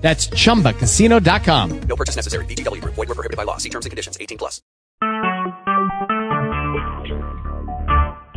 That's 0.00 0.28
chumbacasino.com. 0.28 1.80
No 1.82 1.96
purchase 1.96 2.16
necessary. 2.16 2.44
VGW 2.46 2.80
Group. 2.80 2.94
Void 2.94 3.08
were 3.08 3.14
prohibited 3.14 3.36
by 3.36 3.44
law. 3.44 3.58
See 3.58 3.68
terms 3.68 3.86
and 3.86 3.90
conditions. 3.90 4.16
18 4.20 4.38
plus. 4.38 4.62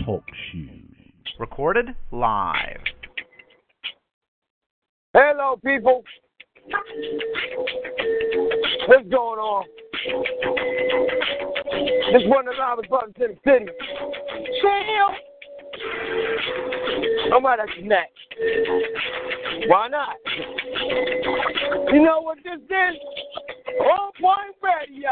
Talk 0.05 0.23
shoes. 0.51 0.79
Recorded 1.39 1.95
live. 2.11 2.81
Hello, 5.13 5.57
people. 5.63 6.03
What's 8.87 9.07
going 9.09 9.39
on? 9.39 9.65
This 12.11 12.23
one 12.25 12.47
of 12.47 12.55
the 12.55 12.59
live 12.59 12.89
buttons 12.89 13.15
in 13.17 13.35
the 13.35 13.37
city. 13.45 13.65
Chill. 14.61 15.32
Your 17.29 17.87
neck. 17.87 18.09
Why 19.67 19.87
not? 19.87 20.15
You 21.93 22.01
know 22.01 22.21
what 22.21 22.37
this 22.43 22.59
is? 22.59 22.95
On 23.79 24.11
point 24.19 24.55
radio. 24.61 25.09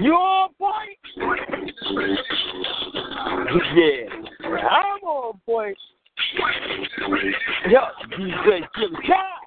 You 0.00 0.12
on 0.12 0.50
point? 0.58 0.98
Yeah, 3.74 4.08
I'm 4.42 5.02
on 5.04 5.40
point. 5.46 5.76
Yo, 7.70 7.80
DJ 8.18 8.66
Jim 8.78 8.96
Cat. 9.06 9.41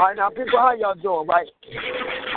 All 0.00 0.06
right, 0.06 0.16
now, 0.16 0.30
people, 0.30 0.58
how 0.58 0.72
y'all 0.74 0.94
doing, 0.94 1.26
right? 1.26 1.46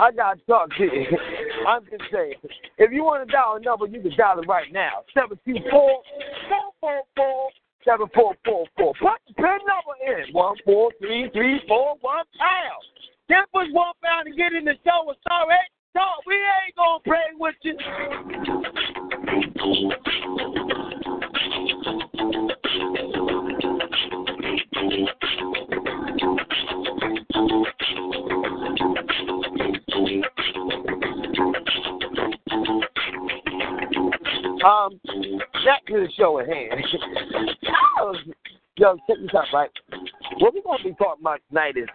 I 0.00 0.12
got 0.12 0.34
to 0.34 0.44
talk 0.44 0.68
to 0.76 0.84
you. 0.84 1.18
I'm 1.66 1.84
just 1.84 2.04
saying, 2.12 2.34
if 2.78 2.92
you 2.92 3.04
want 3.04 3.26
to 3.26 3.32
dial 3.32 3.56
a 3.56 3.60
number, 3.60 3.86
you 3.86 4.00
can 4.00 4.12
dial 4.16 4.38
it 4.38 4.46
right 4.48 4.72
now. 4.72 5.04
724 5.14 5.64
444 5.70 7.50
7444. 7.84 8.94
Put 9.00 9.20
the 9.36 9.42
number 9.64 9.96
in. 10.04 10.32
143341 10.32 12.00
pound. 12.38 12.84
That 13.28 13.46
was 13.52 13.68
one 13.72 13.94
pound 14.02 14.26
to 14.26 14.32
get 14.36 14.52
in 14.52 14.64
the 14.64 14.76
show. 14.84 15.10
It's 15.10 15.20
all 15.30 15.46
right. 15.48 15.68
So 15.92 16.00
we 16.26 16.34
ain't 16.34 16.76
going 16.76 17.00
to 17.00 17.08
play 17.08 17.32
with 17.38 17.54
you. 17.62 17.76
Um, 34.64 34.98
back 35.66 35.84
to 35.88 35.92
the 35.92 36.08
show 36.16 36.38
at 36.38 36.48
hand. 36.48 36.80
Yo, 38.76 38.96
check 39.06 39.18
this 39.20 39.34
out, 39.36 39.44
right? 39.52 39.70
What 40.38 40.54
we're 40.54 40.62
going 40.62 40.78
to 40.78 40.84
be 40.84 40.94
talking 40.94 41.20
about 41.20 41.40
tonight 41.48 41.76
is 41.76 41.88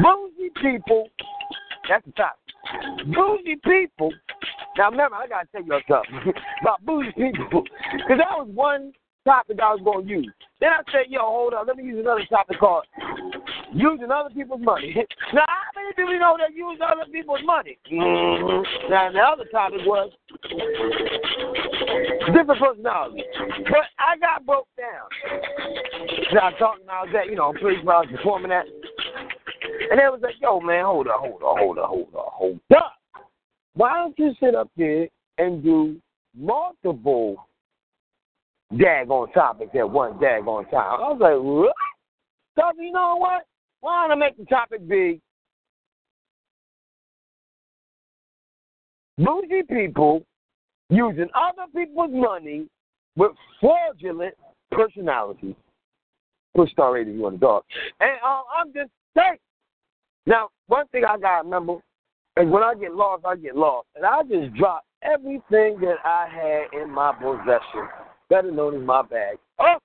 bougie 0.00 0.50
people. 0.62 1.08
That's 1.88 2.04
the 2.06 2.12
topic. 2.12 2.38
Bougie 3.12 3.56
people. 3.64 4.12
Now, 4.78 4.90
remember, 4.90 5.16
I 5.16 5.26
got 5.26 5.42
to 5.42 5.48
tell 5.52 5.64
you 5.64 5.80
something 5.88 6.32
about 6.62 6.86
bougie 6.86 7.12
people. 7.12 7.64
Because 7.92 8.18
that 8.18 8.38
was 8.38 8.48
one 8.54 8.92
topic 9.24 9.58
I 9.60 9.74
was 9.74 9.80
going 9.84 10.06
to 10.06 10.10
use. 10.10 10.32
Then 10.60 10.70
I 10.70 10.82
said, 10.92 11.10
yo, 11.10 11.20
hold 11.20 11.54
on, 11.54 11.66
let 11.66 11.76
me 11.76 11.84
use 11.84 11.98
another 11.98 12.24
topic 12.30 12.60
called 12.60 12.84
using 13.72 14.10
other 14.10 14.30
people's 14.30 14.60
money. 14.62 14.94
now, 15.34 15.44
how 15.46 15.70
many 15.74 15.94
people 15.94 16.18
know 16.18 16.36
that 16.38 16.54
use 16.54 16.78
other 16.82 17.10
people's 17.10 17.40
money? 17.44 17.78
Mm-hmm. 17.90 18.90
Now, 18.90 19.12
the 19.12 19.18
other 19.18 19.44
topic 19.50 19.80
was 19.84 20.10
different 22.34 22.60
personalities. 22.60 23.24
But 23.64 23.86
I 23.98 24.18
got 24.18 24.46
broke 24.46 24.68
down. 24.76 25.08
Now, 26.32 26.48
I 26.48 26.58
talking, 26.58 26.86
I 26.90 27.04
that, 27.12 27.26
you 27.26 27.36
know, 27.36 27.52
I 27.54 27.62
was 27.62 28.06
performing 28.10 28.50
that. 28.50 28.66
And 29.90 29.98
they 29.98 30.04
was 30.04 30.20
like, 30.22 30.34
yo, 30.40 30.60
man, 30.60 30.84
hold 30.84 31.08
up, 31.08 31.20
hold 31.20 31.42
up, 31.42 31.58
hold 31.58 31.78
up, 31.78 31.86
hold 31.86 32.14
up, 32.14 32.32
hold 32.32 32.60
up. 32.76 32.94
Why 33.74 33.94
don't 33.94 34.18
you 34.18 34.34
sit 34.40 34.54
up 34.54 34.70
there 34.76 35.08
and 35.38 35.62
do 35.62 35.96
multiple 36.36 37.46
daggone 38.72 39.32
topics 39.32 39.74
at 39.78 39.88
one 39.88 40.14
daggone 40.14 40.70
time? 40.70 41.00
I 41.00 41.12
was 41.12 41.18
like, 41.20 41.38
what? 41.40 41.74
So, 42.56 42.82
you 42.82 42.92
know 42.92 43.16
what? 43.16 43.44
Why 43.80 44.02
don't 44.02 44.12
I 44.12 44.14
make 44.14 44.36
the 44.36 44.44
topic 44.44 44.86
be 44.88 45.20
bougie 49.18 49.62
people 49.68 50.22
using 50.88 51.28
other 51.34 51.70
people's 51.74 52.10
money 52.12 52.66
with 53.16 53.32
fraudulent 53.60 54.34
personalities. 54.70 55.54
Push 56.56 56.70
star 56.72 56.94
rating 56.94 57.14
you 57.14 57.22
want 57.22 57.36
to 57.36 57.40
dog. 57.40 57.62
And 58.00 58.18
uh, 58.24 58.42
I'm 58.56 58.72
just 58.72 58.90
saying. 59.16 59.36
Now, 60.26 60.48
one 60.66 60.86
thing 60.88 61.04
I 61.04 61.16
gotta 61.18 61.44
remember 61.44 61.74
is 62.36 62.48
when 62.48 62.62
I 62.62 62.74
get 62.74 62.94
lost, 62.94 63.24
I 63.24 63.36
get 63.36 63.56
lost, 63.56 63.86
and 63.94 64.04
I 64.04 64.22
just 64.22 64.54
drop 64.54 64.84
everything 65.02 65.80
that 65.80 65.96
I 66.04 66.26
had 66.28 66.82
in 66.82 66.90
my 66.90 67.12
possession, 67.12 67.88
better 68.28 68.50
known 68.50 68.80
as 68.80 68.86
my 68.86 69.02
bag. 69.02 69.38
Oh, 69.58 69.76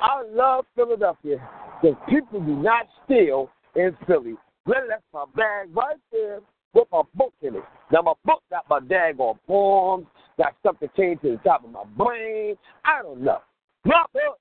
I 0.00 0.22
love 0.30 0.64
Philadelphia 0.74 1.36
because 1.80 1.96
people 2.08 2.40
do 2.40 2.56
not 2.56 2.86
steal 3.04 3.50
in 3.74 3.96
Philly. 4.06 4.34
Well, 4.66 4.82
that's 4.88 5.02
my 5.12 5.24
bag 5.34 5.68
right 5.74 5.96
there 6.12 6.40
with 6.74 6.88
my 6.92 7.02
book 7.14 7.32
in 7.42 7.56
it. 7.56 7.62
Now 7.90 8.02
my 8.02 8.12
book 8.24 8.42
got 8.50 8.68
my 8.68 8.80
daggone 8.80 9.38
poems, 9.46 10.06
got 10.36 10.54
stuff 10.60 10.76
that 10.80 10.94
came 10.94 11.18
to 11.18 11.32
the 11.32 11.36
top 11.38 11.64
of 11.64 11.70
my 11.70 11.84
brain. 11.96 12.56
I 12.84 13.02
don't 13.02 13.22
know. 13.22 13.38
My 13.84 14.04
book. 14.12 14.38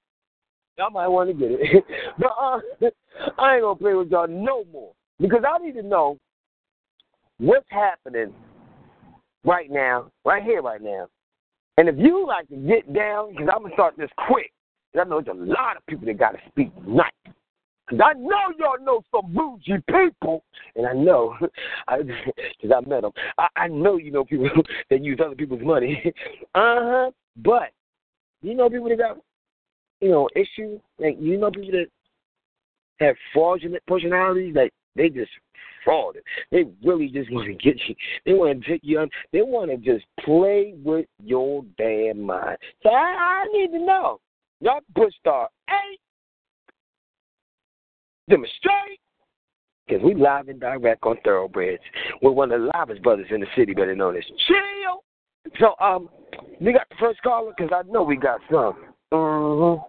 Y'all 0.78 0.91
might 0.91 1.07
want 1.07 1.29
to 1.29 1.34
get 1.34 1.51
it. 1.51 1.85
but 2.19 2.31
uh, 2.40 2.59
I 3.40 3.56
ain't 3.56 3.63
gonna 3.63 3.75
play 3.75 3.94
with 3.94 4.12
y'all 4.12 4.28
no 4.28 4.63
more. 4.72 4.91
Because 5.19 5.41
I 5.47 5.57
need 5.63 5.73
to 5.73 5.81
know 5.81 6.19
what's 7.40 7.66
happening 7.69 8.34
right 9.44 9.72
now, 9.72 10.12
right 10.23 10.44
here, 10.44 10.62
right 10.62 10.81
now. 10.81 11.07
And 11.78 11.90
if 11.90 11.96
you 11.97 12.28
like 12.28 12.47
to 12.50 12.56
get 12.56 12.94
down, 12.94 13.31
because 13.31 13.47
I'm 13.53 13.63
gonna 13.63 13.73
start 13.73 13.96
this 13.97 14.09
quick. 14.28 14.51
I 15.00 15.03
know 15.03 15.22
there's 15.22 15.38
a 15.38 15.44
lot 15.44 15.78
of 15.78 15.85
people 15.85 16.06
that 16.08 16.18
gotta 16.18 16.40
speak 16.50 16.74
tonight. 16.84 17.13
Cause 17.90 18.00
I 18.03 18.13
know 18.13 18.52
y'all 18.59 18.84
know 18.84 19.02
some 19.12 19.34
bougie 19.34 19.81
people, 19.90 20.44
and 20.75 20.85
I 20.85 20.94
know, 20.94 21.38
I, 21.88 22.00
cause 22.62 22.72
I 22.75 22.88
met 22.88 23.02
them. 23.02 23.12
I, 23.38 23.47
I 23.56 23.68
know 23.68 23.97
you 23.97 24.12
know 24.12 24.25
people 24.25 24.49
that 24.90 25.03
use 25.03 25.20
other 25.23 25.35
people's 25.35 25.61
money. 25.64 26.03
uh 26.55 26.76
huh. 26.82 27.11
But 27.38 27.72
you 28.41 28.55
know 28.55 28.70
people 28.70 28.90
that 28.90 28.97
got, 28.97 29.17
you 30.02 30.09
know, 30.09 30.29
issues. 30.35 30.82
Like 30.99 31.16
you 31.20 31.38
know 31.38 31.49
people 31.49 31.72
that 31.72 31.88
have 32.99 33.16
fraudulent 33.34 33.84
personalities. 33.88 34.53
Like 34.53 34.73
they 34.97 35.08
just 35.08 35.32
fraud. 35.85 36.17
It. 36.17 36.23
They 36.52 36.66
really 36.85 37.08
just 37.08 37.32
want 37.32 37.47
to 37.47 37.53
get 37.53 37.79
you. 37.88 37.96
They 38.26 38.34
want 38.34 38.61
to 38.61 38.70
take 38.70 38.82
you 38.84 38.99
on. 38.99 39.09
They 39.32 39.44
want 39.44 39.72
to 39.72 39.78
just 39.78 40.05
play 40.26 40.73
with 40.84 41.05
your 41.23 41.64
damn 41.78 42.22
mind. 42.22 42.58
So 42.84 42.90
I, 42.90 43.46
I 43.46 43.46
need 43.53 43.72
to 43.72 43.79
know. 43.79 44.20
Y'all 44.59 44.80
push 44.96 45.14
star 45.20 45.50
eight 45.70 46.00
demonstrate. 48.30 49.00
Because 49.88 50.04
we 50.04 50.16
live 50.16 50.50
and 50.50 50.59
direct 50.59 51.04
on 51.04 51.16
Thoroughbreds. 51.24 51.82
We're 52.22 52.32
one 52.32 52.52
of 52.52 52.59
the 52.59 52.72
livest 52.78 53.02
brothers 53.02 53.28
in 53.32 53.40
the 53.40 53.48
city, 53.56 53.74
better 53.74 53.96
known 53.96 54.18
as 54.18 54.24
Chill. 54.48 55.04
So, 55.59 55.76
um, 55.84 56.09
we 56.59 56.74
got 56.74 56.90
the 56.90 56.96
first 57.00 57.22
caller 57.22 57.54
because 57.58 57.72
I 57.74 57.90
know 57.90 58.04
we 58.04 58.18
got 58.18 58.42
some. 58.52 58.76
Mm-hmm. 59.14 59.84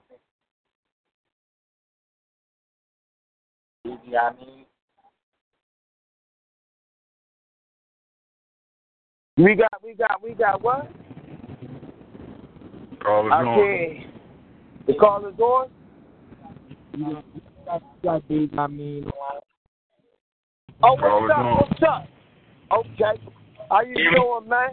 We 9.42 9.54
got, 9.54 9.82
we 9.82 9.94
got, 9.94 10.22
we 10.22 10.34
got 10.34 10.62
what? 10.62 10.88
Call 13.02 13.26
is 13.26 13.32
I 13.32 13.42
on. 13.42 14.17
The 14.88 14.94
call 14.94 15.26
is 15.26 15.38
on. 15.38 15.68
I 18.58 18.66
mean, 18.66 19.04
Oh, 20.82 20.94
what's 20.94 21.32
up? 21.32 21.38
on. 21.38 21.56
What's 21.56 21.82
up? 21.86 22.06
Okay. 22.72 23.20
How 23.70 23.82
you 23.82 23.94
doing, 23.94 24.48
man? 24.48 24.70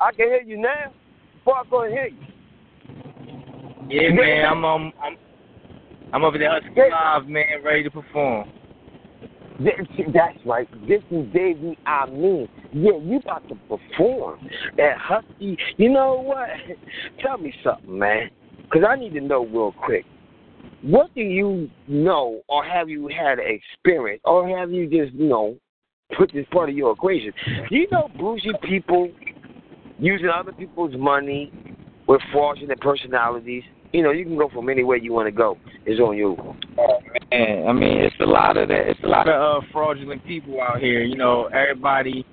I 0.00 0.10
can 0.10 0.26
hear 0.26 0.42
you 0.42 0.56
now. 0.56 0.92
Before 1.36 1.56
I 1.58 1.62
go 1.70 1.82
and 1.82 1.92
hear 1.92 2.06
you. 2.08 2.18
yeah, 3.88 4.10
man, 4.10 4.44
I'm 4.44 4.64
um, 4.64 4.92
I'm 5.02 5.16
I'm 6.12 6.24
over 6.24 6.36
there 6.36 6.50
hustling 6.50 6.74
live, 6.90 7.28
man, 7.28 7.44
ready 7.64 7.84
to 7.84 7.90
perform. 7.90 8.50
This- 9.60 9.74
That's 10.12 10.38
right. 10.44 10.68
This 10.88 11.02
is 11.12 11.26
Davey. 11.32 11.78
Amin, 11.86 12.48
yeah, 12.72 12.92
you 13.00 13.18
about 13.22 13.48
to 13.48 13.54
perform 13.68 14.40
at 14.78 14.98
Husky. 14.98 15.56
You 15.76 15.90
know 15.90 16.14
what? 16.20 16.48
Tell 17.22 17.38
me 17.38 17.52
something, 17.62 17.98
man, 17.98 18.30
because 18.70 18.86
I 18.88 18.96
need 18.96 19.14
to 19.14 19.20
know 19.20 19.46
real 19.46 19.72
quick. 19.72 20.04
What 20.82 21.12
do 21.14 21.22
you 21.22 21.70
know, 21.88 22.42
or 22.48 22.64
have 22.64 22.88
you 22.88 23.08
had 23.08 23.38
an 23.38 23.46
experience, 23.46 24.22
or 24.24 24.48
have 24.56 24.70
you 24.70 24.88
just, 24.88 25.12
you 25.14 25.28
know, 25.28 25.56
put 26.16 26.32
this 26.32 26.46
part 26.52 26.68
of 26.68 26.76
your 26.76 26.92
equation? 26.92 27.32
Do 27.68 27.76
you 27.76 27.88
know 27.90 28.08
bougie 28.16 28.52
people 28.62 29.10
using 29.98 30.28
other 30.28 30.52
people's 30.52 30.94
money 30.96 31.52
with 32.06 32.20
fraudulent 32.32 32.80
personalities? 32.80 33.64
You 33.92 34.02
know, 34.02 34.10
you 34.10 34.24
can 34.24 34.36
go 34.36 34.50
from 34.50 34.68
anywhere 34.68 34.98
you 34.98 35.12
want 35.12 35.26
to 35.26 35.32
go. 35.32 35.56
It's 35.86 36.00
on 36.00 36.16
you. 36.16 36.36
Man, 37.32 37.66
I 37.66 37.72
mean, 37.72 37.98
it's 37.98 38.14
a 38.20 38.26
lot 38.26 38.56
of 38.56 38.68
that. 38.68 38.88
It's 38.88 39.00
a 39.02 39.08
lot 39.08 39.28
of 39.28 39.62
uh, 39.62 39.66
fraudulent 39.72 40.24
people 40.26 40.60
out 40.60 40.78
here. 40.78 41.02
You 41.02 41.16
know, 41.16 41.46
everybody, 41.46 42.24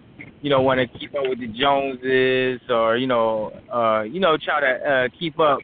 you 0.41 0.49
know, 0.49 0.61
want 0.61 0.79
to 0.79 0.99
keep 0.99 1.15
up 1.15 1.23
with 1.27 1.39
the 1.39 1.47
Joneses, 1.47 2.61
or 2.69 2.97
you 2.97 3.07
know, 3.07 3.51
uh, 3.73 4.03
you 4.03 4.19
know, 4.19 4.37
try 4.37 4.59
to 4.59 4.89
uh, 4.89 5.07
keep 5.17 5.39
up 5.39 5.59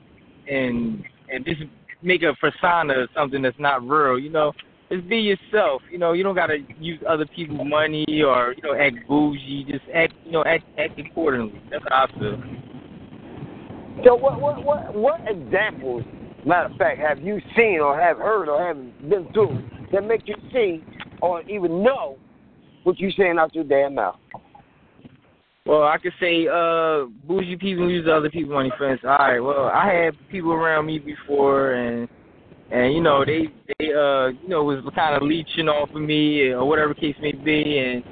and 0.50 1.04
and 1.30 1.46
just 1.46 1.62
make 2.02 2.24
a 2.24 2.34
persona 2.36 3.02
of 3.02 3.10
something 3.16 3.42
that's 3.42 3.60
not 3.60 3.88
real. 3.88 4.20
You 4.20 4.30
know, 4.30 4.54
just 4.92 5.08
be 5.08 5.18
yourself. 5.18 5.82
You 5.90 5.98
know, 5.98 6.14
you 6.14 6.24
don't 6.24 6.36
gotta 6.36 6.58
use 6.80 7.00
other 7.08 7.26
people's 7.26 7.68
money 7.68 8.06
or 8.26 8.54
you 8.56 8.64
know 8.64 8.76
act 8.76 9.08
bougie. 9.08 9.66
Just 9.70 9.84
act, 9.94 10.14
you 10.26 10.32
know, 10.32 10.44
act 10.46 10.66
act 10.78 11.00
accordingly. 11.00 11.62
That's 11.70 11.84
how 11.90 12.08
I 12.08 12.20
feel. 12.20 12.42
So 14.06 14.16
what 14.16 14.42
what 14.42 14.64
what 14.64 14.96
what 14.96 15.22
examples, 15.28 16.04
matter 16.46 16.70
of 16.72 16.78
fact, 16.78 17.00
have 17.00 17.20
you 17.20 17.40
seen 17.56 17.80
or 17.80 18.00
have 18.00 18.18
heard 18.18 18.50
or 18.50 18.66
have 18.66 18.78
been 19.10 19.32
through 19.34 19.62
that 19.92 20.06
make 20.06 20.28
you 20.28 20.36
see 20.52 20.84
or 21.22 21.42
even 21.44 21.84
know 21.84 22.18
what 22.84 23.00
you're 23.00 23.12
saying 23.12 23.38
out 23.38 23.54
your 23.54 23.64
damn 23.64 23.96
mouth? 23.96 24.18
Well, 25.66 25.84
I 25.84 25.98
could 26.00 26.14
say 26.20 26.48
uh 26.48 27.06
bougie 27.28 27.56
people 27.56 27.90
use 27.90 28.08
other 28.12 28.30
people's 28.30 28.54
money 28.54 28.72
instance. 28.72 29.02
All 29.04 29.18
right, 29.18 29.40
well, 29.40 29.66
I 29.66 29.94
had 29.94 30.30
people 30.30 30.54
around 30.54 30.88
me 30.88 30.98
before 30.98 31.74
and 31.74 32.08
and 32.72 32.94
you 32.94 33.02
know, 33.02 33.24
they 33.24 33.48
they 33.78 33.94
uh 33.94 34.28
you 34.28 34.48
know 34.48 34.64
was 34.64 34.84
kind 34.96 35.16
of 35.16 35.22
leeching 35.22 35.70
off 35.70 35.90
of 35.94 36.02
me 36.02 36.50
or 36.50 36.66
whatever 36.66 36.94
case 36.94 37.16
may 37.22 37.32
be 37.32 37.78
and 37.78 38.04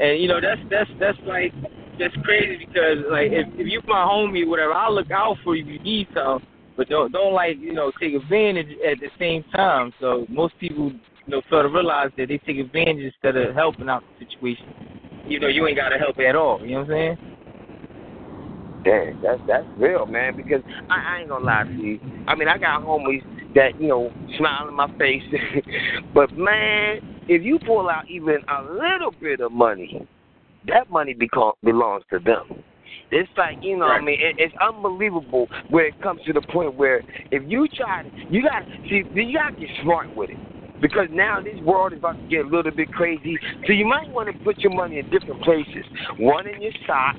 and 0.00 0.20
you 0.20 0.28
know, 0.28 0.40
that's 0.40 0.60
that's 0.70 0.90
that's 1.00 1.18
like 1.26 1.52
that's 1.98 2.14
crazy 2.24 2.66
because 2.66 2.98
like 3.10 3.32
if 3.32 3.46
if 3.54 3.66
you 3.66 3.80
my 3.86 4.04
homie 4.04 4.46
whatever, 4.46 4.74
I'll 4.74 4.94
look 4.94 5.10
out 5.10 5.36
for 5.42 5.56
you 5.56 5.64
if 5.64 5.68
you 5.68 5.78
need 5.80 6.08
something. 6.14 6.46
But 6.76 6.88
don't 6.88 7.10
don't 7.10 7.32
like, 7.32 7.56
you 7.58 7.72
know, 7.72 7.90
take 7.98 8.14
advantage 8.14 8.68
at 8.86 9.00
the 9.00 9.08
same 9.18 9.44
time. 9.54 9.92
So 9.98 10.26
most 10.28 10.54
people, 10.60 10.92
you 10.92 11.00
know, 11.26 11.42
fail 11.50 11.62
to 11.62 11.68
realize 11.68 12.10
that 12.16 12.28
they 12.28 12.38
take 12.38 12.58
advantage 12.58 13.12
instead 13.14 13.36
of 13.36 13.54
helping 13.54 13.88
out 13.88 14.04
the 14.18 14.26
situation. 14.26 14.97
You 15.28 15.40
know, 15.40 15.48
you 15.48 15.66
ain't 15.66 15.76
gotta 15.76 15.98
help 15.98 16.18
at 16.18 16.34
all. 16.34 16.58
You 16.62 16.72
know 16.72 16.84
what 16.84 16.90
I'm 16.90 17.16
saying? 17.16 17.18
Damn, 18.84 19.22
that's 19.22 19.40
that's 19.46 19.66
real, 19.76 20.06
man. 20.06 20.34
Because 20.34 20.62
I, 20.88 21.16
I 21.16 21.20
ain't 21.20 21.28
gonna 21.28 21.44
lie 21.44 21.64
to 21.64 21.72
you. 21.72 22.00
I 22.26 22.34
mean, 22.34 22.48
I 22.48 22.56
got 22.56 22.82
homies 22.82 23.22
that 23.54 23.78
you 23.78 23.88
know 23.88 24.10
smile 24.38 24.68
in 24.68 24.74
my 24.74 24.88
face, 24.98 25.22
but 26.14 26.32
man, 26.32 27.00
if 27.28 27.42
you 27.42 27.58
pull 27.66 27.90
out 27.90 28.08
even 28.08 28.38
a 28.48 28.62
little 28.72 29.12
bit 29.20 29.40
of 29.40 29.52
money, 29.52 30.06
that 30.66 30.88
money 30.90 31.12
become, 31.12 31.52
belongs 31.62 32.04
to 32.10 32.18
them. 32.20 32.64
It's 33.10 33.30
like 33.36 33.58
you 33.62 33.76
know, 33.76 33.86
what 33.86 34.00
I 34.00 34.00
mean, 34.00 34.18
it, 34.20 34.36
it's 34.38 34.54
unbelievable 34.66 35.46
where 35.68 35.86
it 35.86 36.00
comes 36.00 36.20
to 36.26 36.32
the 36.32 36.42
point 36.52 36.74
where 36.74 37.02
if 37.30 37.42
you 37.46 37.68
try, 37.76 38.02
to, 38.02 38.10
you 38.30 38.42
got 38.42 38.60
to 38.60 38.66
see, 38.88 39.02
you 39.12 39.36
got 39.36 39.50
to 39.50 39.56
get 39.56 39.68
smart 39.82 40.14
with 40.14 40.30
it. 40.30 40.38
Because 40.80 41.08
now 41.10 41.40
this 41.40 41.58
world 41.62 41.92
is 41.92 41.98
about 41.98 42.20
to 42.20 42.28
get 42.28 42.44
a 42.44 42.48
little 42.48 42.70
bit 42.70 42.92
crazy, 42.92 43.38
so 43.66 43.72
you 43.72 43.86
might 43.86 44.08
want 44.10 44.28
to 44.28 44.44
put 44.44 44.58
your 44.58 44.72
money 44.72 44.98
in 44.98 45.10
different 45.10 45.42
places. 45.42 45.84
One 46.18 46.46
in 46.46 46.62
your 46.62 46.72
sock, 46.86 47.16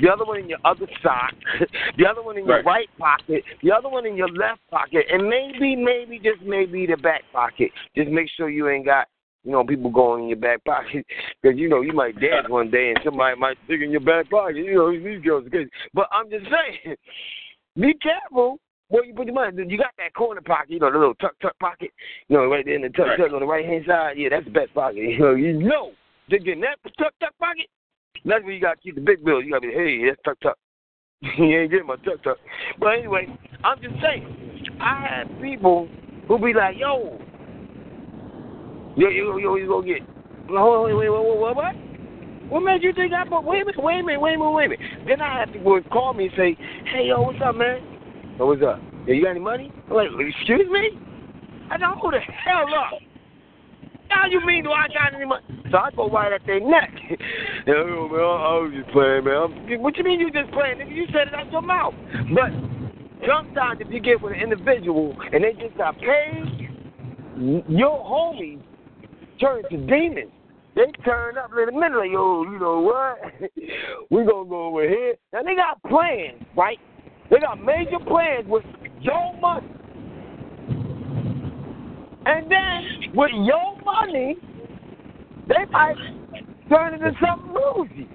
the 0.00 0.08
other 0.12 0.24
one 0.24 0.40
in 0.40 0.48
your 0.48 0.58
other 0.64 0.86
sock, 1.02 1.34
the 1.98 2.06
other 2.06 2.22
one 2.22 2.38
in 2.38 2.46
your 2.46 2.62
right 2.62 2.88
pocket, 2.98 3.44
the 3.62 3.72
other 3.72 3.88
one 3.88 4.06
in 4.06 4.16
your 4.16 4.28
left 4.28 4.60
pocket, 4.70 5.06
and 5.10 5.28
maybe, 5.28 5.76
maybe, 5.76 6.18
just 6.18 6.42
maybe 6.44 6.86
the 6.86 6.96
back 6.96 7.22
pocket. 7.32 7.70
Just 7.96 8.10
make 8.10 8.28
sure 8.36 8.48
you 8.48 8.68
ain't 8.68 8.84
got, 8.84 9.06
you 9.44 9.52
know, 9.52 9.64
people 9.64 9.90
going 9.90 10.24
in 10.24 10.28
your 10.28 10.38
back 10.38 10.64
pocket 10.64 11.06
because 11.42 11.58
you 11.58 11.68
know 11.68 11.82
you 11.82 11.92
might 11.92 12.18
dance 12.20 12.46
one 12.48 12.70
day 12.70 12.90
and 12.90 13.00
somebody 13.04 13.38
might 13.38 13.56
stick 13.64 13.80
in 13.82 13.90
your 13.90 14.00
back 14.00 14.30
pocket. 14.30 14.56
You 14.56 14.74
know, 14.74 14.92
these 14.92 15.22
girls 15.22 15.46
are 15.46 15.50
crazy. 15.50 15.70
But 15.94 16.08
I'm 16.12 16.30
just 16.30 16.46
saying, 16.46 16.96
be 17.76 17.94
careful. 18.02 18.58
Where 18.88 19.04
you 19.04 19.14
put 19.14 19.26
your 19.26 19.34
money? 19.34 19.64
You 19.66 19.78
got 19.78 19.94
that 19.98 20.14
corner 20.14 20.40
pocket, 20.40 20.70
you 20.70 20.78
know, 20.78 20.92
the 20.92 20.98
little 20.98 21.14
tuck 21.16 21.34
tuck 21.42 21.58
pocket, 21.58 21.90
you 22.28 22.36
know, 22.36 22.46
right 22.46 22.64
there 22.64 22.76
in 22.76 22.82
the 22.82 22.88
tuck 22.90 23.18
tuck 23.18 23.32
on 23.32 23.40
the 23.40 23.46
right 23.46 23.66
hand 23.66 23.84
side. 23.86 24.14
Yeah, 24.16 24.28
that's 24.30 24.44
the 24.44 24.52
best 24.52 24.74
pocket. 24.74 24.96
You 25.02 25.18
know, 25.18 25.34
you 25.34 25.52
know, 25.54 25.90
just 26.30 26.44
getting 26.44 26.60
that 26.62 26.78
tuck 26.96 27.12
tuck 27.20 27.36
pocket. 27.38 27.66
That's 28.24 28.44
where 28.44 28.52
you 28.52 28.60
got 28.60 28.74
to 28.74 28.80
keep 28.80 28.94
the 28.94 29.00
big 29.00 29.24
bills. 29.24 29.42
You 29.44 29.52
got 29.52 29.62
to 29.62 29.68
be, 29.68 29.74
hey, 29.74 30.06
that's 30.06 30.20
tuck 30.24 30.38
tuck. 30.40 30.58
you 31.38 31.58
ain't 31.58 31.70
getting 31.70 31.86
my 31.86 31.96
tuck 31.96 32.22
tuck. 32.22 32.38
But 32.78 32.98
anyway, 32.98 33.26
I'm 33.64 33.80
just 33.82 33.94
saying, 34.00 34.70
I 34.80 35.02
had 35.02 35.42
people 35.42 35.88
who 36.28 36.38
be 36.38 36.54
like, 36.54 36.76
yo, 36.78 37.18
yo, 38.96 39.08
yo, 39.08 39.36
yo, 39.36 39.56
you 39.56 39.66
go 39.66 39.82
get. 39.82 40.02
Hold 40.48 40.58
on, 40.58 40.84
wait, 40.84 40.94
wait, 40.94 41.10
wait, 41.10 41.38
wait, 41.38 41.56
what? 41.56 41.74
What 42.48 42.60
made 42.60 42.84
you 42.84 42.92
think 42.92 43.12
I? 43.12 43.28
But 43.28 43.42
wait 43.42 43.62
a 43.62 43.64
minute, 43.66 43.82
wait 43.82 43.98
a 43.98 44.02
minute, 44.04 44.20
wait 44.20 44.34
a 44.34 44.38
minute, 44.38 44.50
wait 44.52 44.66
a 44.66 44.68
minute. 44.68 45.08
Then 45.08 45.20
I 45.20 45.40
had 45.40 45.52
people 45.52 45.80
call 45.92 46.14
me 46.14 46.26
and 46.26 46.34
say, 46.36 46.56
hey, 46.92 47.08
yo, 47.08 47.22
what's 47.22 47.38
up, 47.44 47.56
man? 47.56 47.95
So 48.38 48.46
what's 48.46 48.62
up? 48.62 48.80
Yeah, 49.06 49.14
you 49.14 49.22
got 49.22 49.30
any 49.30 49.40
money? 49.40 49.72
I'm 49.88 49.96
like, 49.96 50.08
excuse 50.08 50.68
me? 50.70 50.90
I 51.70 51.78
don't 51.78 51.98
who 51.98 52.10
the 52.10 52.20
hell 52.20 52.66
up. 52.74 53.00
Now 54.10 54.26
you 54.30 54.44
mean 54.44 54.64
do 54.64 54.70
I 54.70 54.88
got 54.88 55.14
any 55.14 55.24
money? 55.24 55.44
So 55.70 55.78
I 55.78 55.90
go 55.96 56.10
right 56.10 56.32
at 56.32 56.44
their 56.46 56.60
neck. 56.60 56.92
Yo, 57.66 58.08
man, 58.08 58.20
I 58.20 58.52
was 58.60 58.72
just 58.76 58.90
playing, 58.92 59.24
man. 59.24 59.80
What 59.80 59.96
you 59.96 60.04
mean 60.04 60.20
you 60.20 60.30
just 60.30 60.52
playing? 60.52 60.78
Nigga, 60.78 60.94
you 60.94 61.06
said 61.06 61.28
it 61.28 61.34
out 61.34 61.50
your 61.50 61.62
mouth. 61.62 61.94
But 62.34 62.52
sometimes 63.26 63.80
if 63.80 63.90
you 63.90 64.00
get 64.00 64.20
with 64.20 64.34
an 64.34 64.40
individual 64.40 65.16
and 65.32 65.42
they 65.42 65.52
just 65.52 65.76
got 65.78 65.96
paid, 65.98 66.68
your 67.68 68.04
homies 68.04 68.62
turn 69.40 69.62
to 69.70 69.76
demons. 69.78 70.30
They 70.74 70.84
turn 71.06 71.38
up 71.38 71.50
in 71.58 71.74
the 71.74 71.80
middle 71.80 72.00
of 72.00 72.06
yo, 72.06 72.42
you 72.52 72.58
know 72.58 72.80
what? 72.80 73.18
we 74.10 74.24
gonna 74.24 74.48
go 74.48 74.66
over 74.66 74.86
here. 74.86 75.14
Now 75.32 75.42
they 75.42 75.54
got 75.54 75.82
plans, 75.84 76.42
right? 76.54 76.78
They 77.30 77.38
got 77.38 77.62
major 77.62 77.98
plans 78.06 78.46
with 78.46 78.64
your 79.00 79.38
money. 79.40 79.66
And 82.26 82.50
then 82.50 83.14
with 83.14 83.30
your 83.32 83.80
money, 83.84 84.36
they 85.48 85.64
might 85.70 85.94
turn 86.68 86.94
into 86.94 87.12
something 87.20 87.52
bougie. 87.52 88.08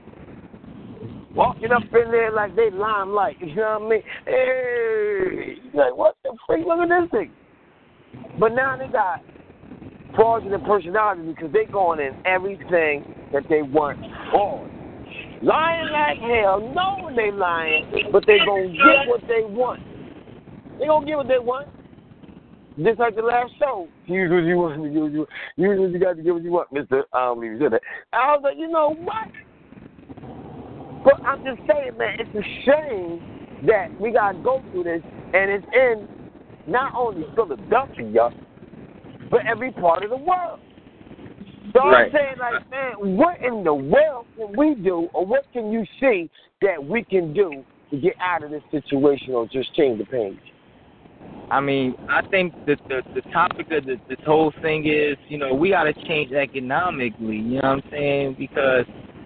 Walking 1.34 1.72
up 1.72 1.84
in 1.84 2.12
there 2.12 2.32
like 2.32 2.56
they 2.58 2.70
limelight, 2.72 3.38
you 3.40 3.56
know 3.56 3.80
what 3.80 3.86
I 3.86 3.90
mean? 3.90 4.04
Hey, 4.26 5.56
like, 5.74 5.96
what 5.96 6.18
the 6.24 6.36
freak? 6.46 6.66
Look 6.68 6.80
at 6.80 6.90
this 6.90 7.10
thing. 7.12 7.32
But 8.38 8.50
now 8.50 8.78
they 8.78 8.88
got 8.88 9.22
fraudulent 10.14 10.66
personality 10.66 11.22
because 11.24 11.54
they 11.54 11.66
going 11.72 12.02
in 12.02 12.14
everything 12.26 13.06
that 13.32 13.44
they 13.50 13.62
want 13.62 13.98
fraud. 14.30 14.70
Lying 15.42 15.92
like 15.92 16.20
hell, 16.20 16.60
knowing 16.60 17.16
they 17.16 17.32
lying, 17.32 17.86
but 18.12 18.24
they 18.28 18.38
gonna 18.46 18.68
get 18.70 19.08
what 19.08 19.22
they 19.28 19.42
want. 19.42 19.80
They 20.80 20.86
gonna 20.86 21.06
get 21.06 21.18
what 21.18 21.28
they 21.28 21.40
want. 21.40 21.68
Just 22.78 23.00
like 23.00 23.16
the 23.16 23.22
last 23.22 23.52
show. 23.60 23.90
Use 24.06 24.32
what 24.32 24.44
you 24.44 24.58
want 24.58 24.82
to 24.82 24.90
get 24.90 25.02
what 25.02 25.12
you 25.12 25.18
want. 25.20 25.30
Use 25.58 25.80
what 25.80 25.92
you 25.92 26.00
got 26.00 26.16
to 26.16 26.24
get 26.24 26.34
what 26.34 26.44
you 26.44 26.52
want, 26.52 26.72
Mister. 26.72 27.06
I 27.12 27.26
don't 27.26 27.40
believe 27.40 27.54
you 27.54 27.60
said 27.60 27.74
that. 27.74 27.82
I 28.14 28.36
was 28.36 28.42
like, 28.44 28.58
you 28.58 28.70
know 28.70 28.96
what? 28.96 29.28
But 31.04 31.16
I'm 31.26 31.44
just 31.44 31.60
saying, 31.70 31.98
man, 31.98 32.14
it's 32.20 32.34
a 32.36 32.44
shame 32.64 33.22
that 33.64 33.88
we 33.98 34.12
gotta 34.12 34.38
go 34.38 34.64
through 34.72 34.84
this, 34.84 35.02
and 35.34 35.50
it's 35.52 35.66
in 35.74 36.08
not 36.68 36.92
only 36.96 37.26
Philadelphia, 37.36 38.30
but 39.30 39.42
every 39.50 39.72
part 39.72 40.04
of 40.04 40.12
the 40.12 40.18
world. 40.18 40.60
So 41.74 41.80
Right. 41.88 42.06
I'm 42.06 42.12
saying, 42.12 42.36
like, 42.40 42.70
man, 42.72 43.18
what 43.18 43.38
in 43.44 43.64
the 43.64 43.74
world 43.74 44.26
can 44.36 44.56
we 44.56 44.76
do, 44.76 45.10
or 45.14 45.26
what 45.26 45.46
can 45.54 45.72
you 45.72 45.86
see 46.00 46.30
that 46.62 46.84
we 46.84 47.04
can 47.04 47.34
do 47.34 47.64
to 47.92 47.98
get 47.98 48.16
out 48.20 48.44
of 48.44 48.52
this 48.52 48.64
situation, 48.72 49.34
or 49.34 49.48
just 49.48 49.74
change 49.76 50.00
the 50.00 50.06
page? 50.06 50.40
I 51.52 51.60
mean, 51.60 51.96
I 52.10 52.22
think 52.28 52.54
that 52.66 52.80
the 52.88 53.02
the 53.14 53.22
topic 53.34 53.72
of 53.72 53.86
the, 53.86 54.00
this 54.10 54.20
whole 54.26 54.54
thing 54.62 54.88
is, 54.88 55.18
you 55.28 55.38
know, 55.38 55.54
we 55.54 55.70
got 55.70 55.84
to 55.84 55.94
change 56.06 56.32
economically. 56.32 57.38
You 57.38 57.62
know 57.62 57.76
what 57.76 57.84
I'm 57.86 57.92
saying? 57.92 58.36
Because 58.40 58.86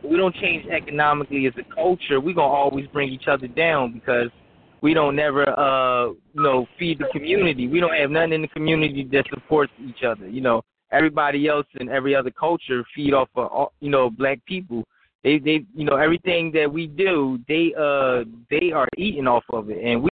we 0.10 0.18
don't 0.18 0.36
change 0.36 0.66
economically 0.68 1.46
as 1.48 1.54
a 1.58 1.76
culture, 1.76 2.20
we're 2.20 2.36
gonna 2.36 2.54
always 2.54 2.88
bring 2.88 3.10
each 3.10 3.28
other 3.28 3.48
down 3.48 3.94
because 3.94 4.30
we 4.82 4.94
don't 4.94 5.16
never 5.16 5.48
uh 5.60 6.08
you 6.08 6.42
know 6.42 6.68
feed 6.78 7.00
the 7.00 7.06
community. 7.12 7.68
We 7.68 7.80
don't 7.80 7.96
have 7.96 8.12
nothing 8.12 8.34
in 8.34 8.42
the 8.42 8.48
community 8.50 9.08
that 9.12 9.26
supports 9.34 9.72
each 9.88 10.04
other. 10.04 10.28
You 10.28 10.42
know, 10.42 10.62
everybody 10.96 11.48
else 11.48 11.68
in 11.80 11.90
every 11.90 12.16
other 12.16 12.32
culture 12.32 12.84
feed 12.94 13.14
off 13.14 13.30
of 13.36 13.70
you 13.80 13.90
know 13.90 14.10
black 14.10 14.40
people. 14.46 14.84
They 15.24 15.40
they 15.40 15.66
you 15.76 15.86
know 15.86 15.96
everything 15.96 16.52
that 16.54 16.72
we 16.72 16.88
do, 16.88 17.40
they 17.48 17.74
uh 17.78 18.24
they 18.50 18.72
are 18.72 18.88
eating 18.98 19.28
off 19.28 19.44
of 19.50 19.70
it, 19.70 19.84
and 19.84 20.04
we 20.04 20.10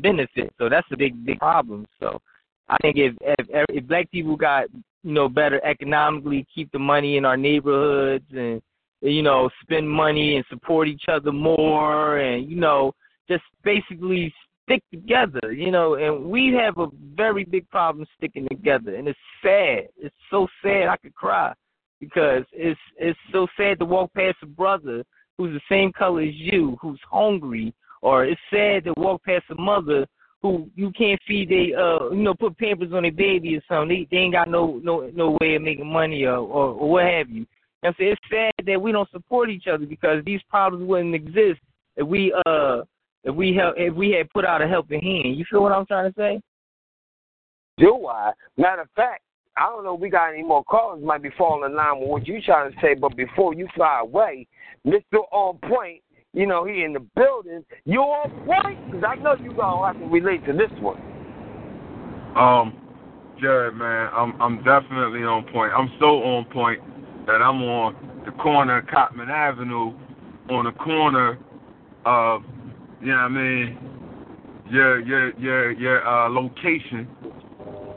benefit. 0.00 0.52
So 0.58 0.68
that's 0.68 0.86
a 0.92 0.96
big 0.96 1.24
big 1.24 1.38
problem. 1.38 1.86
So 2.00 2.20
I 2.68 2.76
think 2.82 2.96
if 2.96 3.14
if 3.20 3.46
if 3.68 3.86
black 3.86 4.10
people 4.10 4.36
got 4.36 4.68
you 5.02 5.12
know 5.12 5.28
better 5.28 5.64
economically, 5.64 6.46
keep 6.54 6.70
the 6.72 6.78
money 6.78 7.16
in 7.16 7.24
our 7.24 7.36
neighborhoods 7.36 8.26
and 8.32 8.60
you 9.00 9.22
know 9.22 9.50
spend 9.62 9.88
money 9.88 10.36
and 10.36 10.44
support 10.48 10.88
each 10.88 11.04
other 11.08 11.32
more, 11.32 12.18
and 12.18 12.48
you 12.48 12.56
know 12.56 12.92
just 13.28 13.44
basically 13.62 14.32
stick 14.64 14.82
together, 14.90 15.52
you 15.52 15.70
know, 15.70 15.94
and 15.94 16.24
we 16.24 16.52
have 16.54 16.78
a 16.78 16.86
very 17.14 17.44
big 17.44 17.68
problem 17.70 18.06
sticking 18.16 18.48
together 18.48 18.94
and 18.94 19.08
it's 19.08 19.18
sad. 19.42 19.88
It's 19.96 20.14
so 20.30 20.46
sad 20.62 20.88
I 20.88 20.96
could 20.96 21.14
cry 21.14 21.52
because 22.00 22.44
it's 22.52 22.80
it's 22.96 23.18
so 23.30 23.46
sad 23.56 23.78
to 23.78 23.84
walk 23.84 24.12
past 24.14 24.36
a 24.42 24.46
brother 24.46 25.04
who's 25.38 25.52
the 25.52 25.74
same 25.74 25.92
color 25.92 26.22
as 26.22 26.34
you, 26.34 26.76
who's 26.80 27.00
hungry, 27.10 27.74
or 28.00 28.24
it's 28.24 28.40
sad 28.50 28.84
to 28.84 28.94
walk 28.96 29.22
past 29.24 29.44
a 29.50 29.54
mother 29.54 30.06
who 30.42 30.68
you 30.74 30.90
can't 30.92 31.20
feed 31.26 31.48
they 31.48 31.72
uh 31.74 32.10
you 32.10 32.22
know, 32.22 32.34
put 32.34 32.58
pampers 32.58 32.92
on 32.92 33.02
their 33.02 33.12
baby 33.12 33.56
or 33.56 33.62
something. 33.68 33.88
They 33.88 34.08
they 34.10 34.22
ain't 34.22 34.34
got 34.34 34.48
no 34.48 34.80
no 34.82 35.10
no 35.14 35.36
way 35.40 35.54
of 35.54 35.62
making 35.62 35.86
money 35.86 36.24
or 36.24 36.36
or, 36.36 36.70
or 36.70 36.90
what 36.90 37.04
have 37.04 37.30
you. 37.30 37.46
And 37.84 37.94
so 37.96 38.04
it's 38.04 38.20
sad 38.30 38.52
that 38.66 38.80
we 38.80 38.92
don't 38.92 39.10
support 39.10 39.50
each 39.50 39.66
other 39.66 39.86
because 39.86 40.24
these 40.24 40.40
problems 40.48 40.88
wouldn't 40.88 41.14
exist 41.14 41.60
if 41.96 42.06
we 42.06 42.34
uh 42.46 42.82
if 43.24 43.34
we 43.34 43.54
help 43.54 43.74
if 43.76 43.94
we 43.94 44.10
had 44.10 44.30
put 44.30 44.44
out 44.44 44.62
a 44.62 44.68
helping 44.68 45.00
hand. 45.00 45.36
You 45.36 45.44
feel 45.50 45.62
what 45.62 45.72
I'm 45.72 45.86
trying 45.86 46.12
to 46.12 46.16
say? 46.16 46.40
Do 47.78 48.06
I? 48.06 48.32
Matter 48.56 48.82
of 48.82 48.88
fact, 48.94 49.22
I 49.56 49.66
don't 49.66 49.84
know 49.84 49.94
if 49.94 50.00
we 50.00 50.08
got 50.08 50.32
any 50.32 50.42
more 50.42 50.64
callers 50.64 51.02
might 51.04 51.22
be 51.22 51.30
falling 51.36 51.70
in 51.70 51.76
line 51.76 52.00
with 52.00 52.08
what 52.08 52.26
you're 52.26 52.40
trying 52.40 52.72
to 52.72 52.76
say, 52.80 52.94
but 52.94 53.16
before 53.16 53.54
you 53.54 53.68
fly 53.74 54.00
away, 54.02 54.46
Mr. 54.86 55.20
On 55.30 55.58
Point, 55.68 56.02
you 56.32 56.46
know, 56.46 56.64
he 56.64 56.82
in 56.82 56.92
the 56.92 57.06
building. 57.14 57.64
You 57.84 58.00
on 58.00 58.30
point? 58.46 58.86
Because 58.86 59.04
I 59.06 59.14
know 59.16 59.34
you 59.34 59.52
gonna 59.54 59.86
have 59.86 59.98
to 59.98 60.06
relate 60.06 60.44
to 60.46 60.52
this 60.52 60.70
one. 60.80 61.00
Um, 62.36 62.78
Jared, 63.40 63.74
man, 63.74 64.08
I'm 64.14 64.40
I'm 64.40 64.56
definitely 64.64 65.24
on 65.24 65.44
point. 65.52 65.72
I'm 65.76 65.90
so 66.00 66.22
on 66.22 66.46
point 66.46 66.80
that 67.26 67.42
I'm 67.42 67.62
on 67.62 68.22
the 68.24 68.32
corner 68.32 68.78
of 68.78 68.86
Cottman 68.86 69.28
Avenue, 69.28 69.92
on 70.50 70.64
the 70.64 70.72
corner 70.72 71.38
of, 72.04 72.42
you 73.02 73.08
know 73.08 73.16
what 73.16 73.22
I 73.22 73.28
mean, 73.28 73.78
your 74.70 75.00
your 75.00 75.38
your 75.38 75.72
your 75.72 76.06
uh, 76.06 76.28
location. 76.28 77.08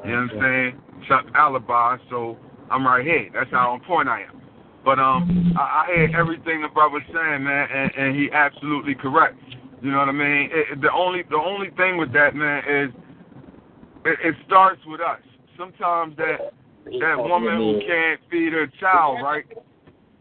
You 0.04 0.12
know 0.12 0.28
what 0.28 0.32
I'm 0.32 0.32
saying? 0.42 0.82
Chuck 1.08 1.26
Alibi. 1.36 1.98
So 2.10 2.38
I'm 2.72 2.86
right 2.86 3.06
here. 3.06 3.30
That's 3.34 3.52
how 3.52 3.72
on 3.72 3.82
point 3.82 4.10
I 4.10 4.24
am. 4.24 4.42
But 4.84 5.00
um, 5.00 5.56
I, 5.58 5.62
I 5.62 5.96
hear 5.96 6.12
everything 6.18 6.62
the 6.62 6.68
brother's 6.68 7.04
saying, 7.14 7.44
man, 7.44 7.68
and, 7.74 7.92
and 7.98 8.16
he 8.16 8.30
absolutely 8.32 8.96
correct. 8.96 9.40
You 9.82 9.92
know 9.92 10.00
what 10.00 10.10
I 10.10 10.14
mean? 10.14 10.50
It, 10.52 10.82
the 10.82 10.92
only 10.92 11.24
the 11.30 11.38
only 11.38 11.70
thing 11.78 11.98
with 11.98 12.12
that, 12.14 12.36
man, 12.36 12.64
is 12.68 12.90
it, 14.06 14.20
it 14.24 14.36
starts 14.46 14.82
with 14.88 15.02
us. 15.02 15.22
Sometimes 15.58 16.18
that 16.18 16.54
that 17.00 17.16
woman 17.18 17.58
who 17.58 17.80
can't 17.88 18.20
feed 18.30 18.54
her 18.54 18.68
child, 18.80 19.22
right? 19.24 19.46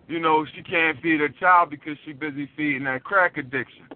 You 0.09 0.19
know, 0.19 0.45
she 0.55 0.63
can't 0.63 1.01
feed 1.01 1.21
her 1.21 1.31
child 1.41 1.71
because 1.71 1.97
she 2.05 2.13
busy 2.13 2.49
feeding 2.57 2.85
that 2.85 3.05
crack 3.05 3.39
addiction. 3.39 3.89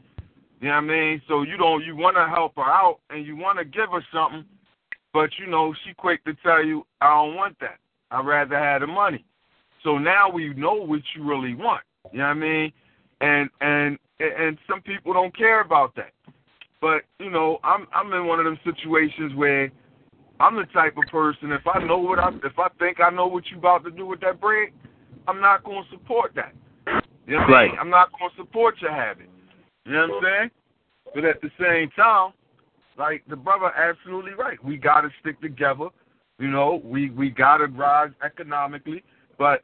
You 0.61 0.69
know 0.69 0.75
what 0.75 0.85
I 0.85 0.87
mean? 0.87 1.23
So 1.29 1.43
you 1.43 1.57
don't 1.57 1.85
you 1.85 1.95
want 1.95 2.17
to 2.17 2.27
help 2.27 2.57
her 2.57 2.63
out 2.63 2.99
and 3.11 3.25
you 3.25 3.37
want 3.37 3.59
to 3.59 3.65
give 3.65 3.91
her 3.93 4.05
something, 4.13 4.45
but 5.13 5.31
you 5.39 5.47
know 5.47 5.75
she 5.85 5.95
quick 5.95 6.25
to 6.25 6.35
tell 6.43 6.65
you, 6.65 6.85
I 7.01 7.15
don't 7.15 7.37
want 7.37 7.59
that. 7.61 7.79
I'd 8.11 8.27
rather 8.27 8.59
have 8.59 8.81
the 8.81 8.87
money. 8.87 9.25
So 9.85 9.99
now 9.99 10.29
we 10.29 10.53
know 10.55 10.75
what 10.75 11.01
you 11.15 11.23
really 11.23 11.55
want. 11.55 11.83
You 12.13 12.19
know 12.19 12.25
what 12.25 12.31
I 12.31 12.35
mean? 12.35 12.73
And 13.21 13.51
and 13.61 13.99
and 14.19 14.59
some 14.69 14.81
people 14.81 15.13
don't 15.13 15.37
care 15.37 15.61
about 15.61 15.95
that. 15.97 16.13
But 16.81 17.03
you 17.21 17.31
know, 17.31 17.59
I'm 17.63 17.87
I'm 17.95 18.13
in 18.13 18.27
one 18.27 18.41
of 18.41 18.45
them 18.45 18.59
situations 18.65 19.35
where 19.37 19.71
I'm 20.41 20.57
the 20.57 20.67
type 20.73 20.97
of 20.97 21.05
person 21.11 21.53
if 21.53 21.63
I 21.73 21.85
know 21.85 21.99
what 21.99 22.19
I 22.19 22.31
if 22.45 22.59
I 22.59 22.69
think 22.81 22.99
I 23.01 23.11
know 23.11 23.27
what 23.29 23.45
you 23.51 23.59
about 23.59 23.85
to 23.85 23.93
do 23.93 24.07
with 24.07 24.21
that 24.21 24.41
bread, 24.41 24.71
I'm 25.29 25.41
not 25.41 25.63
going 25.63 25.85
to 25.85 25.91
support 25.91 26.33
that. 26.35 26.53
You 27.27 27.37
know 27.37 27.43
what 27.43 27.55
I 27.55 27.67
mean? 27.67 27.77
I'm 27.81 27.91
not 27.91 28.09
going 28.19 28.31
to 28.31 28.37
support 28.37 28.77
your 28.81 28.93
habit. 28.93 29.29
You 29.89 29.95
know 29.95 30.07
what 30.09 30.17
I'm 30.17 30.23
saying? 30.23 30.51
But 31.15 31.25
at 31.25 31.41
the 31.41 31.51
same 31.59 31.89
time, 31.97 32.33
like 32.99 33.23
the 33.29 33.37
brother 33.37 33.73
absolutely 33.75 34.33
right. 34.33 34.63
We 34.63 34.77
got 34.77 35.01
to 35.01 35.09
stick 35.21 35.41
together. 35.41 35.89
You 36.39 36.49
know, 36.49 36.83
we 36.85 37.11
we 37.11 37.31
got 37.31 37.59
to 37.59 37.67
rise 37.67 38.11
economically, 38.23 39.03
but 39.39 39.63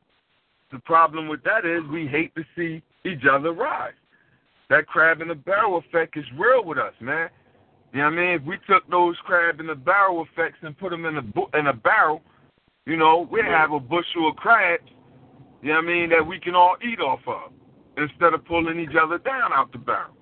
the 0.73 0.79
problem 0.81 1.29
with 1.29 1.45
that 1.45 1.67
is 1.67 1.83
we 1.91 2.07
hate 2.07 2.35
to 2.37 2.45
see 2.57 2.83
each 3.05 3.25
other 3.31 3.53
rise. 3.53 3.93
That 4.71 4.87
crab 4.87 5.21
in 5.21 5.29
the 5.29 5.35
barrel 5.35 5.77
effect 5.77 6.17
is 6.17 6.25
real 6.39 6.65
with 6.65 6.79
us, 6.79 6.95
man. 7.01 7.29
You 7.93 7.99
know 7.99 8.07
what 8.07 8.15
I 8.15 8.17
mean? 8.17 8.41
If 8.41 8.43
we 8.45 8.57
took 8.67 8.89
those 8.89 9.17
crab 9.25 9.61
in 9.61 9.67
the 9.67 9.75
barrel 9.75 10.25
effects 10.25 10.59
and 10.63 10.77
put 10.79 10.91
them 10.91 11.05
in 11.05 11.19
a 11.19 11.59
in 11.59 11.67
a 11.67 11.75
barrel, 11.75 12.23
you 12.87 12.97
know, 12.97 13.29
we'd 13.31 13.45
have 13.45 13.73
a 13.73 13.81
bushel 13.81 14.31
of 14.31 14.37
crabs. 14.37 14.89
You 15.61 15.69
know 15.69 15.75
what 15.75 15.85
I 15.85 15.87
mean? 15.87 16.09
That 16.09 16.27
we 16.27 16.41
can 16.41 16.55
all 16.55 16.77
eat 16.83 16.99
off 16.99 17.21
of 17.27 17.53
instead 17.97 18.35
of 18.35 18.45
pulling 18.45 18.79
each 18.81 18.97
other 19.01 19.19
down 19.19 19.53
out 19.53 19.73
the 19.73 19.79
barrel. 19.79 20.17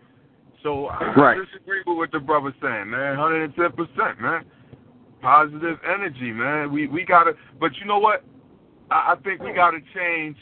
So 0.62 0.86
I 0.86 1.12
Right. 1.14 1.38
disagree 1.44 1.82
with 1.86 1.96
what 1.96 2.10
the 2.12 2.20
brother's 2.20 2.54
saying, 2.60 2.90
man. 2.90 3.16
Hundred 3.16 3.42
and 3.42 3.54
ten 3.56 3.72
percent, 3.72 4.20
man. 4.20 4.44
Positive 5.20 5.78
energy, 5.84 6.32
man. 6.32 6.70
We 6.70 6.86
we 6.86 7.04
gotta, 7.04 7.36
but 7.58 7.76
you 7.78 7.86
know 7.86 7.98
what? 7.98 8.24
I, 8.90 9.12
I 9.12 9.16
think 9.16 9.42
we 9.42 9.52
gotta 9.52 9.80
change 9.94 10.36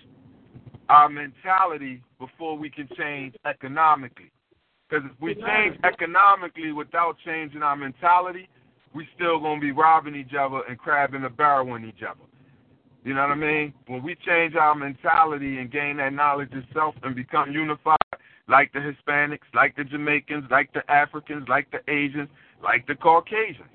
our 0.89 1.09
mentality 1.09 2.03
before 2.19 2.57
we 2.59 2.69
can 2.69 2.89
change 2.97 3.35
economically. 3.47 4.31
Because 4.89 5.05
if 5.07 5.21
we 5.21 5.35
change 5.35 5.79
economically 5.85 6.73
without 6.73 7.17
changing 7.25 7.63
our 7.63 7.77
mentality, 7.77 8.49
we 8.93 9.07
still 9.15 9.39
gonna 9.39 9.61
be 9.61 9.73
robbing 9.73 10.17
each 10.17 10.35
other 10.35 10.63
and 10.69 10.79
crabbing 10.79 11.23
the 11.23 11.29
barrel 11.29 11.77
in 11.77 11.85
each 11.85 12.03
other. 12.03 12.25
You 13.05 13.15
know 13.15 13.23
what 13.23 13.31
I 13.31 13.35
mean? 13.35 13.73
When 13.87 14.03
we 14.03 14.15
change 14.27 14.55
our 14.55 14.75
mentality 14.75 15.59
and 15.59 15.71
gain 15.71 15.97
that 15.97 16.13
knowledge 16.13 16.53
of 16.53 16.65
self 16.75 16.95
and 17.03 17.15
become 17.15 17.51
unified, 17.51 17.97
like 18.49 18.73
the 18.73 18.81
Hispanics, 18.81 19.49
like 19.55 19.77
the 19.77 19.85
Jamaicans, 19.85 20.45
like 20.51 20.73
the 20.75 20.89
Africans, 20.91 21.49
like 21.49 21.69
the 21.71 21.79
Asians, 21.91 22.29
like 22.63 22.87
the 22.87 22.95
Caucasians. 22.95 23.71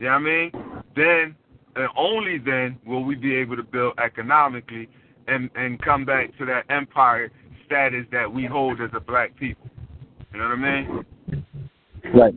You 0.00 0.06
know 0.06 0.12
what 0.12 0.18
I 0.18 0.22
mean? 0.22 0.50
Then 0.96 1.36
and 1.76 1.88
only 1.96 2.38
then 2.38 2.78
will 2.86 3.04
we 3.04 3.14
be 3.14 3.34
able 3.34 3.56
to 3.56 3.62
build 3.62 3.98
economically 3.98 4.88
and 5.26 5.50
and 5.54 5.80
come 5.82 6.04
back 6.04 6.36
to 6.38 6.44
that 6.46 6.64
empire 6.68 7.30
status 7.66 8.06
that 8.12 8.32
we 8.32 8.44
hold 8.44 8.80
as 8.80 8.90
a 8.94 9.00
black 9.00 9.36
people. 9.36 9.68
You 10.32 10.38
know 10.38 10.48
what 10.48 10.58
I 10.58 10.80
mean? 10.80 11.06
Right. 12.14 12.34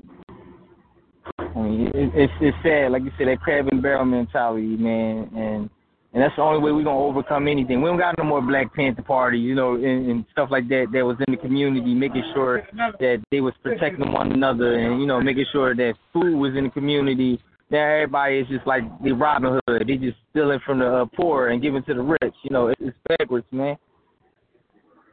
I 1.40 1.60
mean, 1.60 1.88
it, 1.88 2.12
it's 2.16 2.34
it's 2.42 2.58
sad, 2.64 2.92
like 2.92 3.04
you 3.04 3.12
said, 3.18 3.28
that 3.28 3.42
crab 3.42 3.68
and 3.72 3.82
barrel 3.82 4.06
mentality, 4.06 4.78
man, 4.78 5.30
and 5.36 5.70
and 6.14 6.24
that's 6.24 6.36
the 6.36 6.42
only 6.42 6.60
way 6.60 6.72
we're 6.72 6.84
gonna 6.84 6.98
overcome 6.98 7.48
anything. 7.48 7.82
We 7.82 7.90
don't 7.90 7.98
got 7.98 8.18
no 8.18 8.24
more 8.24 8.42
Black 8.42 8.74
Panther 8.74 9.02
Party, 9.02 9.38
you 9.38 9.56
know, 9.56 9.76
and, 9.76 10.10
and 10.10 10.26
stuff 10.32 10.50
like 10.52 10.68
that. 10.70 10.88
That 10.94 11.06
was 11.06 11.18
in 11.28 11.34
the 11.34 11.40
community, 11.40 11.94
making 11.94 12.24
sure 12.34 12.64
that 13.00 13.24
they 13.30 13.42
was 13.42 13.54
protecting 13.62 14.12
one 14.12 14.32
another, 14.32 14.80
and 14.80 15.02
you 15.02 15.08
know, 15.08 15.22
making 15.22 15.46
sure 15.52 15.76
that 15.76 15.94
food 16.14 16.38
was 16.38 16.56
in 16.56 16.66
the 16.66 16.70
community. 16.70 17.40
Now 17.70 17.80
everybody 17.80 18.40
is 18.40 18.48
just 18.48 18.66
like 18.66 18.84
the 19.04 19.12
Robin 19.12 19.60
Hood. 19.68 19.88
They 19.88 19.98
just 19.98 20.18
stealing 20.32 20.60
from 20.66 20.80
the 20.80 20.88
uh, 20.88 21.06
poor 21.16 21.50
and 21.50 21.62
giving 21.62 21.84
to 21.84 21.94
the 21.94 22.02
rich. 22.02 22.36
You 22.44 22.52
know, 22.52 22.68
it's, 22.68 22.82
it's 22.82 22.98
backwards, 23.10 23.46
man. 23.52 23.78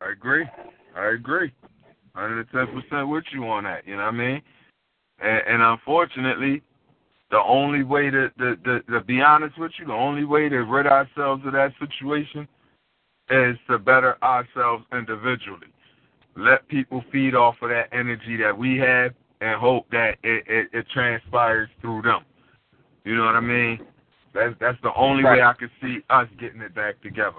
I 0.00 0.12
agree. 0.12 0.46
I 0.96 1.06
agree. 1.08 1.52
110% 2.16 3.10
with 3.10 3.24
you 3.32 3.44
on 3.44 3.64
that. 3.64 3.86
You 3.86 3.96
know 3.96 4.04
what 4.04 4.14
I 4.14 4.16
mean? 4.16 4.42
And, 5.18 5.42
and 5.48 5.62
unfortunately, 5.62 6.62
the 7.30 7.40
only 7.40 7.82
way 7.82 8.10
to, 8.10 8.30
to, 8.30 8.56
to, 8.56 8.80
to 8.82 9.00
be 9.00 9.20
honest 9.20 9.58
with 9.58 9.72
you, 9.78 9.86
the 9.86 9.92
only 9.92 10.24
way 10.24 10.48
to 10.48 10.58
rid 10.58 10.86
ourselves 10.86 11.42
of 11.46 11.52
that 11.52 11.72
situation 11.80 12.46
is 13.30 13.56
to 13.68 13.78
better 13.78 14.22
ourselves 14.22 14.84
individually. 14.92 15.68
Let 16.36 16.68
people 16.68 17.02
feed 17.10 17.34
off 17.34 17.56
of 17.62 17.70
that 17.70 17.88
energy 17.92 18.36
that 18.42 18.56
we 18.56 18.76
have 18.78 19.12
and 19.40 19.60
hope 19.60 19.86
that 19.90 20.16
it, 20.22 20.44
it, 20.46 20.68
it 20.72 20.86
transpires 20.92 21.68
through 21.80 22.02
them. 22.02 22.24
You 23.04 23.16
know 23.16 23.24
what 23.24 23.36
I 23.36 23.40
mean? 23.40 23.80
That's 24.34 24.54
that's 24.60 24.78
the 24.82 24.92
only 24.96 25.22
way 25.22 25.42
I 25.42 25.52
could 25.52 25.70
see 25.80 25.98
us 26.10 26.26
getting 26.40 26.60
it 26.60 26.74
back 26.74 27.00
together. 27.02 27.38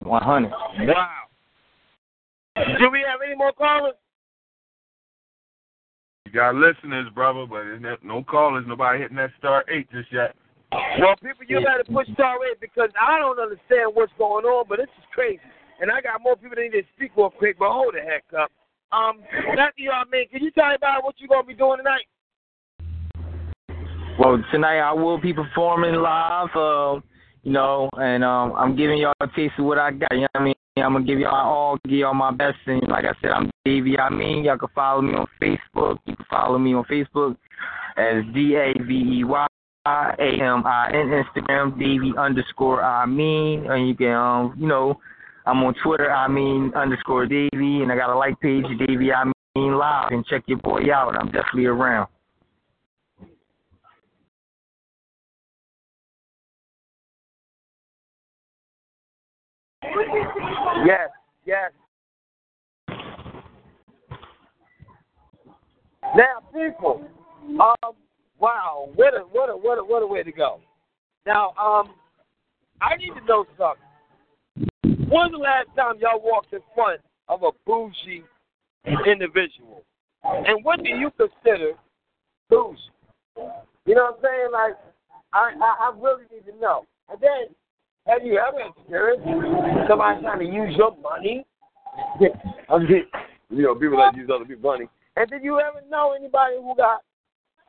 One 0.00 0.22
hundred. 0.22 0.50
Wow. 0.50 1.08
Do 2.56 2.90
we 2.90 3.04
have 3.08 3.20
any 3.26 3.34
more 3.36 3.52
callers? 3.52 3.94
You 6.34 6.40
got 6.40 6.56
listeners, 6.56 7.06
brother, 7.14 7.46
but 7.46 7.62
there's 7.62 7.80
no- 7.80 7.96
no 8.02 8.24
callers. 8.24 8.66
Nobody 8.66 8.98
hitting 8.98 9.18
that 9.18 9.30
star 9.38 9.64
eight 9.68 9.88
just 9.92 10.10
yet. 10.10 10.34
Well, 10.98 11.14
people, 11.22 11.46
you 11.46 11.60
better 11.60 11.84
push 11.84 12.08
star 12.12 12.44
eight 12.44 12.58
because 12.58 12.90
I 13.00 13.20
don't 13.20 13.38
understand 13.38 13.94
what's 13.94 14.12
going 14.18 14.44
on, 14.44 14.66
but 14.68 14.78
this 14.78 14.88
is 14.98 15.04
crazy. 15.12 15.38
And 15.80 15.92
I 15.92 16.00
got 16.00 16.20
more 16.22 16.34
people 16.34 16.56
that 16.56 16.62
need 16.62 16.72
to 16.72 16.82
speak 16.96 17.12
real 17.16 17.30
quick, 17.30 17.56
but 17.56 17.70
hold 17.70 17.94
the 17.94 18.00
heck 18.00 18.24
up. 18.36 18.50
Um, 18.90 19.22
Matthew, 19.54 19.90
I 19.92 20.02
mean, 20.10 20.28
can 20.28 20.42
you 20.42 20.50
tell 20.50 20.70
me 20.70 20.74
about 20.74 21.04
what 21.04 21.14
you're 21.18 21.28
gonna 21.28 21.44
be 21.44 21.54
doing 21.54 21.76
tonight? 21.76 22.08
Well, 24.18 24.42
tonight 24.50 24.80
I 24.80 24.92
will 24.92 25.18
be 25.18 25.32
performing 25.32 25.94
live, 25.94 26.50
uh, 26.56 27.00
you 27.44 27.52
know, 27.52 27.88
and 27.92 28.24
um, 28.24 28.54
I'm 28.56 28.74
giving 28.74 28.98
y'all 28.98 29.14
a 29.20 29.28
taste 29.36 29.54
of 29.56 29.66
what 29.66 29.78
I 29.78 29.92
got. 29.92 30.10
You 30.10 30.22
know 30.22 30.28
what 30.32 30.40
I 30.40 30.44
mean? 30.46 30.53
I'm 30.76 30.92
gonna 30.92 31.04
give 31.04 31.20
y'all 31.20 31.34
all, 31.34 31.78
give 31.84 31.98
y'all 31.98 32.14
my 32.14 32.32
best. 32.32 32.56
And 32.66 32.82
like 32.88 33.04
I 33.04 33.14
said, 33.22 33.30
I'm 33.30 33.48
Davey. 33.64 33.96
Amin, 33.96 34.42
y'all 34.42 34.58
can 34.58 34.68
follow 34.74 35.02
me 35.02 35.14
on 35.14 35.26
Facebook. 35.40 35.98
You 36.04 36.16
can 36.16 36.26
follow 36.28 36.58
me 36.58 36.74
on 36.74 36.84
Facebook 36.84 37.36
as 37.96 38.24
D 38.34 38.56
A 38.56 38.72
V 38.82 39.20
E 39.20 39.24
Y 39.24 39.46
A 39.86 40.12
M 40.18 40.66
I 40.66 40.90
N 40.92 41.22
Instagram 41.22 41.78
Davey 41.78 42.12
underscore 42.18 42.82
Amin, 42.82 43.66
and 43.70 43.86
you 43.86 43.94
can 43.94 44.14
um, 44.14 44.54
you 44.58 44.66
know, 44.66 44.98
I'm 45.46 45.62
on 45.62 45.74
Twitter. 45.84 46.10
Amin 46.10 46.72
underscore 46.74 47.26
Davey, 47.26 47.82
and 47.82 47.92
I 47.92 47.96
got 47.96 48.10
a 48.10 48.18
like 48.18 48.40
page 48.40 48.64
Davey 48.84 49.12
I 49.12 49.30
mean 49.54 49.76
live. 49.78 50.10
And 50.10 50.26
check 50.26 50.42
your 50.46 50.58
boy 50.58 50.92
out. 50.92 51.16
I'm 51.16 51.26
definitely 51.26 51.66
around. 51.66 52.08
Yes, 60.86 61.10
yes. 61.44 61.70
Now, 66.16 66.42
people, 66.52 67.02
um, 67.60 67.94
wow, 68.38 68.88
what 68.94 69.14
a 69.14 69.20
what 69.20 69.48
a 69.48 69.56
what 69.56 69.78
a 69.78 69.84
what 69.84 70.02
a 70.02 70.06
way 70.06 70.22
to 70.22 70.32
go. 70.32 70.60
Now, 71.26 71.50
um, 71.60 71.94
I 72.80 72.96
need 72.96 73.10
to 73.18 73.24
know 73.26 73.46
something. 73.58 74.68
When's 75.08 75.32
the 75.32 75.38
last 75.38 75.68
time 75.76 75.94
y'all 76.00 76.20
walked 76.22 76.52
in 76.52 76.60
front 76.74 77.00
of 77.28 77.42
a 77.42 77.50
bougie 77.66 78.22
individual? 78.84 79.82
And 80.22 80.64
what 80.64 80.82
do 80.82 80.88
you 80.88 81.10
consider 81.16 81.72
bougie? 82.48 82.78
You 83.86 83.94
know 83.94 84.04
what 84.04 84.16
I'm 84.16 84.22
saying? 84.22 84.48
Like, 84.52 84.74
I, 85.32 85.52
I, 85.60 85.88
I 85.88 85.92
really 85.98 86.24
need 86.32 86.50
to 86.50 86.58
know. 86.60 86.84
And 87.10 87.20
then, 87.20 87.54
have 88.06 88.24
you 88.24 88.38
ever 88.38 88.60
experienced 88.68 89.26
somebody 89.88 90.20
trying 90.22 90.38
to 90.40 90.44
use 90.44 90.74
your 90.76 90.96
money? 91.00 91.44
I'm 92.68 92.82
just, 92.82 93.08
you 93.50 93.62
know, 93.62 93.74
people 93.74 93.98
that 93.98 94.16
use 94.16 94.28
other 94.34 94.44
people's 94.44 94.64
money. 94.64 94.86
And 95.16 95.30
did 95.30 95.42
you 95.42 95.60
ever 95.60 95.80
know 95.88 96.12
anybody 96.12 96.56
who 96.56 96.74
got 96.76 97.00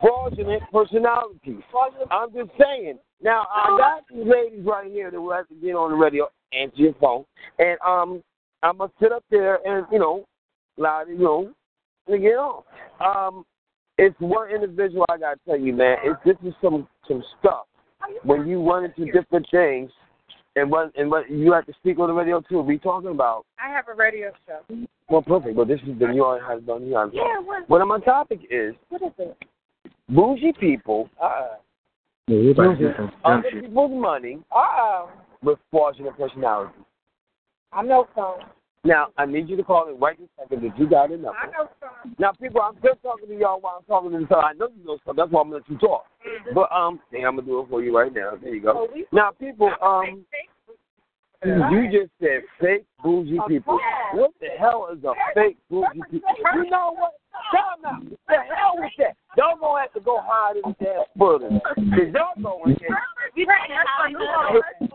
fraudulent 0.00 0.62
personalities? 0.72 1.62
I'm 2.10 2.32
just 2.32 2.50
saying. 2.58 2.98
Now, 3.22 3.46
I 3.54 3.78
got 3.78 4.04
these 4.12 4.26
ladies 4.26 4.64
right 4.66 4.90
here 4.90 5.10
that 5.10 5.20
will 5.20 5.32
have 5.32 5.48
to 5.48 5.54
get 5.54 5.74
on 5.74 5.90
the 5.90 5.96
radio, 5.96 6.28
answer 6.52 6.76
your 6.76 6.94
phone, 7.00 7.24
and 7.58 7.78
um, 7.86 8.22
I'm 8.62 8.76
gonna 8.76 8.92
sit 9.00 9.10
up 9.10 9.24
there 9.30 9.58
and 9.64 9.86
you 9.90 9.98
know, 9.98 10.26
loud, 10.76 11.08
you 11.08 11.18
know, 11.18 11.50
and 12.08 12.20
get 12.20 12.34
on. 12.34 12.62
Um, 13.00 13.46
it's 13.96 14.16
one 14.18 14.50
individual 14.50 15.06
I 15.08 15.16
gotta 15.16 15.40
tell 15.46 15.58
you, 15.58 15.72
man. 15.72 15.96
It's 16.04 16.20
this 16.26 16.36
is 16.46 16.54
some 16.60 16.86
some 17.08 17.22
stuff 17.38 17.64
when 18.22 18.46
you 18.46 18.62
run 18.62 18.84
into 18.84 19.10
different 19.12 19.46
things, 19.50 19.90
and 20.56 20.70
what 20.70 20.90
and 20.96 21.10
what 21.10 21.30
you 21.30 21.52
have 21.52 21.66
to 21.66 21.72
speak 21.74 21.98
on 21.98 22.08
the 22.08 22.14
radio 22.14 22.40
too. 22.40 22.60
We 22.60 22.78
talking 22.78 23.10
about 23.10 23.44
I 23.64 23.68
have 23.70 23.86
a 23.88 23.94
radio 23.94 24.32
show. 24.46 24.60
well, 25.08 25.22
perfect. 25.22 25.54
But 25.56 25.68
this 25.68 25.80
is 25.86 25.98
the 25.98 26.08
New 26.08 26.16
York 26.16 26.42
has 26.48 26.62
done 26.62 26.82
New 26.84 26.90
York. 26.90 27.10
Yeah, 27.12 27.38
what, 27.44 27.68
What 27.68 27.86
my 27.86 28.00
topic 28.00 28.40
is 28.50 28.74
what 28.88 29.02
is 29.02 29.12
it? 29.18 29.36
bougie 30.08 30.52
people 30.58 31.08
uh, 31.22 31.56
Yeah, 32.26 32.38
you 32.38 32.50
about 32.52 32.72
to 32.72 32.76
do 32.78 32.90
some 32.96 33.06
dumb 33.06 33.44
other 33.44 33.60
people's 33.60 33.90
money 34.00 34.38
Uh-oh. 34.50 35.10
with 35.42 35.58
fraudulent 35.70 36.16
personality. 36.16 36.72
I 37.72 37.82
know 37.82 38.06
some. 38.14 38.36
Now, 38.86 39.08
I 39.18 39.26
need 39.26 39.48
you 39.48 39.56
to 39.56 39.64
call 39.64 39.86
me 39.86 39.94
right 39.98 40.16
this 40.18 40.28
second 40.38 40.62
that 40.62 40.78
you 40.78 40.88
got 40.88 41.10
a 41.10 41.16
number. 41.16 41.30
I 41.30 41.46
know 41.46 41.68
some. 41.80 42.14
Now, 42.18 42.30
people, 42.32 42.62
I'm 42.62 42.78
still 42.78 42.94
talking 43.02 43.28
to 43.28 43.34
y'all 43.36 43.60
while 43.60 43.78
I'm 43.78 43.84
talking 43.84 44.12
to 44.12 44.20
you, 44.20 44.26
so 44.30 44.36
I 44.36 44.52
know 44.52 44.68
you 44.78 44.86
know 44.86 44.98
stuff. 45.02 45.16
That's 45.16 45.30
why 45.30 45.40
I'm 45.40 45.50
gonna 45.50 45.56
let 45.56 45.68
you 45.68 45.78
talk. 45.78 46.04
But 46.54 46.70
um, 46.70 47.00
hey, 47.10 47.24
I'm 47.24 47.34
gonna 47.36 47.48
do 47.48 47.60
it 47.60 47.68
for 47.68 47.82
you 47.82 47.96
right 47.96 48.14
now. 48.14 48.32
There 48.40 48.54
you 48.54 48.62
go. 48.62 48.88
Oh, 48.88 49.02
Now, 49.12 49.32
people, 49.32 49.72
um, 49.82 50.24
you 51.44 51.90
just 51.90 52.12
said 52.20 52.42
fake 52.60 52.86
bougie 53.02 53.38
people. 53.48 53.78
What 54.14 54.30
the 54.40 54.48
hell 54.58 54.88
is 54.92 55.02
a 55.02 55.12
fake 55.34 55.58
bougie 55.68 56.00
people? 56.10 56.30
You 56.54 56.70
know 56.70 56.94
what? 56.96 57.14
Time 57.52 57.84
out. 57.86 58.02
The 58.28 58.34
hell 58.54 58.74
with 58.76 58.92
that. 58.98 59.16
Y'all 59.36 59.56
gonna 59.60 59.80
have 59.82 59.92
to 59.92 60.00
go 60.00 60.18
hide 60.22 60.56
in 60.56 60.62
the 60.62 60.84
damn 60.84 61.04
further. 61.18 61.48
Cause 61.50 62.10
y'all 62.14 62.34
going 62.42 62.72
in. 62.74 62.88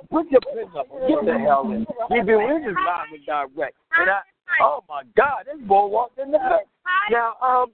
Put 0.09 0.29
your 0.31 0.41
pin 0.41 0.67
up. 0.77 0.87
Get 1.07 1.25
the 1.25 1.37
hell 1.39 1.71
in. 1.71 1.85
We 2.09 2.21
been 2.21 2.39
we 2.43 2.59
just 2.65 2.75
live 2.75 3.11
and 3.13 3.25
direct. 3.25 3.75
And 3.97 4.09
I, 4.09 4.21
oh 4.61 4.83
my 4.89 5.03
God, 5.15 5.45
this 5.45 5.61
boy 5.67 5.85
walked 5.87 6.19
in 6.19 6.31
the 6.31 6.39
face. 6.39 6.67
Now, 7.11 7.35
um, 7.41 7.71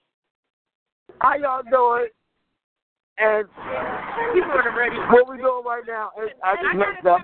how 1.19 1.36
y'all 1.36 1.63
doing? 1.69 2.08
And 3.19 3.47
what 5.10 5.27
we 5.30 5.38
doing 5.38 5.63
right 5.65 5.84
now? 5.88 6.12
is- 6.21 6.30
I 6.43 6.56
just 6.62 6.75
messed 6.77 7.06
up. 7.08 7.21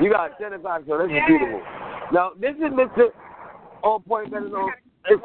You 0.00 0.10
got 0.12 0.38
ten 0.38 0.52
o'clock, 0.52 0.82
so 0.86 0.98
this 0.98 1.06
is 1.10 1.22
beautiful. 1.26 1.60
Now, 2.12 2.30
this 2.38 2.54
is 2.56 2.70
Mr. 2.72 3.10
On 3.82 4.02
Point 4.02 4.30
Better 4.30 4.48
Known. 4.48 4.70
It's 5.06 5.22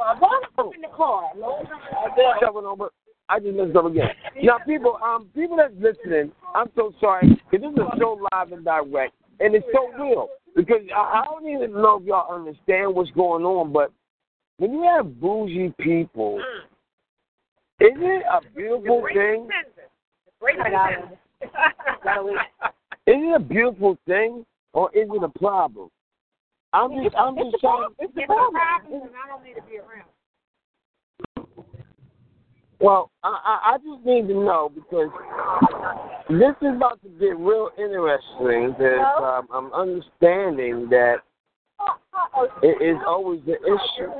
in 0.75 0.81
the 0.81 0.87
car. 0.95 1.29
I 3.27 3.39
just 3.39 3.55
messed 3.55 3.75
up 3.75 3.85
again. 3.85 4.09
Now, 4.43 4.59
people, 4.65 4.99
um, 5.03 5.27
people 5.33 5.57
that's 5.57 5.73
listening, 5.79 6.31
I'm 6.53 6.69
so 6.75 6.93
sorry 7.01 7.27
because 7.51 7.73
this 7.75 7.83
is 7.83 7.99
so 7.99 8.19
live 8.31 8.51
and 8.51 8.63
direct, 8.63 9.13
and 9.39 9.55
it's 9.55 9.65
so 9.73 9.91
real 10.01 10.29
because 10.55 10.81
I, 10.95 11.21
I 11.21 11.25
don't 11.25 11.49
even 11.49 11.73
know 11.73 11.97
if 11.99 12.05
y'all 12.05 12.33
understand 12.33 12.93
what's 12.93 13.11
going 13.11 13.43
on, 13.43 13.73
but 13.73 13.91
when 14.57 14.73
you 14.73 14.83
have 14.83 15.19
bougie 15.19 15.73
people, 15.79 16.41
isn't 17.79 18.03
it 18.03 18.23
a 18.31 18.41
beautiful 18.55 19.05
thing? 19.13 19.49
Isn't 23.07 23.23
it 23.23 23.35
a 23.35 23.39
beautiful 23.39 23.97
thing, 24.07 24.45
or 24.73 24.89
is 24.95 25.07
it 25.11 25.23
a 25.23 25.39
problem? 25.39 25.89
I'm 26.75 27.03
just, 27.03 27.15
I'm 27.15 27.35
just 27.37 27.55
trying. 27.61 27.87
It's 27.99 28.13
a 28.17 28.25
problem. 28.25 28.55
and 28.91 29.11
I 29.15 29.27
don't 29.29 29.43
need 29.43 29.55
to 29.55 29.61
be 29.63 29.77
around. 29.77 30.09
Well, 32.81 33.11
I, 33.23 33.29
I, 33.29 33.73
I 33.73 33.77
just 33.77 34.05
need 34.05 34.27
to 34.27 34.33
know 34.33 34.69
because 34.73 35.09
this 36.29 36.51
is 36.61 36.75
about 36.75 37.01
to 37.03 37.09
get 37.17 37.37
real 37.39 37.69
interesting. 37.77 38.75
Because 38.77 39.07
um, 39.23 39.47
I'm 39.53 39.71
understanding 39.71 40.89
that 40.89 41.23
it 42.61 42.81
is 42.83 42.97
always 43.07 43.39
the 43.45 43.55
issue. 43.55 44.11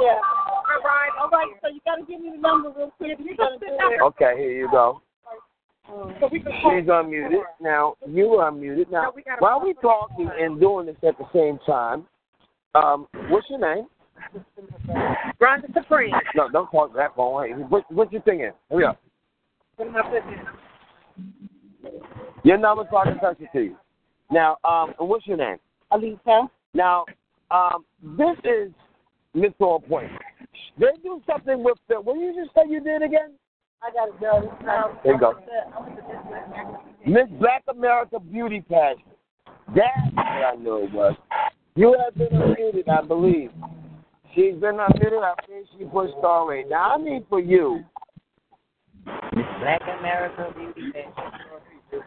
Yeah. 0.00 0.16
All 0.16 0.80
right. 0.82 1.10
All 1.20 1.28
right. 1.28 1.52
So 1.60 1.68
you 1.68 1.80
got 1.84 1.96
to 1.96 2.04
give 2.06 2.22
me 2.22 2.30
the 2.30 2.38
number 2.38 2.72
real 2.74 2.90
quick. 2.96 3.18
You 3.18 3.36
got 3.36 3.50
to 3.50 3.58
do 3.58 3.66
it. 3.68 4.00
Okay, 4.00 4.34
here 4.38 4.52
you 4.52 4.70
go. 4.70 5.02
So 5.86 6.28
She's 6.30 6.86
unmuted. 6.86 7.42
Now, 7.60 7.94
you 8.06 8.26
are 8.34 8.50
unmuted. 8.50 8.90
Now, 8.90 9.12
while 9.38 9.60
we're 9.62 9.74
talking 9.74 10.30
and 10.38 10.60
doing 10.60 10.86
this 10.86 10.96
at 11.06 11.18
the 11.18 11.24
same 11.32 11.58
time, 11.66 12.06
um, 12.74 13.06
what's 13.28 13.48
your 13.50 13.58
name? 13.58 13.86
Rhonda 15.40 15.72
Supreme. 15.74 16.14
No, 16.36 16.48
don't 16.50 16.68
call 16.68 16.88
that 16.88 17.16
phone. 17.16 17.68
What, 17.70 17.90
what 17.90 18.12
you 18.12 18.20
thinking? 18.24 18.52
Hurry 18.70 18.84
up. 18.84 19.00
Put 19.76 19.90
my 19.92 20.02
business. 20.02 20.46
Your 22.44 22.58
number's 22.58 22.86
so 22.90 22.98
I 22.98 23.04
can 23.04 23.18
text 23.18 23.40
it 23.40 23.48
to 23.52 23.64
you. 23.64 23.76
Now, 24.30 24.58
um, 24.64 24.94
what's 24.98 25.26
your 25.26 25.36
name? 25.36 25.56
Alisa. 25.92 26.48
Now, 26.74 27.04
um, 27.50 27.84
this 28.02 28.36
is 28.44 28.72
Miss 29.34 29.52
On 29.58 29.80
Point. 29.82 30.10
They 30.78 30.86
do 31.02 31.20
something 31.26 31.64
with 31.64 31.78
the. 31.88 32.00
What 32.00 32.14
did 32.14 32.34
you 32.34 32.44
just 32.44 32.54
say 32.54 32.62
you 32.68 32.80
did 32.80 33.02
again? 33.02 33.32
I 33.82 33.90
got 33.92 34.06
to 34.06 34.12
go. 34.20 34.50
Um, 34.68 34.98
there 35.02 35.14
you 35.14 35.20
go. 35.20 35.34
Miss 37.06 37.28
Black 37.40 37.64
America 37.68 38.18
Beauty 38.20 38.60
Pageant. 38.68 39.00
That's 39.74 40.14
what 40.14 40.26
I 40.26 40.54
knew 40.56 40.84
it 40.84 40.92
was. 40.92 41.16
You 41.76 41.96
have 42.04 42.14
been 42.14 42.38
unmuted, 42.38 42.88
I 42.88 43.06
believe. 43.06 43.50
She's 44.34 44.54
been 44.54 44.76
unmuted. 44.76 45.22
I 45.22 45.34
think 45.46 45.66
she 45.78 45.84
pushed 45.84 46.14
star 46.18 46.48
rate. 46.48 46.68
Now, 46.68 46.96
I 46.96 46.96
need 47.02 47.24
for 47.28 47.40
you. 47.40 47.80
Miss 49.06 49.46
Black 49.60 49.82
America 49.98 50.52
Beauty 50.56 50.92
Pageant. 50.92 52.04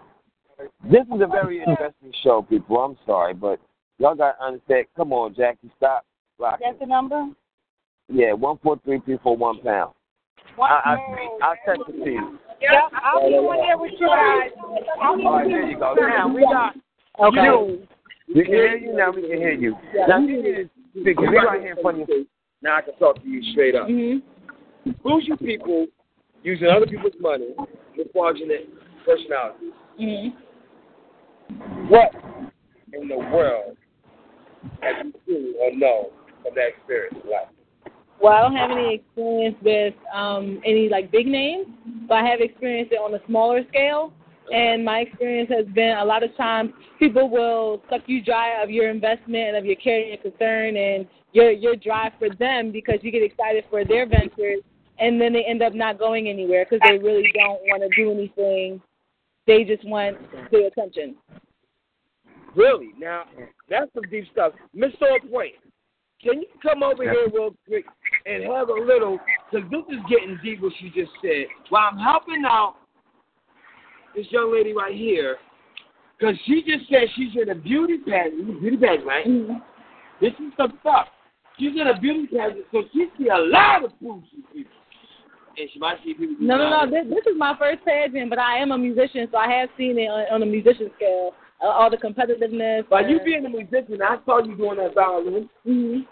This 0.92 1.02
is 1.14 1.22
a 1.22 1.28
very 1.28 1.60
interesting 1.60 2.12
show, 2.24 2.42
people. 2.42 2.78
I'm 2.78 2.98
sorry, 3.06 3.34
but 3.34 3.60
y'all 3.98 4.16
got 4.16 4.38
to 4.38 4.44
understand. 4.44 4.86
Come 4.96 5.12
on, 5.12 5.34
Jackie, 5.34 5.72
stop. 5.78 6.06
Rocking. 6.40 6.68
That's 6.68 6.80
the 6.80 6.86
number? 6.86 7.30
Yeah, 8.10 8.34
one 8.34 8.58
four 8.62 8.80
three 8.84 9.00
three 9.06 9.18
four 9.24 9.38
one 9.38 9.62
pound. 9.62 9.94
I, 10.62 10.63
I, 10.63 10.98
I'll 11.42 11.56
text 11.66 11.84
it 11.89 12.04
to 12.04 12.10
you. 12.10 12.39
Yep. 12.62 12.72
I'll 13.04 13.28
be 13.28 13.36
on 13.36 13.58
there 13.68 13.78
with 13.78 13.92
you 14.00 14.08
guys. 14.08 14.52
I'll 15.02 15.18
be 15.18 15.26
All 15.26 15.34
right, 15.34 15.48
there 15.48 15.68
you 15.68 15.78
go. 15.78 15.96
Now 15.96 16.28
we 16.34 16.42
got 16.42 16.76
you. 17.34 17.88
We 18.34 18.44
can 18.46 18.54
hear 18.54 18.78
you 18.78 18.94
now. 18.96 19.12
We 19.12 19.22
can 19.22 19.38
hear 19.38 19.54
you. 19.54 19.76
Now 20.08 20.20
you 20.20 20.42
need 20.42 20.56
to 20.56 20.70
speak. 21.02 21.20
We 21.20 21.28
right 21.28 21.62
here 21.62 21.74
in 21.74 21.82
front 21.82 22.02
of 22.02 22.10
you. 22.10 22.26
Now 22.62 22.78
I 22.78 22.82
can 22.82 22.96
talk 22.96 23.22
to 23.22 23.28
you 23.28 23.44
straight 23.52 23.76
up. 23.76 23.88
Mm-hmm. 23.88 24.92
Bougie 25.04 25.36
people 25.38 25.88
using 26.44 26.68
other 26.68 26.86
people's 26.86 27.13
money 27.20 27.54
with 27.98 28.08
fraudulent 28.13 28.70
personalities. 29.06 29.74
Mm-hmm. 30.00 31.89
What 31.89 32.12
in 32.94 33.08
the 33.08 33.18
world 33.18 33.76
have 34.82 35.06
you 35.06 35.13
seen 35.28 35.54
or 35.60 35.76
know 35.76 36.10
from 36.42 36.56
that 36.56 36.70
experience 36.78 37.18
in 37.24 37.30
life? 37.30 37.48
Well, 38.24 38.32
I 38.32 38.42
don't 38.42 38.56
have 38.56 38.72
any 38.72 38.96
experience 38.96 39.58
with 39.62 39.94
um, 40.16 40.62
any 40.66 40.88
like 40.88 41.12
big 41.12 41.28
names, 41.28 41.68
but 42.08 42.20
I 42.20 42.26
have 42.26 42.40
experienced 42.40 42.94
it 42.94 42.96
on 42.96 43.14
a 43.14 43.20
smaller 43.28 43.68
scale. 43.68 44.14
And 44.50 44.86
my 44.86 45.00
experience 45.00 45.50
has 45.54 45.66
been 45.76 45.98
a 45.98 46.06
lot 46.06 46.24
of 46.24 46.34
times 46.38 46.72
people 47.00 47.30
will 47.30 47.84
suck 47.90 48.04
you 48.06 48.24
dry 48.24 48.64
of 48.64 48.70
your 48.70 48.90
investment 48.90 49.50
and 49.50 49.58
of 49.58 49.66
your 49.66 49.76
care 49.76 50.00
and 50.00 50.08
your 50.08 50.32
concern 50.32 50.78
and 50.78 51.06
your 51.34 51.52
your 51.52 51.76
drive 51.76 52.14
for 52.18 52.30
them 52.30 52.72
because 52.72 53.00
you 53.02 53.12
get 53.12 53.24
excited 53.24 53.66
for 53.70 53.84
their 53.84 54.08
ventures, 54.08 54.62
and 55.00 55.20
then 55.20 55.34
they 55.34 55.44
end 55.44 55.62
up 55.62 55.74
not 55.74 56.00
going 56.00 56.30
anywhere 56.30 56.66
because 56.66 56.80
they 56.88 56.98
really 56.98 57.30
don't 57.34 57.60
want 57.64 57.84
to 57.84 57.90
do 58.02 58.10
anything. 58.10 58.82
They 59.48 59.66
just 59.66 59.86
want 59.86 60.16
the 60.50 60.68
attention. 60.68 61.18
Really? 62.56 62.92
Now, 62.98 63.26
that's 63.70 63.92
some 63.94 64.04
deep 64.10 64.28
stuff. 64.32 64.54
Mr. 64.74 65.02
On 65.12 65.28
Point, 65.28 65.56
can 66.24 66.40
you 66.42 66.48
come 66.62 66.84
over 66.84 67.04
here 67.04 67.28
real 67.34 67.54
quick 67.68 67.86
and 68.26 68.44
have 68.44 68.70
a 68.70 68.74
little, 68.74 69.20
because 69.52 69.70
this 69.70 69.84
is 69.90 70.02
getting 70.10 70.40
deep 70.44 70.62
what 70.62 70.74
you 70.80 70.90
just 70.90 71.12
said. 71.22 71.48
While 71.70 71.90
I'm 71.92 71.98
helping 71.98 72.44
out 72.46 72.76
this 74.16 74.26
young 74.30 74.54
lady 74.54 74.74
right 74.74 74.96
here, 74.96 75.38
because 76.18 76.36
she 76.46 76.64
just 76.66 76.90
said 76.90 77.10
she's 77.16 77.36
in 77.42 77.50
a 77.50 77.56
beauty 77.56 77.98
pageant, 77.98 78.62
beauty 78.62 78.78
pageant, 78.78 79.06
right? 79.06 79.26
This 80.22 80.32
is 80.34 80.54
some 80.56 80.78
stuff. 80.82 81.08
She's 81.60 81.74
in 81.80 81.88
a 81.88 82.00
beauty 82.00 82.28
pageant, 82.28 82.66
so 82.72 82.84
she 82.94 83.08
see 83.18 83.28
a 83.28 83.38
lot 83.38 83.84
of 83.84 83.92
bougie 84.00 84.44
people. 84.54 84.72
And 85.56 85.70
she 85.72 85.80
might 85.80 85.98
see 86.04 86.14
people. 86.14 86.36
No, 86.40 86.58
no, 86.58 86.70
no. 86.70 86.90
This, 86.90 87.06
this 87.10 87.32
is 87.32 87.38
my 87.38 87.56
first 87.60 87.86
pageant, 87.86 88.30
but 88.30 88.40
I 88.40 88.58
am 88.58 88.72
a 88.72 88.78
musician, 88.78 89.28
so 89.32 89.38
I 89.38 89.52
have 89.60 89.70
seen 89.78 90.00
it 90.00 90.08
on, 90.08 90.26
on 90.34 90.44
a 90.44 90.46
musician 90.46 90.90
scale. 90.96 91.34
Uh, 91.62 91.68
all 91.68 91.90
the 91.90 91.98
competitiveness. 91.98 92.90
By 92.90 93.08
you 93.08 93.20
being 93.24 93.46
a 93.46 93.50
musician, 93.50 94.02
I 94.02 94.18
saw 94.26 94.44
you 94.44 94.58
doing 94.58 94.78
that 94.78 94.96
violin. 94.96 95.50
Mhm. 95.66 96.06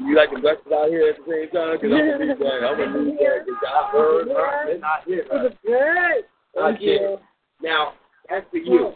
You 0.00 0.16
like 0.16 0.30
the 0.30 0.40
best 0.40 0.60
out 0.72 0.88
here 0.88 1.08
at 1.10 1.16
the 1.18 1.30
same 1.30 1.50
time? 1.50 1.78
Because 1.80 1.92
I'm 1.92 2.18
gonna 2.18 2.34
be 2.34 2.40
playing. 2.40 2.64
I'm 2.64 2.78
gonna 2.78 3.10
be 3.10 3.16
playing. 3.16 3.44
Because 3.44 3.62
I 3.68 3.90
heard 3.92 4.28
her. 4.28 4.68
It's 4.70 4.80
not 4.80 5.04
here. 5.04 5.26
It 5.30 5.58
good. 5.64 6.62
I 6.62 6.70
Thank 6.70 6.80
get 6.80 6.86
you. 6.86 7.18
Now, 7.62 7.92
as 8.30 8.42
for 8.50 8.56
you. 8.58 8.92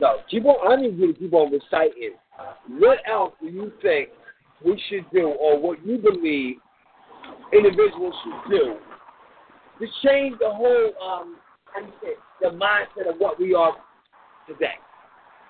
So, 0.00 0.16
keep 0.30 0.44
on, 0.46 0.72
I 0.72 0.80
need 0.80 0.98
you 0.98 1.12
to 1.12 1.18
keep 1.18 1.32
on 1.34 1.52
reciting. 1.52 2.12
What 2.78 2.98
else 3.08 3.34
do 3.40 3.48
you 3.48 3.70
think 3.82 4.08
we 4.64 4.82
should 4.88 5.04
do, 5.12 5.28
or 5.28 5.60
what 5.60 5.84
you 5.86 5.98
believe 5.98 6.56
individuals 7.52 8.14
should 8.24 8.50
do 8.50 8.76
to 9.78 9.86
change 10.04 10.38
the 10.38 10.50
whole, 10.50 10.92
um, 11.02 11.36
how 11.72 11.80
do 11.80 11.86
you 11.86 11.92
say, 12.02 12.12
the 12.40 12.48
mindset 12.48 13.12
of 13.12 13.18
what 13.18 13.38
we 13.38 13.54
are 13.54 13.76
today? 14.48 14.74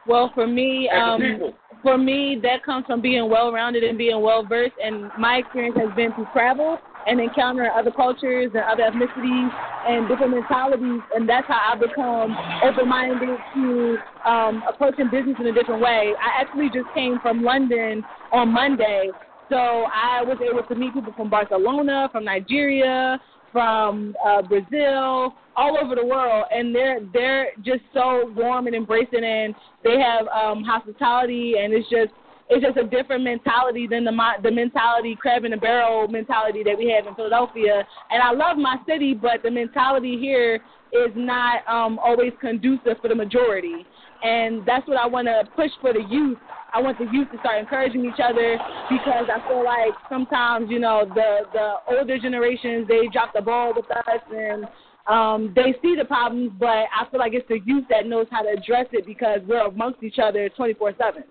Well, 0.07 0.33
for 0.35 0.47
me, 0.47 0.89
As 0.93 0.99
a 0.99 1.03
um, 1.03 1.21
people. 1.21 1.55
For 1.83 1.99
me, 1.99 2.39
that 2.43 2.63
comes 2.65 2.87
from 2.87 3.01
being 3.01 3.29
well 3.31 3.53
rounded 3.53 3.85
and 3.85 3.97
being 3.97 4.21
well 4.21 4.45
versed. 4.45 4.75
And 4.83 5.11
my 5.19 5.37
experience 5.37 5.77
has 5.79 5.95
been 5.95 6.15
to 6.15 6.25
travel 6.33 6.79
and 7.07 7.21
encountering 7.21 7.71
other 7.75 7.91
cultures 7.91 8.51
and 8.55 8.65
other 8.65 8.83
ethnicities 8.83 9.51
and 9.89 10.09
different 10.09 10.33
mentalities. 10.33 11.01
And 11.15 11.29
that's 11.29 11.47
how 11.49 11.73
I 11.73 11.77
become 11.77 12.37
open 12.63 12.89
minded 12.89 13.39
to 13.55 13.99
um, 14.27 14.63
approaching 14.69 15.09
business 15.11 15.37
in 15.41 15.47
a 15.47 15.53
different 15.53 15.81
way. 15.81 16.15
I 16.21 16.41
actually 16.41 16.69
just 16.69 16.93
came 16.95 17.19
from 17.21 17.43
London 17.43 18.05
on 18.33 18.53
Monday. 18.53 19.11
So 19.49 19.57
I 19.57 20.23
was 20.23 20.39
able 20.41 20.63
to 20.63 20.75
meet 20.75 20.95
people 20.95 21.13
from 21.17 21.31
Barcelona, 21.31 22.09
from 22.13 22.25
Nigeria, 22.25 23.21
from 23.53 24.15
uh, 24.25 24.43
Brazil, 24.43 25.35
all 25.61 25.77
over 25.77 25.95
the 25.95 26.05
world, 26.05 26.47
and 26.51 26.75
they're 26.75 27.01
they're 27.13 27.49
just 27.63 27.83
so 27.93 28.33
warm 28.35 28.67
and 28.67 28.75
embracing, 28.75 29.23
and 29.23 29.55
they 29.85 30.01
have 30.01 30.27
um, 30.29 30.65
hospitality, 30.65 31.57
and 31.61 31.75
it's 31.75 31.89
just 31.91 32.13
it's 32.49 32.65
just 32.65 32.79
a 32.79 32.85
different 32.85 33.23
mentality 33.23 33.87
than 33.87 34.05
the 34.05 34.15
the 34.43 34.51
mentality 34.51 35.17
crab 35.21 35.45
in 35.45 35.53
a 35.53 35.59
barrel 35.59 36.09
mentality 36.09 36.63
that 36.65 36.77
we 36.77 36.91
have 36.91 37.07
in 37.07 37.15
Philadelphia. 37.15 37.87
And 38.11 38.23
I 38.23 38.33
love 38.33 38.57
my 38.57 38.77
city, 38.89 39.13
but 39.13 39.43
the 39.43 39.51
mentality 39.51 40.19
here 40.19 40.57
is 40.93 41.13
not 41.15 41.69
um, 41.69 41.99
always 41.99 42.33
conducive 42.41 42.97
for 43.03 43.09
the 43.09 43.15
majority. 43.15 43.87
And 44.23 44.67
that's 44.67 44.87
what 44.89 44.97
I 44.97 45.07
want 45.07 45.29
to 45.29 45.49
push 45.55 45.71
for 45.81 45.93
the 45.93 46.03
youth. 46.11 46.39
I 46.73 46.81
want 46.81 46.99
the 46.99 47.07
youth 47.13 47.31
to 47.33 47.39
start 47.41 47.59
encouraging 47.61 48.05
each 48.05 48.21
other 48.23 48.59
because 48.89 49.27
I 49.29 49.47
feel 49.47 49.65
like 49.65 49.93
sometimes, 50.09 50.71
you 50.71 50.79
know, 50.79 51.05
the 51.15 51.47
the 51.53 51.97
older 51.97 52.19
generations 52.19 52.89
they 52.89 53.09
drop 53.13 53.33
the 53.35 53.43
ball 53.43 53.75
with 53.75 53.91
us 53.91 54.23
and 54.33 54.67
um, 55.11 55.53
they 55.57 55.75
see 55.83 55.97
the 55.97 56.05
problems, 56.05 56.53
but 56.59 56.67
I 56.69 57.05
feel 57.11 57.19
like 57.19 57.35
it's 57.35 57.49
the 57.49 57.59
youth 57.65 57.85
that 57.91 58.07
knows 58.07 58.27
how 58.31 58.43
to 58.43 58.49
address 58.51 58.87
it 58.93 59.05
because 59.07 59.41
we're 59.47 59.67
amongst 59.67 60.03
each 60.03 60.19
other 60.23 60.49
24 60.51 60.93
seven. 60.99 61.25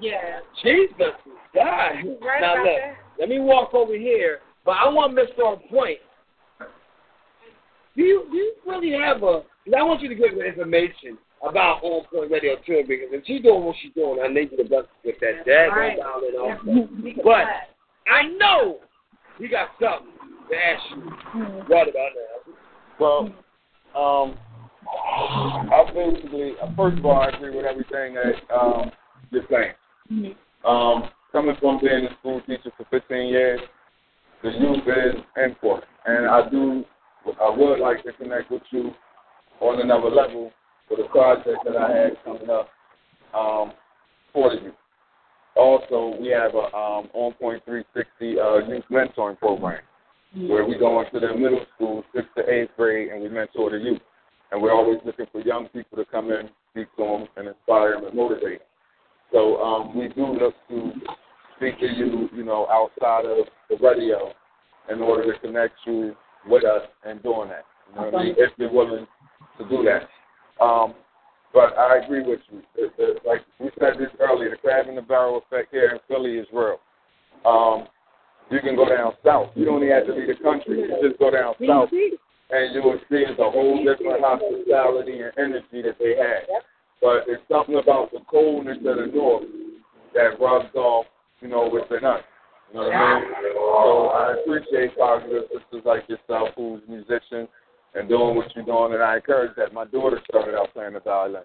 Yeah. 0.00 0.40
Jesus, 0.62 1.12
God. 1.54 1.64
Right 1.64 2.40
now 2.40 2.54
look, 2.56 2.64
that. 2.64 2.94
let 3.18 3.28
me 3.28 3.38
walk 3.40 3.74
over 3.74 3.94
here, 3.96 4.40
but 4.64 4.72
I 4.72 4.88
want 4.88 5.14
Mr. 5.16 5.40
On 5.44 5.58
Point. 5.68 5.98
Do 7.96 8.02
you 8.02 8.26
do 8.30 8.36
you 8.36 8.54
really 8.66 8.92
have 8.92 9.18
a? 9.22 9.42
'cause 9.42 9.74
I 9.76 9.82
want 9.82 10.00
you 10.02 10.08
to 10.08 10.14
give 10.14 10.34
me 10.34 10.46
information 10.46 11.16
about 11.46 11.82
On 11.82 12.04
Point 12.12 12.30
Radio 12.30 12.56
too, 12.66 12.82
because 12.86 13.08
if 13.12 13.24
she's 13.26 13.42
doing 13.42 13.64
what 13.64 13.76
she's 13.82 13.92
doing, 13.94 14.20
I 14.22 14.28
need 14.28 14.50
you 14.52 14.58
to 14.58 14.64
bless 14.64 14.84
with 15.04 15.18
that 15.20 15.44
dad 15.46 15.68
Right. 15.68 15.96
down 15.96 16.24
and 16.24 16.36
all 16.36 16.48
that. 16.50 17.22
But 17.24 17.46
I 18.10 18.22
know 18.38 18.80
he 19.38 19.48
got 19.48 19.70
something 19.80 20.12
to 20.50 20.56
ask 20.56 20.90
you. 20.90 20.96
What 21.68 21.88
about 21.88 22.12
that? 22.14 22.35
Well, 22.98 23.30
um, 23.94 24.36
I 24.88 25.90
basically, 25.94 26.52
first 26.76 26.98
of 26.98 27.04
all, 27.04 27.20
I 27.20 27.28
agree 27.28 27.54
with 27.54 27.66
everything 27.66 28.14
that 28.14 28.54
um, 28.54 28.90
you're 29.30 29.44
saying. 29.50 30.34
Um, 30.64 31.10
coming 31.32 31.56
from 31.60 31.78
being 31.80 32.06
a 32.06 32.16
school 32.18 32.40
teacher 32.46 32.70
for 32.76 32.86
15 32.90 33.28
years, 33.28 33.60
the 34.42 34.50
youth 34.50 34.82
is 34.86 35.22
important, 35.36 35.90
and 36.06 36.26
I 36.26 36.48
do, 36.48 36.84
I 37.40 37.50
would 37.50 37.80
like 37.80 38.02
to 38.04 38.12
connect 38.12 38.50
with 38.50 38.62
you 38.70 38.92
on 39.60 39.80
another 39.80 40.08
level 40.08 40.52
for 40.88 40.96
the 40.96 41.04
project 41.04 41.58
that 41.64 41.76
I 41.76 41.90
had 41.90 42.24
coming 42.24 42.48
up 42.48 42.68
um, 43.34 43.72
for 44.32 44.54
the 44.54 44.62
youth. 44.62 44.74
Also, 45.56 46.16
we 46.20 46.28
have 46.28 46.54
a 46.54 46.76
um, 46.76 47.08
On 47.14 47.32
Point 47.40 47.62
360 47.64 48.38
uh, 48.38 48.56
youth 48.68 48.84
mentoring 48.90 49.38
program 49.38 49.80
where 50.36 50.66
we 50.66 50.76
go 50.78 51.00
into 51.00 51.18
the 51.20 51.34
middle 51.34 51.64
school, 51.74 52.04
sixth 52.14 52.30
to 52.36 52.48
eighth 52.48 52.70
grade, 52.76 53.08
and 53.08 53.22
we 53.22 53.28
mentor 53.28 53.70
the 53.70 53.78
youth. 53.78 54.00
And 54.52 54.62
we're 54.62 54.72
always 54.72 54.98
looking 55.04 55.26
for 55.32 55.40
young 55.40 55.68
people 55.68 55.96
to 55.98 56.04
come 56.04 56.30
in, 56.30 56.50
speak 56.70 56.88
to 56.96 57.02
them, 57.02 57.26
and 57.36 57.48
inspire 57.48 57.94
them 57.94 58.04
and 58.04 58.14
motivate. 58.14 58.60
them. 58.60 58.68
So 59.32 59.56
um, 59.62 59.98
we 59.98 60.08
do 60.08 60.26
look 60.26 60.54
to 60.68 60.92
speak 61.56 61.80
to 61.80 61.86
you, 61.86 62.28
you 62.34 62.44
know, 62.44 62.66
outside 62.70 63.24
of 63.24 63.46
the 63.68 63.76
radio 63.84 64.32
in 64.90 65.00
order 65.00 65.32
to 65.32 65.38
connect 65.40 65.74
you 65.86 66.14
with 66.46 66.64
us 66.64 66.82
and 67.04 67.22
doing 67.22 67.48
that. 67.48 67.64
You 67.88 67.96
know 67.96 68.10
what 68.10 68.20
I 68.20 68.24
mean? 68.24 68.34
If 68.38 68.52
you're 68.56 68.72
willing 68.72 69.06
to 69.58 69.68
do 69.68 69.84
that. 69.84 70.64
Um, 70.64 70.94
but 71.52 71.76
I 71.78 72.04
agree 72.04 72.22
with 72.22 72.40
you. 72.50 72.58
It, 72.76 72.92
it, 72.98 73.22
like 73.26 73.40
we 73.58 73.70
said 73.80 73.94
this 73.98 74.10
earlier, 74.20 74.50
the 74.50 74.56
crab 74.56 74.88
in 74.88 74.94
the 74.94 75.02
barrel 75.02 75.38
effect 75.38 75.68
here 75.72 75.90
in 75.90 75.98
Philly 76.06 76.36
is 76.36 76.46
real. 76.52 76.78
Um, 77.44 77.88
you 78.50 78.60
can 78.60 78.76
go 78.76 78.88
down 78.88 79.12
south. 79.24 79.50
You 79.54 79.64
don't 79.64 79.82
even 79.82 79.94
have 79.94 80.06
to 80.06 80.14
leave 80.14 80.28
the 80.28 80.42
country. 80.42 80.80
You 80.80 81.08
just 81.08 81.18
go 81.18 81.30
down 81.30 81.54
south, 81.66 81.90
and 81.90 82.74
you 82.74 82.82
will 82.82 82.98
see 83.10 83.26
it's 83.26 83.38
a 83.38 83.50
whole 83.50 83.78
different 83.84 84.22
hospitality 84.22 85.20
and 85.20 85.32
energy 85.38 85.82
that 85.82 85.98
they 85.98 86.14
have. 86.16 86.62
But 87.02 87.24
it's 87.26 87.42
something 87.50 87.76
about 87.76 88.12
the 88.12 88.20
coldness 88.30 88.78
of 88.78 88.96
the 88.96 89.10
north 89.12 89.44
that 90.14 90.40
rubs 90.40 90.74
off, 90.74 91.06
you 91.40 91.48
know, 91.48 91.68
within 91.68 92.04
us. 92.04 92.22
You 92.72 92.80
know 92.80 92.86
what 92.86 92.94
I 92.94 93.20
mean? 93.20 93.30
So 93.54 94.06
I 94.08 94.34
appreciate 94.40 94.96
positive 94.98 95.42
sisters 95.52 95.82
like 95.84 96.08
yourself 96.08 96.48
who's 96.56 96.82
musicians 96.88 97.48
and 97.94 98.08
doing 98.08 98.36
what 98.36 98.54
you're 98.54 98.64
doing, 98.64 98.92
and 98.94 99.02
I 99.02 99.16
encourage 99.16 99.56
that. 99.56 99.72
My 99.72 99.84
daughter 99.84 100.20
started 100.28 100.54
out 100.54 100.72
playing 100.72 100.94
the 100.94 101.00
violin. 101.00 101.42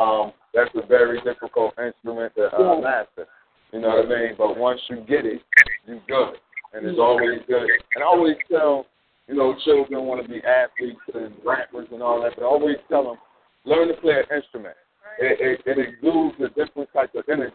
Um, 0.00 0.32
that's 0.54 0.70
a 0.74 0.86
very 0.86 1.20
difficult 1.22 1.74
instrument 1.78 2.32
to 2.36 2.54
uh, 2.54 2.80
master. 2.80 3.26
You 3.72 3.80
know 3.80 3.88
what 3.88 4.06
I 4.06 4.08
mean? 4.08 4.34
But 4.38 4.56
once 4.56 4.80
you 4.88 4.96
get 5.08 5.26
it, 5.26 5.42
you 5.86 6.00
good, 6.08 6.34
and 6.72 6.86
it's 6.86 6.98
always 6.98 7.40
good. 7.46 7.68
And 7.94 8.02
I 8.02 8.06
always 8.06 8.36
tell, 8.50 8.86
you 9.28 9.34
know, 9.34 9.54
children 9.64 10.04
want 10.04 10.22
to 10.22 10.28
be 10.28 10.40
athletes 10.44 11.00
and 11.14 11.32
rappers 11.44 11.88
and 11.92 12.02
all 12.02 12.22
that, 12.22 12.32
but 12.36 12.42
I 12.42 12.46
always 12.46 12.76
tell 12.88 13.04
them, 13.04 13.16
learn 13.64 13.88
to 13.88 13.94
play 13.94 14.14
an 14.14 14.36
instrument. 14.36 14.76
It, 15.20 15.60
it, 15.66 15.78
it 15.78 15.78
exudes 15.78 16.36
a 16.40 16.48
different 16.48 16.88
type 16.92 17.14
of 17.14 17.24
energy 17.28 17.54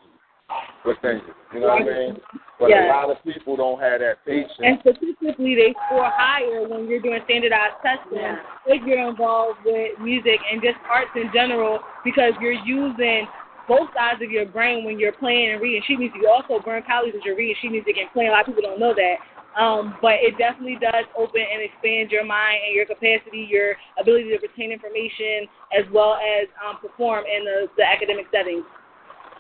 within 0.85 1.17
you. 1.17 1.33
You 1.53 1.59
know 1.61 1.67
what 1.67 1.81
I 1.81 1.85
mean? 1.85 2.17
But 2.59 2.69
Yeah. 2.69 2.87
a 2.87 2.95
lot 2.95 3.09
of 3.09 3.23
people 3.23 3.55
don't 3.55 3.79
have 3.79 3.99
that 3.99 4.25
patience. 4.25 4.53
And 4.59 4.79
statistically, 4.81 5.55
they 5.55 5.73
score 5.85 6.09
higher 6.09 6.67
when 6.67 6.87
you're 6.87 7.01
doing 7.01 7.21
standardized 7.25 7.75
testing 7.83 8.37
if 8.67 8.83
you're 8.85 9.07
involved 9.07 9.59
with 9.65 9.99
music 9.99 10.39
and 10.51 10.61
just 10.61 10.77
arts 10.89 11.11
in 11.15 11.29
general 11.33 11.79
because 12.03 12.33
you're 12.41 12.51
using 12.51 13.27
both 13.69 13.93
sides 13.93 14.19
of 14.25 14.33
your 14.33 14.49
brain 14.49 14.83
when 14.83 14.97
you're 14.99 15.13
playing 15.13 15.53
and 15.53 15.61
reading 15.61 15.85
sheet 15.85 15.99
music. 15.99 16.17
You 16.19 16.27
also 16.27 16.57
burn 16.65 16.81
calories 16.83 17.13
as 17.15 17.21
you're 17.23 17.37
reading 17.37 17.55
She 17.61 17.67
sheet 17.69 17.77
music 17.77 17.95
and 18.01 18.09
playing. 18.11 18.29
A 18.29 18.31
lot 18.33 18.41
of 18.41 18.47
people 18.49 18.65
don't 18.65 18.81
know 18.81 18.97
that. 18.97 19.21
Um, 19.53 19.97
but 20.01 20.17
it 20.21 20.37
definitely 20.37 20.77
does 20.81 21.05
open 21.17 21.41
and 21.41 21.61
expand 21.61 22.11
your 22.11 22.25
mind 22.25 22.57
and 22.65 22.75
your 22.75 22.85
capacity, 22.85 23.47
your 23.49 23.75
ability 23.99 24.29
to 24.29 24.39
retain 24.41 24.71
information, 24.71 25.45
as 25.77 25.85
well 25.93 26.17
as 26.17 26.47
um, 26.65 26.81
perform 26.81 27.25
in 27.25 27.45
the, 27.45 27.67
the 27.77 27.85
academic 27.85 28.25
settings. 28.33 28.65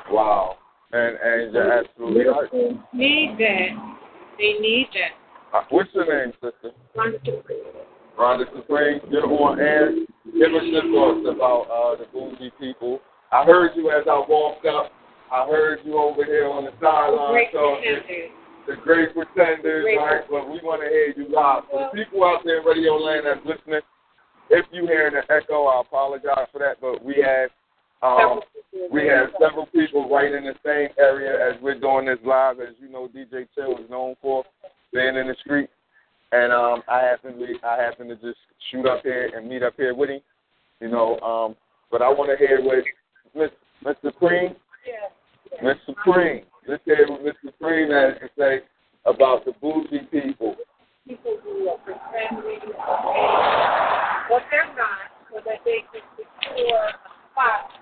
Wow. 0.09 0.57
And 0.91 1.17
and 1.21 1.53
you're 1.53 1.71
absolutely 1.71 2.25
right. 2.25 2.49
Need 2.93 3.35
that. 3.37 3.69
They 4.37 4.53
need 4.59 4.87
that. 4.93 5.57
Uh, 5.57 5.63
what's 5.69 5.89
your 5.93 6.05
name, 6.05 6.33
sister? 6.41 6.71
Rhonda 8.17 8.45
Supreme, 8.53 8.99
you're 9.09 9.25
on 9.25 9.59
air. 9.59 9.91
Give 10.25 10.53
us 10.53 10.63
your 10.63 10.83
thoughts 10.83 11.27
about 11.29 11.61
uh, 11.71 11.95
the 11.95 12.05
bougie 12.11 12.51
people. 12.59 12.99
I 13.31 13.45
heard 13.45 13.71
you 13.75 13.91
as 13.91 14.03
I 14.07 14.23
walked 14.27 14.65
up. 14.65 14.91
I 15.31 15.45
heard 15.45 15.79
you 15.85 15.97
over 15.97 16.25
here 16.25 16.47
on 16.49 16.65
the 16.65 16.71
sideline 16.81 17.31
Great 17.33 17.51
talking. 17.53 17.83
pretenders. 17.83 18.31
The 18.67 18.75
great 18.83 19.13
pretenders, 19.13 19.83
Great 19.83 19.97
right? 19.97 20.21
But 20.29 20.49
we 20.49 20.59
want 20.61 20.81
to 20.81 20.89
hear 20.89 21.13
you 21.15 21.29
live. 21.33 21.63
For 21.69 21.89
the 21.89 22.03
people 22.03 22.23
out 22.25 22.41
there 22.43 22.61
in 22.61 22.65
Radio 22.65 22.97
Land 22.97 23.25
that's 23.25 23.45
listening, 23.45 23.81
if 24.49 24.65
you 24.71 24.85
hearing 24.87 25.15
an 25.15 25.23
echo, 25.29 25.65
I 25.65 25.81
apologize 25.81 26.49
for 26.51 26.59
that. 26.59 26.81
But 26.81 27.03
we 27.05 27.21
have 27.21 27.49
um, 28.01 28.39
we 28.91 29.05
have 29.07 29.29
several 29.39 29.65
people 29.67 30.09
right 30.09 30.31
in 30.33 30.45
the 30.45 30.55
same 30.65 30.89
area 30.97 31.49
as 31.49 31.61
we're 31.61 31.79
doing 31.79 32.05
this 32.05 32.17
live. 32.25 32.59
As 32.59 32.73
you 32.81 32.89
know, 32.89 33.07
DJ 33.07 33.47
Chill 33.53 33.77
is 33.77 33.89
known 33.89 34.15
for 34.21 34.43
being 34.93 35.15
in 35.15 35.27
the 35.27 35.35
street, 35.41 35.69
and 36.31 36.51
um, 36.51 36.81
I 36.87 37.01
happen 37.01 37.37
to 37.37 37.45
I 37.63 37.77
happen 37.77 38.07
to 38.07 38.15
just 38.15 38.39
shoot 38.71 38.85
up 38.87 39.03
here 39.03 39.29
and 39.35 39.47
meet 39.47 39.61
up 39.63 39.73
here 39.77 39.93
with 39.93 40.09
him. 40.09 40.21
You 40.79 40.89
know, 40.89 41.19
um, 41.19 41.55
but 41.91 42.01
I 42.01 42.09
want 42.09 42.31
to 42.31 42.37
hear 42.37 42.61
what 42.63 42.83
Miss 43.35 43.49
Miss 43.83 43.95
Supreme, 44.03 44.55
Miss 45.63 45.77
Supreme. 45.85 46.43
Let's 46.67 46.83
hear 46.85 47.07
what 47.09 47.23
Miss 47.23 47.35
Supreme 47.43 47.91
has 47.91 48.19
to 48.21 48.29
say 48.37 48.59
about 49.05 49.45
the 49.45 49.53
bougie 49.61 50.05
people. 50.11 50.55
people 51.07 51.37
who 51.43 51.69
are 51.69 51.77
pretending 51.81 52.69
what 54.29 54.43
they're 54.51 54.69
not, 54.77 55.09
so 55.31 55.41
that 55.45 55.65
they 55.65 55.81
can 55.89 56.05
secure 56.13 56.77
a 56.77 56.93
spot. 57.33 57.73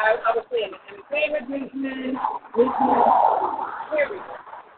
I, 0.00 0.16
I 0.16 0.30
was 0.32 0.46
saying 0.48 0.72
entertainment 0.88 1.44
business, 1.52 2.16
business, 2.56 3.04
period. 3.92 4.24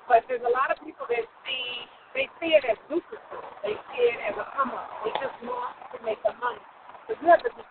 But 0.09 0.27
there's 0.27 0.43
a 0.43 0.51
lot 0.51 0.75
of 0.75 0.83
people 0.83 1.07
that 1.07 1.23
see 1.47 1.87
they 2.13 2.29
see 2.37 2.53
it 2.53 2.65
as 2.69 2.77
lucrative. 2.93 3.25
They 3.65 3.73
see 3.73 4.05
it 4.13 4.21
as 4.29 4.37
a 4.37 4.45
come 4.53 4.75
up. 4.77 4.85
They 5.01 5.13
just 5.17 5.33
want 5.49 5.73
to 5.97 5.99
make 6.05 6.21
the 6.21 6.37
money. 6.37 6.61
But 7.09 7.17
you 7.23 7.29
have 7.33 7.41
to 7.41 7.51
be 7.57 7.62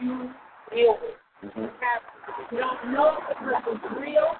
you 0.00 0.30
deal 0.72 0.96
with. 1.00 1.18
Mm-hmm. 1.44 1.60
You 1.60 1.70
have 1.80 2.02
you 2.52 2.58
don't 2.58 2.92
know 2.92 3.18
if 3.18 3.28
the 3.28 3.34
person's 3.44 3.82
real, 4.00 4.30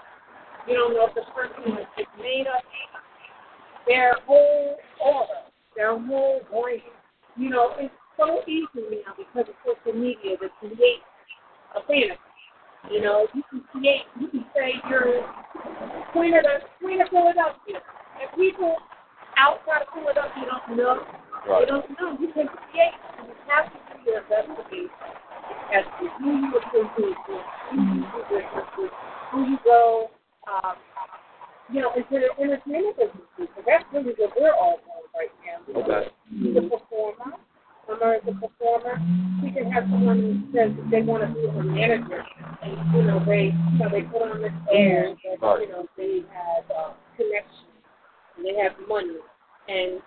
you 0.68 0.74
don't 0.74 0.94
know 0.94 1.06
if 1.08 1.14
the 1.14 1.22
person 1.34 1.78
is 1.78 1.86
just 1.98 2.08
made 2.18 2.46
up 2.46 2.62
their 3.86 4.14
whole 4.26 4.76
aura, 5.04 5.50
their 5.76 5.98
whole 5.98 6.40
brand. 6.50 6.82
You 7.36 7.50
know, 7.50 7.72
it's 7.78 7.92
so 8.16 8.42
easy 8.46 9.02
now 9.04 9.14
because 9.16 9.48
of 9.50 9.54
social 9.66 9.98
media 9.98 10.36
to 10.38 10.48
create 10.60 11.02
a 11.74 11.80
fantasy. 11.86 12.20
You 12.90 13.00
know, 13.00 13.26
you 13.34 13.42
can 13.50 13.62
create, 13.72 14.02
you 14.20 14.28
can 14.28 14.44
say 14.54 14.74
you're 14.90 15.22
Queen 16.12 16.34
of 16.34 16.42
the 16.42 16.60
Queen 16.80 17.00
of 17.00 17.08
Philadelphia, 17.08 17.80
and 18.20 18.28
people 18.36 18.76
outside 19.38 19.82
of 19.82 19.88
Philadelphia 19.94 20.44
don't 20.46 20.76
know. 20.76 21.02
They 21.58 21.66
don't 21.66 21.88
know. 21.98 22.16
You 22.20 22.28
can 22.32 22.46
create. 22.46 22.94
You 23.26 23.34
have 23.48 23.72
to 23.72 23.78
do 24.04 24.10
your 24.10 24.20
investigation 24.22 24.90
as 25.72 25.84
to 26.00 26.08
who 26.20 26.30
you 26.36 26.52
associate 26.58 27.16
with, 27.28 27.46
who 27.70 27.76
you 27.80 28.02
do 28.02 28.20
business 28.28 28.68
with, 28.76 28.90
who 29.32 29.38
you 29.50 29.58
go. 29.64 30.10
Um, 30.50 30.74
you 31.72 31.80
know, 31.80 31.92
into 31.96 32.18
the 32.20 32.28
entertainment 32.42 32.96
business. 32.98 33.24
So 33.38 33.62
that's 33.64 33.84
really 33.94 34.12
what 34.18 34.32
we're 34.38 34.52
all 34.52 34.80
doing 34.82 35.08
right 35.16 35.32
now. 35.46 35.62
You 35.66 35.74
know, 35.74 35.80
Okay. 35.80 36.10
He's 36.28 36.56
a 36.58 36.62
performer. 36.68 37.38
Summer 37.88 38.14
is 38.16 38.22
a 38.28 38.34
performer. 38.34 39.00
We 39.42 39.50
can 39.52 39.70
have 39.72 39.84
someone 39.84 40.20
who 40.20 40.52
says 40.52 40.70
that 40.76 40.90
they 40.90 41.02
want 41.02 41.22
to 41.26 41.32
be 41.32 41.46
a 41.46 41.62
manager, 41.62 42.22
and 42.62 42.94
you 42.94 43.02
know 43.02 43.24
they, 43.24 43.50
you 43.72 43.78
know 43.78 43.88
they 43.90 44.02
put 44.02 44.22
on 44.22 44.42
this 44.42 44.52
air 44.72 45.14
that 45.24 45.40
Right. 45.42 45.62
you 45.66 45.68
know 45.72 45.86
they 45.96 46.22
have 46.34 46.64
uh, 46.70 46.92
connections, 47.16 47.82
and 48.36 48.44
they 48.46 48.54
have 48.62 48.72
money, 48.88 49.16
and 49.68 50.00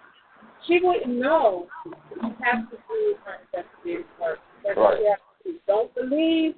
she 0.67 0.79
wouldn't 0.83 1.15
know. 1.17 1.67
You 1.85 2.35
have 2.43 2.69
to 2.69 2.77
do 2.87 3.15
her 3.25 3.39
investigative 3.51 4.05
work. 4.21 4.39
That's 4.63 4.77
what 4.77 4.91
Right. 4.95 4.99
you 5.01 5.09
have 5.09 5.19
to 5.43 5.51
do. 5.51 5.57
Don't 5.67 5.93
believe 5.95 6.55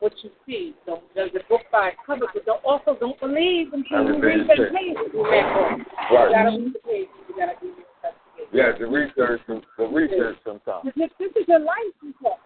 what 0.00 0.14
you 0.24 0.30
see. 0.46 0.74
Don't 0.86 1.02
judge 1.14 1.34
a 1.36 1.46
book 1.50 1.60
by 1.70 1.88
its 1.88 1.98
cover, 2.06 2.24
but 2.32 2.46
don't, 2.46 2.64
also 2.64 2.96
don't 2.98 3.20
believe 3.20 3.74
until 3.74 4.04
you 4.08 4.16
Everything 4.16 4.48
read 4.48 4.48
the 4.48 4.56
you 4.56 4.68
say. 4.70 4.72
pages 4.72 5.12
in 5.12 5.22
that 5.22 5.44
book. 5.52 5.78
You 6.10 6.16
Right. 6.16 6.32
gotta 6.32 6.56
read 6.56 6.72
the 6.72 6.78
pages. 6.88 7.08
You 7.28 7.34
gotta 7.36 7.52
do 7.60 7.66
your 7.68 7.84
investigation. 8.00 8.48
Yeah, 8.50 8.72
the 8.80 8.86
research, 8.88 9.42
the 9.46 9.86
research 9.86 10.38
sometimes. 10.42 10.88
This, 10.96 11.10
this 11.20 11.30
is 11.36 11.46
your 11.46 11.58
life, 11.60 11.92
people. 12.00 12.40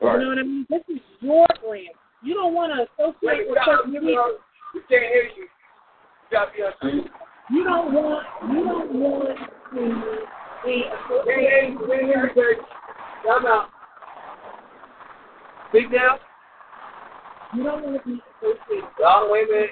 You 0.00 0.06
know 0.08 0.14
Right. 0.16 0.26
what 0.26 0.38
I 0.38 0.42
mean? 0.42 0.66
This 0.70 0.82
is 0.88 1.00
your 1.20 1.46
brand. 1.62 1.92
You 2.22 2.34
don't 2.34 2.54
want 2.54 2.72
to 2.72 2.88
associate 2.96 3.50
with 3.50 3.58
certain 3.66 3.92
people. 3.92 4.38
We 4.72 4.80
can't 4.88 5.04
hear 5.04 5.28
you. 5.36 5.42
You 5.44 5.48
gotta 6.32 6.50
be 6.56 6.62
on 6.62 6.72
See, 6.82 7.04
You 7.50 7.64
don't 7.64 7.92
want. 7.92 8.26
You 8.50 8.64
don't 8.64 8.94
want 8.94 9.38
to 9.38 9.44
be 9.76 9.92
Hey, 10.64 10.88
associated. 11.04 11.44
hey, 11.44 11.76
hey, 11.86 12.06
hey, 12.08 12.32
hey. 12.34 12.54
I'm 13.30 13.44
out. 13.46 13.68
Speak 15.68 15.90
now. 15.92 16.18
You 17.54 17.62
don't 17.62 17.84
want 17.84 18.02
to 18.02 18.08
be 18.08 18.20
associated. 18.42 18.88
Oh, 19.04 19.28
wait 19.30 19.48
a 19.48 19.52
minute. 19.52 19.70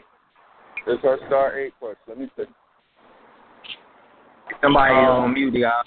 it's 0.86 1.02
her 1.02 1.18
star 1.26 1.58
eight 1.58 1.72
question. 1.80 1.98
Let 2.06 2.18
me 2.18 2.30
see. 2.36 2.44
Somebody 4.60 4.94
Um, 4.94 5.24
on 5.24 5.34
mute, 5.34 5.54
y'all. 5.54 5.82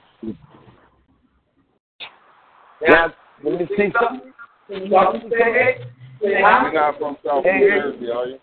Now, 2.87 3.13
Let 3.43 3.59
me 3.59 3.67
see 3.77 3.91
something. 3.99 4.33
talk, 4.91 5.13
say 5.29 5.29
hey. 5.31 5.77
Say 6.21 6.29
You're 6.29 6.41
hi. 6.41 6.71
not 6.73 6.97
from 6.99 7.17
South 7.25 7.43
Hey, 7.43 7.59
New 7.59 7.69
hey. 7.69 7.77
Jersey, 7.79 8.11
are 8.11 8.25
you? 8.27 8.39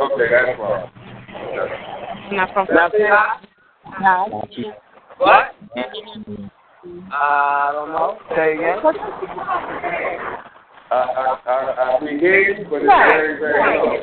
Okay, 0.00 0.28
that's 0.30 0.58
fine. 0.58 2.36
Not 2.36 2.43
from 2.54 2.66
hi. 2.70 4.28
What? 5.18 5.54
I 7.12 7.70
don't 7.72 7.90
know. 7.90 8.18
Say 8.34 8.54
again. 8.54 8.78
I, 10.90 10.94
I, 10.94 11.38
I, 11.46 11.50
I, 11.50 12.04
we 12.04 12.18
hear 12.20 12.40
you, 12.40 12.66
but 12.70 12.76
it's 12.76 12.86
very, 12.86 13.38
very 13.38 13.78
low. 13.78 13.96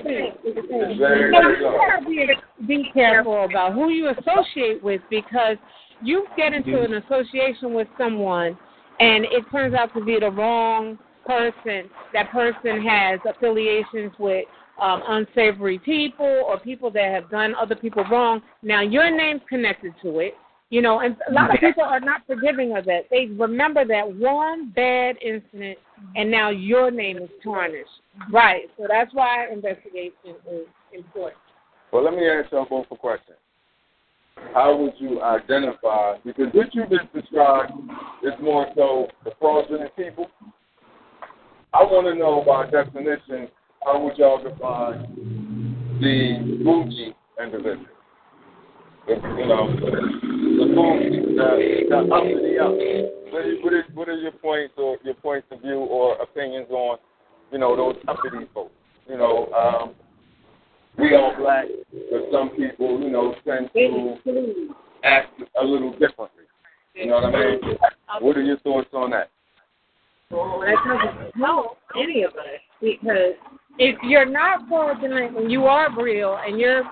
It's 0.43 0.99
very, 0.99 1.29
very 1.31 1.57
you 1.59 1.63
low. 1.63 1.77
gotta 1.77 2.05
be, 2.05 2.27
be 2.67 2.91
careful 2.93 3.45
about 3.45 3.73
who 3.73 3.89
you 3.89 4.09
associate 4.09 4.83
with 4.83 5.01
because 5.09 5.57
you 6.03 6.25
get 6.35 6.53
into 6.53 6.81
an 6.81 6.95
association 6.95 7.73
with 7.73 7.87
someone 7.97 8.57
and 8.99 9.25
it 9.25 9.45
turns 9.51 9.73
out 9.73 9.93
to 9.93 10.03
be 10.03 10.19
the 10.19 10.31
wrong 10.31 10.97
person. 11.25 11.89
That 12.13 12.29
person 12.31 12.85
has 12.85 13.19
affiliations 13.29 14.11
with 14.19 14.45
um, 14.79 15.01
unsavory 15.07 15.79
people 15.79 16.43
or 16.47 16.59
people 16.59 16.91
that 16.91 17.11
have 17.11 17.29
done 17.29 17.55
other 17.55 17.75
people 17.75 18.03
wrong. 18.11 18.41
Now 18.61 18.81
your 18.81 19.15
name's 19.15 19.41
connected 19.49 19.93
to 20.03 20.19
it. 20.19 20.35
You 20.69 20.81
know, 20.81 21.01
and 21.01 21.17
a 21.29 21.33
lot 21.33 21.53
of 21.53 21.59
people 21.59 21.83
are 21.83 21.99
not 21.99 22.21
forgiving 22.25 22.77
of 22.77 22.85
that. 22.85 23.01
They 23.11 23.25
remember 23.25 23.83
that 23.83 24.09
one 24.09 24.69
bad 24.73 25.17
incident, 25.21 25.77
and 26.15 26.31
now 26.31 26.49
your 26.49 26.89
name 26.89 27.17
is 27.17 27.29
tarnished. 27.43 27.89
Right. 28.31 28.69
So 28.77 28.85
that's 28.87 29.13
why 29.13 29.47
investigation 29.51 30.13
is 30.49 30.65
important. 30.93 31.41
Well, 31.91 32.05
let 32.05 32.13
me 32.13 32.25
ask 32.25 32.53
y'all 32.53 32.65
both 32.69 32.85
a 32.89 32.95
question. 32.95 33.35
How 34.53 34.77
would 34.77 34.93
you 34.97 35.21
identify, 35.21 36.15
because 36.23 36.47
what 36.53 36.73
you 36.73 36.85
just 36.89 37.13
described 37.13 37.73
is 38.23 38.31
more 38.41 38.67
so 38.73 39.07
the 39.25 39.31
fraudulent 39.41 39.93
people. 39.97 40.27
I 41.73 41.83
want 41.83 42.07
to 42.07 42.15
know 42.15 42.45
by 42.47 42.69
definition, 42.69 43.49
how 43.83 44.03
would 44.03 44.17
y'all 44.17 44.41
define 44.41 45.97
the 45.99 46.61
bougie 46.63 47.13
individual? 47.41 47.85
You 49.07 49.15
know, 49.47 49.67
the 49.73 50.73
bougie, 50.75 51.09
the, 51.09 51.85
the 51.89 51.97
up 51.97 52.23
to 52.23 52.35
the 52.41 52.59
up. 52.63 52.71
What, 53.33 53.45
is, 53.45 53.57
what, 53.63 53.73
is, 53.73 53.83
what 53.93 54.09
are 54.09 54.17
your 54.17 54.31
points 54.33 54.73
or 54.77 54.97
your 55.03 55.15
points 55.15 55.47
of 55.51 55.61
view 55.61 55.79
or 55.79 56.21
opinions 56.21 56.67
on, 56.69 56.97
you 57.51 57.57
know, 57.57 57.75
those 57.75 57.95
uppity 58.07 58.45
folks? 58.53 58.71
You 59.07 59.17
know, 59.17 59.47
um, 59.53 59.95
we 60.97 61.15
are 61.15 61.35
black, 61.39 61.65
but 62.11 62.21
some 62.31 62.49
people, 62.51 63.01
you 63.01 63.09
know, 63.09 63.33
tend 63.45 63.69
to 63.73 64.75
act 65.03 65.41
a 65.59 65.65
little 65.65 65.91
differently. 65.91 66.43
You 66.93 67.07
know 67.07 67.15
what 67.15 67.35
I 67.35 67.51
mean? 67.51 67.59
What 68.19 68.37
are 68.37 68.43
your 68.43 68.59
thoughts 68.59 68.89
on 68.93 69.11
that? 69.11 69.29
That 70.29 70.75
doesn't 70.85 71.41
help 71.41 71.77
any 71.97 72.23
of 72.23 72.31
us 72.31 72.61
because 72.81 73.33
if 73.81 73.97
you're 74.03 74.29
not 74.29 74.67
fraudulent 74.67 75.35
and 75.35 75.51
you 75.51 75.65
are 75.65 75.89
real 75.99 76.37
and 76.45 76.59
you're 76.59 76.83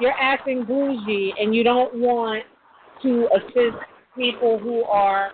you're 0.00 0.14
acting 0.18 0.64
bougie 0.64 1.34
and 1.38 1.54
you 1.54 1.62
don't 1.62 1.94
want 1.94 2.42
to 3.02 3.28
assist 3.36 3.76
people 4.16 4.58
who 4.58 4.82
are 4.84 5.32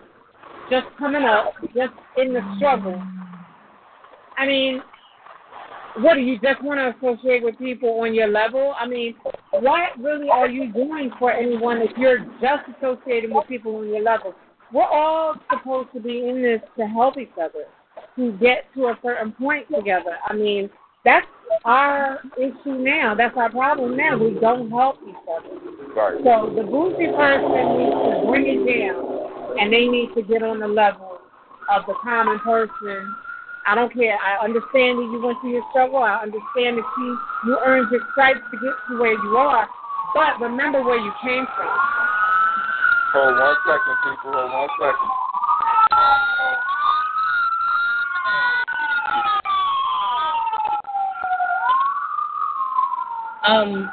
just 0.69 0.85
coming 0.99 1.23
up, 1.23 1.53
just 1.73 1.93
in 2.17 2.33
the 2.33 2.41
struggle. 2.57 3.01
I 4.37 4.45
mean, 4.45 4.81
what 5.99 6.15
do 6.15 6.19
you 6.19 6.37
just 6.39 6.61
want 6.61 6.77
to 6.79 6.93
associate 6.97 7.41
with 7.41 7.57
people 7.57 8.01
on 8.01 8.13
your 8.13 8.27
level? 8.27 8.73
I 8.77 8.85
mean, 8.85 9.15
what 9.51 9.97
really 9.97 10.29
are 10.29 10.49
you 10.49 10.73
doing 10.73 11.09
for 11.17 11.31
anyone 11.31 11.77
if 11.77 11.91
you're 11.97 12.19
just 12.41 12.63
associating 12.77 13.33
with 13.33 13.47
people 13.47 13.77
on 13.77 13.87
your 13.87 14.03
level? 14.03 14.35
We're 14.73 14.83
all 14.83 15.35
supposed 15.49 15.93
to 15.93 16.01
be 16.01 16.27
in 16.27 16.41
this 16.41 16.59
to 16.77 16.85
help 16.85 17.17
each 17.17 17.31
other, 17.41 17.63
to 18.17 18.37
get 18.39 18.65
to 18.75 18.87
a 18.87 18.99
certain 19.01 19.31
point 19.31 19.67
together. 19.73 20.17
I 20.27 20.33
mean, 20.33 20.69
that's 21.07 21.25
our 21.63 22.19
issue 22.35 22.75
now. 22.83 23.15
That's 23.15 23.35
our 23.37 23.49
problem 23.49 23.95
now. 23.95 24.19
We 24.19 24.35
don't 24.39 24.69
help 24.69 24.99
each 25.07 25.15
other. 25.23 25.55
Right. 25.95 26.19
So 26.19 26.51
the 26.51 26.67
bougie 26.67 27.07
person 27.15 27.63
needs 27.79 27.95
to 27.95 28.27
bring 28.27 28.43
it 28.43 28.59
down, 28.67 29.55
and 29.55 29.71
they 29.71 29.87
need 29.87 30.11
to 30.15 30.21
get 30.21 30.43
on 30.43 30.59
the 30.59 30.67
level 30.67 31.23
of 31.71 31.87
the 31.87 31.95
common 32.03 32.39
person. 32.43 33.15
I 33.65 33.75
don't 33.75 33.91
care. 33.91 34.19
I 34.19 34.43
understand 34.43 34.99
that 34.99 35.07
you 35.07 35.19
went 35.23 35.39
through 35.39 35.55
your 35.55 35.63
struggle. 35.71 36.03
I 36.03 36.19
understand 36.27 36.75
that 36.75 36.87
you 36.99 37.19
you 37.47 37.59
earned 37.65 37.87
your 37.89 38.03
stripes 38.11 38.43
to 38.51 38.57
get 38.59 38.75
to 38.91 38.99
where 38.99 39.15
you 39.15 39.37
are. 39.39 39.67
But 40.13 40.39
remember 40.43 40.83
where 40.83 40.99
you 40.99 41.11
came 41.23 41.47
from. 41.55 41.71
Hold 43.15 43.39
one 43.39 43.55
second, 43.63 43.95
people. 44.03 44.31
Hold 44.35 44.51
one 44.51 44.69
second. 44.75 45.27
Um, 53.47 53.89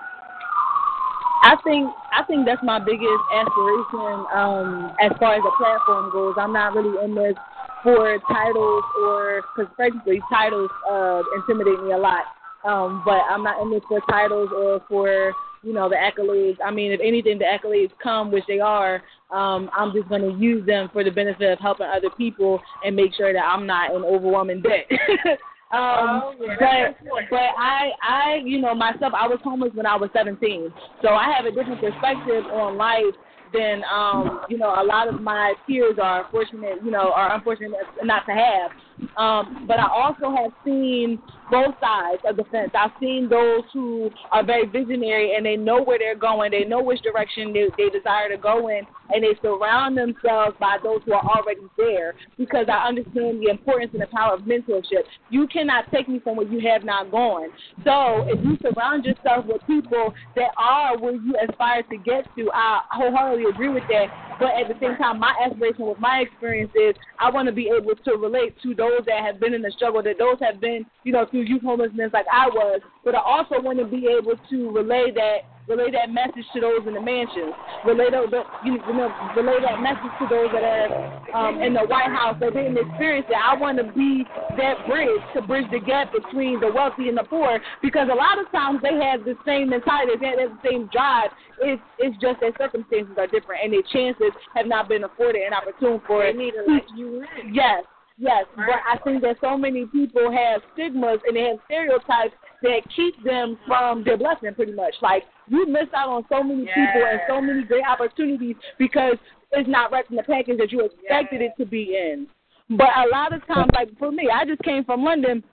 I 1.43 1.57
think 1.63 1.91
I 2.13 2.25
think 2.25 2.47
that's 2.47 2.63
my 2.63 2.79
biggest 2.79 3.23
aspiration 3.33 4.25
um, 4.35 4.93
as 5.01 5.13
far 5.19 5.35
as 5.35 5.43
the 5.43 5.53
platform 5.59 6.11
goes. 6.11 6.35
I'm 6.39 6.53
not 6.53 6.75
really 6.75 7.05
in 7.05 7.15
this 7.15 7.35
for 7.83 8.19
titles 8.27 8.85
or 9.03 9.43
because 9.55 9.71
frankly 9.77 10.21
titles 10.31 10.71
uh, 10.91 11.23
intimidate 11.37 11.83
me 11.85 11.93
a 11.93 11.99
lot. 11.99 12.25
Um, 12.65 13.03
but 13.05 13.21
I'm 13.29 13.43
not 13.43 13.61
in 13.61 13.71
this 13.71 13.83
for 13.89 14.01
titles 14.09 14.49
or 14.57 14.81
for 14.89 15.33
you 15.63 15.73
know 15.73 15.89
the 15.89 15.97
accolades. 15.97 16.57
I 16.65 16.71
mean, 16.71 16.93
if 16.93 17.01
anything, 17.01 17.39
the 17.39 17.45
accolades 17.45 17.93
come, 18.03 18.33
which 18.33 18.45
they 18.49 18.61
are. 18.61 19.03
Um, 19.31 19.71
I'm 19.77 19.93
just 19.93 20.09
going 20.09 20.23
to 20.23 20.39
use 20.39 20.65
them 20.67 20.89
for 20.93 21.05
the 21.05 21.11
benefit 21.11 21.53
of 21.53 21.59
helping 21.59 21.87
other 21.87 22.11
people 22.17 22.61
and 22.85 22.97
make 22.97 23.15
sure 23.15 23.33
that 23.33 23.45
I'm 23.45 23.67
not 23.67 23.95
in 23.95 24.03
overwhelming 24.03 24.63
debt. 24.63 24.87
Um, 25.75 26.23
Oh, 26.25 26.35
yeah, 26.61 26.93
but 27.03 27.23
but 27.31 27.51
I 27.59 27.91
I 28.03 28.41
you 28.45 28.61
know 28.61 28.75
myself 28.75 29.13
I 29.17 29.27
was 29.27 29.41
homeless 29.43 29.73
when 29.75 29.87
I 29.87 29.97
was 29.97 30.11
17, 30.15 30.73
so 31.03 31.09
I 31.09 31.33
have 31.33 31.47
a 31.47 31.51
different 31.51 31.81
perspective 31.81 32.45
on 32.53 32.77
life 32.77 33.15
than 33.53 33.83
um 33.93 34.43
you 34.49 34.57
know 34.57 34.69
a 34.69 34.85
lot 34.85 35.09
of 35.13 35.21
my 35.21 35.55
peers 35.67 35.97
are 36.01 36.27
fortunate 36.31 36.79
you 36.85 36.91
know 36.91 37.13
are 37.13 37.35
unfortunate 37.35 37.73
not 38.05 38.25
to 38.27 38.33
have. 38.33 38.71
Um, 39.17 39.65
but 39.67 39.81
I 39.81 39.89
also 39.89 40.31
have 40.35 40.53
seen 40.65 41.21
both 41.51 41.75
sides 41.81 42.23
of 42.27 42.37
the 42.37 42.45
fence. 42.45 42.71
I've 42.75 42.91
seen 43.01 43.29
those 43.29 43.63
who 43.73 44.11
are 44.33 44.45
very 44.45 44.67
visionary 44.67 45.35
and 45.37 45.45
they 45.45 45.57
know 45.57 45.83
where 45.83 45.99
they're 45.99 46.15
going, 46.15 46.51
they 46.51 46.65
know 46.65 46.83
which 46.83 47.03
direction 47.03 47.53
they, 47.53 47.67
they 47.77 47.91
desire 47.91 48.29
to 48.29 48.37
go 48.37 48.69
in, 48.69 48.87
and 49.11 49.23
they 49.23 49.39
surround 49.43 49.97
themselves 49.97 50.57
by 50.59 50.79
those 50.83 51.01
who 51.05 51.13
are 51.13 51.25
already 51.25 51.69
there 51.77 52.15
because 52.39 52.67
I 52.69 52.89
understand 52.89 53.43
the 53.43 53.51
importance 53.51 53.91
and 53.93 54.03
the 54.03 54.07
power 54.07 54.35
of 54.35 54.41
mentorship. 54.41 55.05
You 55.31 55.47
cannot 55.47 55.91
take 55.93 56.09
me 56.09 56.21
from 56.21 56.37
where 56.37 56.49
you 56.49 56.61
have 56.69 56.85
not 56.85 57.11
gone. 57.11 57.51
So 57.85 58.27
if 58.29 58.43
you 58.45 58.57
surround 58.63 59.05
yourself 59.05 59.47
with 59.47 59.61
people 59.67 60.15
that 60.37 60.51
are 60.57 60.99
where 60.99 61.15
you 61.15 61.35
aspire 61.49 61.83
to 61.83 61.97
get 61.99 62.25
to, 62.37 62.51
I 62.53 62.81
wholeheartedly 62.91 63.51
agree 63.51 63.69
with 63.69 63.85
that. 63.89 64.07
But 64.39 64.51
at 64.61 64.69
the 64.69 64.75
same 64.81 64.97
time, 64.97 65.21
my 65.21 65.35
aspiration 65.45 65.87
with 65.87 65.99
my 65.99 66.19
experience 66.21 66.73
is 66.75 66.95
I 67.21 67.31
want 67.31 67.47
to 67.47 67.53
be 67.53 67.69
able 67.69 67.95
to 67.95 68.17
relate 68.17 68.55
to 68.63 68.75
those 68.75 69.03
that 69.07 69.23
have 69.25 69.39
been 69.39 69.55
in 69.55 69.63
the 69.63 69.71
struggle, 69.71 70.03
that 70.03 70.19
those 70.19 70.37
have 70.41 70.61
been, 70.61 70.85
you 71.05 71.13
know, 71.13 71.27
through 71.35 71.43
youth 71.43 71.63
homelessness 71.63 72.11
like 72.13 72.27
I 72.31 72.47
was. 72.47 72.81
But 73.05 73.17
I 73.17 73.23
also 73.27 73.59
want 73.59 73.81
to 73.81 73.85
be 73.85 74.07
able 74.07 74.39
to 74.39 74.71
relay 74.71 75.11
that 75.19 75.51
relay 75.67 75.91
that 75.91 76.13
message 76.13 76.45
to 76.53 76.61
those 76.61 76.87
in 76.87 76.93
the 76.93 77.01
mansions, 77.01 77.57
relay 77.87 78.11
those, 78.13 78.29
you 78.65 78.77
know, 78.93 79.09
relay 79.35 79.57
that 79.65 79.81
message 79.81 80.13
to 80.21 80.29
those 80.29 80.53
that 80.53 80.63
are 80.63 80.93
um, 81.33 81.63
in 81.63 81.73
the 81.73 81.81
White 81.81 82.13
House 82.13 82.37
that 82.39 82.53
didn't 82.53 82.77
experience 82.77 83.27
it. 83.29 83.37
I 83.41 83.57
want 83.57 83.79
to 83.79 83.85
be 83.97 84.25
that 84.61 84.77
bridge 84.87 85.25
to 85.35 85.41
bridge 85.43 85.65
the 85.73 85.81
gap 85.81 86.13
between 86.13 86.61
the 86.61 86.71
wealthy 86.71 87.09
and 87.09 87.17
the 87.17 87.25
poor 87.25 87.59
because 87.83 88.09
a 88.13 88.15
lot 88.15 88.39
of 88.39 88.45
times 88.53 88.81
they 88.83 88.95
have 88.95 89.25
the 89.25 89.35
same 89.45 89.71
mentality, 89.71 90.13
they 90.21 90.37
have 90.37 90.53
the 90.53 90.61
same 90.63 90.87
drive. 90.93 91.31
It's 91.61 91.83
it's 91.99 92.15
just 92.21 92.41
that 92.41 92.55
circumstances 92.59 93.17
are 93.17 93.27
different 93.27 93.65
and 93.65 93.73
their 93.73 93.87
chances 93.89 94.37
have 94.55 94.67
not 94.67 94.89
been 94.89 95.03
afforded 95.03 95.43
an 95.43 95.55
opportunity 95.57 96.05
for 96.07 96.23
They 96.23 96.37
need 96.37 96.53
to 96.53 96.65
let 96.69 96.85
you 96.95 97.25
in. 97.41 97.55
Yes, 97.55 97.85
yes. 98.19 98.45
But 98.57 98.81
I 98.89 98.99
think 99.05 99.23
that 99.23 99.37
so 99.41 99.57
many 99.57 99.87
people 99.87 100.31
have 100.31 100.63
stigmas 100.75 101.19
and 101.27 101.37
they 101.37 101.43
have 101.43 101.59
stereotypes 101.67 102.35
that 102.63 102.81
keep 102.95 103.23
them 103.25 103.59
from 103.67 104.05
their 104.05 104.17
blessing 104.17 104.55
pretty 104.55 104.73
much. 104.73 104.95
Like 105.03 105.25
you 105.49 105.67
miss 105.67 105.89
out 105.95 106.09
on 106.09 106.25
so 106.29 106.43
many 106.43 106.65
people 106.65 107.03
and 107.09 107.21
so 107.29 107.41
many 107.41 107.65
great 107.65 107.85
opportunities 107.87 108.57
because 108.79 109.17
it's 109.53 109.69
not 109.69 109.93
right 109.93 110.05
in 110.11 110.17
the 110.17 110.23
package 110.23 110.59
that 110.59 110.73
you 110.73 110.85
expected 110.85 111.43
it 111.43 111.53
to 111.59 111.67
be 111.67 111.97
in. 111.97 112.27
But 112.71 112.89
a 112.97 113.09
lot 113.13 113.33
of 113.33 113.47
times, 113.47 113.71
like 113.75 113.97
for 113.99 114.11
me, 114.11 114.29
I 114.33 114.45
just 114.45 114.63
came 114.63 114.85
from 114.85 115.05
London. 115.05 115.45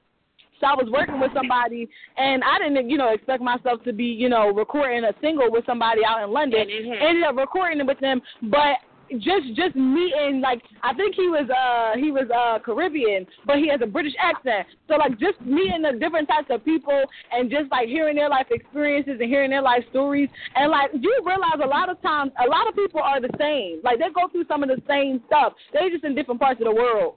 So 0.60 0.68
I 0.68 0.74
was 0.76 0.88
working 0.92 1.20
with 1.20 1.32
somebody, 1.34 1.90
and 2.18 2.44
I 2.44 2.60
didn't, 2.60 2.88
you 2.88 2.96
know, 2.96 3.12
expect 3.12 3.42
myself 3.42 3.84
to 3.84 3.92
be, 3.92 4.06
you 4.06 4.30
know, 4.30 4.50
recording 4.50 5.04
a 5.04 5.14
single 5.20 5.52
with 5.52 5.66
somebody 5.66 6.02
out 6.06 6.24
in 6.24 6.32
London. 6.32 6.62
And. 6.62 7.02
Ended 7.02 7.24
up 7.24 7.36
recording 7.36 7.80
it 7.80 7.88
with 7.88 8.00
them, 8.00 8.22
but 8.44 8.78
just 9.20 9.56
just 9.56 9.76
meeting 9.76 10.42
like 10.42 10.62
I 10.84 10.94
think 10.94 11.16
he 11.16 11.28
was 11.28 11.50
uh 11.50 12.00
he 12.00 12.12
was 12.12 12.30
uh 12.30 12.60
Caribbean, 12.64 13.26
but 13.46 13.58
he 13.58 13.68
has 13.70 13.82
a 13.82 13.88
British 13.88 14.14
accent. 14.20 14.68
So 14.88 14.96
like 14.96 15.20
just 15.20 15.40
meeting 15.42 15.82
the 15.82 15.98
different 16.00 16.28
types 16.28 16.48
of 16.50 16.64
people 16.64 17.04
and 17.32 17.50
just 17.50 17.72
like 17.72 17.88
hearing 17.88 18.16
their 18.16 18.30
life 18.30 18.48
experiences 18.50 19.18
and 19.20 19.30
hearing 19.30 19.50
their 19.50 19.62
life 19.62 19.84
stories 19.90 20.30
and 20.56 20.72
like 20.72 20.92
you 20.94 21.14
realize 21.26 21.60
a 21.64 21.68
lot 21.68 21.90
of 21.90 22.02
times 22.02 22.32
a 22.44 22.50
lot 22.50 22.68
of 22.68 22.76
people 22.76 23.02
are 23.02 23.20
the 23.22 23.30
same. 23.40 23.82
Like 23.84 24.00
they 24.00 24.10
go 24.14 24.28
through 24.32 24.46
some 24.48 24.64
of 24.64 24.70
the 24.70 24.82
same 24.88 25.22
stuff. 25.28 25.54
They're 25.74 25.90
just 25.90 26.04
in 26.04 26.16
different 26.16 26.40
parts 26.40 26.60
of 26.62 26.66
the 26.66 26.76
world. 26.76 27.16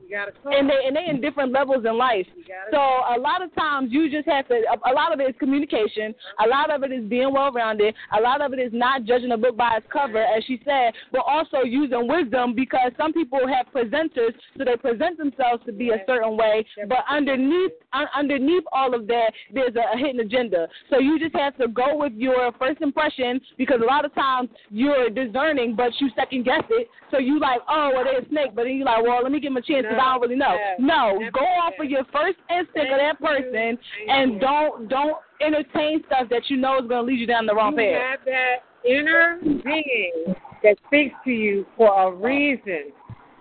And 0.57 0.68
they 0.68 0.87
and 0.87 0.96
they 0.96 1.07
in 1.09 1.20
different 1.20 1.52
levels 1.52 1.85
in 1.85 1.96
life. 1.96 2.26
So 2.70 2.78
a 2.78 3.18
lot 3.18 3.42
of 3.42 3.54
times 3.54 3.88
you 3.92 4.11
just 4.11 4.28
have 4.28 4.48
to. 4.48 4.54
A, 4.54 4.90
a 4.90 4.94
lot 4.94 5.12
of 5.12 5.20
it 5.20 5.28
is 5.30 5.35
communication. 5.38 6.14
A 6.44 6.48
lot 6.48 6.70
of 6.70 6.83
it 6.83 6.92
is 6.92 7.04
being 7.09 7.33
well 7.33 7.52
rounded. 7.52 7.94
A 8.16 8.20
lot 8.20 8.40
of 8.40 8.52
it 8.52 8.59
is 8.59 8.72
not 8.72 9.04
judging 9.04 9.33
a 9.33 9.37
book 9.37 9.57
by 9.57 9.76
its 9.76 9.87
cover, 9.92 10.22
as 10.22 10.44
she 10.44 10.61
said, 10.64 10.94
but 11.12 11.22
also 11.26 11.59
using 11.85 12.09
wisdom 12.09 12.55
because 12.55 12.92
some 12.97 13.12
people 13.12 13.40
have 13.47 13.66
presenters, 13.73 14.33
so 14.57 14.64
they 14.64 14.77
present 14.77 15.18
themselves 15.18 15.62
to 15.66 15.73
be 15.73 15.90
a 15.90 16.03
certain 16.07 16.37
way, 16.37 16.64
but 16.88 16.99
underneath 17.09 17.73
un, 17.92 18.07
underneath 18.14 18.64
all 18.73 18.94
of 18.94 19.07
that, 19.07 19.33
there's 19.53 19.75
a, 19.77 19.94
a 19.94 19.99
hidden 19.99 20.20
agenda. 20.20 20.68
So 20.90 20.99
you 20.99 21.18
just 21.18 21.35
have 21.37 21.57
to 21.59 21.68
go 21.68 21.97
with 21.97 22.12
your 22.14 22.53
first 22.59 22.81
impression 22.81 23.40
because 23.59 23.81
a 23.83 23.85
lot 23.85 24.05
of 24.05 24.14
times 24.14 24.49
you're 24.70 25.11
discerning, 25.11 25.75
but 25.77 25.92
you 26.01 26.11
second 26.16 26.44
guess 26.44 26.62
it. 26.70 26.88
So 27.11 27.18
you 27.18 27.38
like, 27.38 27.61
oh, 27.68 27.90
well, 27.94 28.05
they're 28.05 28.20
a 28.20 28.29
snake, 28.29 28.55
but 28.55 28.64
then 28.64 28.77
you're 28.77 28.87
like, 28.87 29.03
well, 29.03 29.23
let 29.23 29.33
me 29.33 29.40
give 29.40 29.53
them 29.53 29.59
a 29.59 29.62
chance 29.62 29.85
because 29.85 30.01
I 30.01 30.12
don't 30.12 30.23
really 30.23 30.37
know. 30.37 30.57
No, 30.79 31.18
go 31.33 31.44
off 31.44 31.75
of 31.81 31.88
your 31.88 32.05
first 32.12 32.38
instinct 32.51 32.90
of 32.92 32.99
that 32.99 33.20
person 33.20 33.79
and 34.09 34.40
don't 34.40 34.88
don't 34.88 35.16
entertain 35.40 36.03
stuff 36.07 36.29
that 36.31 36.49
you 36.49 36.57
know 36.57 36.79
is 36.79 36.88
going 36.88 37.07
to 37.07 37.12
lead 37.12 37.20
you 37.20 37.27
down 37.27 37.47
the 37.47 37.55
wrong 37.55 37.73
you 37.73 37.92
path. 37.92 38.18
have 38.18 38.25
that 38.25 38.57
inner 38.88 39.38
being 39.64 40.35
that 40.62 40.77
speaks 40.87 41.14
to 41.25 41.31
you 41.31 41.66
for 41.77 42.09
a 42.09 42.14
reason. 42.14 42.92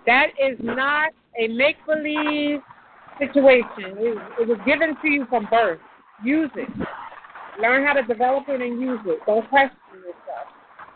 That 0.06 0.27
is 0.41 0.58
not 0.62 1.12
a 1.39 1.47
make 1.47 1.77
believe 1.86 2.60
situation. 3.19 3.97
It, 3.97 4.17
it 4.41 4.47
was 4.47 4.60
given 4.65 4.95
to 5.01 5.08
you 5.08 5.25
from 5.29 5.47
birth. 5.49 5.79
Use 6.23 6.51
it. 6.56 6.69
Learn 7.62 7.86
how 7.86 7.93
to 7.93 8.03
develop 8.03 8.45
it 8.47 8.62
and 8.62 8.82
use 8.82 8.99
it. 9.06 9.19
Don't 9.25 9.47
question 9.49 9.77
yourself. 9.93 10.47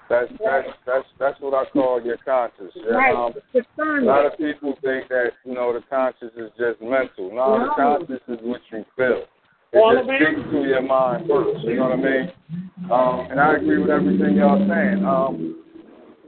That's 0.09 0.31
that's 0.39 0.67
that's 0.85 1.05
that's 1.19 1.41
what 1.41 1.53
I 1.53 1.69
call 1.69 2.01
your 2.01 2.17
conscience. 2.17 2.71
Right. 2.89 3.13
Um, 3.13 3.33
a 3.53 4.05
lot 4.05 4.25
of 4.25 4.37
people 4.37 4.73
think 4.81 5.09
that 5.09 5.31
you 5.43 5.53
know 5.53 5.73
the 5.73 5.81
conscience 5.89 6.31
is 6.37 6.49
just 6.57 6.81
mental. 6.81 7.29
No, 7.33 7.59
the 7.59 7.65
No. 7.65 7.73
conscience 7.75 8.21
is 8.27 8.37
what 8.41 8.61
you 8.71 8.85
feel. 8.95 9.23
It 9.77 9.95
just 9.95 10.09
speaks 10.09 10.51
to 10.51 10.59
your 10.67 10.81
mind 10.81 11.27
first. 11.27 11.63
You 11.63 11.75
know 11.77 11.89
what 11.89 11.99
I 11.99 12.01
mean? 12.01 12.31
Um, 12.91 13.31
and 13.31 13.39
I 13.39 13.55
agree 13.55 13.79
with 13.79 13.89
everything 13.89 14.35
y'all 14.35 14.57
saying. 14.67 15.05
Um, 15.05 15.63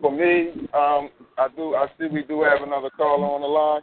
for 0.01 0.11
me, 0.11 0.51
um, 0.73 1.09
I 1.37 1.47
do. 1.55 1.75
I 1.75 1.87
see 1.97 2.07
we 2.11 2.23
do 2.23 2.43
have 2.43 2.61
another 2.61 2.89
caller 2.95 3.25
on 3.25 3.41
the 3.41 3.47
line. 3.47 3.81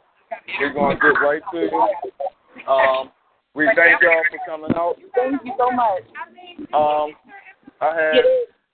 We're 0.61 0.73
gonna 0.73 0.95
get 0.95 1.21
right 1.21 1.43
to 1.53 1.59
you. 1.61 2.69
Um, 2.69 3.11
we 3.55 3.67
thank 3.77 4.03
y'all 4.03 4.23
for 4.31 4.39
coming 4.47 4.77
out. 4.77 4.97
Thank 5.15 5.41
you 5.45 5.53
so 5.59 5.71
much. 5.71 6.03
Um, 6.73 7.15
I 7.81 7.95
had. 7.95 8.25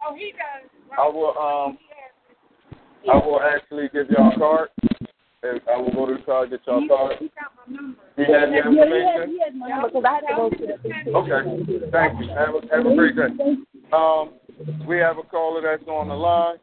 Oh, 0.04 0.14
he 0.16 0.32
does. 0.32 0.70
I 0.98 1.06
will 1.08 1.38
um 1.38 1.78
I 3.10 3.16
will 3.16 3.40
actually 3.40 3.88
give 3.92 4.10
y'all 4.10 4.32
a 4.32 4.38
card. 4.38 4.68
And 5.44 5.60
I 5.68 5.76
will 5.76 5.90
go 5.92 6.06
to 6.06 6.14
the 6.14 6.22
car, 6.22 6.46
get 6.46 6.60
y'all 6.66 6.84
a 6.84 6.88
card. 6.88 7.16
He 7.18 8.22
has 8.22 8.48
he 8.48 8.60
he 8.62 9.58
my 9.58 9.68
number 9.68 9.88
because 9.88 10.04
I 10.06 10.14
had 10.14 10.20
to 10.20 10.34
go 10.36 10.50
to 10.50 10.56
the 10.56 10.78
thing 10.82 11.02
too. 11.04 11.16
Okay. 11.16 11.90
Thank 11.90 12.20
you. 12.20 12.28
Have 12.28 12.54
a 12.54 12.76
have 12.76 12.86
a 12.86 12.94
great 12.94 13.16
day. 13.16 13.26
Um 13.92 14.34
we 14.86 14.98
have 14.98 15.18
a 15.18 15.22
caller 15.24 15.62
that's 15.62 15.88
on 15.88 16.08
the 16.08 16.14
line. 16.14 16.56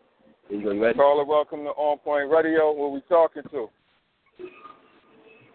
Caller, 0.95 1.25
welcome 1.25 1.59
to 1.65 1.71
On 1.71 1.97
Point 1.99 2.31
Radio. 2.31 2.73
Who 2.73 2.91
we 2.91 3.01
talking 3.09 3.43
to? 3.51 3.67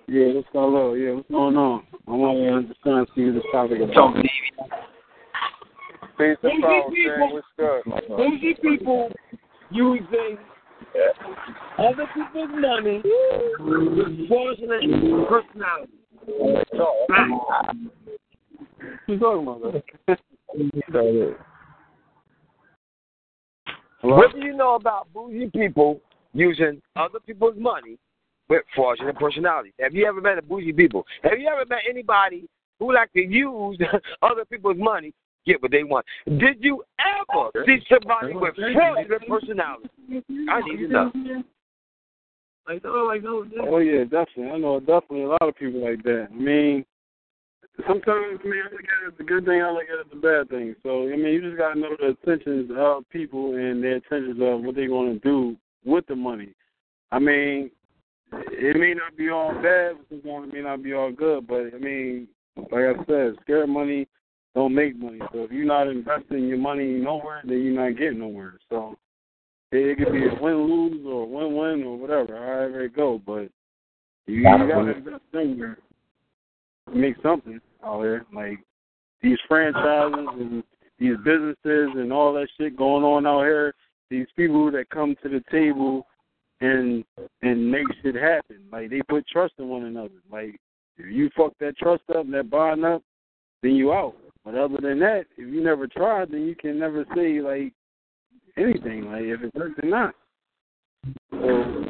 Yeah, 0.06 0.34
what's 0.34 0.48
going 0.52 0.74
on? 0.74 1.00
Yeah, 1.00 1.12
what's 1.12 1.30
going 1.30 1.56
on? 1.56 1.82
I'm 2.06 2.20
only 2.20 2.68
just 2.68 2.82
trying 2.82 3.06
to 3.06 3.12
see 3.14 3.24
what 3.24 3.34
this 3.34 3.42
topic 3.50 3.80
is. 3.80 3.94
Talk 3.94 4.14
Peace 6.18 6.36
and 6.42 6.62
power, 6.62 6.90
people. 6.90 7.18
man. 7.18 7.32
What's 7.32 7.46
good? 7.56 7.82
Bougie 8.08 8.54
people 8.62 9.10
using 9.70 10.36
other 11.78 12.06
people's 12.14 12.50
money 12.60 13.02
with 13.58 14.28
fraudulent 14.28 15.28
personality. 15.28 15.92
Who's 19.06 19.20
talking 19.20 19.42
about 19.42 19.82
that? 20.06 20.18
What 24.04 24.34
do 24.34 24.44
you 24.44 24.54
know 24.54 24.74
about 24.74 25.10
bougie 25.14 25.48
people 25.48 26.00
using 26.34 26.82
other 26.94 27.20
people's 27.20 27.56
money 27.56 27.96
with 28.50 28.62
fraudulent 28.74 29.18
personalities? 29.18 29.72
Have 29.80 29.94
you 29.94 30.06
ever 30.06 30.20
met 30.20 30.36
a 30.36 30.42
bougie 30.42 30.74
people? 30.74 31.06
Have 31.22 31.38
you 31.38 31.48
ever 31.48 31.64
met 31.64 31.80
anybody 31.88 32.46
who 32.78 32.92
like 32.92 33.10
to 33.14 33.20
use 33.20 33.78
other 34.22 34.44
people's 34.44 34.76
money 34.76 35.14
get 35.46 35.62
what 35.62 35.70
they 35.70 35.84
want? 35.84 36.06
Did 36.26 36.58
you 36.60 36.82
ever 36.98 37.50
see 37.66 37.78
somebody 37.88 38.34
with 38.34 38.54
fraudulent 38.56 39.28
personality? 39.28 39.88
I 40.50 40.60
need 40.62 40.76
to 40.78 40.88
know. 40.88 41.12
Like, 42.66 42.82
oh, 42.86 43.04
like, 43.06 43.22
oh, 43.26 43.44
no, 43.54 43.74
oh 43.74 43.78
yeah, 43.78 44.04
definitely. 44.04 44.50
I 44.50 44.58
know 44.58 44.80
definitely 44.80 45.24
a 45.24 45.28
lot 45.28 45.42
of 45.42 45.54
people 45.56 45.84
like 45.84 46.02
that. 46.04 46.28
I 46.32 46.34
mean, 46.34 46.84
sometimes 47.86 48.40
I 48.42 48.48
mean, 48.48 48.62
I 48.62 48.72
look 48.72 48.80
at 48.80 49.06
it 49.06 49.14
as 49.14 49.20
a 49.20 49.22
good 49.22 49.44
thing. 49.44 49.60
I 49.60 49.70
look 49.70 49.82
at 49.82 49.98
it 49.98 50.06
as 50.06 50.12
a 50.12 50.20
bad 50.20 50.48
thing. 50.48 50.74
So 50.82 51.02
I 51.02 51.16
mean, 51.16 51.26
you 51.26 51.42
just 51.42 51.58
gotta 51.58 51.78
know 51.78 51.90
the 51.98 52.08
intentions 52.08 52.70
of 52.74 53.08
people 53.10 53.54
and 53.54 53.82
their 53.82 53.96
intentions 53.96 54.38
of 54.40 54.62
what 54.62 54.76
they're 54.76 54.88
gonna 54.88 55.18
do 55.18 55.56
with 55.84 56.06
the 56.06 56.16
money. 56.16 56.54
I 57.12 57.18
mean, 57.18 57.70
it 58.32 58.76
may 58.76 58.94
not 58.94 59.16
be 59.16 59.28
all 59.28 59.52
bad, 59.52 59.96
but 60.10 60.16
it 60.16 60.52
may 60.54 60.62
not 60.62 60.82
be 60.82 60.94
all 60.94 61.12
good. 61.12 61.46
But 61.46 61.74
I 61.74 61.78
mean, 61.78 62.28
like 62.56 62.72
I 62.72 63.04
said, 63.06 63.34
scared 63.42 63.68
money 63.68 64.08
don't 64.54 64.74
make 64.74 64.96
money. 64.96 65.18
So 65.32 65.44
if 65.44 65.50
you're 65.50 65.64
not 65.64 65.88
investing 65.88 66.46
your 66.46 66.58
money 66.58 66.84
nowhere, 66.84 67.42
then 67.44 67.62
you're 67.62 67.74
not 67.74 67.98
getting 67.98 68.20
nowhere. 68.20 68.58
So 68.70 68.96
it 69.72 69.98
could 69.98 70.12
be 70.12 70.26
a 70.26 70.42
win 70.42 70.68
lose 70.68 71.04
or 71.06 71.26
win 71.26 71.56
win 71.56 71.82
or 71.84 71.98
whatever, 71.98 72.36
however 72.36 72.84
it 72.84 72.94
go. 72.94 73.20
But 73.24 73.48
you, 74.26 74.36
you 74.36 74.42
gotta 74.42 74.96
invest 74.96 75.22
somewhere 75.32 75.78
to 76.88 76.94
make 76.94 77.16
something 77.22 77.60
out 77.84 78.02
here. 78.02 78.26
Like 78.32 78.58
these 79.22 79.38
franchises 79.48 80.28
and 80.34 80.62
these 80.98 81.16
businesses 81.24 81.56
and 81.96 82.12
all 82.12 82.32
that 82.34 82.48
shit 82.58 82.76
going 82.76 83.04
on 83.04 83.26
out 83.26 83.42
here. 83.42 83.74
These 84.10 84.26
people 84.36 84.70
that 84.70 84.90
come 84.90 85.16
to 85.22 85.28
the 85.28 85.42
table 85.50 86.06
and 86.60 87.04
and 87.42 87.70
make 87.70 87.86
shit 88.02 88.14
happen. 88.14 88.58
Like 88.70 88.90
they 88.90 89.02
put 89.08 89.26
trust 89.26 89.54
in 89.58 89.68
one 89.68 89.84
another. 89.84 90.14
Like 90.30 90.60
if 90.96 91.12
you 91.12 91.28
fuck 91.36 91.52
that 91.58 91.76
trust 91.76 92.04
up 92.10 92.24
and 92.24 92.34
that 92.34 92.50
bond 92.50 92.84
up, 92.84 93.02
then 93.62 93.72
you 93.72 93.92
out. 93.92 94.14
But 94.44 94.54
other 94.56 94.76
than 94.80 94.98
that, 95.00 95.24
if 95.36 95.52
you 95.52 95.64
never 95.64 95.86
tried, 95.86 96.30
then 96.30 96.42
you 96.42 96.54
can 96.54 96.78
never 96.78 97.04
say 97.14 97.40
like 97.40 97.72
anything, 98.56 99.06
like 99.06 99.22
if 99.22 99.42
it 99.42 99.54
worked 99.54 99.82
or 99.82 99.88
not. 99.88 100.14
So 101.30 101.84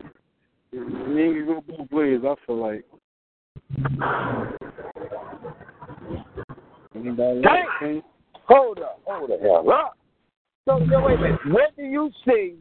you 0.73 1.47
go 1.47 1.65
both 1.67 1.91
ways. 1.91 2.21
I 2.25 2.35
feel 2.47 2.61
like. 2.61 2.85
Anybody? 6.95 7.43
Dang. 7.43 8.03
Hold 8.47 8.79
up, 8.79 9.01
hold 9.05 9.31
the 9.31 9.39
hell 9.43 9.71
up. 9.71 9.97
So, 10.67 10.81
so 10.91 11.01
wait 11.01 11.19
a 11.19 11.23
minute. 11.23 11.41
What 11.47 11.77
do 11.77 11.83
you 11.83 12.11
see 12.27 12.55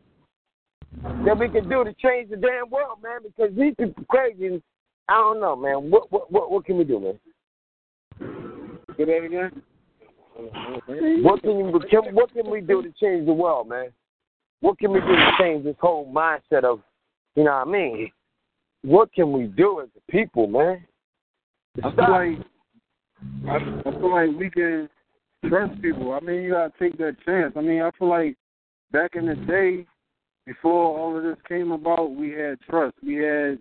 that 1.26 1.38
we 1.38 1.50
can 1.50 1.70
do 1.70 1.84
to 1.84 1.94
change 2.02 2.30
the 2.30 2.38
damn 2.38 2.70
world, 2.70 3.00
man? 3.04 3.20
Because 3.24 3.56
these 3.56 3.74
people 3.78 4.04
crazy. 4.10 4.48
and 4.48 4.62
I 5.10 5.14
don't 5.14 5.40
know, 5.40 5.56
man. 5.56 5.92
What 5.92 6.12
what 6.12 6.32
what 6.32 6.52
what 6.52 6.66
can 6.66 6.78
we 6.78 6.84
do, 6.84 7.00
man? 7.00 7.20
Say 8.98 9.06
that 9.06 9.24
again. 9.26 9.62
What 10.36 11.42
can 11.42 11.58
you 11.58 11.80
can, 11.90 12.16
what 12.16 12.34
can 12.34 12.50
we 12.50 12.62
do 12.62 12.82
to 12.82 12.92
change 13.00 13.26
the 13.26 13.34
world, 13.34 13.70
man? 13.70 13.90
What 14.62 14.80
can 14.80 14.92
we 14.92 15.00
do 15.00 15.08
to 15.08 15.32
change 15.40 15.64
this 15.64 15.76
whole 15.80 16.12
mindset 16.12 16.64
of, 16.64 16.80
you 17.36 17.44
know 17.44 17.52
what 17.52 17.68
I 17.68 17.72
mean? 17.72 18.12
What 18.84 19.14
can 19.14 19.32
we 19.32 19.46
do 19.46 19.82
as 19.82 19.90
a 19.96 20.12
people, 20.12 20.48
man? 20.48 20.86
I 21.84 21.96
feel 21.96 22.12
like 22.12 22.40
I, 23.48 23.92
feel 23.92 24.12
like 24.12 24.40
we 24.40 24.50
can 24.50 24.90
trust 25.48 25.82
people. 25.82 26.14
I 26.14 26.20
mean, 26.20 26.44
you 26.44 26.52
gotta 26.52 26.74
take 26.80 26.98
that 26.98 27.16
chance. 27.26 27.54
I 27.56 27.62
mean, 27.62 27.82
I 27.82 27.92
feel 27.98 28.10
like 28.10 28.36
back 28.92 29.16
in 29.16 29.26
the 29.26 29.36
day, 29.36 29.86
before 30.46 30.98
all 30.98 31.18
of 31.18 31.24
this 31.24 31.38
came 31.48 31.72
about, 31.72 32.12
we 32.12 32.32
had 32.32 32.60
trust. 32.70 32.96
We 33.04 33.16
had, 33.16 33.60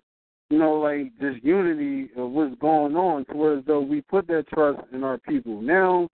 you 0.50 0.58
know, 0.58 0.74
like 0.74 1.12
this 1.20 1.36
unity 1.42 2.10
of 2.16 2.30
what's 2.30 2.54
going 2.60 2.96
on, 2.96 3.24
to 3.26 3.36
where 3.36 3.58
as 3.58 3.64
though 3.66 3.80
we 3.80 4.00
put 4.02 4.26
that 4.28 4.48
trust 4.48 4.80
in 4.92 5.04
our 5.04 5.18
people. 5.18 5.60
Now 5.60 6.08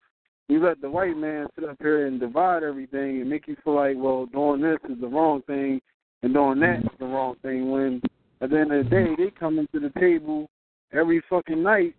we 0.49 0.59
let 0.59 0.81
the 0.81 0.91
white 0.91 1.17
man 1.17 1.47
sit 1.55 1.69
up 1.69 1.77
here 1.81 2.07
and 2.07 2.19
divide 2.19 2.63
everything 2.63 3.21
and 3.21 3.29
make 3.29 3.47
you 3.47 3.57
feel 3.63 3.75
like, 3.75 3.97
well, 3.97 4.27
doing 4.27 4.63
this 4.63 4.79
is 4.89 5.01
the 5.01 5.07
wrong 5.07 5.43
thing 5.43 5.81
and 6.23 6.33
doing 6.33 6.61
that 6.61 6.81
is 6.81 6.99
the 6.99 7.07
wrong 7.07 7.37
thing. 7.43 7.71
When 7.71 8.01
at 8.41 8.51
the 8.51 8.59
end 8.59 8.73
of 8.73 8.85
the 8.85 8.91
day, 8.91 9.15
they 9.17 9.31
come 9.31 9.59
into 9.59 9.81
the 9.81 10.01
table 10.01 10.49
every 10.93 11.23
fucking 11.29 11.63
night 11.63 11.95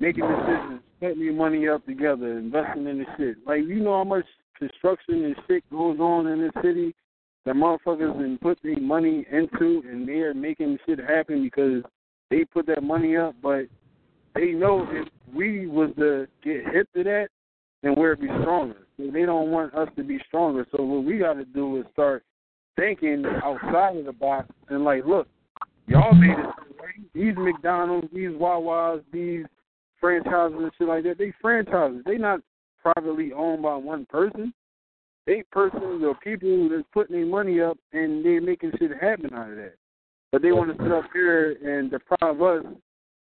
making 0.00 0.24
decisions, 0.24 0.80
putting 1.00 1.20
your 1.20 1.32
money 1.32 1.68
up 1.68 1.86
together, 1.86 2.38
investing 2.38 2.86
in 2.88 2.98
the 2.98 3.04
shit. 3.16 3.36
Like 3.46 3.60
you 3.60 3.80
know 3.80 3.98
how 3.98 4.04
much 4.04 4.24
construction 4.58 5.24
and 5.24 5.36
shit 5.46 5.68
goes 5.70 5.98
on 5.98 6.26
in 6.26 6.40
this 6.40 6.62
city 6.62 6.94
that 7.46 7.54
motherfuckers 7.54 8.16
been 8.18 8.38
putting 8.38 8.84
money 8.84 9.24
into 9.30 9.82
and 9.88 10.06
they're 10.06 10.34
making 10.34 10.78
shit 10.86 10.98
happen 10.98 11.42
because 11.42 11.82
they 12.30 12.44
put 12.44 12.66
that 12.66 12.82
money 12.82 13.16
up, 13.16 13.34
but 13.42 13.62
they 14.34 14.52
know 14.52 14.86
if 14.90 15.08
we 15.34 15.66
was 15.66 15.90
to 15.98 16.26
get 16.44 16.64
hit 16.72 16.88
to 16.94 17.04
that, 17.04 17.28
then 17.82 17.94
we'll 17.96 18.16
be 18.16 18.28
stronger. 18.40 18.86
They 18.98 19.26
don't 19.26 19.50
want 19.50 19.74
us 19.74 19.88
to 19.96 20.04
be 20.04 20.18
stronger. 20.28 20.66
So 20.74 20.82
what 20.82 21.04
we 21.04 21.18
got 21.18 21.34
to 21.34 21.44
do 21.44 21.78
is 21.78 21.84
start 21.92 22.22
thinking 22.76 23.24
outside 23.44 23.96
of 23.96 24.04
the 24.04 24.12
box 24.12 24.48
and 24.68 24.84
like, 24.84 25.04
look, 25.04 25.28
y'all 25.86 26.14
made 26.14 26.30
it. 26.30 26.46
These 27.14 27.34
McDonald's, 27.36 28.08
these 28.12 28.30
Wawas, 28.30 29.02
these 29.12 29.44
franchises 30.00 30.56
and 30.58 30.70
shit 30.78 30.88
like 30.88 31.04
that, 31.04 31.18
they 31.18 31.32
franchises. 31.40 32.02
They 32.04 32.16
not 32.16 32.40
privately 32.82 33.32
owned 33.32 33.62
by 33.62 33.76
one 33.76 34.06
person. 34.06 34.52
They 35.26 35.42
persons 35.52 36.02
or 36.04 36.14
people 36.22 36.68
that's 36.68 36.82
putting 36.92 37.16
their 37.16 37.26
money 37.26 37.60
up 37.60 37.78
and 37.92 38.24
they 38.24 38.40
making 38.40 38.72
shit 38.78 38.90
happen 39.00 39.32
out 39.32 39.50
of 39.50 39.56
that. 39.56 39.74
But 40.32 40.42
they 40.42 40.52
want 40.52 40.76
to 40.76 40.82
sit 40.82 40.92
up 40.92 41.04
here 41.12 41.56
and 41.64 41.90
deprive 41.90 42.40
us 42.40 42.64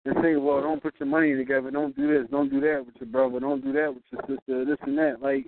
and 0.05 0.15
say, 0.21 0.35
well, 0.35 0.61
don't 0.61 0.83
put 0.83 0.95
your 0.99 1.07
money 1.07 1.35
together, 1.35 1.71
don't 1.71 1.95
do 1.95 2.07
this, 2.07 2.29
don't 2.29 2.49
do 2.49 2.59
that 2.59 2.83
with 2.85 2.95
your 2.99 3.07
brother, 3.07 3.39
don't 3.39 3.63
do 3.63 3.71
that 3.71 3.93
with 3.93 4.03
your 4.11 4.21
sister, 4.21 4.65
this 4.65 4.77
and 4.81 4.97
that. 4.97 5.21
Like, 5.21 5.47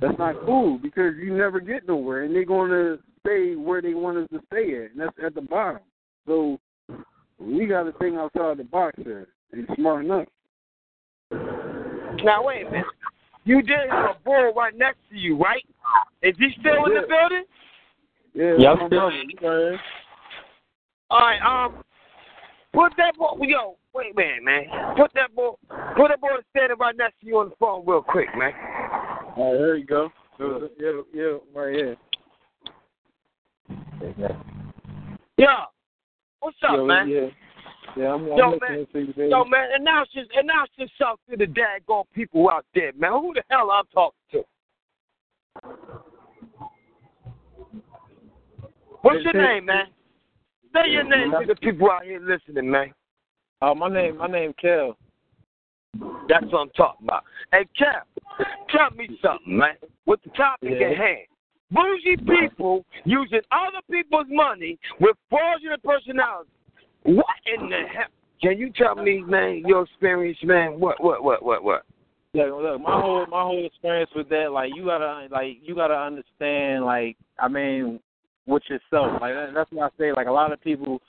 that's 0.00 0.18
not 0.18 0.34
cool 0.44 0.78
because 0.78 1.14
you 1.22 1.36
never 1.36 1.60
get 1.60 1.86
nowhere, 1.86 2.24
and 2.24 2.34
they're 2.34 2.44
going 2.44 2.70
to 2.70 2.98
stay 3.20 3.54
where 3.54 3.80
they 3.80 3.94
want 3.94 4.18
us 4.18 4.28
to 4.32 4.40
stay 4.46 4.84
at, 4.84 4.90
and 4.92 5.00
that's 5.00 5.16
at 5.24 5.34
the 5.34 5.42
bottom. 5.42 5.82
So 6.26 6.58
we 7.38 7.66
got 7.66 7.84
to 7.84 7.92
think 7.92 8.16
outside 8.16 8.58
the 8.58 8.64
box 8.64 8.98
there 9.04 9.28
and 9.52 9.68
smart 9.76 10.04
enough. 10.04 10.26
Now 11.30 12.44
wait 12.44 12.66
a 12.66 12.70
minute. 12.70 12.86
You 13.44 13.62
did 13.62 13.90
have 13.90 14.10
a 14.10 14.16
bull 14.24 14.52
right 14.54 14.76
next 14.76 14.98
to 15.10 15.16
you, 15.16 15.36
right? 15.36 15.64
Is 16.22 16.34
he 16.38 16.50
still 16.60 16.84
in 16.86 16.94
the 16.94 17.06
building? 17.08 17.44
Yeah, 18.34 18.54
Yeah, 18.58 18.70
I'm 18.72 18.76
still- 18.88 18.88
brother. 18.88 19.16
You 19.16 19.36
got. 19.36 19.80
All 21.10 21.18
right, 21.20 21.42
um, 21.42 21.84
put 22.72 22.92
that 22.96 23.16
boy. 23.16 23.36
Yo, 23.40 23.76
wait 23.94 24.12
a 24.12 24.16
minute, 24.16 24.42
man. 24.42 24.64
Put 24.96 25.12
that 25.14 25.34
boy. 25.34 25.52
Put 25.96 26.08
that 26.08 26.20
boy 26.20 26.28
standing 26.50 26.78
right 26.78 26.96
next 26.96 27.20
to 27.20 27.26
you 27.26 27.38
on 27.38 27.50
the 27.50 27.54
phone, 27.58 27.84
real 27.86 28.02
quick, 28.02 28.28
man. 28.36 28.52
All 29.36 29.52
right, 29.52 29.58
there 29.58 29.76
you 29.76 29.86
go. 29.86 30.10
Yeah, 30.38 31.00
yeah, 31.14 31.38
right 31.54 31.74
here. 31.74 31.96
Yo, 35.38 35.46
what's 36.40 36.56
up, 36.64 36.76
Yo, 36.76 36.86
man? 36.86 37.08
Yeah, 37.08 37.28
yeah, 37.96 38.14
I'm, 38.14 38.32
I'm 38.32 38.38
Yo, 38.38 38.50
listening 38.50 38.60
man. 38.60 38.86
to 38.92 39.00
you, 39.00 39.14
baby. 39.14 39.28
Yo, 39.30 39.44
man, 39.44 39.68
announce 39.74 40.08
this, 40.14 40.26
announce 40.36 40.70
yourself 40.76 41.20
to 41.30 41.36
the 41.36 41.46
daggone 41.46 42.04
people 42.14 42.48
out 42.50 42.66
there, 42.74 42.92
man. 42.98 43.12
Who 43.12 43.32
the 43.34 43.42
hell 43.48 43.70
I'm 43.70 43.84
talking 43.94 44.18
to? 44.32 44.44
What's 49.02 49.24
your 49.24 49.34
name, 49.34 49.66
man? 49.66 49.86
Say 50.74 50.90
your 50.90 51.04
name 51.04 51.32
to 51.32 51.46
the 51.46 51.54
people 51.56 51.90
out 51.90 52.04
here 52.04 52.20
listening, 52.20 52.70
man. 52.70 52.92
Uh, 53.60 53.74
my 53.74 53.88
name, 53.88 54.16
my 54.18 54.26
name, 54.26 54.54
Kel. 54.60 54.96
That's 56.28 56.46
what 56.50 56.60
I'm 56.60 56.70
talking 56.70 57.06
about. 57.06 57.24
Hey, 57.52 57.66
Cap, 57.78 58.08
tell 58.70 58.90
me 58.96 59.18
something, 59.22 59.56
man. 59.58 59.76
With 60.06 60.22
the 60.24 60.30
topic 60.30 60.70
Yeah. 60.80 60.88
at 60.88 60.96
hand. 60.96 61.26
Bougie 61.70 62.16
people 62.16 62.84
using 63.04 63.40
other 63.50 63.80
people's 63.90 64.26
money 64.28 64.78
with 65.00 65.16
fraudulent 65.30 65.82
personality. 65.82 66.50
What 67.04 67.26
in 67.46 67.68
the 67.68 67.86
hell? 67.88 68.08
Can 68.42 68.58
you 68.58 68.70
tell 68.72 68.94
me, 68.94 69.22
man, 69.22 69.62
your 69.66 69.82
experience, 69.84 70.38
man? 70.42 70.78
What, 70.80 71.02
what, 71.02 71.22
what, 71.22 71.42
what, 71.42 71.64
what? 71.64 71.84
Yeah, 72.34 72.44
look, 72.44 72.80
my 72.80 72.98
whole 72.98 73.26
my 73.26 73.42
whole 73.42 73.66
experience 73.66 74.10
with 74.16 74.28
that, 74.30 74.52
like 74.52 74.70
you 74.74 74.86
gotta 74.86 75.28
like 75.30 75.58
you 75.62 75.74
gotta 75.74 75.94
understand, 75.94 76.82
like 76.82 77.18
I 77.38 77.46
mean, 77.46 78.00
with 78.46 78.62
yourself. 78.68 79.20
Like 79.20 79.34
that, 79.34 79.50
that's 79.54 79.70
what 79.72 79.92
I 79.92 79.98
say. 79.98 80.12
Like 80.12 80.26
a 80.26 80.32
lot 80.32 80.52
of 80.52 80.60
people 80.62 81.00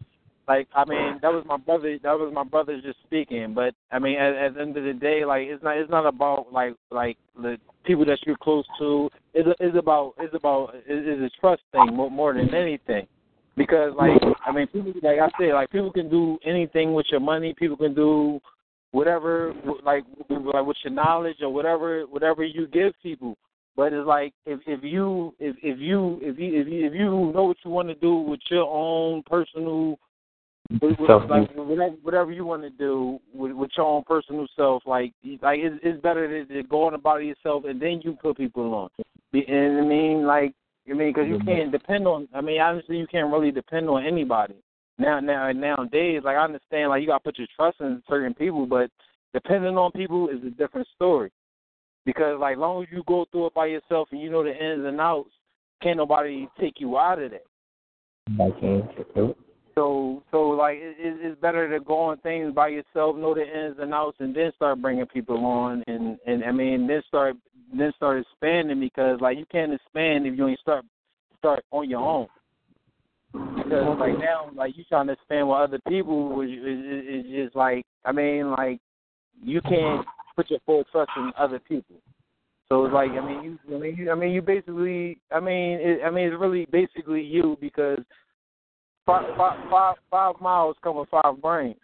like 0.48 0.68
I 0.76 0.86
mean 0.86 1.20
that 1.22 1.32
was 1.32 1.44
my 1.48 1.58
brother 1.58 1.98
that 2.04 2.14
was 2.14 2.32
my 2.34 2.44
brother 2.44 2.80
just 2.82 3.00
speaking. 3.06 3.54
But 3.54 3.74
I 3.92 4.00
mean 4.00 4.18
at, 4.20 4.36
at 4.36 4.54
the 4.56 4.62
end 4.62 4.78
of 4.78 4.84
the 4.84 4.94
day, 4.94 5.26
like 5.26 5.44
it's 5.44 5.64
not 5.64 5.78
it's 5.78 5.90
not 5.90 6.06
about 6.06 6.52
like 6.52 6.74
like 6.92 7.18
the 7.42 7.58
people 7.86 8.06
that 8.06 8.20
you're 8.26 8.38
close 8.38 8.66
to. 8.80 9.10
It's 9.34 9.48
it's 9.60 9.78
about 9.78 10.14
it's 10.20 10.36
about 10.36 10.76
it's 10.86 11.34
a 11.34 11.40
trust 11.40 11.62
thing 11.72 11.96
more 11.96 12.12
more 12.12 12.34
than 12.34 12.54
anything. 12.54 13.08
Because 13.56 13.94
like 13.98 14.12
I 14.46 14.52
mean 14.52 14.68
people 14.68 14.94
like 15.02 15.20
I 15.20 15.30
said 15.40 15.54
like 15.54 15.70
people 15.70 15.92
can 15.92 16.10
do 16.10 16.38
anything 16.46 16.94
with 16.94 17.06
your 17.10 17.22
money. 17.22 17.54
People 17.58 17.78
can 17.78 17.96
do 17.96 18.40
whatever 18.92 19.54
like 19.84 20.04
like 20.30 20.66
with 20.66 20.78
your 20.84 20.94
knowledge 20.94 21.38
or 21.42 21.50
whatever 21.50 22.04
whatever 22.04 22.44
you 22.44 22.68
give 22.68 22.94
people. 23.02 23.38
But 23.76 23.94
it's 23.94 24.08
like 24.08 24.34
if 24.46 24.60
if 24.68 24.84
you 24.84 25.34
if 25.40 25.56
if 25.64 25.80
you 25.80 26.20
if 26.22 26.38
you 26.38 26.62
if 26.62 26.68
you 26.68 26.88
if 26.88 26.94
you 26.94 27.06
know 27.34 27.46
what 27.46 27.58
you 27.66 27.72
want 27.72 27.88
to 27.88 27.96
do 27.96 28.16
with 28.16 28.40
your 28.50 28.68
own 28.70 29.24
personal 29.24 29.98
with, 30.82 30.98
with, 31.00 31.10
like 31.30 31.50
whatever 31.56 31.96
whatever 32.04 32.32
you 32.32 32.46
want 32.46 32.62
to 32.62 32.70
do 32.70 33.20
with, 33.34 33.52
with 33.52 33.72
your 33.76 33.86
own 33.86 34.04
personal 34.04 34.48
self, 34.56 34.84
like 34.86 35.14
like 35.42 35.60
it's, 35.60 35.76
it's 35.84 36.02
better 36.02 36.46
to, 36.46 36.54
to 36.54 36.64
go 36.64 36.84
on 36.84 36.94
about 36.94 37.18
yourself 37.18 37.64
and 37.66 37.82
then 37.82 38.00
you 38.04 38.16
put 38.22 38.38
people 38.38 38.74
on. 38.74 38.90
And 39.34 39.80
I 39.80 39.82
mean, 39.82 40.26
like 40.26 40.54
I 40.90 40.94
mean, 40.94 41.10
because 41.14 41.28
you 41.28 41.40
can't 41.40 41.72
depend 41.72 42.08
on. 42.08 42.28
I 42.34 42.42
mean, 42.42 42.62
honestly, 42.62 42.98
you 42.98 43.08
can't 43.08 43.32
really 43.32 43.52
depend 43.52 43.90
on 43.90 44.06
anybody 44.06 44.56
now. 45.00 45.20
Now 45.20 45.52
nowadays, 45.52 46.22
like 46.24 46.38
I 46.38 46.44
understand, 46.44 46.90
like 46.90 47.02
you 47.02 47.08
got 47.08 47.20
to 47.20 47.24
put 47.24 47.40
your 47.40 47.48
trust 47.56 47.80
in 47.80 48.04
certain 48.08 48.34
people, 48.34 48.66
but 48.66 48.90
depending 49.34 49.78
on 49.78 49.92
people 49.92 50.30
is 50.30 50.44
a 50.46 50.52
different 50.52 50.88
story. 50.96 51.32
Because 52.06 52.40
like 52.40 52.58
long 52.58 52.84
as 52.84 52.90
you 52.92 53.04
go 53.08 53.26
through 53.32 53.48
it 53.48 53.54
by 53.54 53.68
yourself 53.68 54.10
and 54.12 54.22
you 54.22 54.30
know 54.30 54.44
the 54.44 54.52
ins 54.52 54.86
and 54.86 55.00
outs, 55.00 55.32
can't 55.82 55.98
nobody 55.98 56.48
take 56.60 56.80
you 56.80 56.98
out 56.98 57.22
of 57.22 57.32
that. 57.32 57.46
I 58.40 58.60
can't. 58.60 59.36
So 59.76 60.24
so 60.32 60.50
like 60.50 60.78
it, 60.80 60.96
it's 61.00 61.42
better 61.42 61.70
to 61.70 61.84
go 61.84 62.00
on 62.00 62.18
things 62.18 62.54
by 62.54 62.70
yourself, 62.70 63.16
know 63.16 63.34
the 63.34 63.42
ins 63.42 63.78
and 63.80 63.94
outs, 63.94 64.18
and 64.20 64.36
then 64.36 64.52
start 64.56 64.82
bringing 64.82 65.06
people 65.06 65.46
on, 65.46 65.84
and 65.88 66.18
and 66.26 66.44
I 66.44 66.52
mean 66.52 66.88
then 66.88 67.02
start 67.08 67.36
then 67.76 67.92
start 67.96 68.22
expanding 68.22 68.80
because 68.80 69.20
like 69.20 69.38
you 69.38 69.46
can't 69.52 69.74
expand 69.74 70.28
if 70.28 70.38
you 70.38 70.48
ain't 70.48 70.60
start 70.60 70.86
start 71.40 71.64
on 71.72 71.90
your 71.90 72.02
own. 72.02 72.28
Because 73.34 73.98
like 74.00 74.18
now, 74.20 74.52
like 74.56 74.78
you 74.78 74.84
trying 74.88 75.08
to 75.08 75.14
expand 75.14 75.48
with 75.48 75.58
other 75.58 75.80
people 75.88 76.42
is 76.42 76.52
is 76.52 77.32
just 77.32 77.56
like 77.56 77.84
I 78.06 78.12
mean 78.12 78.52
like 78.52 78.80
you 79.42 79.60
can't 79.62 80.06
put 80.36 80.50
your 80.50 80.60
full 80.66 80.84
trust 80.92 81.12
in 81.18 81.32
other 81.38 81.60
people. 81.60 81.96
So 82.70 82.86
it's 82.86 82.94
like 82.94 83.12
I 83.12 83.26
mean 83.26 83.44
you 83.44 83.76
I 83.76 83.80
mean 83.80 83.96
you 83.96 84.12
I 84.12 84.16
mean 84.16 84.32
you 84.32 84.42
basically 84.42 85.20
I 85.32 85.40
mean 85.40 85.80
it, 85.80 86.00
I 86.06 86.10
mean 86.10 86.28
it's 86.28 86.40
really 86.40 86.66
basically 86.72 87.22
you 87.22 87.58
because 87.62 88.00
five, 89.06 89.26
five, 89.38 89.60
five, 89.70 89.96
five 90.10 90.36
miles 90.42 90.76
come 90.84 90.98
with 90.98 91.10
five 91.10 91.42
brains. 91.42 91.76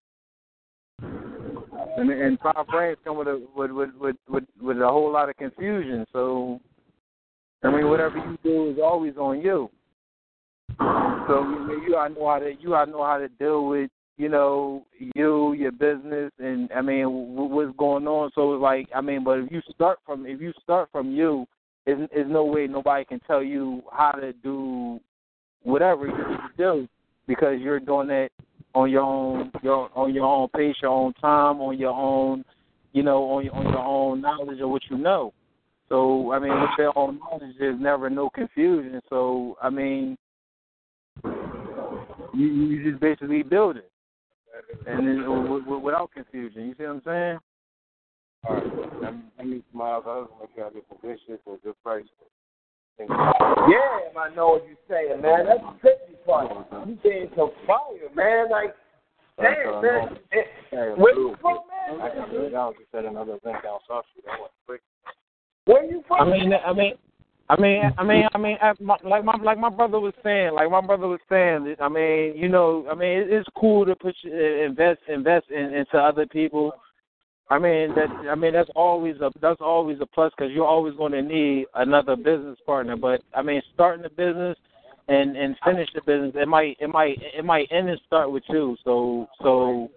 And, 1.01 2.09
and 2.09 2.39
five 2.39 2.67
brains 2.69 2.97
come 3.03 3.17
with 3.17 3.27
a 3.27 3.45
with, 3.55 3.71
with 3.71 3.89
with 3.99 4.15
with 4.27 4.43
with 4.61 4.77
a 4.81 4.87
whole 4.87 5.11
lot 5.11 5.29
of 5.29 5.37
confusion. 5.37 6.05
So 6.13 6.59
I 7.63 7.71
mean 7.71 7.89
whatever 7.89 8.17
you 8.17 8.37
do 8.43 8.71
is 8.71 8.77
always 8.81 9.17
on 9.17 9.41
you. 9.41 9.69
So 10.79 11.43
you, 11.43 11.81
you 11.85 11.91
gotta 11.91 12.13
know 12.13 12.27
how 12.27 12.39
to 12.39 12.53
you 12.59 12.69
gotta 12.69 12.91
know 12.91 13.03
how 13.03 13.17
to 13.17 13.27
deal 13.27 13.67
with 13.67 13.91
you 14.19 14.27
know, 14.27 14.85
you, 15.15 15.53
your 15.53 15.71
business, 15.71 16.29
and 16.39 16.69
I 16.75 16.81
mean, 16.81 17.05
what's 17.07 17.75
going 17.77 18.05
on. 18.05 18.29
So 18.35 18.53
it's 18.53 18.61
like, 18.61 18.89
I 18.93 18.99
mean, 18.99 19.23
but 19.23 19.39
if 19.39 19.49
you 19.49 19.61
start 19.73 19.99
from 20.05 20.25
if 20.25 20.41
you 20.41 20.51
start 20.61 20.89
from 20.91 21.09
you, 21.11 21.45
there's, 21.85 22.09
no 22.27 22.43
way 22.43 22.67
nobody 22.67 23.05
can 23.05 23.21
tell 23.21 23.41
you 23.41 23.81
how 23.93 24.11
to 24.11 24.33
do 24.33 24.99
whatever 25.63 26.05
you 26.05 26.17
need 26.17 26.37
to 26.37 26.57
do 26.57 26.87
because 27.27 27.61
you're 27.61 27.79
doing 27.79 28.09
it 28.09 28.33
on 28.75 28.91
your 28.91 29.03
own, 29.03 29.51
your 29.63 29.89
on 29.95 30.13
your 30.13 30.25
own 30.25 30.49
pace, 30.49 30.75
your 30.81 30.91
own 30.91 31.13
time, 31.13 31.61
on 31.61 31.79
your 31.79 31.93
own, 31.93 32.43
you 32.91 33.03
know, 33.03 33.23
on 33.23 33.45
your 33.45 33.55
on 33.55 33.67
your 33.67 33.79
own 33.79 34.19
knowledge 34.19 34.59
of 34.59 34.69
what 34.69 34.81
you 34.91 34.97
know. 34.97 35.33
So 35.87 36.33
I 36.33 36.39
mean, 36.39 36.51
with 36.59 36.71
your 36.77 36.91
own 36.97 37.19
knowledge, 37.19 37.55
there's 37.57 37.79
never 37.79 38.09
no 38.09 38.29
confusion. 38.29 38.99
So 39.09 39.55
I 39.61 39.69
mean, 39.69 40.17
you 41.23 42.45
you 42.47 42.91
just 42.91 42.99
basically 42.99 43.43
build 43.43 43.77
it 43.77 43.89
and 44.87 45.07
then 45.07 45.21
w- 45.23 45.59
w- 45.59 45.79
without 45.79 46.11
confusion. 46.11 46.67
You 46.67 46.75
see 46.77 46.83
what 46.83 46.91
I'm 46.91 47.01
saying? 47.05 47.39
All 48.47 48.55
right. 48.55 49.13
I 49.39 49.43
mean, 49.43 49.63
Miles, 49.73 50.03
I 50.07 50.09
was 50.09 50.29
make 50.39 50.49
sure 50.55 50.65
I 50.65 50.69
get 50.69 50.85
some 50.89 50.97
good 51.01 51.17
shit 51.27 51.41
for 51.43 51.55
a 51.55 51.57
good 51.57 51.75
price. 51.83 52.05
Yeah, 52.99 53.07
I 54.19 54.35
know 54.35 54.59
what 54.59 54.65
you're 54.67 54.75
saying, 54.89 55.21
man. 55.21 55.45
That's 55.45 55.63
pretty 55.79 56.19
funny. 56.25 56.49
You 56.85 56.97
saying 57.01 57.29
some 57.35 57.51
fire, 57.65 58.09
man. 58.13 58.49
Like, 58.51 58.75
damn, 59.39 59.81
man. 59.81 60.17
Eh, 60.33 60.95
Where 60.97 61.15
you 61.15 61.35
from, 61.39 61.59
man? 61.69 62.01
I 62.01 62.09
can 62.09 62.29
do 62.29 62.49
down 62.49 62.73
just 62.73 62.93
at 62.93 63.05
another 63.05 63.35
event 63.35 63.63
down 63.63 63.79
South 63.87 64.03
Street. 64.11 64.25
I 64.29 64.39
went 64.39 64.51
quick. 64.65 64.81
Where 65.65 65.85
you 65.85 66.03
from? 66.07 66.27
I 66.27 66.31
mean, 66.31 66.51
I 66.53 66.73
mean, 66.73 66.93
I 67.49 67.59
mean, 67.59 67.81
I 67.97 68.03
mean, 68.03 68.25
I 68.33 68.37
mean, 68.37 68.57
like 69.03 69.25
my 69.25 69.35
like 69.41 69.57
my 69.57 69.69
brother 69.69 69.99
was 69.99 70.13
saying, 70.23 70.53
like 70.53 70.69
my 70.69 70.81
brother 70.81 71.07
was 71.07 71.19
saying. 71.29 71.75
I 71.81 71.89
mean, 71.89 72.33
you 72.35 72.47
know, 72.47 72.85
I 72.89 72.93
mean, 72.93 73.25
it's 73.27 73.49
cool 73.57 73.87
to 73.87 73.95
put 73.95 74.15
uh, 74.25 74.65
invest 74.65 74.99
invest 75.07 75.47
in, 75.49 75.73
into 75.73 75.97
other 75.97 76.27
people. 76.27 76.73
I 77.49 77.57
mean 77.57 77.95
that 77.95 78.09
I 78.29 78.35
mean 78.35 78.53
that's 78.53 78.69
always 78.75 79.15
a 79.21 79.31
that's 79.41 79.61
always 79.61 79.97
a 80.01 80.05
plus 80.05 80.31
because 80.37 80.51
you're 80.53 80.67
always 80.67 80.95
going 80.95 81.13
to 81.13 81.21
need 81.23 81.65
another 81.73 82.15
business 82.15 82.59
partner. 82.65 82.95
But 82.95 83.21
I 83.33 83.41
mean, 83.41 83.61
starting 83.73 84.05
a 84.05 84.09
business 84.09 84.55
and 85.07 85.35
and 85.35 85.55
finish 85.65 85.89
the 85.95 86.01
business, 86.01 86.33
it 86.35 86.47
might 86.47 86.77
it 86.79 86.89
might 86.89 87.17
it 87.35 87.43
might 87.43 87.67
end 87.71 87.89
and 87.89 87.99
start 88.05 88.31
with 88.31 88.43
you. 88.49 88.77
So 88.83 89.27
so 89.41 89.89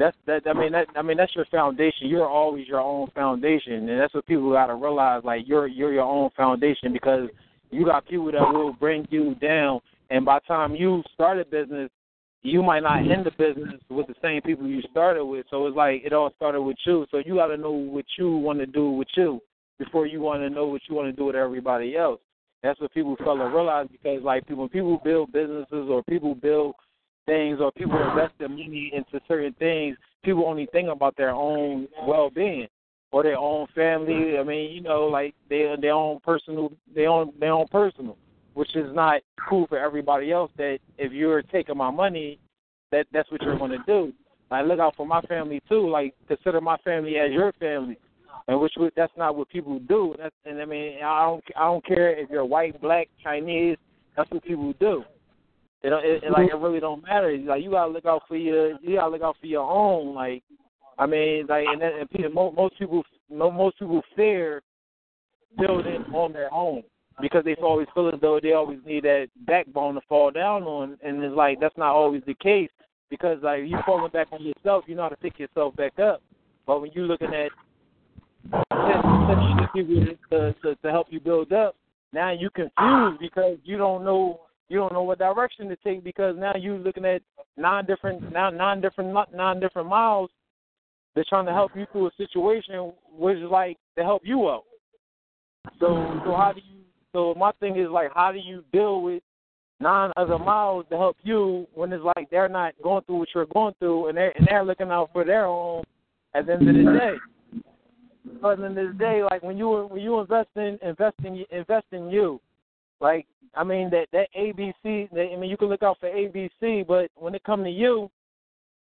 that's 0.00 0.16
that 0.26 0.42
I 0.46 0.54
mean 0.54 0.72
that 0.72 0.86
I 0.96 1.02
mean 1.02 1.18
that's 1.18 1.36
your 1.36 1.44
foundation. 1.50 2.08
You're 2.08 2.26
always 2.26 2.66
your 2.66 2.80
own 2.80 3.08
foundation, 3.14 3.88
and 3.90 4.00
that's 4.00 4.14
what 4.14 4.26
people 4.26 4.50
got 4.50 4.68
to 4.68 4.74
realize. 4.74 5.22
Like 5.24 5.42
you're 5.46 5.66
you're 5.66 5.92
your 5.92 6.04
own 6.04 6.30
foundation 6.34 6.92
because 6.92 7.28
you 7.70 7.84
got 7.84 8.06
people 8.06 8.32
that 8.32 8.40
will 8.40 8.72
bring 8.72 9.06
you 9.10 9.34
down, 9.36 9.80
and 10.08 10.24
by 10.24 10.38
the 10.38 10.46
time 10.46 10.74
you 10.74 11.02
start 11.12 11.38
a 11.38 11.44
business, 11.44 11.90
you 12.42 12.62
might 12.62 12.82
not 12.82 13.00
end 13.10 13.26
the 13.26 13.30
business 13.32 13.78
with 13.90 14.06
the 14.06 14.14
same 14.22 14.40
people 14.40 14.66
you 14.66 14.80
started 14.90 15.24
with. 15.26 15.44
So 15.50 15.66
it's 15.66 15.76
like 15.76 16.00
it 16.02 16.14
all 16.14 16.32
started 16.34 16.62
with 16.62 16.78
you. 16.86 17.06
So 17.10 17.18
you 17.18 17.34
got 17.34 17.48
to 17.48 17.58
know 17.58 17.70
what 17.70 18.06
you 18.18 18.34
want 18.38 18.58
to 18.60 18.66
do 18.66 18.90
with 18.90 19.08
you 19.16 19.38
before 19.78 20.06
you 20.06 20.20
want 20.22 20.40
to 20.40 20.48
know 20.48 20.66
what 20.66 20.80
you 20.88 20.94
want 20.94 21.10
to 21.10 21.16
do 21.16 21.26
with 21.26 21.36
everybody 21.36 21.94
else. 21.94 22.20
That's 22.62 22.80
what 22.80 22.92
people 22.94 23.16
fail 23.16 23.36
to 23.36 23.44
realize 23.44 23.88
because 23.90 24.22
like 24.22 24.46
people, 24.46 24.62
when 24.62 24.68
people 24.70 24.98
build 25.04 25.32
businesses 25.32 25.88
or 25.90 26.02
people 26.04 26.34
build 26.34 26.74
things 27.30 27.60
or 27.60 27.70
people 27.70 27.96
invest 27.96 28.34
their 28.40 28.48
money 28.48 28.90
into 28.92 29.24
certain 29.28 29.54
things, 29.60 29.96
people 30.24 30.44
only 30.46 30.66
think 30.72 30.88
about 30.88 31.16
their 31.16 31.30
own 31.30 31.86
well 32.04 32.28
being 32.28 32.66
or 33.12 33.22
their 33.22 33.38
own 33.38 33.68
family. 33.72 34.36
I 34.36 34.42
mean, 34.42 34.72
you 34.72 34.82
know, 34.82 35.04
like 35.04 35.34
their 35.48 35.76
their 35.76 35.92
own 35.92 36.18
personal 36.24 36.72
their 36.92 37.08
own 37.08 37.32
their 37.38 37.52
own 37.52 37.68
personal, 37.68 38.16
which 38.54 38.74
is 38.74 38.92
not 38.94 39.20
cool 39.48 39.68
for 39.68 39.78
everybody 39.78 40.32
else 40.32 40.50
that 40.56 40.78
if 40.98 41.12
you're 41.12 41.42
taking 41.42 41.76
my 41.76 41.90
money, 41.90 42.40
that 42.90 43.06
that's 43.12 43.30
what 43.30 43.42
you're 43.42 43.58
gonna 43.58 43.84
do. 43.86 44.12
I 44.50 44.62
look 44.62 44.80
out 44.80 44.96
for 44.96 45.06
my 45.06 45.20
family 45.22 45.62
too, 45.68 45.88
like 45.88 46.14
consider 46.26 46.60
my 46.60 46.78
family 46.78 47.16
as 47.16 47.30
your 47.30 47.52
family. 47.52 47.96
And 48.48 48.60
which 48.60 48.72
that's 48.96 49.12
not 49.16 49.36
what 49.36 49.48
people 49.48 49.78
do. 49.78 50.16
That's, 50.18 50.34
and 50.44 50.60
I 50.60 50.64
mean, 50.64 50.96
I 51.04 51.22
don't 51.22 51.44
I 51.56 51.60
don't 51.66 51.86
care 51.86 52.10
if 52.18 52.28
you're 52.30 52.44
white, 52.44 52.80
black, 52.80 53.08
Chinese. 53.22 53.76
That's 54.16 54.28
what 54.32 54.42
people 54.42 54.74
do. 54.80 55.04
It, 55.82 55.92
it, 55.92 56.24
it 56.24 56.30
like 56.32 56.50
it 56.50 56.56
really 56.56 56.80
don't 56.80 57.02
matter. 57.02 57.36
Like 57.38 57.62
you 57.62 57.70
gotta 57.70 57.90
look 57.90 58.04
out 58.04 58.22
for 58.28 58.36
your 58.36 58.78
you 58.82 58.96
gotta 58.96 59.10
look 59.10 59.22
out 59.22 59.36
for 59.40 59.46
your 59.46 59.68
own. 59.68 60.14
Like 60.14 60.42
I 60.98 61.06
mean, 61.06 61.46
like 61.48 61.64
and, 61.66 61.80
then, 61.80 61.92
and 62.00 62.10
people, 62.10 62.52
most, 62.52 62.78
people 62.78 63.02
most 63.30 63.78
people 63.78 64.02
fear 64.14 64.62
building 65.58 66.04
on 66.12 66.32
their 66.32 66.52
own 66.52 66.82
because 67.20 67.44
they 67.44 67.54
always 67.56 67.88
feel 67.94 68.08
as 68.08 68.20
though 68.20 68.38
they 68.42 68.52
always 68.52 68.78
need 68.84 69.04
that 69.04 69.28
backbone 69.46 69.94
to 69.94 70.00
fall 70.08 70.30
down 70.30 70.62
on, 70.64 70.98
and 71.02 71.22
it's 71.22 71.34
like 71.34 71.58
that's 71.60 71.76
not 71.78 71.94
always 71.94 72.22
the 72.26 72.34
case 72.34 72.70
because 73.08 73.38
like 73.42 73.62
you 73.64 73.78
falling 73.86 74.12
back 74.12 74.28
on 74.32 74.42
yourself, 74.42 74.84
you 74.86 74.94
know 74.94 75.02
how 75.02 75.08
to 75.08 75.16
pick 75.16 75.38
yourself 75.38 75.74
back 75.76 75.98
up. 75.98 76.22
But 76.66 76.80
when 76.80 76.90
you're 76.92 77.06
looking 77.06 77.34
at 77.34 77.50
to, 80.30 80.54
to 80.62 80.74
to 80.74 80.90
help 80.90 81.06
you 81.10 81.20
build 81.20 81.52
up, 81.52 81.76
now 82.12 82.30
you 82.30 82.50
confused 82.50 83.20
because 83.20 83.56
you 83.64 83.78
don't 83.78 84.04
know 84.04 84.40
you 84.70 84.78
don't 84.78 84.92
know 84.92 85.02
what 85.02 85.18
direction 85.18 85.68
to 85.68 85.76
take 85.76 86.02
because 86.04 86.36
now 86.38 86.52
you're 86.56 86.78
looking 86.78 87.04
at 87.04 87.22
nine 87.56 87.84
different 87.86 88.32
nine, 88.32 88.56
nine 88.56 88.80
different 88.80 89.12
nine 89.34 89.60
different 89.60 89.88
miles. 89.88 90.30
They're 91.14 91.24
trying 91.28 91.46
to 91.46 91.52
help 91.52 91.72
you 91.74 91.86
through 91.90 92.06
a 92.06 92.10
situation 92.16 92.92
which 93.18 93.36
is 93.36 93.50
like 93.50 93.76
to 93.98 94.04
help 94.04 94.22
you 94.24 94.48
out. 94.48 94.64
So 95.80 96.20
so 96.24 96.36
how 96.36 96.52
do 96.54 96.60
you 96.60 96.82
so 97.12 97.34
my 97.36 97.50
thing 97.58 97.76
is 97.76 97.88
like 97.90 98.10
how 98.14 98.30
do 98.30 98.38
you 98.38 98.62
deal 98.72 99.02
with 99.02 99.24
nine 99.80 100.12
other 100.16 100.38
miles 100.38 100.84
to 100.90 100.96
help 100.96 101.16
you 101.24 101.66
when 101.74 101.92
it's 101.92 102.04
like 102.16 102.30
they're 102.30 102.48
not 102.48 102.74
going 102.80 103.02
through 103.04 103.18
what 103.18 103.28
you're 103.34 103.46
going 103.46 103.74
through 103.80 104.08
and 104.08 104.16
they're 104.16 104.32
and 104.38 104.46
they're 104.48 104.64
looking 104.64 104.90
out 104.90 105.10
for 105.12 105.24
their 105.24 105.46
own 105.46 105.82
at 106.34 106.46
the 106.46 106.52
end 106.52 106.68
of 106.68 106.74
the 106.74 106.80
mm-hmm. 106.80 106.96
day. 106.96 107.62
But 108.40 108.52
at 108.52 108.58
the 108.58 108.64
end 108.66 108.78
of 108.78 108.86
the 108.92 108.98
day, 108.98 109.22
like 109.28 109.42
when 109.42 109.58
you 109.58 109.88
when 109.90 110.00
you 110.00 110.20
invest 110.20 110.50
in 110.54 110.78
invest 110.80 111.16
in 111.24 111.44
invest 111.50 111.86
in 111.90 112.08
you, 112.08 112.40
like 113.00 113.26
I 113.54 113.64
mean 113.64 113.90
that 113.90 114.06
that 114.12 114.28
ABC. 114.36 115.10
That, 115.10 115.30
I 115.32 115.36
mean 115.36 115.50
you 115.50 115.56
can 115.56 115.68
look 115.68 115.82
out 115.82 115.98
for 116.00 116.08
ABC, 116.08 116.86
but 116.86 117.10
when 117.16 117.34
it 117.34 117.42
come 117.44 117.64
to 117.64 117.70
you, 117.70 118.10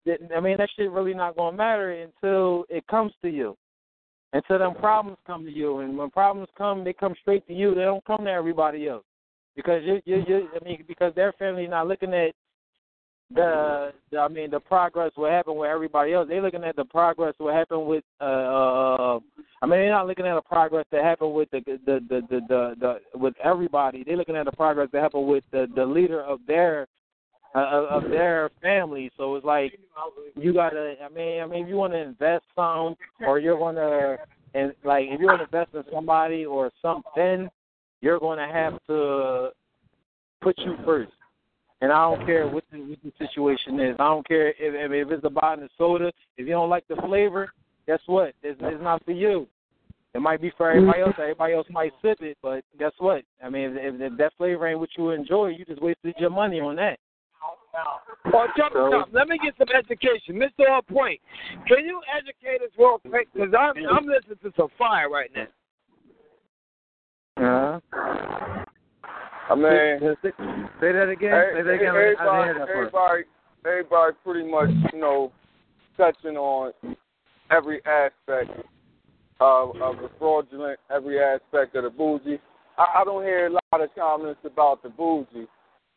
that 0.07 0.19
I 0.37 0.41
mean 0.41 0.57
that 0.59 0.71
shit 0.77 0.91
really 0.91 1.15
not 1.15 1.37
gonna 1.37 1.57
matter 1.57 1.91
until 1.93 2.65
it 2.69 2.87
comes 2.87 3.13
to 3.23 3.29
you. 3.29 3.57
Until 4.33 4.59
them 4.59 4.75
problems 4.75 5.19
come 5.27 5.45
to 5.45 5.51
you, 5.51 5.79
and 5.79 5.97
when 5.97 6.11
problems 6.11 6.49
come, 6.59 6.83
they 6.83 6.93
come 6.93 7.15
straight 7.21 7.47
to 7.47 7.55
you. 7.55 7.73
They 7.75 7.83
don't 7.83 8.05
come 8.05 8.25
to 8.25 8.31
everybody 8.31 8.89
else 8.89 9.05
because 9.57 9.83
you 9.85 10.01
you 10.05 10.25
you. 10.27 10.49
I 10.61 10.65
mean 10.65 10.85
because 10.87 11.15
their 11.15 11.33
family 11.33 11.67
not 11.67 11.87
looking 11.87 12.13
at 12.13 12.35
the, 13.35 13.93
the 14.11 14.19
I 14.19 14.29
mean 14.29 14.51
the 14.51 14.61
progress 14.61 15.13
what 15.15 15.33
happened 15.33 15.59
with 15.59 15.71
everybody 15.71 16.13
else. 16.13 16.29
They're 16.29 16.43
looking 16.43 16.65
at 16.65 16.77
the 16.77 16.85
progress 16.85 17.35
what 17.39 17.55
happened 17.55 17.87
with 17.87 18.05
uh, 18.21 18.25
uh 18.25 19.19
I 19.63 19.67
mean 19.67 19.79
they're 19.81 19.91
not 19.91 20.07
looking 20.07 20.27
at 20.27 20.35
the 20.35 20.43
progress 20.43 20.87
that 20.93 21.03
happened 21.03 21.35
with 21.35 21.51
the 21.51 21.61
the 21.67 21.81
the 21.87 22.21
the, 22.31 22.41
the, 22.49 22.75
the 23.13 23.19
with 23.19 23.35
everybody. 23.43 24.05
They're 24.05 24.17
looking 24.17 24.37
at 24.37 24.45
the 24.45 24.53
progress 24.53 24.89
that 24.93 25.03
happened 25.03 25.27
with 25.27 25.45
the 25.53 25.67
the 25.75 25.85
leader 25.85 26.23
of 26.23 26.41
their 26.47 26.87
uh, 27.55 27.87
of 27.89 28.11
their 28.11 28.51
family. 28.61 29.11
So 29.17 29.37
it's 29.37 29.45
like 29.45 29.79
you 30.37 30.53
gotta. 30.53 30.97
I 31.05 31.09
mean, 31.09 31.41
I 31.41 31.47
mean, 31.47 31.65
if 31.65 31.69
you 31.69 31.77
want 31.77 31.93
to 31.93 32.01
invest 32.01 32.45
some, 32.55 32.97
or 33.27 33.39
you're 33.39 33.59
gonna, 33.59 34.17
and 34.55 34.73
like 34.85 35.07
if 35.09 35.21
you 35.21 35.27
want 35.27 35.39
to 35.39 35.45
invest 35.45 35.75
in 35.75 35.85
somebody 35.93 36.45
or 36.45 36.71
something, 36.83 37.49
you're 38.01 38.19
to 38.19 38.53
have 38.53 38.75
to 38.89 39.51
put 40.43 40.59
you 40.59 40.77
first. 40.85 41.13
And 41.85 41.93
I 41.93 42.01
don't 42.09 42.25
care 42.25 42.49
what 42.49 42.65
the, 42.73 42.79
what 42.79 42.99
the 43.05 43.13
situation 43.19 43.79
is. 43.79 43.95
I 43.99 44.05
don't 44.05 44.27
care 44.27 44.49
if, 44.49 44.55
if 44.59 45.13
it's 45.13 45.27
about 45.27 45.61
the 45.61 45.69
soda. 45.77 46.11
If 46.39 46.47
you 46.47 46.53
don't 46.53 46.71
like 46.71 46.89
the 46.89 46.97
flavor, 46.97 47.53
guess 47.87 48.01
what? 48.07 48.33
It's, 48.43 48.59
it's 48.63 48.83
not 48.83 49.05
for 49.05 49.11
you. 49.11 49.47
It 50.15 50.23
might 50.23 50.41
be 50.41 50.51
for 50.57 50.71
everybody 50.71 51.03
else. 51.03 51.13
Everybody 51.19 51.53
else 51.53 51.67
might 51.69 51.93
sip 52.01 52.23
it, 52.23 52.39
but 52.41 52.65
guess 52.79 52.93
what? 52.97 53.23
I 53.45 53.51
mean, 53.51 53.77
if, 53.77 54.01
if 54.01 54.17
that 54.17 54.33
flavor 54.39 54.67
ain't 54.67 54.79
what 54.79 54.89
you 54.97 55.11
enjoy, 55.11 55.49
you 55.49 55.67
just 55.67 55.83
wasted 55.83 56.15
your 56.19 56.31
money 56.31 56.59
on 56.59 56.75
that. 56.77 56.99
Oh, 58.33 58.47
jump, 58.57 58.73
jump. 58.73 59.09
Let 59.13 59.29
me 59.29 59.39
get 59.45 59.53
some 59.59 59.69
education. 59.77 60.37
Mr. 60.37 60.71
On 60.71 60.81
Point, 60.85 61.21
can 61.69 61.85
you 61.85 62.01
educate 62.17 62.65
us 62.65 62.73
real 62.79 62.99
quick? 63.07 63.29
Because 63.35 63.53
I'm, 63.53 63.75
I'm 63.95 64.07
listening 64.07 64.39
to 64.43 64.53
some 64.57 64.69
fire 64.79 65.11
right 65.11 65.31
now. 65.37 65.49
Uh-huh. 67.91 68.54
I 69.51 69.55
mean, 69.55 70.17
say 70.23 70.93
that 70.93 71.09
again. 71.11 71.51
Say 71.53 71.63
that 71.63 71.71
again. 71.71 71.89
Everybody, 71.89 72.19
I 72.19 72.47
didn't 72.47 72.67
hear 72.67 72.85
that 72.85 72.93
part. 72.93 73.25
everybody, 73.25 73.25
everybody, 73.67 74.17
pretty 74.25 74.51
much, 74.51 74.93
you 74.93 75.01
know, 75.01 75.33
touching 75.97 76.37
on 76.37 76.73
every 77.51 77.81
aspect 77.85 78.51
of 79.41 79.77
of 79.77 79.97
the 79.97 80.09
fraudulent, 80.19 80.79
every 80.91 81.21
aspect 81.21 81.77
of 81.77 81.85
the 81.85 81.91
bougie. 81.91 82.41
I, 82.79 83.01
I 83.01 83.05
don't 83.05 83.23
hear 83.23 83.47
a 83.47 83.51
lot 83.51 83.83
of 83.83 83.95
comments 83.95 84.41
about 84.45 84.83
the 84.83 84.89
bougie, 84.89 85.47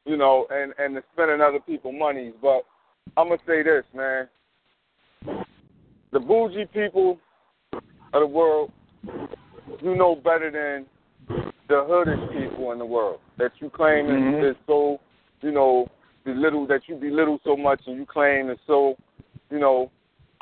you 0.05 0.17
know, 0.17 0.45
and 0.49 0.73
and 0.77 0.95
the 0.95 1.03
spending 1.13 1.41
other 1.41 1.59
people's 1.59 1.95
monies. 1.97 2.33
But 2.41 2.63
I'm 3.15 3.29
gonna 3.29 3.37
say 3.47 3.63
this, 3.63 3.83
man. 3.95 4.27
The 6.11 6.19
bougie 6.19 6.65
people 6.73 7.17
of 7.73 8.21
the 8.21 8.27
world, 8.27 8.71
you 9.81 9.95
know 9.95 10.15
better 10.15 10.51
than 10.51 10.85
the 11.67 11.75
hoodish 11.75 12.31
people 12.31 12.71
in 12.71 12.79
the 12.79 12.85
world 12.85 13.19
that 13.37 13.51
you 13.59 13.69
claim 13.69 14.07
Mhm. 14.07 14.39
is, 14.43 14.55
is 14.55 14.63
so, 14.65 14.99
you 15.41 15.51
know, 15.51 15.87
belittle 16.23 16.65
that 16.67 16.87
you 16.87 16.95
belittle 16.95 17.39
so 17.43 17.55
much 17.55 17.81
and 17.87 17.97
you 17.97 18.05
claim 18.05 18.49
is 18.49 18.59
so, 18.67 18.95
you 19.49 19.59
know, 19.59 19.89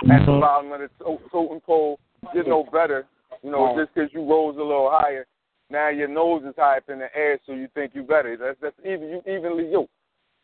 at 0.09 0.25
the 0.25 0.39
bottom 0.39 0.71
of 0.71 0.79
the 0.81 0.89
to- 1.03 1.29
totem 1.31 1.61
pole. 1.61 1.99
You're 2.33 2.43
no 2.43 2.63
better, 2.63 3.05
you 3.43 3.51
know, 3.51 3.75
just 3.77 3.93
because 3.93 4.11
you 4.13 4.21
rose 4.27 4.57
a 4.57 4.63
little 4.63 4.89
higher. 4.89 5.25
Now 5.69 5.89
your 5.89 6.07
nose 6.07 6.43
is 6.43 6.55
high 6.55 6.77
up 6.77 6.89
in 6.89 6.99
the 6.99 7.15
air, 7.15 7.39
so 7.45 7.53
you 7.53 7.67
think 7.73 7.93
you 7.95 8.03
better. 8.03 8.35
That's 8.37 8.59
that's 8.59 8.79
even 8.79 9.09
you 9.09 9.21
evenly 9.27 9.69
yoked. 9.71 9.91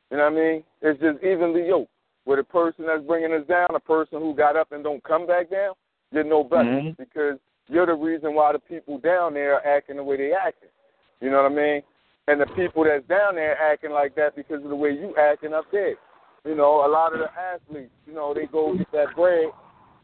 You 0.10 0.18
know 0.18 0.24
what 0.30 0.34
I 0.34 0.36
mean? 0.36 0.64
It's 0.82 1.00
just 1.00 1.24
evenly 1.24 1.68
yoked. 1.68 1.92
With 2.26 2.40
a 2.40 2.44
person 2.44 2.86
that's 2.86 3.04
bringing 3.04 3.34
us 3.34 3.46
down, 3.48 3.70
a 3.74 3.80
person 3.80 4.20
who 4.20 4.36
got 4.36 4.56
up 4.56 4.72
and 4.72 4.84
don't 4.84 5.04
come 5.04 5.26
back 5.26 5.50
down, 5.50 5.74
you're 6.12 6.24
no 6.24 6.44
better 6.44 6.70
Mhm. 6.70 6.98
because 6.98 7.40
you're 7.72 7.86
the 7.86 7.94
reason 7.94 8.36
why 8.36 8.52
the 8.52 8.60
people 8.60 8.98
down 9.00 9.34
there 9.34 9.56
are 9.56 9.66
acting 9.66 9.96
the 9.96 10.04
way 10.04 10.18
they 10.18 10.34
acting. 10.34 10.70
You 11.22 11.32
know 11.32 11.44
what 11.44 11.52
I 11.52 11.56
mean? 11.56 11.82
And 12.28 12.42
the 12.42 12.46
people 12.48 12.84
that's 12.84 13.08
down 13.08 13.36
there 13.36 13.58
acting 13.58 13.92
like 13.92 14.14
that 14.16 14.36
because 14.36 14.62
of 14.64 14.70
the 14.70 14.76
way 14.76 14.90
you 14.92 15.16
acting 15.18 15.54
up 15.54 15.66
there. 15.72 15.96
You 16.46 16.56
know, 16.56 16.86
a 16.86 16.90
lot 16.92 17.14
of 17.14 17.20
the 17.20 17.30
athletes, 17.32 17.92
you 18.06 18.14
know, 18.14 18.34
they 18.34 18.46
go 18.52 18.76
get 18.78 18.92
that 18.92 19.16
bread 19.16 19.52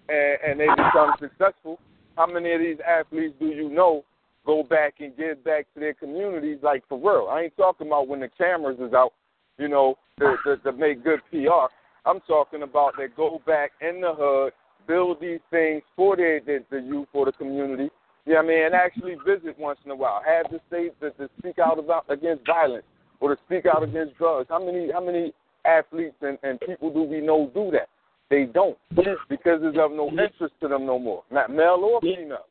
and, 0.07 0.37
and 0.47 0.59
they 0.59 0.67
become 0.69 1.13
successful. 1.19 1.79
How 2.15 2.25
many 2.25 2.53
of 2.53 2.61
these 2.61 2.77
athletes 2.87 3.35
do 3.39 3.47
you 3.47 3.69
know 3.69 4.03
go 4.45 4.63
back 4.63 4.95
and 4.99 5.15
give 5.17 5.43
back 5.43 5.65
to 5.73 5.79
their 5.79 5.93
communities 5.93 6.59
like 6.63 6.83
for 6.87 6.97
real? 6.97 7.27
I 7.29 7.43
ain't 7.43 7.57
talking 7.57 7.87
about 7.87 8.07
when 8.07 8.21
the 8.21 8.29
cameras 8.37 8.77
is 8.79 8.93
out, 8.93 9.11
you 9.57 9.67
know, 9.67 9.95
to, 10.19 10.35
to, 10.45 10.57
to 10.57 10.71
make 10.71 11.03
good 11.03 11.19
PR. 11.31 11.67
I'm 12.05 12.21
talking 12.21 12.63
about 12.63 12.93
that 12.97 13.17
go 13.17 13.41
back 13.45 13.71
in 13.81 13.99
the 13.99 14.13
hood, 14.15 14.53
build 14.87 15.19
these 15.21 15.39
things 15.51 15.83
for 15.95 16.15
the, 16.15 16.39
the, 16.45 16.63
the 16.69 16.81
youth, 16.81 17.07
for 17.11 17.25
the 17.25 17.31
community, 17.31 17.89
you 18.25 18.33
know 18.33 18.39
I 18.39 18.43
mean, 18.43 18.65
and 18.65 18.75
actually 18.75 19.15
visit 19.25 19.57
once 19.57 19.79
in 19.85 19.91
a 19.91 19.95
while. 19.95 20.21
Have 20.25 20.51
the 20.51 20.59
state 20.67 20.99
to, 21.01 21.11
to 21.11 21.29
speak 21.39 21.59
out 21.59 21.79
about 21.79 22.05
against 22.09 22.45
violence 22.45 22.83
or 23.19 23.35
to 23.35 23.41
speak 23.45 23.65
out 23.65 23.83
against 23.83 24.17
drugs. 24.17 24.47
How 24.49 24.63
many 24.63 24.91
how 24.91 25.03
many 25.03 25.33
athletes 25.65 26.15
and, 26.21 26.37
and 26.43 26.59
people 26.61 26.91
do 26.91 27.03
we 27.03 27.21
know 27.21 27.51
do 27.53 27.71
that? 27.71 27.89
They 28.29 28.45
don't 28.45 28.77
because 28.95 29.61
it's 29.63 29.77
of 29.79 29.91
no 29.91 30.09
interest 30.09 30.53
to 30.61 30.67
them 30.67 30.85
no 30.85 30.99
more, 30.99 31.23
not 31.31 31.49
male 31.49 31.79
or 31.81 32.01
female. 32.01 32.45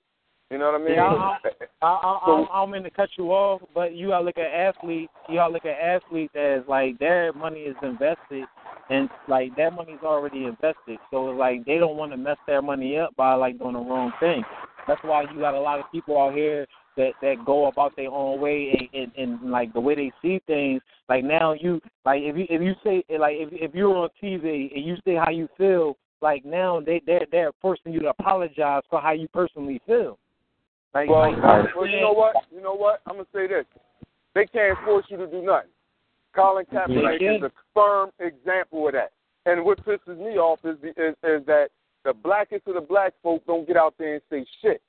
You 0.50 0.58
know 0.58 0.66
what 0.66 0.80
I 0.80 0.84
mean? 0.84 0.94
Yeah, 0.94 1.02
I, 1.02 1.38
I, 1.82 1.86
I, 1.86 2.18
I, 2.24 2.46
I 2.52 2.60
don't 2.60 2.70
mean 2.70 2.84
to 2.84 2.90
cut 2.90 3.08
you 3.18 3.32
off, 3.32 3.62
but 3.74 3.94
you 3.94 4.08
gotta 4.08 4.24
look 4.24 4.38
at 4.38 4.46
athletes. 4.46 5.12
You 5.28 5.36
gotta 5.36 5.52
look 5.52 5.64
at 5.64 5.76
athletes 5.78 6.34
as 6.36 6.60
like 6.68 6.98
their 7.00 7.32
money 7.32 7.60
is 7.60 7.74
invested, 7.82 8.44
and 8.88 9.08
like 9.28 9.56
their 9.56 9.72
money's 9.72 9.98
already 10.04 10.44
invested. 10.44 10.98
So 11.10 11.24
like 11.24 11.64
they 11.64 11.78
don't 11.78 11.96
want 11.96 12.12
to 12.12 12.16
mess 12.16 12.36
their 12.46 12.62
money 12.62 12.96
up 12.96 13.16
by 13.16 13.34
like 13.34 13.58
doing 13.58 13.72
the 13.72 13.80
wrong 13.80 14.12
thing. 14.20 14.44
That's 14.86 15.02
why 15.02 15.22
you 15.22 15.40
got 15.40 15.54
a 15.54 15.60
lot 15.60 15.80
of 15.80 15.90
people 15.90 16.16
out 16.16 16.32
here 16.32 16.64
that 16.96 17.10
that 17.22 17.44
go 17.44 17.66
about 17.66 17.96
their 17.96 18.10
own 18.10 18.40
way 18.40 18.88
and, 18.92 19.12
and, 19.18 19.40
and 19.40 19.50
like 19.50 19.72
the 19.72 19.80
way 19.80 19.96
they 19.96 20.12
see 20.22 20.40
things. 20.46 20.80
Like 21.08 21.24
now 21.24 21.54
you 21.54 21.80
like 22.04 22.22
if 22.22 22.36
you 22.36 22.46
if 22.48 22.62
you 22.62 22.74
say 22.84 23.02
eh, 23.10 23.18
like 23.18 23.34
if 23.36 23.48
if 23.52 23.74
you're 23.74 23.96
on 23.96 24.10
TV 24.22 24.72
and 24.72 24.84
you 24.84 24.94
say 25.04 25.16
how 25.16 25.30
you 25.30 25.48
feel, 25.58 25.96
like 26.22 26.44
now 26.44 26.80
they 26.80 27.02
they're 27.04 27.26
they're 27.32 27.52
forcing 27.60 27.92
you 27.92 27.98
to 28.00 28.10
apologize 28.10 28.82
for 28.88 29.00
how 29.00 29.10
you 29.10 29.26
personally 29.28 29.80
feel. 29.88 30.18
Like, 30.96 31.10
Well, 31.10 31.30
like 31.30 31.74
well, 31.76 31.86
you 31.86 32.00
know 32.00 32.12
what? 32.12 32.36
You 32.50 32.62
know 32.62 32.74
what? 32.74 33.00
I'm 33.06 33.16
gonna 33.16 33.26
say 33.34 33.46
this: 33.46 33.66
they 34.34 34.46
can't 34.46 34.78
force 34.86 35.04
you 35.10 35.18
to 35.18 35.26
do 35.26 35.42
nothing. 35.42 35.68
Colin 36.34 36.64
Kaepernick 36.72 37.20
Yeah. 37.20 37.36
is 37.36 37.42
a 37.42 37.52
firm 37.74 38.10
example 38.18 38.86
of 38.86 38.94
that. 38.94 39.12
And 39.44 39.62
what 39.64 39.84
pisses 39.84 40.18
me 40.18 40.38
off 40.38 40.60
is, 40.64 40.76
the, 40.80 40.88
is 40.90 41.14
is 41.22 41.44
that 41.46 41.68
the 42.04 42.14
blackest 42.14 42.66
of 42.66 42.74
the 42.74 42.80
black 42.80 43.12
folk 43.22 43.44
don't 43.46 43.66
get 43.66 43.76
out 43.76 43.94
there 43.98 44.14
and 44.14 44.22
say 44.30 44.46
shit. 44.62 44.80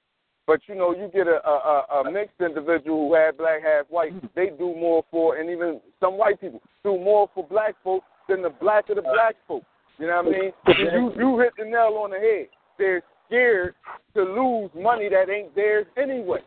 But 0.46 0.62
you 0.68 0.76
know, 0.76 0.96
you 0.96 1.10
get 1.14 1.28
a 1.28 1.46
a, 1.46 2.02
a 2.06 2.12
mixed 2.12 2.40
individual 2.40 3.10
who 3.10 3.14
had 3.14 3.38
black, 3.38 3.62
half 3.62 3.88
white. 3.90 4.14
They 4.34 4.48
do 4.58 4.74
more 4.76 5.04
for, 5.12 5.36
and 5.36 5.50
even 5.50 5.82
some 6.00 6.18
white 6.18 6.40
people 6.40 6.62
do 6.84 6.98
more 6.98 7.30
for 7.36 7.46
black 7.46 7.76
folk 7.84 8.04
than 8.30 8.42
the 8.42 8.50
black 8.62 8.90
of 8.90 8.96
the 8.96 9.02
black 9.02 9.36
folk. 9.46 9.64
You 9.98 10.08
know 10.08 10.22
what 10.24 10.36
I 10.36 10.40
mean? 10.40 10.52
You 10.68 11.12
you 11.18 11.40
hit 11.40 11.52
the 11.58 11.66
nail 11.66 12.00
on 12.02 12.12
the 12.12 12.18
head. 12.18 12.48
They're 12.78 13.02
scared 13.28 13.76
to 14.16 14.24
lose 14.24 14.72
money 14.76 15.10
that 15.10 15.30
ain't 15.30 15.54
theirs 15.56 15.86
anyway. 15.98 16.40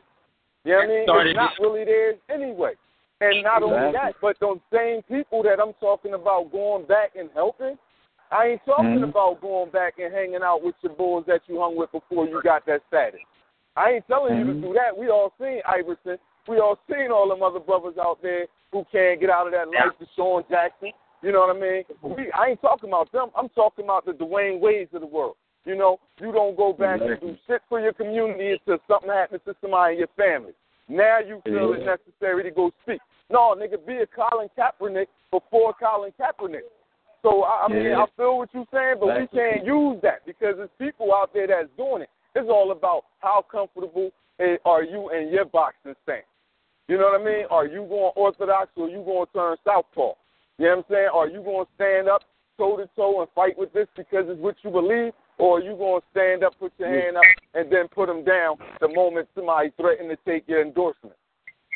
You 0.65 0.73
know 0.73 0.79
what 0.79 0.85
I 0.85 0.89
mean? 0.89 1.05
Started 1.05 1.31
It's 1.31 1.37
not 1.37 1.53
really 1.61 1.85
theirs 1.85 2.17
anyway. 2.29 2.73
And 3.21 3.43
not 3.43 3.63
only 3.63 3.93
that, 3.93 4.15
but 4.21 4.37
those 4.41 4.59
same 4.73 5.03
people 5.03 5.43
that 5.43 5.61
I'm 5.61 5.75
talking 5.75 6.15
about 6.15 6.51
going 6.53 6.87
back 6.87 7.13
and 7.19 7.29
helping, 7.35 7.77
I 8.31 8.47
ain't 8.47 8.65
talking 8.65 9.01
Mhm. 9.01 9.11
about 9.11 9.41
going 9.41 9.71
back 9.71 9.99
and 9.99 10.13
hanging 10.13 10.43
out 10.43 10.63
with 10.63 10.75
your 10.83 10.93
boys 10.95 11.27
that 11.27 11.43
you 11.47 11.61
hung 11.61 11.77
with 11.77 11.93
before 11.93 12.27
you 12.27 12.41
got 12.43 12.65
that 12.67 12.83
status. 12.89 13.21
I 13.77 13.93
ain't 13.93 14.07
telling 14.07 14.39
you 14.39 14.45
to 14.45 14.55
do 14.55 14.73
that. 14.75 14.97
We 14.97 15.11
all 15.11 15.33
seen 15.39 15.61
Iverson. 15.65 16.19
We 16.49 16.59
all 16.59 16.79
seen 16.89 17.11
all 17.11 17.29
them 17.29 17.43
other 17.43 17.61
brothers 17.61 17.99
out 17.99 18.23
there 18.23 18.47
who 18.73 18.85
can't 18.91 19.21
get 19.21 19.31
out 19.31 19.47
of 19.47 19.53
that 19.53 19.69
life. 19.69 19.93
DeSean 20.01 20.49
Jackson. 20.49 20.93
You 21.23 21.33
know 21.33 21.41
what 21.41 21.57
I 21.57 21.59
mean? 21.59 21.85
We, 22.03 22.33
I 22.33 22.49
ain't 22.49 22.63
talking 22.63 22.89
about 22.89 23.13
them. 23.13 23.31
I'm 23.37 23.49
talking 23.51 23.85
about 23.85 24.07
the 24.07 24.13
Dwyane 24.13 24.59
Wades 24.59 24.95
of 24.95 25.03
the 25.03 25.07
world. 25.07 25.37
You 25.65 25.77
know, 25.77 25.99
you 26.19 26.33
don't 26.33 26.57
go 26.57 26.73
back 26.73 27.01
and 27.03 27.21
do 27.21 27.37
shit 27.47 27.61
for 27.69 27.81
your 27.81 27.93
community 27.93 28.53
until 28.53 28.79
something 28.89 29.11
happens 29.11 29.43
to 29.45 29.55
somebody 29.61 29.95
in 29.95 29.99
your 30.01 30.09
family. 30.17 30.53
Now 30.89 31.19
you 31.21 31.41
feel 31.45 31.75
it 31.75 31.85
necessary 31.85 32.43
to 32.45 32.51
go 32.51 32.71
speak. 32.83 33.01
No, 33.31 33.55
nigga, 33.57 33.85
be 33.87 33.99
a 33.99 34.07
Colin 34.07 34.49
Kaepernick 34.59 35.07
before 35.31 35.75
Colin 35.75 36.13
Kaepernick. 36.19 36.67
So 37.23 37.43
I, 37.45 37.67
I 37.67 37.69
mean, 37.69 37.85
Yeah. 37.85 38.03
I 38.03 38.07
feel 38.17 38.39
what 38.39 38.49
you're 38.53 38.67
saying, 38.73 38.97
but 38.99 39.21
we 39.21 39.27
can't 39.29 39.65
use 39.65 40.01
that 40.03 40.25
because 40.27 40.57
there's 40.57 40.71
people 40.79 41.15
out 41.15 41.31
there 41.33 41.47
that's 41.47 41.69
doing 41.77 42.03
it. 42.03 42.11
It's 42.35 42.49
all 42.49 42.73
about 42.73 43.05
how 43.21 43.45
comfortable 43.51 44.11
eh, 44.41 44.57
are 44.65 44.83
you 44.83 45.11
in 45.11 45.29
your 45.29 45.45
boxing 45.45 45.95
stance. 46.03 46.25
You 46.89 46.99
know 46.99 47.11
what 47.13 47.21
I 47.21 47.25
mean? 47.25 47.45
Are 47.51 47.67
you 47.67 47.87
going 47.89 48.13
orthodox 48.17 48.71
or 48.77 48.89
you 48.89 49.03
going 49.05 49.27
to 49.27 49.33
turn 49.33 49.57
southpaw? 49.65 50.15
You 50.59 50.67
know 50.67 50.77
what 50.77 50.79
I'm 50.79 50.85
saying? 50.91 51.09
Are 51.15 51.29
you 51.29 51.43
going 51.43 51.67
to 51.67 51.71
stand 51.77 52.09
up 52.09 52.23
toe 52.61 52.77
to 52.77 52.89
toe 52.95 53.21
and 53.23 53.31
fight 53.35 53.57
with 53.59 53.73
this 53.73 53.87
because 53.97 54.27
it's 54.29 54.41
what 54.41 54.57
you 54.63 54.71
believe, 54.71 55.13
or 55.39 55.59
are 55.59 55.63
you 55.63 55.75
going 55.77 56.01
to 56.01 56.07
stand 56.11 56.45
up, 56.45 56.53
put 56.61 56.73
your 56.79 56.89
hand 56.89 57.17
up, 57.17 57.23
and 57.55 57.73
then 57.73 57.89
put 57.89 58.07
them 58.07 58.23
down 58.23 58.57
the 58.81 58.89
moment 58.89 59.29
somebody 59.35 59.73
threatened 59.81 60.11
to 60.11 60.19
take 60.31 60.47
your 60.47 60.61
endorsement? 60.61 61.17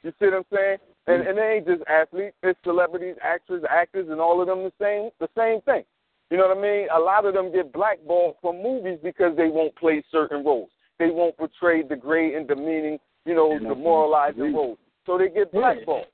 You 0.03 0.13
see 0.21 0.27
what 0.27 0.35
I'm 0.35 0.45
saying? 0.53 0.77
And 1.07 1.25
mm. 1.25 1.29
and 1.29 1.39
they 1.39 1.57
ain't 1.57 1.67
just 1.67 1.83
athletes, 1.89 2.37
it's 2.43 2.59
celebrities, 2.65 3.17
actors, 3.23 3.63
actors, 3.69 4.09
and 4.11 4.21
all 4.21 4.41
of 4.41 4.47
them 4.47 4.63
the 4.65 4.73
same 4.81 5.11
the 5.19 5.29
same 5.37 5.63
thing. 5.63 5.85
You 6.31 6.37
know 6.37 6.49
what 6.49 6.59
I 6.59 6.61
mean? 6.61 6.89
A 6.95 6.99
lot 6.99 7.25
of 7.25 7.35
them 7.35 7.53
get 7.53 7.73
blackballed 7.73 8.37
from 8.41 8.63
movies 8.63 8.99
because 9.03 9.37
they 9.37 9.49
won't 9.49 9.75
play 9.77 10.03
certain 10.11 10.45
roles. 10.45 10.71
They 10.99 11.11
won't 11.11 11.37
portray 11.37 11.83
the 11.83 11.97
great 11.97 12.35
and 12.35 12.47
demeaning, 12.49 12.99
you 13.25 13.35
know, 13.35 13.59
the 13.59 13.75
moralizing 13.75 14.55
roles. 14.55 14.79
So 15.07 15.19
they 15.19 15.29
get 15.29 15.53
blackballed. 15.53 16.07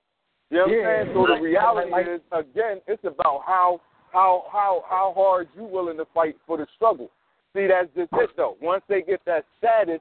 You 0.50 0.58
know 0.58 0.66
what. 0.66 0.86
I'm 0.86 1.04
saying? 1.04 1.14
So 1.14 1.26
the 1.26 1.40
reality 1.40 2.10
is 2.10 2.20
again, 2.32 2.80
it's 2.86 3.04
about 3.04 3.42
how 3.46 3.80
how 4.12 4.44
how 4.52 4.84
how 4.88 5.12
hard 5.16 5.48
you 5.56 5.64
willing 5.64 5.96
to 5.98 6.06
fight 6.14 6.36
for 6.46 6.56
the 6.56 6.66
struggle. 6.76 7.10
See, 7.54 7.66
that's 7.66 7.88
just 7.96 8.12
it 8.12 8.30
though. 8.36 8.56
Once 8.60 8.82
they 8.88 9.02
get 9.02 9.20
that 9.26 9.44
status 9.58 10.00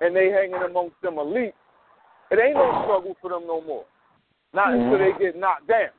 and 0.00 0.14
they 0.14 0.28
hanging 0.28 0.62
amongst 0.68 1.00
them 1.02 1.18
elite, 1.18 1.54
it 2.30 2.38
ain't 2.38 2.54
no 2.54 2.82
struggle 2.84 3.16
for 3.20 3.30
them 3.30 3.46
no 3.46 3.60
more. 3.60 3.84
Not 4.52 4.68
mm-hmm. 4.68 4.92
until 4.92 4.98
they 4.98 5.18
get 5.18 5.38
knocked 5.38 5.68
down. 5.68 5.90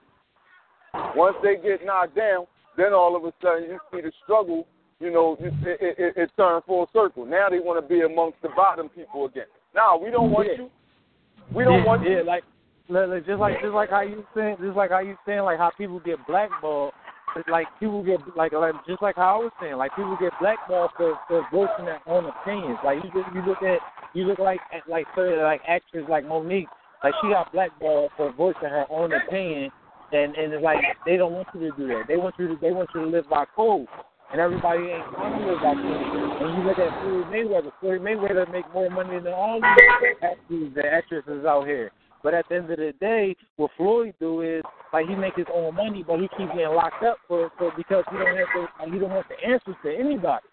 Once 1.15 1.37
they 1.43 1.55
get 1.55 1.85
knocked 1.85 2.15
down, 2.15 2.45
then 2.77 2.93
all 2.93 3.15
of 3.15 3.23
a 3.23 3.33
sudden 3.41 3.69
you 3.69 3.79
see 3.91 4.01
the 4.01 4.11
struggle. 4.23 4.67
You 4.99 5.11
know, 5.11 5.37
it 5.39 5.53
it, 5.65 5.95
it, 5.97 6.13
it 6.17 6.31
turned 6.35 6.63
full 6.65 6.89
circle. 6.91 7.25
Now 7.25 7.47
they 7.49 7.59
want 7.59 7.81
to 7.81 7.87
be 7.87 8.01
amongst 8.01 8.41
the 8.41 8.49
bottom 8.55 8.89
people 8.89 9.25
again. 9.25 9.47
Now 9.73 9.97
we 9.97 10.09
don't 10.09 10.31
want 10.31 10.47
Yeah. 10.51 10.63
you. 10.63 10.69
We 11.53 11.63
don't 11.63 11.79
yeah, 11.79 11.85
want 11.85 12.03
yeah, 12.03 12.17
you. 12.17 12.23
like- 12.23 12.43
just 12.89 13.39
like 13.39 13.61
just 13.61 13.73
like 13.73 13.89
how 13.91 14.01
you 14.01 14.25
saying 14.35 14.57
just 14.59 14.75
like 14.75 14.89
how 14.89 14.99
you 14.99 15.15
saying 15.25 15.41
like 15.41 15.59
how 15.59 15.71
people 15.77 15.99
get 15.99 16.25
blackballed. 16.25 16.91
Like 17.49 17.67
people 17.79 18.03
get 18.03 18.19
like 18.35 18.53
like 18.53 18.75
just 18.87 19.01
like 19.01 19.15
how 19.15 19.39
I 19.39 19.43
was 19.43 19.51
saying 19.61 19.77
like 19.77 19.95
people 19.95 20.17
get 20.19 20.33
blackballed 20.39 20.91
for 20.97 21.17
for 21.27 21.45
voicing 21.51 21.85
their 21.85 22.01
own 22.07 22.25
opinions. 22.25 22.77
Like 22.83 22.97
you 23.03 23.23
you 23.33 23.41
look 23.45 23.61
at 23.63 23.79
you 24.13 24.25
look 24.25 24.39
like 24.39 24.59
at 24.73 24.89
like 24.89 25.05
certain 25.15 25.43
like 25.43 25.61
actors 25.67 26.05
like 26.09 26.25
Mo'Nique 26.25 26.67
like 27.03 27.13
she 27.21 27.29
got 27.29 27.51
blackballed 27.51 28.11
for 28.17 28.31
voicing 28.33 28.69
her 28.69 28.85
own 28.89 29.13
opinion. 29.13 29.71
And 30.11 30.35
and 30.35 30.53
it's 30.53 30.63
like 30.63 30.79
they 31.05 31.17
don't 31.17 31.33
want 31.33 31.47
you 31.53 31.61
to 31.61 31.77
do 31.77 31.87
that. 31.87 32.03
They 32.07 32.17
want 32.17 32.35
you 32.37 32.47
to 32.47 32.57
they 32.59 32.71
want 32.71 32.89
you 32.93 33.01
to 33.01 33.07
live 33.07 33.29
by 33.29 33.45
code. 33.55 33.87
And 34.31 34.39
everybody 34.39 34.83
ain't 34.89 35.05
trying 35.13 35.39
to 35.39 35.47
live 35.47 35.61
by 35.61 35.73
code. 35.73 36.41
And 36.41 36.57
you 36.57 36.63
look 36.67 36.79
at 36.79 36.89
Floyd 37.01 37.27
Mayweather. 37.29 37.71
Floyd 37.79 38.01
Mayweather 38.01 38.51
make 38.51 38.65
more 38.73 38.89
money 38.89 39.19
than 39.19 39.33
all 39.33 39.61
these 39.61 40.17
actors 40.23 40.73
actresses 40.77 41.45
out 41.45 41.65
here. 41.67 41.91
But 42.23 42.33
at 42.33 42.45
the 42.49 42.55
end 42.55 42.71
of 42.71 42.77
the 42.77 42.93
day, 42.99 43.35
what 43.55 43.71
Floyd 43.77 44.13
do 44.19 44.41
is 44.41 44.63
like 44.91 45.07
he 45.07 45.15
make 45.15 45.35
his 45.35 45.45
own 45.53 45.75
money, 45.75 46.03
but 46.05 46.19
he 46.19 46.27
keeps 46.37 46.51
getting 46.53 46.75
locked 46.75 47.03
up 47.03 47.17
for, 47.27 47.51
for 47.57 47.71
because 47.77 48.03
he 48.11 48.17
don't 48.17 48.37
have 48.37 48.47
to 48.55 48.67
like, 48.79 48.93
he 48.93 48.99
don't 48.99 49.11
have 49.11 49.27
to 49.29 49.47
answer 49.47 49.75
to 49.83 49.95
anybody. 49.97 50.45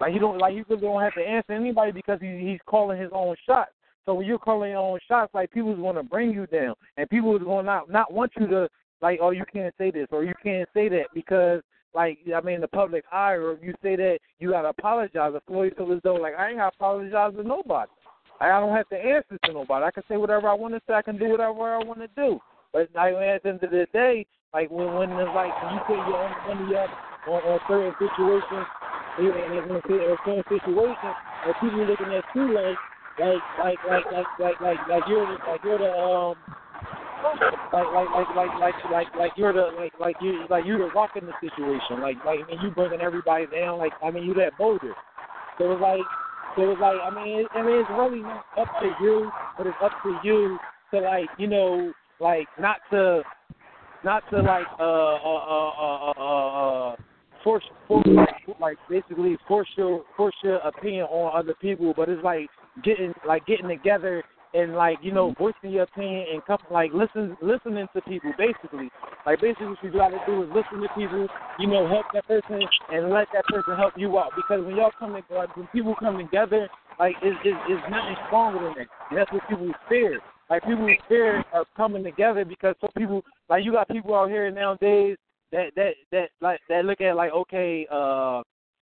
Like 0.00 0.12
he 0.12 0.18
don't 0.18 0.38
like 0.38 0.54
he 0.54 0.62
really 0.68 0.80
don't 0.80 1.00
have 1.00 1.14
to 1.14 1.20
answer 1.20 1.52
anybody 1.52 1.92
because 1.92 2.18
he 2.20 2.38
he's 2.38 2.60
calling 2.66 3.00
his 3.00 3.10
own 3.12 3.36
shots. 3.46 3.70
So 4.06 4.14
when 4.14 4.26
you're 4.26 4.38
calling 4.38 4.70
your 4.70 4.80
own 4.80 4.98
shots, 5.06 5.32
like 5.34 5.52
people's 5.52 5.78
going 5.78 5.96
to 5.96 6.02
bring 6.02 6.32
you 6.32 6.46
down, 6.46 6.74
and 6.96 7.08
people 7.08 7.36
is 7.36 7.42
going 7.42 7.64
to 7.64 7.70
not 7.70 7.90
not 7.90 8.12
want 8.12 8.32
you 8.38 8.46
to 8.48 8.68
like, 9.02 9.18
oh, 9.22 9.30
you 9.30 9.44
can't 9.52 9.74
say 9.78 9.90
this 9.90 10.08
or 10.10 10.24
you 10.24 10.34
can't 10.42 10.68
say 10.74 10.88
that 10.88 11.06
because 11.14 11.62
like 11.94 12.18
I 12.34 12.40
mean 12.40 12.60
the 12.60 12.68
public 12.68 13.04
eye, 13.12 13.32
or 13.32 13.52
if 13.52 13.62
you 13.62 13.74
say 13.82 13.96
that 13.96 14.18
you 14.38 14.50
gotta 14.50 14.68
apologize. 14.68 15.32
If 15.34 15.42
Floyd 15.44 15.74
feel 15.76 15.92
as 15.92 16.00
though 16.04 16.14
like 16.14 16.34
I 16.38 16.48
ain't 16.48 16.58
gotta 16.58 16.74
apologize 16.76 17.32
to 17.36 17.42
nobody. 17.42 17.90
I 18.40 18.48
don't 18.58 18.74
have 18.74 18.88
to 18.88 18.96
answer 18.96 19.38
to 19.44 19.52
nobody. 19.52 19.84
I 19.84 19.90
can 19.90 20.02
say 20.08 20.16
whatever 20.16 20.48
I 20.48 20.54
want 20.54 20.72
to 20.74 20.80
say. 20.88 20.94
I 20.94 21.02
can 21.02 21.18
do 21.18 21.28
whatever 21.28 21.74
I 21.74 21.84
want 21.84 22.00
to 22.00 22.08
do. 22.16 22.40
But 22.72 22.88
like, 22.94 23.14
at 23.14 23.42
the 23.42 23.48
end 23.50 23.62
of 23.62 23.70
the 23.70 23.86
day, 23.92 24.26
like 24.54 24.70
when 24.70 24.94
when 24.94 25.10
it's 25.10 25.30
like 25.34 25.52
you 25.70 25.78
put 25.86 26.00
your 26.08 26.16
own 26.16 26.32
money 26.48 26.74
up 26.76 26.90
on, 27.28 27.42
on 27.44 27.60
certain 27.68 27.92
situations, 28.00 28.66
know, 29.20 29.36
in, 29.36 29.52
in, 29.60 29.76
in 29.76 30.16
certain 30.24 30.44
situations, 30.48 31.16
and 31.44 31.54
people 31.60 31.84
looking 31.84 32.14
at 32.16 32.24
you 32.34 32.54
like 32.54 32.78
like 33.20 33.42
like 33.60 34.04
like 34.08 34.30
like 34.40 34.60
like 34.60 34.88
like 34.88 35.02
you're 35.08 35.28
like 35.28 35.60
you're 35.62 35.78
the 35.78 35.92
um 35.92 36.36
like 37.72 37.86
like 37.92 38.08
like 38.08 38.34
like 38.34 38.52
like 38.60 38.74
like 38.90 39.14
like 39.14 39.32
you're 39.36 39.52
the 39.52 39.70
like 39.76 39.92
like 40.00 40.16
you 40.22 40.46
like 40.48 40.64
you're 40.64 40.78
the 40.78 40.92
rock 40.94 41.10
in 41.16 41.26
the 41.26 41.36
situation. 41.40 42.00
Like 42.00 42.16
like 42.24 42.40
I 42.40 42.48
mean 42.48 42.60
you 42.62 42.70
bringing 42.70 43.00
everybody 43.00 43.46
down. 43.46 43.78
Like 43.78 43.92
I 44.02 44.10
mean 44.10 44.24
you 44.24 44.34
that 44.34 44.56
boulder. 44.56 44.94
So 45.58 45.72
it's 45.72 45.82
like 45.82 46.00
so 46.56 46.70
it's 46.70 46.80
like 46.80 46.96
I 47.02 47.10
mean 47.10 47.40
it, 47.40 47.46
I 47.54 47.62
mean 47.62 47.80
it's 47.80 47.90
really 47.90 48.22
not 48.22 48.44
up 48.58 48.68
to 48.80 49.04
you, 49.04 49.30
but 49.56 49.66
it's 49.66 49.76
up 49.82 49.92
to 50.02 50.18
you 50.24 50.58
to 50.92 51.00
like 51.00 51.28
you 51.38 51.46
know 51.46 51.92
like 52.20 52.48
not 52.58 52.78
to 52.90 53.22
not 54.04 54.22
to 54.30 54.40
like 54.40 54.66
uh 54.78 54.82
uh 54.82 55.18
uh 55.24 55.70
uh 55.70 56.12
uh, 56.12 56.92
uh 56.92 56.96
force 57.44 57.64
force 57.86 58.06
like 58.60 58.76
basically 58.88 59.36
force 59.46 59.68
your 59.76 60.04
force 60.16 60.34
your 60.42 60.56
opinion 60.58 61.04
on 61.04 61.38
other 61.38 61.54
people, 61.60 61.94
but 61.96 62.08
it's 62.08 62.22
like 62.24 62.48
getting 62.82 63.12
like 63.26 63.46
getting 63.46 63.68
together 63.68 64.22
and 64.54 64.74
like 64.74 64.98
you 65.02 65.12
know 65.12 65.34
voicing 65.38 65.70
your 65.70 65.84
opinion 65.84 66.26
and 66.32 66.44
come 66.44 66.58
like 66.70 66.90
listen 66.92 67.36
listening 67.42 67.86
to 67.94 68.00
people 68.02 68.32
basically. 68.36 68.90
Like 69.26 69.40
basically 69.40 69.66
what 69.68 69.82
you 69.82 69.92
got 69.92 70.08
to 70.08 70.20
do 70.26 70.42
is 70.42 70.48
listen 70.48 70.80
to 70.80 70.88
people 70.94 71.26
you 71.58 71.66
know 71.66 71.88
help 71.88 72.06
that 72.14 72.26
person 72.26 72.60
and 72.92 73.10
let 73.10 73.28
that 73.32 73.44
person 73.46 73.76
help 73.76 73.94
you 73.96 74.18
out. 74.18 74.32
Because 74.36 74.64
when 74.64 74.76
y'all 74.76 74.92
come 74.98 75.12
to, 75.12 75.34
like 75.34 75.56
when 75.56 75.66
people 75.68 75.94
come 75.98 76.18
together 76.18 76.68
like 76.98 77.14
it's 77.22 77.38
it's, 77.44 77.58
it's 77.68 77.82
nothing 77.90 78.16
stronger 78.26 78.64
than 78.64 78.74
that. 78.76 78.86
And 79.10 79.18
that's 79.18 79.32
what 79.32 79.42
people 79.48 79.70
fear. 79.88 80.20
Like 80.48 80.62
people 80.64 80.88
fear 81.08 81.44
of 81.54 81.66
coming 81.76 82.02
together 82.02 82.44
because 82.44 82.74
some 82.80 82.90
people 82.96 83.22
like 83.48 83.64
you 83.64 83.72
got 83.72 83.88
people 83.88 84.14
out 84.14 84.28
here 84.28 84.50
nowadays 84.50 85.16
that 85.52 85.70
that 85.76 85.92
that 86.12 86.30
like 86.40 86.60
that 86.68 86.84
look 86.84 87.00
at 87.00 87.16
like 87.16 87.32
okay 87.32 87.86
uh 87.90 88.42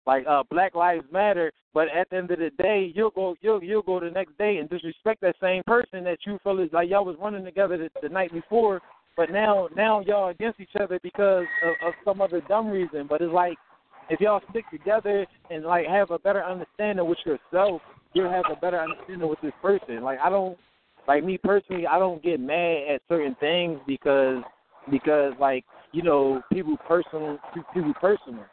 like 0.09 0.25
uh 0.27 0.43
Black 0.49 0.73
Lives 0.73 1.05
Matter, 1.13 1.51
but 1.71 1.87
at 1.95 2.09
the 2.09 2.17
end 2.17 2.31
of 2.31 2.39
the 2.39 2.49
day, 2.57 2.91
you'll 2.95 3.11
go 3.11 3.35
you'll 3.41 3.63
you'll 3.63 3.83
go 3.83 3.99
the 3.99 4.09
next 4.09 4.35
day 4.39 4.57
and 4.57 4.67
disrespect 4.67 5.21
that 5.21 5.35
same 5.39 5.61
person 5.67 6.03
that 6.03 6.17
you 6.25 6.39
feel 6.43 6.59
is 6.59 6.69
like 6.73 6.89
y'all 6.89 7.05
was 7.05 7.15
running 7.21 7.45
together 7.45 7.77
the, 7.77 7.89
the 8.01 8.09
night 8.09 8.33
before, 8.33 8.81
but 9.15 9.29
now 9.29 9.69
now 9.75 9.99
y'all 10.01 10.29
against 10.29 10.59
each 10.59 10.75
other 10.81 10.99
because 11.03 11.45
of, 11.63 11.87
of 11.87 11.93
some 12.03 12.21
other 12.21 12.41
dumb 12.47 12.69
reason. 12.69 13.05
But 13.07 13.21
it's 13.21 13.31
like 13.31 13.55
if 14.09 14.19
y'all 14.19 14.41
stick 14.49 14.65
together 14.71 15.27
and 15.51 15.63
like 15.63 15.85
have 15.85 16.09
a 16.09 16.17
better 16.17 16.43
understanding 16.43 17.07
with 17.07 17.19
yourself, 17.23 17.79
you'll 18.13 18.31
have 18.31 18.45
a 18.51 18.59
better 18.59 18.79
understanding 18.79 19.29
with 19.29 19.41
this 19.43 19.53
person. 19.61 20.01
Like 20.01 20.17
I 20.23 20.31
don't 20.31 20.57
like 21.07 21.23
me 21.23 21.37
personally, 21.37 21.85
I 21.85 21.99
don't 21.99 22.23
get 22.23 22.39
mad 22.39 22.95
at 22.95 23.01
certain 23.07 23.35
things 23.39 23.79
because 23.85 24.41
because 24.89 25.33
like 25.39 25.65
you 25.91 26.01
know 26.01 26.41
people 26.51 26.77
personal 26.87 27.37
people 27.75 27.93
personal. 28.01 28.45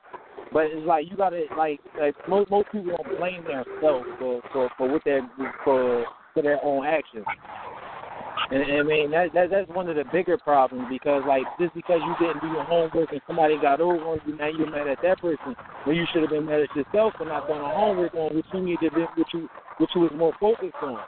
But 0.53 0.67
it's 0.67 0.87
like 0.87 1.11
you 1.11 1.17
gotta 1.17 1.45
like 1.57 1.81
like 1.99 2.15
most 2.29 2.51
most 2.51 2.71
people 2.71 2.93
don't 2.97 3.19
blame 3.19 3.45
themselves 3.45 4.07
for 4.19 4.41
for 4.53 4.71
for 4.79 4.91
what 4.91 5.03
they 5.05 5.21
for 5.65 6.05
for 6.35 6.43
their 6.43 6.63
own 6.65 6.87
actions. 6.87 7.27
And, 8.51 8.63
I 8.63 8.83
mean 8.83 9.11
that, 9.11 9.35
that 9.35 9.51
that's 9.51 9.69
one 9.71 9.89
of 9.89 9.97
the 9.97 10.05
bigger 10.13 10.39
problems 10.39 10.87
because 10.89 11.25
like 11.27 11.43
just 11.59 11.75
because 11.75 11.99
you 11.99 12.15
didn't 12.25 12.41
do 12.41 12.47
your 12.47 12.63
homework 12.63 13.11
and 13.11 13.21
somebody 13.27 13.59
got 13.61 13.81
over 13.81 13.99
on 14.05 14.21
you, 14.25 14.37
now 14.37 14.47
you're 14.47 14.71
mad 14.71 14.87
at 14.87 14.99
that 15.03 15.21
person 15.21 15.57
when 15.85 15.97
you 15.97 16.07
should 16.13 16.23
have 16.23 16.31
been 16.31 16.47
mad 16.47 16.61
at 16.61 16.77
yourself 16.77 17.15
for 17.19 17.25
not 17.25 17.49
doing 17.49 17.59
the 17.59 17.69
homework 17.69 18.15
on 18.15 18.37
what 18.37 18.45
you 18.55 18.61
needed 18.61 18.93
what 18.95 19.27
you 19.35 19.49
what 19.79 19.91
you 19.95 20.01
was 20.03 20.13
more 20.15 20.33
focused 20.39 20.79
on. 20.81 20.99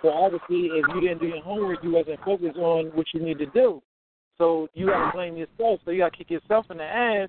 So 0.00 0.08
obviously 0.08 0.72
if 0.72 0.84
you 0.94 1.00
didn't 1.02 1.20
do 1.20 1.26
your 1.26 1.42
homework 1.42 1.84
you 1.84 1.92
wasn't 1.92 2.20
focused 2.24 2.56
on 2.56 2.86
what 2.94 3.06
you 3.12 3.20
need 3.20 3.38
to 3.38 3.46
do. 3.46 3.82
So 4.38 4.68
you 4.72 4.86
gotta 4.86 5.12
blame 5.12 5.36
yourself. 5.36 5.80
So 5.84 5.90
you 5.90 5.98
gotta 5.98 6.16
kick 6.16 6.30
yourself 6.30 6.64
in 6.70 6.78
the 6.78 6.84
ass 6.84 7.28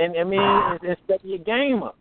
and 0.00 0.16
I 0.18 0.24
mean, 0.24 0.40
and, 0.40 0.80
and 0.82 0.96
step 1.04 1.20
your 1.22 1.38
game 1.38 1.82
up. 1.82 1.96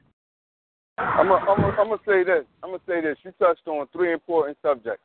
I'm 0.98 1.28
gonna 1.28 1.98
say 2.06 2.24
this. 2.24 2.46
I'm 2.64 2.72
gonna 2.72 2.82
say 2.88 3.02
this. 3.02 3.18
You 3.24 3.32
touched 3.40 3.68
on 3.68 3.88
three 3.94 4.12
important 4.14 4.58
subjects. 4.62 5.02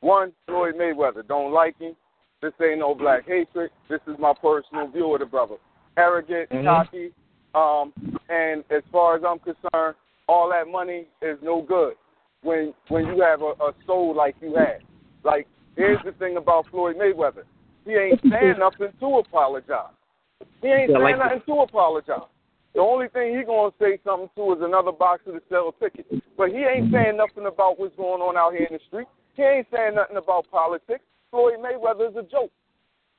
One, 0.00 0.32
Floyd 0.46 0.74
Mayweather. 0.76 1.26
Don't 1.26 1.52
like 1.52 1.78
him. 1.78 1.94
This 2.42 2.52
ain't 2.62 2.78
no 2.80 2.94
black 2.94 3.26
hatred. 3.26 3.70
This 3.88 4.00
is 4.06 4.16
my 4.18 4.32
personal 4.40 4.88
view 4.88 5.12
of 5.14 5.20
the 5.20 5.26
brother. 5.26 5.56
Arrogant, 5.96 6.50
Mhm. 6.50 6.64
cocky, 6.64 7.12
um, 7.54 7.92
and 8.28 8.64
as 8.70 8.82
far 8.90 9.16
as 9.16 9.22
I'm 9.24 9.38
concerned, 9.38 9.96
all 10.28 10.48
that 10.50 10.66
money 10.68 11.06
is 11.22 11.38
no 11.42 11.62
good 11.62 11.94
when 12.42 12.74
when 12.88 13.06
you 13.06 13.20
have 13.22 13.42
a, 13.42 13.52
a 13.62 13.72
soul 13.86 14.14
like 14.14 14.36
you 14.40 14.54
had. 14.54 14.82
Like 15.24 15.46
here's 15.76 16.02
the 16.04 16.12
thing 16.12 16.36
about 16.36 16.66
Floyd 16.70 16.96
Mayweather. 16.96 17.44
He 17.84 17.92
ain't 17.92 18.20
saying 18.30 18.58
nothing 18.58 18.92
to 18.98 19.18
apologize. 19.18 19.92
He 20.62 20.68
ain't 20.68 20.90
Yeah, 20.90 20.96
saying 20.96 21.02
like- 21.02 21.18
nothing 21.18 21.42
to 21.46 21.60
apologize. 21.60 22.28
The 22.74 22.80
only 22.80 23.08
thing 23.08 23.38
he 23.38 23.44
gonna 23.44 23.70
say 23.80 23.98
something 24.04 24.28
to 24.36 24.52
is 24.54 24.62
another 24.62 24.90
boxer 24.92 25.32
to 25.32 25.42
sell 25.48 25.72
tickets. 25.80 26.08
But 26.36 26.50
he 26.50 26.58
ain't 26.58 26.92
saying 26.92 27.16
nothing 27.16 27.46
about 27.46 27.78
what's 27.78 27.94
going 27.96 28.20
on 28.20 28.36
out 28.36 28.52
here 28.52 28.66
in 28.68 28.74
the 28.74 28.80
street. 28.88 29.06
He 29.34 29.42
ain't 29.42 29.66
saying 29.72 29.94
nothing 29.94 30.16
about 30.16 30.50
politics. 30.50 31.04
Floyd 31.30 31.58
Mayweather 31.60 32.10
is 32.10 32.16
a 32.16 32.22
joke. 32.22 32.50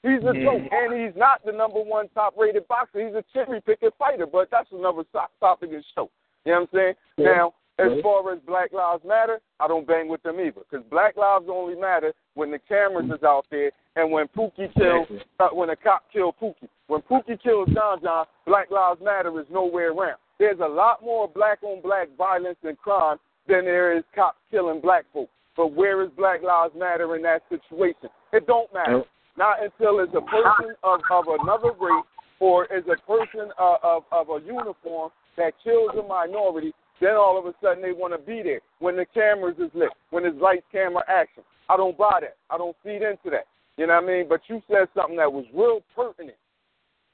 He's 0.04 0.24
a 0.24 0.36
Yeah. 0.36 0.44
joke, 0.44 0.62
mm-hmm. 0.62 0.76
and 0.76 0.94
he's 0.94 1.16
not 1.16 1.44
the 1.44 1.52
number 1.52 1.82
one 1.82 2.10
top-rated 2.10 2.68
boxer. 2.68 3.06
He's 3.06 3.16
a 3.16 3.24
cherry-picking 3.34 3.92
fighter, 3.98 4.28
but 4.28 4.52
that's 4.52 4.72
another 4.72 5.04
topic 5.40 5.74
of 5.74 5.84
show. 5.96 6.10
You 6.44 6.52
know 6.52 6.60
what 6.62 6.70
I'm 6.74 6.78
saying? 6.78 6.96
Yeah. 7.18 7.26
Now, 7.26 7.54
as 7.78 7.92
far 8.02 8.32
as 8.32 8.40
Black 8.48 8.72
Lives 8.72 9.04
Matter, 9.06 9.40
I 9.60 9.68
don't 9.68 9.88
bang 9.88 10.08
with 10.08 10.24
them 10.24 10.40
either, 10.40 10.62
because 10.70 10.86
Black 10.90 11.18
Lives 11.18 11.46
only 11.50 11.76
matter 11.76 12.14
when 12.36 12.52
the 12.52 12.60
cameras 12.60 13.10
is 13.14 13.24
out 13.24 13.46
there 13.52 13.72
and 13.96 14.12
when 14.12 14.28
Pookie 14.28 14.74
kills, 14.74 15.08
uh, 15.40 15.50
when 15.50 15.70
a 15.70 15.76
cop 15.76 16.04
killed 16.12 16.36
Pookie. 16.42 16.70
When 16.88 17.02
Pookie 17.02 17.42
kills 17.42 17.70
John 17.74 18.02
John, 18.02 18.26
Black 18.46 18.72
Lives 18.72 19.02
Matter 19.04 19.40
is 19.40 19.48
nowhere 19.52 19.92
around. 19.92 20.18
There's 20.40 20.60
a 20.60 20.68
lot 20.68 21.02
more 21.02 21.28
black-on-black 21.28 22.10
violence 22.18 22.58
and 22.64 22.78
crime 22.78 23.18
than 23.48 23.66
there 23.66 23.98
is 23.98 24.04
cops 24.14 24.38
killing 24.52 24.82
black 24.82 25.06
folks. 25.14 25.32
But 25.56 25.74
where 25.74 26.04
is 26.04 26.10
Black 26.18 26.44
Lives 26.44 26.74
Matter 26.78 27.16
in 27.16 27.22
that 27.24 27.44
situation? 27.50 28.10
It 28.34 28.46
don't 28.46 28.72
matter. 28.74 29.04
Not 29.38 29.64
until 29.64 30.00
it's 30.00 30.14
a 30.14 30.22
person 30.22 30.76
of, 30.84 31.00
of 31.10 31.26
another 31.42 31.72
race 31.80 32.04
or 32.40 32.66
is 32.66 32.84
a 32.92 33.00
person 33.08 33.52
uh, 33.60 33.78
of, 33.82 34.04
of 34.12 34.30
a 34.30 34.46
uniform 34.46 35.12
that 35.38 35.54
kills 35.64 35.92
a 35.98 36.06
minority, 36.06 36.74
then 37.02 37.16
all 37.16 37.38
of 37.38 37.46
a 37.46 37.54
sudden 37.62 37.82
they 37.82 37.92
want 37.92 38.14
to 38.14 38.20
be 38.20 38.42
there 38.44 38.62
when 38.80 38.96
the 38.96 39.06
cameras 39.14 39.56
is 39.60 39.72
lit, 39.74 39.90
when 40.10 40.26
it's 40.26 40.40
lights, 40.42 40.66
camera, 40.72 41.04
action. 41.08 41.44
I 41.70 41.78
don't 41.78 41.98
buy 41.98 42.20
that. 42.22 42.38
I 42.50 42.58
don't 42.58 42.76
feed 42.84 43.02
into 43.02 43.30
that. 43.32 43.48
You 43.78 43.88
know 43.88 43.96
what 43.96 44.04
I 44.04 44.08
mean? 44.08 44.26
But 44.30 44.42
you 44.48 44.62
said 44.70 44.88
something 44.96 45.18
that 45.18 45.32
was 45.32 45.46
real 45.54 45.82
pertinent. 45.96 46.38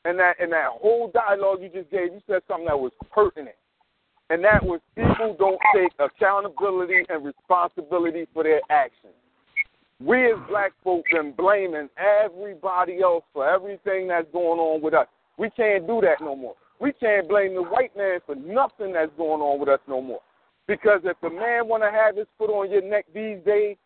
And 0.03 0.17
that 0.19 0.39
in 0.39 0.49
that 0.49 0.69
whole 0.81 1.11
dialogue 1.13 1.59
you 1.61 1.69
just 1.69 1.91
gave, 1.91 2.11
you 2.13 2.21
said 2.27 2.41
something 2.47 2.65
that 2.65 2.79
was 2.79 2.91
pertinent. 3.11 3.55
And 4.29 4.43
that 4.43 4.63
was 4.63 4.79
people 4.95 5.35
don't 5.37 5.59
take 5.75 5.91
accountability 5.99 7.03
and 7.09 7.25
responsibility 7.25 8.27
for 8.33 8.43
their 8.43 8.61
actions. 8.69 9.13
We 9.99 10.31
as 10.31 10.39
black 10.49 10.71
folk 10.83 11.03
been 11.11 11.33
blaming 11.33 11.89
everybody 11.97 13.01
else 13.01 13.23
for 13.33 13.47
everything 13.47 14.07
that's 14.07 14.27
going 14.31 14.59
on 14.59 14.81
with 14.81 14.93
us. 14.93 15.07
We 15.37 15.49
can't 15.51 15.85
do 15.85 16.01
that 16.01 16.21
no 16.21 16.35
more. 16.35 16.55
We 16.81 16.91
can't 16.93 17.29
blame 17.29 17.53
the 17.53 17.61
white 17.61 17.95
man 17.95 18.19
for 18.25 18.35
nothing 18.35 18.93
that's 18.93 19.11
going 19.15 19.41
on 19.41 19.59
with 19.59 19.69
us 19.69 19.79
no 19.87 20.01
more. 20.01 20.21
Because 20.67 21.01
if 21.03 21.15
the 21.21 21.29
man 21.29 21.67
want 21.67 21.83
to 21.83 21.91
have 21.91 22.17
his 22.17 22.27
foot 22.37 22.49
on 22.49 22.71
your 22.71 22.81
neck 22.81 23.05
these 23.13 23.37
days, 23.45 23.77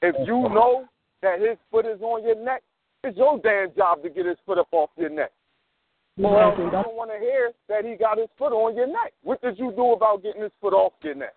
if 0.00 0.14
you 0.26 0.48
know 0.48 0.84
that 1.22 1.40
his 1.40 1.58
foot 1.70 1.86
is 1.86 2.00
on 2.00 2.22
your 2.22 2.42
neck, 2.42 2.62
it's 3.02 3.18
your 3.18 3.40
damn 3.40 3.74
job 3.74 4.02
to 4.02 4.10
get 4.10 4.26
his 4.26 4.36
foot 4.46 4.58
up 4.58 4.68
off 4.72 4.90
your 4.96 5.10
neck. 5.10 5.32
Well, 6.18 6.54
you 6.56 6.70
don't 6.70 6.94
want 6.94 7.10
to 7.10 7.18
hear 7.18 7.52
that 7.68 7.84
he 7.84 7.94
got 7.96 8.18
his 8.18 8.28
foot 8.38 8.52
on 8.52 8.76
your 8.76 8.86
neck. 8.86 9.12
What 9.22 9.42
did 9.42 9.58
you 9.58 9.72
do 9.74 9.92
about 9.92 10.22
getting 10.22 10.42
his 10.42 10.52
foot 10.60 10.72
off 10.72 10.92
your 11.02 11.14
neck? 11.14 11.34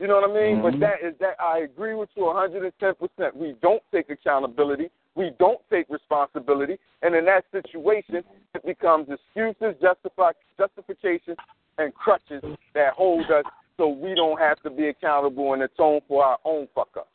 You 0.00 0.08
know 0.08 0.20
what 0.20 0.30
I 0.30 0.34
mean? 0.34 0.62
But 0.62 0.72
mm-hmm. 0.72 0.80
that 0.80 1.06
is 1.06 1.14
that 1.20 1.36
I 1.40 1.58
agree 1.58 1.94
with 1.94 2.08
you 2.14 2.22
110%. 2.24 3.36
We 3.36 3.54
don't 3.60 3.82
take 3.92 4.10
accountability. 4.10 4.90
We 5.18 5.32
don't 5.40 5.58
take 5.68 5.86
responsibility. 5.90 6.78
And 7.02 7.14
in 7.16 7.24
that 7.24 7.44
situation, 7.50 8.22
it 8.54 8.64
becomes 8.64 9.08
excuses, 9.10 9.74
justify, 9.82 10.30
justification, 10.56 11.34
and 11.78 11.92
crutches 11.92 12.42
that 12.74 12.92
hold 12.92 13.24
us 13.24 13.44
so 13.76 13.88
we 13.88 14.14
don't 14.14 14.38
have 14.38 14.62
to 14.62 14.70
be 14.70 14.88
accountable 14.88 15.54
and 15.54 15.62
atone 15.62 16.00
for 16.06 16.24
our 16.24 16.38
own 16.44 16.68
fuck 16.72 16.90
up. 16.96 17.08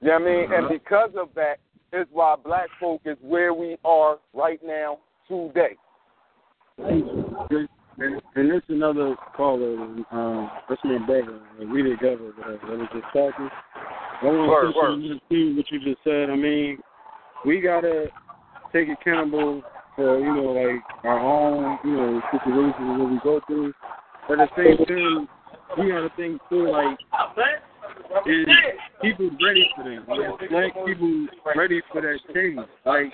You 0.00 0.08
know 0.08 0.14
what 0.14 0.22
I 0.22 0.24
mean? 0.24 0.52
And 0.52 0.68
because 0.68 1.10
of 1.18 1.28
that 1.34 1.56
is 1.92 2.06
why 2.10 2.36
black 2.42 2.68
folk 2.80 3.02
is 3.04 3.18
where 3.20 3.52
we 3.52 3.76
are 3.84 4.18
right 4.32 4.60
now 4.64 4.98
today. 5.28 5.76
And, 6.78 8.20
and 8.34 8.50
this 8.50 8.62
another 8.68 9.14
caller, 9.36 9.74
um, 10.10 10.50
my 10.84 10.98
brother. 11.06 11.40
uh, 11.60 11.66
We 11.66 11.82
together, 11.82 12.32
whatever. 12.36 12.58
That 12.68 12.78
was 12.78 12.88
just 12.92 13.06
talking. 13.12 13.48
I 14.22 14.24
want 14.24 14.74
to 14.74 14.78
word. 14.78 15.20
see 15.30 15.54
what 15.54 15.70
you 15.70 15.80
just 15.80 16.02
said. 16.04 16.30
I 16.30 16.36
mean, 16.36 16.78
we 17.44 17.60
gotta 17.60 18.06
take 18.72 18.88
accountable 18.88 19.62
for 19.94 20.18
you 20.18 20.34
know 20.34 20.52
like 20.52 20.82
our 21.04 21.18
own 21.18 21.78
you 21.84 21.96
know 21.96 22.20
situations 22.30 22.74
and 22.78 22.98
what 23.00 23.10
we 23.10 23.18
go 23.22 23.40
through. 23.46 23.72
But 24.28 24.40
at 24.40 24.48
the 24.56 24.76
same 24.76 24.86
time, 24.86 25.28
we 25.78 25.90
gotta 25.90 26.10
think 26.16 26.40
too 26.48 26.70
like 26.70 26.98
is 28.26 28.46
people 29.02 29.30
ready 29.42 29.68
for 29.76 29.84
that? 29.84 30.08
Like, 30.08 30.50
black 30.50 30.86
people 30.86 31.26
ready 31.54 31.82
for 31.92 32.00
that 32.00 32.18
change? 32.34 32.58
Like, 32.84 33.12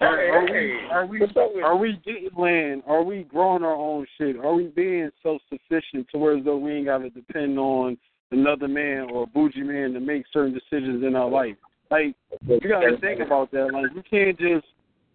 are, 0.00 0.18
are 0.18 0.44
we 0.44 0.78
are 0.90 1.06
we 1.06 1.62
are 1.62 1.76
we 1.76 2.00
getting 2.04 2.30
land? 2.36 2.82
Are 2.86 3.02
we 3.02 3.24
growing 3.24 3.62
our 3.62 3.74
own 3.74 4.06
shit? 4.18 4.36
Are 4.36 4.54
we 4.54 4.68
being 4.68 5.10
self 5.22 5.42
sufficient 5.48 6.08
to 6.12 6.18
where 6.18 6.42
though 6.42 6.56
we 6.56 6.72
ain't 6.72 6.86
got 6.86 6.98
to 6.98 7.10
depend 7.10 7.58
on 7.58 7.98
another 8.30 8.68
man 8.68 9.08
or 9.12 9.24
a 9.24 9.26
bougie 9.26 9.62
man 9.62 9.92
to 9.92 10.00
make 10.00 10.24
certain 10.32 10.54
decisions 10.54 11.04
in 11.04 11.14
our 11.14 11.28
life? 11.28 11.56
Like, 11.90 12.14
you 12.46 12.68
got 12.68 12.80
to 12.80 12.98
think 12.98 13.20
about 13.20 13.50
that. 13.52 13.70
Like, 13.72 13.94
you 13.94 14.02
can't 14.08 14.38
just 14.38 14.66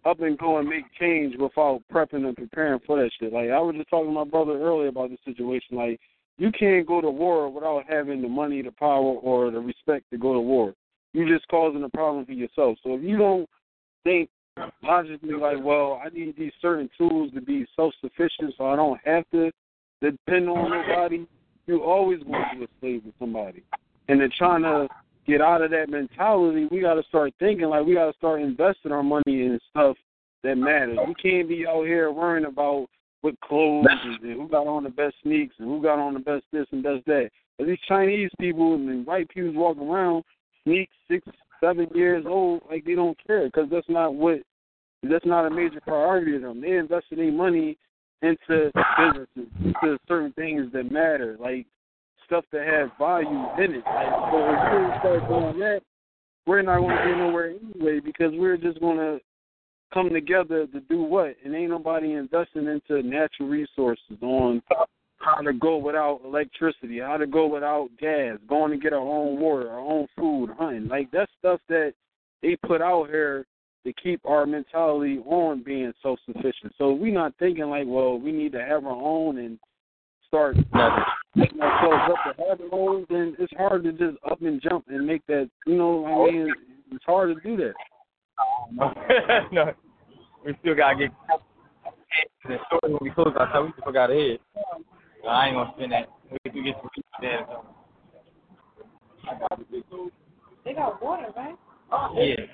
up 0.04 0.20
and 0.20 0.38
go 0.38 0.58
and 0.58 0.68
make 0.68 0.84
change 0.98 1.34
without 1.38 1.82
prepping 1.92 2.26
and 2.26 2.36
preparing 2.36 2.80
for 2.86 3.02
that 3.02 3.10
shit. 3.18 3.32
Like, 3.32 3.50
I 3.50 3.58
was 3.58 3.74
just 3.76 3.90
talking 3.90 4.10
to 4.10 4.12
my 4.12 4.24
brother 4.24 4.52
earlier 4.52 4.88
about 4.88 5.10
this 5.10 5.18
situation. 5.24 5.76
Like, 5.76 6.00
you 6.38 6.52
can't 6.52 6.86
go 6.86 7.00
to 7.00 7.10
war 7.10 7.48
without 7.48 7.84
having 7.88 8.22
the 8.22 8.28
money, 8.28 8.62
the 8.62 8.70
power, 8.70 9.00
or 9.00 9.50
the 9.50 9.58
respect 9.58 10.04
to 10.10 10.18
go 10.18 10.34
to 10.34 10.40
war. 10.40 10.74
You're 11.12 11.28
just 11.28 11.48
causing 11.48 11.82
a 11.82 11.88
problem 11.88 12.26
for 12.26 12.32
yourself. 12.32 12.78
So 12.84 12.94
if 12.94 13.02
you 13.02 13.16
don't 13.16 13.48
think 14.04 14.28
logically 14.82 15.34
like, 15.34 15.62
well, 15.62 16.00
I 16.04 16.10
need 16.10 16.36
these 16.36 16.52
certain 16.60 16.90
tools 16.96 17.32
to 17.34 17.40
be 17.40 17.66
self 17.74 17.94
sufficient 18.00 18.54
so 18.56 18.66
I 18.66 18.76
don't 18.76 19.00
have 19.04 19.24
to 19.32 19.50
depend 20.02 20.48
on 20.48 20.70
nobody, 20.70 21.26
you're 21.66 21.82
always 21.82 22.22
going 22.22 22.44
to 22.52 22.58
be 22.58 22.64
a 22.64 22.68
slave 22.80 23.04
to 23.04 23.12
somebody. 23.18 23.62
And 24.08 24.20
then 24.20 24.30
trying 24.36 24.62
to 24.62 24.88
get 25.26 25.40
out 25.40 25.62
of 25.62 25.70
that 25.70 25.88
mentality, 25.88 26.66
we 26.70 26.80
got 26.80 26.94
to 26.94 27.02
start 27.04 27.32
thinking 27.38 27.66
like 27.66 27.84
we 27.84 27.94
got 27.94 28.10
to 28.10 28.16
start 28.18 28.40
investing 28.40 28.92
our 28.92 29.02
money 29.02 29.22
in 29.26 29.58
stuff 29.70 29.96
that 30.42 30.56
matters. 30.56 30.98
We 31.06 31.14
can't 31.14 31.48
be 31.48 31.66
out 31.66 31.84
here 31.84 32.10
worrying 32.12 32.46
about 32.46 32.86
what 33.22 33.40
clothes 33.40 33.86
and 34.02 34.20
who 34.22 34.48
got 34.48 34.66
on 34.66 34.84
the 34.84 34.90
best 34.90 35.16
sneaks 35.22 35.54
and 35.58 35.68
who 35.68 35.82
got 35.82 35.98
on 35.98 36.14
the 36.14 36.20
best 36.20 36.44
this 36.52 36.66
and 36.72 36.82
best 36.82 37.04
that. 37.06 37.30
But 37.58 37.66
these 37.66 37.78
Chinese 37.88 38.30
people 38.38 38.74
and 38.74 38.88
the 38.88 39.02
white 39.02 39.28
people 39.28 39.52
walking 39.52 39.88
around 39.88 40.22
sneaks 40.64 40.92
six, 41.10 41.26
seven 41.60 41.88
years 41.94 42.24
old 42.26 42.62
like 42.70 42.84
they 42.84 42.94
don't 42.94 43.18
care 43.26 43.46
because 43.46 43.68
that's 43.70 43.88
not 43.88 44.14
what 44.14 44.40
that's 45.02 45.26
not 45.26 45.46
a 45.46 45.50
major 45.50 45.80
priority 45.80 46.32
to 46.32 46.38
them. 46.38 46.60
They 46.60 46.76
invested 46.76 47.18
their 47.18 47.32
money 47.32 47.76
into 48.22 48.72
businesses, 48.98 49.52
into 49.62 49.98
certain 50.08 50.32
things 50.32 50.72
that 50.72 50.90
matter, 50.90 51.36
like 51.38 51.66
stuff 52.26 52.44
that 52.52 52.66
has 52.66 52.90
value 52.98 53.46
in 53.58 53.74
it. 53.76 53.84
Like, 53.86 54.12
so 54.30 54.38
if 54.50 54.62
we 54.72 54.98
start 54.98 55.28
doing 55.28 55.58
that, 55.60 55.80
we're 56.46 56.62
not 56.62 56.78
going 56.78 56.96
to 56.96 57.04
get 57.04 57.18
nowhere 57.18 57.50
anyway 57.50 58.00
because 58.00 58.32
we're 58.34 58.56
just 58.56 58.80
going 58.80 58.98
to 58.98 59.18
come 59.92 60.10
together 60.10 60.66
to 60.66 60.80
do 60.80 61.02
what? 61.02 61.34
And 61.44 61.54
ain't 61.54 61.70
nobody 61.70 62.12
investing 62.12 62.66
into 62.66 63.02
natural 63.02 63.48
resources 63.48 64.18
on 64.20 64.62
how 65.18 65.40
to 65.40 65.52
go 65.52 65.76
without 65.76 66.20
electricity, 66.24 67.00
how 67.00 67.16
to 67.16 67.26
go 67.26 67.46
without 67.46 67.88
gas, 67.98 68.38
going 68.48 68.70
to 68.70 68.78
get 68.78 68.92
our 68.92 68.98
own 68.98 69.40
water, 69.40 69.70
our 69.70 69.80
own 69.80 70.06
food, 70.16 70.50
hunting. 70.58 70.88
Like 70.88 71.10
that's 71.10 71.30
stuff 71.38 71.60
that 71.68 71.94
they 72.42 72.56
put 72.66 72.82
out 72.82 73.08
here 73.08 73.46
to 73.84 73.92
keep 74.02 74.20
our 74.24 74.46
mentality 74.46 75.18
on 75.26 75.62
being 75.62 75.92
self 76.02 76.18
sufficient. 76.26 76.74
So 76.76 76.92
we're 76.92 77.14
not 77.14 77.34
thinking 77.38 77.70
like, 77.70 77.86
well, 77.86 78.18
we 78.18 78.32
need 78.32 78.52
to 78.52 78.64
have 78.64 78.84
our 78.84 78.92
own 78.92 79.38
and 79.38 79.58
start 80.26 80.56
making 81.34 81.60
ourselves 81.60 82.14
up 82.14 82.36
to 82.36 82.42
have 82.48 82.60
our 82.60 82.78
own, 82.78 83.06
then 83.08 83.36
it's 83.38 83.52
hard 83.56 83.84
to 83.84 83.92
just 83.92 84.16
up 84.30 84.40
and 84.42 84.60
jump 84.62 84.84
and 84.88 85.06
make 85.06 85.26
that 85.26 85.50
you 85.66 85.76
know, 85.76 86.04
I 86.06 86.30
mean 86.30 86.52
it's 86.92 87.04
hard 87.04 87.34
to 87.34 87.40
do 87.42 87.56
that. 87.56 87.74
no, 89.52 89.72
we 90.44 90.54
still 90.60 90.74
gotta 90.74 90.96
get 90.96 91.10
the 92.44 92.56
story 92.66 92.92
when 92.92 92.98
we 93.00 93.10
close 93.10 93.32
our 93.38 93.50
time. 93.52 93.66
We 93.66 93.72
still 93.80 93.92
got 93.92 94.10
ahead. 94.10 94.38
So 95.22 95.28
I 95.28 95.46
ain't 95.46 95.56
gonna 95.56 95.72
spend 95.76 95.92
that. 95.92 96.08
We 96.44 96.50
can 96.50 96.64
get 96.64 96.76
some 96.80 96.90
people 96.94 97.10
there. 97.20 97.46
They 100.64 100.72
got 100.72 101.02
water, 101.02 101.26
right? 101.36 101.54
Yeah. 102.14 102.46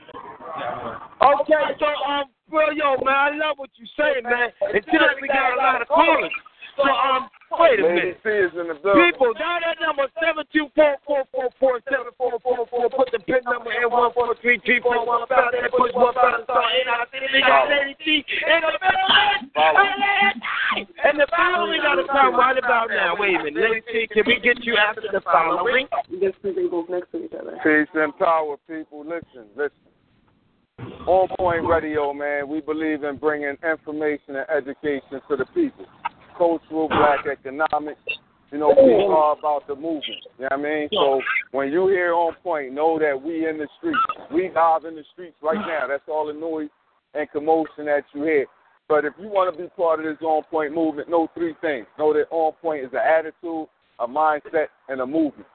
Okay, 1.23 1.55
so 1.81 1.87
um, 2.11 2.25
well, 2.51 2.73
yo, 2.75 2.97
man, 3.05 3.15
I 3.15 3.31
love 3.37 3.57
what 3.57 3.71
you 3.77 3.87
say, 3.97 4.21
man. 4.23 4.51
Until 4.61 5.01
we 5.21 5.29
got 5.29 5.55
a 5.55 5.57
lot 5.57 5.83
of 5.83 5.89
callers. 5.89 6.31
So 6.77 6.85
um, 6.85 7.29
wait 7.59 7.81
a 7.81 7.83
minute. 7.83 8.21
C 8.23 8.29
is 8.29 8.53
in 8.53 8.69
the 8.69 8.77
building. 8.81 9.13
People, 9.13 9.33
dial 9.35 9.61
that 9.65 9.81
number 9.81 10.07
seven 10.21 10.45
two 10.53 10.69
four 10.75 10.97
four 11.07 11.25
four 11.33 11.49
four 11.59 11.81
seven 11.89 12.13
four 12.17 12.39
four 12.41 12.67
four. 12.69 12.89
Put 12.91 13.11
the 13.13 13.21
pin 13.21 13.43
number 13.45 13.73
in 13.73 13.91
one 13.91 14.13
four 14.13 14.35
three 14.41 14.61
three 14.65 14.81
four 14.81 15.05
one 15.05 15.27
five. 15.29 15.53
Then 15.53 15.69
push 15.71 15.93
one 15.93 16.15
button. 16.15 16.45
Start 16.45 16.73
in 16.77 16.89
our 16.89 17.07
city. 17.13 17.27
We 17.33 17.41
got 17.41 17.69
Lady 17.69 17.97
C 18.05 18.25
in 18.25 18.61
the 18.63 18.77
building. 18.81 19.53
And 21.05 21.21
the 21.21 21.27
following 21.31 21.81
got 21.83 21.97
to 21.97 22.07
come 22.09 22.35
right 22.35 22.57
about 22.57 22.89
now. 22.89 23.15
Wait 23.19 23.37
a 23.37 23.45
minute, 23.45 23.61
Lady 23.61 23.83
C, 23.93 24.09
can 24.13 24.25
we 24.27 24.41
get 24.41 24.65
you 24.65 24.77
after 24.77 25.03
the 25.13 25.21
following? 25.21 25.87
Just 26.21 26.41
because 26.41 26.57
they 26.57 26.67
both 26.67 26.89
next 26.89 27.11
to 27.13 27.25
each 27.25 27.33
other. 27.39 27.59
Peace 27.63 27.89
and 27.95 28.17
power, 28.19 28.57
people. 28.67 29.05
Listen, 29.05 29.47
listen. 29.57 29.77
On 31.07 31.29
Point 31.39 31.65
Radio, 31.67 32.13
man, 32.13 32.49
we 32.49 32.61
believe 32.61 33.05
in 33.05 33.17
bringing 33.17 33.57
information 33.63 34.37
and 34.37 34.47
education 34.51 35.21
to 35.29 35.37
the 35.37 35.45
people. 35.55 35.87
Cultural, 36.37 36.89
black 36.89 37.27
economics. 37.31 38.01
You 38.51 38.59
know, 38.59 38.75
we 38.77 38.93
are 38.93 39.33
about 39.39 39.67
the 39.67 39.75
movement. 39.75 40.05
You 40.39 40.45
know 40.45 40.49
what 40.51 40.53
I 40.53 40.57
mean? 40.63 40.89
So 40.93 41.21
when 41.53 41.73
you 41.73 41.89
hear 41.89 42.13
On 42.13 42.35
Point, 42.43 42.75
know 42.75 42.99
that 42.99 43.21
we 43.21 43.49
in 43.49 43.57
the 43.57 43.69
streets. 43.79 43.99
We 44.33 44.51
live 44.55 44.85
in 44.85 44.95
the 44.95 45.05
streets 45.13 45.37
right 45.43 45.57
now. 45.57 45.87
That's 45.89 46.03
all 46.07 46.27
the 46.27 46.35
noise 46.35 46.69
and 47.15 47.31
commotion 47.31 47.87
that 47.87 48.05
you 48.15 48.25
hear. 48.25 48.47
But 48.89 49.07
if 49.07 49.15
you 49.19 49.29
want 49.29 49.55
to 49.55 49.63
be 49.63 49.69
part 49.71 50.01
of 50.01 50.05
this 50.05 50.23
On 50.23 50.43
Point 50.51 50.75
movement, 50.75 51.09
know 51.09 51.29
three 51.35 51.55
things. 51.63 51.87
Know 51.99 52.13
that 52.13 52.27
On 52.31 52.53
Point 52.61 52.85
is 52.85 52.91
an 52.93 52.99
attitude, 52.99 53.69
a 53.99 54.07
mindset, 54.07 54.67
and 54.89 55.01
a 55.01 55.07
movement. 55.07 55.49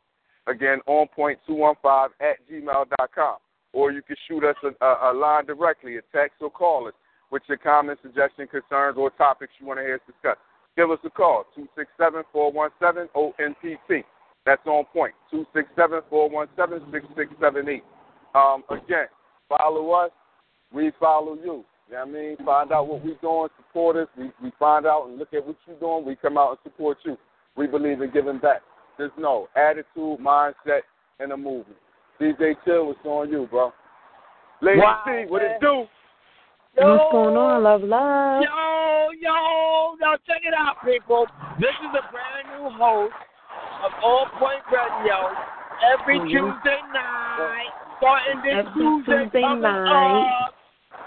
Again, 0.49 0.81
onpoint215 0.89 2.09
at 2.21 2.39
gmail.com. 2.51 3.37
Or 3.73 3.93
you 3.93 4.03
can 4.03 4.17
shoot 4.27 4.43
us 4.43 4.57
a, 4.65 4.73
a, 4.85 5.13
a 5.13 5.15
line 5.15 5.47
directly, 5.47 5.99
a 5.99 6.03
text 6.13 6.39
or 6.41 6.51
call 6.51 6.89
us 6.89 6.95
with 7.31 7.43
your 7.49 7.59
comments, 7.59 8.03
suggestions, 8.03 8.49
concerns, 8.51 8.97
or 8.99 9.11
topics 9.11 9.53
you 9.61 9.67
want 9.67 9.79
to 9.79 9.85
hear 9.85 9.95
us 9.97 10.01
discuss. 10.07 10.37
Give 10.77 10.91
us 10.91 10.99
a 11.05 11.11
call, 11.11 11.45
267-417-ONPT. 12.01 14.05
That's 14.47 14.65
on 14.67 14.85
point, 14.93 15.15
267-417-6678. 15.33 17.83
Um, 18.35 18.63
again, 18.71 19.07
follow 19.49 19.91
us, 19.93 20.11
we 20.73 20.93
follow 21.01 21.35
you. 21.35 21.65
You 21.91 21.95
know 21.95 22.05
what 22.05 22.09
I 22.09 22.13
mean? 22.13 22.37
Find 22.45 22.71
out 22.73 22.87
what 22.87 23.03
we're 23.05 23.15
doing, 23.21 23.49
support 23.57 23.97
us. 23.97 24.09
We, 24.17 24.31
we 24.43 24.53
find 24.59 24.87
out 24.87 25.07
and 25.09 25.19
look 25.19 25.33
at 25.33 25.47
what 25.47 25.57
you're 25.67 25.79
doing. 25.79 26.05
We 26.05 26.17
come 26.17 26.37
out 26.37 26.51
and 26.51 26.59
support 26.63 26.99
you. 27.05 27.17
We 27.57 27.67
believe 27.67 28.03
in 28.03 28.11
giving 28.13 28.39
back. 28.39 28.61
Just 28.99 29.17
know, 29.19 29.49
attitude, 29.57 30.19
mindset, 30.21 30.83
and 31.19 31.33
a 31.33 31.37
movement. 31.37 31.79
DJ 32.21 32.55
Chill, 32.65 32.91
it's 32.91 33.01
on 33.05 33.31
you, 33.31 33.47
bro. 33.51 33.73
Lady 34.61 34.81
Wow, 34.81 35.03
C, 35.07 35.25
what 35.29 35.43
man. 35.43 35.53
it 35.53 35.61
do? 35.61 35.85
What's 36.75 37.13
going 37.13 37.37
on, 37.37 37.63
love, 37.63 37.83
love? 37.83 38.43
Yo, 38.43 39.11
yo, 39.19 39.97
now 40.01 40.15
check 40.27 40.43
it 40.45 40.55
out, 40.55 40.77
people. 40.85 41.27
This 41.59 41.75
is 41.83 41.91
a 41.97 42.05
brand 42.13 42.47
new 42.55 42.71
host 42.71 43.15
of 43.85 43.93
On 44.05 44.29
Point 44.39 44.63
Radio 44.71 45.35
every 45.83 46.21
Mhm. 46.21 46.31
Tuesday 46.31 46.81
night, 46.93 47.73
starting 47.99 48.41
this 48.43 48.55
Every 48.67 48.73
Tuesday, 48.73 49.25
Tuesday 49.25 49.43
night. 49.43 50.27
up. 50.47 50.55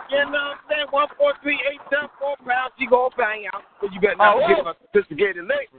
You 0.10 0.18
know 0.26 0.32
what 0.32 0.42
I'm 0.42 0.58
saying? 0.70 0.88
One 0.90 1.08
four 1.18 1.34
three 1.42 1.62
eight 1.72 1.82
seven 1.90 2.10
four 2.20 2.36
pounds. 2.46 2.74
You 2.78 2.90
gonna 2.90 3.16
bang 3.16 3.48
out, 3.54 3.64
but 3.80 3.94
you 3.94 4.00
better 4.02 4.16
not 4.16 4.36
Oh, 4.36 4.48
get 4.48 4.66
a 4.66 4.76
sophisticated 4.92 5.46
lady. 5.46 5.70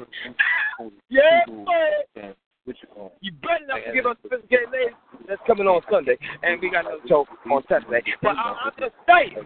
Yeah, 1.08 1.44
man. 2.66 3.10
You 3.20 3.32
better 3.42 3.66
not 3.66 3.80
forget 3.86 4.06
on 4.06 4.16
sophisticated 4.22 4.68
ladies. 4.72 4.96
That's 5.28 5.40
coming 5.46 5.66
on 5.66 5.82
Sunday, 5.90 6.18
and 6.42 6.60
we 6.60 6.70
got 6.70 6.86
another 6.86 7.02
show 7.08 7.26
on 7.50 7.62
Saturday. 7.68 8.02
But 8.22 8.36
I, 8.36 8.54
I'm 8.64 8.72
just 8.78 8.94
saying, 9.06 9.44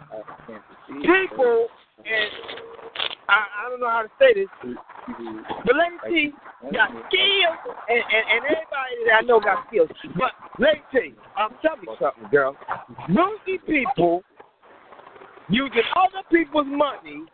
people, 1.03 1.69
and 1.99 2.31
I, 3.29 3.67
I 3.67 3.71
don't 3.71 3.81
know 3.81 3.91
how 3.91 4.03
to 4.03 4.13
say 4.19 4.35
this, 4.35 4.49
but 5.65 5.75
Lady 5.77 6.31
T 6.31 6.33
got 6.73 6.91
skills, 6.91 7.61
and, 7.89 8.03
and, 8.03 8.25
and 8.33 8.41
everybody 8.45 8.97
that 9.07 9.15
I 9.19 9.27
know 9.27 9.41
got 9.41 9.67
skills. 9.69 9.89
But 10.17 10.33
Lady 10.59 10.83
T, 10.93 11.15
I'm 11.37 11.51
telling 11.63 11.83
you 11.83 11.97
something, 12.01 12.29
girl. 12.31 12.57
Nosy 13.09 13.59
people 13.67 14.23
using 15.49 15.83
other 15.95 16.25
people's 16.31 16.67
money 16.69 17.25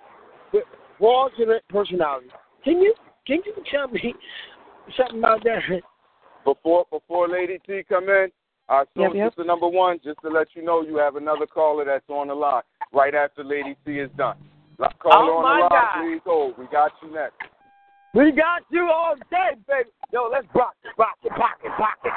with 0.53 0.65
fraudulent 0.99 1.63
personalities. 1.69 2.31
Can 2.65 2.81
you 2.81 2.95
can 3.27 3.39
you 3.47 3.55
tell 3.71 3.89
me 3.89 4.15
something 4.97 5.19
about 5.19 5.45
that? 5.45 5.61
Before 6.45 6.87
before 6.91 7.29
Lady 7.29 7.59
T 7.67 7.83
come 7.89 8.09
in, 8.09 8.29
our 8.69 8.87
Yep, 8.97 9.11
soon 9.13 9.17
yep. 9.17 9.31
sister 9.31 9.45
number 9.45 9.69
one, 9.69 10.01
just 10.05 10.21
to 10.23 10.29
let 10.29 10.49
you 10.55 10.63
know, 10.63 10.83
you 10.83 10.97
have 10.97 11.17
another 11.17 11.47
caller 11.47 11.85
that's 11.85 12.09
on 12.09 12.29
the 12.29 12.35
line 12.35 12.63
right 12.93 13.15
after 13.15 13.45
Lady 13.45 13.77
T 13.85 13.99
is 13.99 14.11
done. 14.17 14.37
La- 14.79 14.89
Caller 14.99 15.33
Oh, 15.33 15.37
on 15.39 15.69
the 15.71 15.75
line, 15.75 16.11
please 16.11 16.21
hold. 16.25 16.59
We 16.59 16.67
got 16.67 16.93
you 17.03 17.13
next. 17.13 17.37
We 18.15 18.33
got 18.33 18.63
you 18.71 18.91
all 18.93 19.15
day, 19.31 19.57
baby. 19.67 19.91
Yo, 20.13 20.29
let's 20.31 20.47
rock 20.55 20.75
it, 20.85 20.91
rock 20.99 21.17
it, 21.23 21.33
pocket, 21.33 21.71
pocket. 21.79 22.13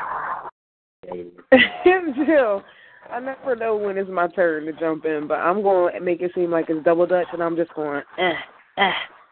Jill, 2.26 2.63
I 3.11 3.20
never 3.20 3.55
know 3.55 3.78
when 3.78 3.97
it's 3.97 4.09
my 4.09 4.28
turn 4.28 4.66
to 4.66 4.74
jump 4.74 5.05
in, 5.05 5.28
but 5.28 5.36
I'm 5.36 5.61
going 5.61 5.93
to 5.93 6.01
make 6.01 6.22
it 6.22 6.32
seem 6.36 6.51
like 6.51 6.66
it's 6.70 6.84
double 6.84 7.05
dutch, 7.05 7.28
and 7.32 7.41
I'm 7.41 7.55
just 7.55 7.74
going, 7.76 8.01
eh, 8.18 8.34
eh, 8.78 8.91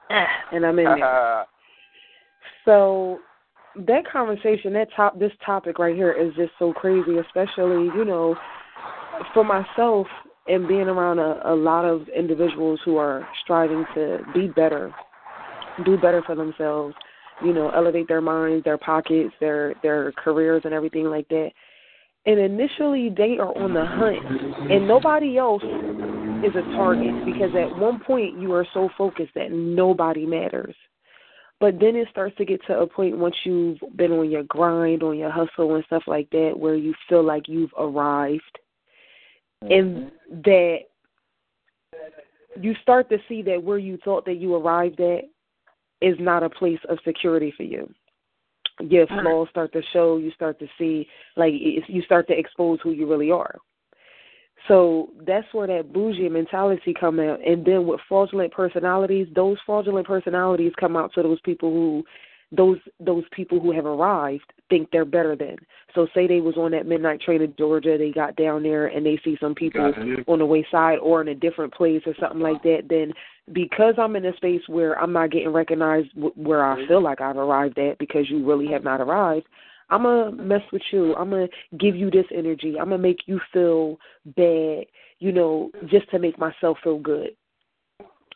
eh, 0.09 0.25
and 0.51 0.65
I'm 0.65 0.79
in 0.79 0.85
there. 0.85 1.45
So 2.65 3.19
that 3.75 4.03
conversation, 4.11 4.73
that 4.73 4.87
top, 4.95 5.19
this 5.19 5.31
topic 5.45 5.79
right 5.79 5.95
here 5.95 6.11
is 6.11 6.33
just 6.35 6.51
so 6.59 6.73
crazy, 6.73 7.17
especially 7.17 7.85
you 7.95 8.05
know, 8.05 8.35
for 9.33 9.43
myself 9.43 10.07
and 10.47 10.67
being 10.67 10.87
around 10.87 11.19
a, 11.19 11.41
a 11.45 11.55
lot 11.55 11.85
of 11.85 12.07
individuals 12.09 12.79
who 12.83 12.97
are 12.97 13.27
striving 13.43 13.85
to 13.95 14.19
be 14.33 14.47
better, 14.47 14.93
do 15.85 15.97
better 15.97 16.21
for 16.25 16.35
themselves, 16.35 16.95
you 17.43 17.53
know, 17.53 17.69
elevate 17.69 18.07
their 18.07 18.21
minds, 18.21 18.63
their 18.63 18.77
pockets, 18.77 19.33
their 19.39 19.73
their 19.81 20.11
careers, 20.13 20.61
and 20.65 20.73
everything 20.73 21.05
like 21.05 21.27
that. 21.29 21.49
And 22.25 22.39
initially, 22.39 23.09
they 23.09 23.37
are 23.39 23.57
on 23.57 23.73
the 23.73 23.85
hunt, 23.85 24.71
and 24.71 24.87
nobody 24.87 25.37
else 25.37 25.63
is 25.63 26.55
a 26.55 26.61
target 26.75 27.13
because 27.25 27.49
at 27.55 27.77
one 27.77 27.99
point 27.99 28.39
you 28.39 28.53
are 28.53 28.65
so 28.73 28.89
focused 28.97 29.33
that 29.35 29.51
nobody 29.51 30.25
matters. 30.25 30.75
But 31.63 31.79
then 31.79 31.95
it 31.95 32.09
starts 32.11 32.35
to 32.39 32.43
get 32.43 32.59
to 32.67 32.77
a 32.77 32.85
point 32.85 33.17
once 33.17 33.37
you've 33.45 33.79
been 33.95 34.11
on 34.11 34.29
your 34.29 34.43
grind, 34.43 35.01
on 35.01 35.17
your 35.17 35.31
hustle 35.31 35.75
and 35.75 35.85
stuff 35.85 36.03
like 36.07 36.29
that, 36.31 36.51
where 36.57 36.75
you 36.75 36.93
feel 37.07 37.23
like 37.23 37.47
you've 37.47 37.71
arrived, 37.79 38.59
and 39.61 39.95
mm-hmm. 39.95 40.41
that 40.43 40.79
you 42.59 42.75
start 42.81 43.07
to 43.11 43.17
see 43.29 43.41
that 43.43 43.63
where 43.63 43.77
you 43.77 43.97
thought 44.03 44.25
that 44.25 44.41
you 44.41 44.53
arrived 44.55 44.99
at 44.99 45.23
is 46.01 46.17
not 46.19 46.43
a 46.43 46.49
place 46.49 46.79
of 46.89 46.97
security 47.05 47.53
for 47.55 47.63
you. 47.63 47.89
Your 48.81 49.03
uh-huh. 49.03 49.21
flaws 49.21 49.47
start 49.49 49.71
to 49.71 49.81
show. 49.93 50.17
You 50.17 50.31
start 50.31 50.59
to 50.59 50.67
see, 50.77 51.07
like, 51.37 51.53
you 51.53 52.01
start 52.01 52.27
to 52.27 52.37
expose 52.37 52.79
who 52.83 52.91
you 52.91 53.09
really 53.09 53.31
are. 53.31 53.55
So 54.67 55.09
that's 55.25 55.47
where 55.51 55.67
that 55.67 55.91
bougie 55.91 56.29
mentality 56.29 56.93
come 56.97 57.19
out. 57.19 57.45
And 57.45 57.65
then 57.65 57.85
with 57.85 57.99
fraudulent 58.07 58.53
personalities, 58.53 59.27
those 59.35 59.57
fraudulent 59.65 60.07
personalities 60.07 60.71
come 60.79 60.95
out 60.95 61.13
to 61.15 61.23
those 61.23 61.39
people 61.43 61.71
who 61.71 62.03
those 62.55 62.77
those 62.99 63.23
people 63.31 63.59
who 63.59 63.71
have 63.71 63.85
arrived 63.85 64.53
think 64.69 64.89
they're 64.91 65.05
better 65.05 65.35
than. 65.35 65.57
So 65.95 66.07
say 66.13 66.27
they 66.27 66.39
was 66.39 66.55
on 66.55 66.71
that 66.71 66.85
midnight 66.85 67.21
train 67.21 67.41
in 67.41 67.53
Georgia, 67.57 67.97
they 67.97 68.11
got 68.11 68.35
down 68.35 68.63
there 68.63 68.87
and 68.87 69.05
they 69.05 69.19
see 69.23 69.37
some 69.39 69.55
people 69.55 69.91
on 70.27 70.39
the 70.39 70.45
wayside 70.45 70.99
or 70.99 71.21
in 71.21 71.27
a 71.27 71.35
different 71.35 71.73
place 71.73 72.01
or 72.05 72.13
something 72.19 72.39
like 72.39 72.61
that, 72.63 72.83
then 72.89 73.11
because 73.53 73.95
I'm 73.97 74.15
in 74.15 74.25
a 74.25 74.35
space 74.35 74.61
where 74.67 74.99
I'm 74.99 75.13
not 75.13 75.31
getting 75.31 75.49
recognized 75.49 76.09
where 76.15 76.63
I 76.63 76.77
mm-hmm. 76.77 76.87
feel 76.87 77.01
like 77.01 77.21
I've 77.21 77.37
arrived 77.37 77.77
at 77.79 77.97
because 77.97 78.29
you 78.29 78.45
really 78.45 78.71
have 78.71 78.83
not 78.83 79.01
arrived, 79.01 79.47
I'm 79.93 80.01
going 80.01 80.37
to 80.37 80.43
mess 80.43 80.63
with 80.71 80.81
you. 80.91 81.13
I'm 81.15 81.29
going 81.29 81.47
to 81.47 81.77
give 81.77 81.95
you 81.95 82.09
this 82.09 82.25
energy. 82.35 82.79
I'm 82.79 82.89
going 82.89 82.99
to 82.99 83.07
make 83.07 83.27
you 83.27 83.39
feel 83.53 83.97
bad, 84.35 84.85
you 85.19 85.31
know, 85.31 85.69
just 85.85 86.09
to 86.09 86.17
make 86.17 86.39
myself 86.39 86.79
feel 86.83 86.97
good. 86.97 87.29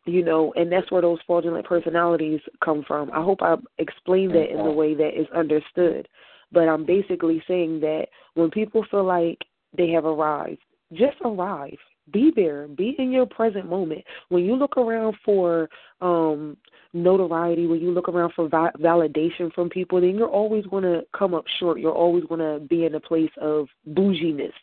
You 0.05 0.24
know, 0.24 0.53
and 0.55 0.72
that's 0.72 0.89
where 0.91 1.01
those 1.01 1.18
fraudulent 1.26 1.66
personalities 1.66 2.41
come 2.64 2.86
from. 2.88 3.12
I 3.12 3.24
hope 3.24 3.39
I 3.41 3.55
explained 3.80 4.36
that 4.36 4.51
in 4.51 4.64
the 4.64 4.72
way 4.72 4.93
that 4.93 5.20
is 5.20 5.26
understood. 5.36 6.08
But 6.51 6.70
I'm 6.70 6.86
basically 6.86 7.43
saying 7.47 7.80
that 7.82 8.05
when 8.36 8.51
people 8.51 8.86
feel 8.91 9.03
like 9.03 9.39
they 9.76 9.89
have 9.89 10.05
arrived, 10.05 10.62
just 10.93 11.18
arrive. 11.26 11.78
Be 12.14 12.32
there. 12.36 12.68
Be 12.68 12.95
in 12.99 13.12
your 13.12 13.26
present 13.26 13.68
moment. 13.68 14.03
When 14.30 14.45
you 14.45 14.55
look 14.55 14.78
around 14.78 15.16
for 15.26 15.70
um 16.01 16.55
notoriety, 17.04 17.68
when 17.68 17.80
you 17.80 17.91
look 17.91 18.10
around 18.10 18.34
for 18.36 18.48
va- 18.48 18.72
validation 18.80 19.54
from 19.54 19.70
people, 19.70 20.02
then 20.02 20.16
you're 20.16 20.30
always 20.30 20.66
going 20.66 20.84
to 20.84 21.02
come 21.18 21.34
up 21.34 21.45
short. 21.60 21.80
You're 21.80 21.93
always 21.93 22.24
going 22.26 22.39
to 22.39 22.66
be 22.66 22.86
in 22.86 22.95
a 22.95 23.00
place 23.00 23.32
of 23.41 23.68
bouginess 23.88 24.54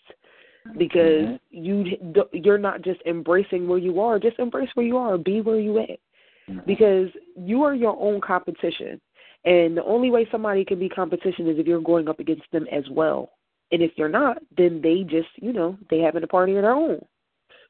because 0.79 1.39
you 1.51 1.85
you're 2.33 2.59
not 2.59 2.83
just 2.83 3.01
embracing 3.07 3.69
where 3.69 3.79
you 3.79 4.01
are. 4.01 4.19
Just 4.19 4.39
embrace 4.39 4.71
where 4.75 4.87
you 4.87 4.97
are. 4.97 5.19
Be 5.19 5.41
where 5.41 5.61
you 5.61 5.79
at 5.79 5.99
because 6.67 7.09
you 7.37 7.63
are 7.63 7.75
your 7.75 7.97
own 8.01 8.21
competition. 8.21 9.01
And 9.45 9.77
the 9.77 9.85
only 9.85 10.11
way 10.11 10.27
somebody 10.33 10.65
can 10.65 10.79
be 10.79 10.89
competition 10.89 11.49
is 11.49 11.59
if 11.59 11.67
you're 11.67 11.81
going 11.81 12.09
up 12.09 12.19
against 12.19 12.51
them 12.53 12.67
as 12.73 12.85
well. 12.91 13.33
And 13.73 13.83
if 13.83 13.93
you're 13.97 14.09
not, 14.09 14.39
then 14.57 14.81
they 14.83 15.03
just, 15.03 15.29
you 15.37 15.53
know, 15.53 15.77
they 15.91 15.99
having 15.99 16.23
a 16.23 16.27
party 16.27 16.57
of 16.57 16.63
their 16.63 16.73
own. 16.73 17.01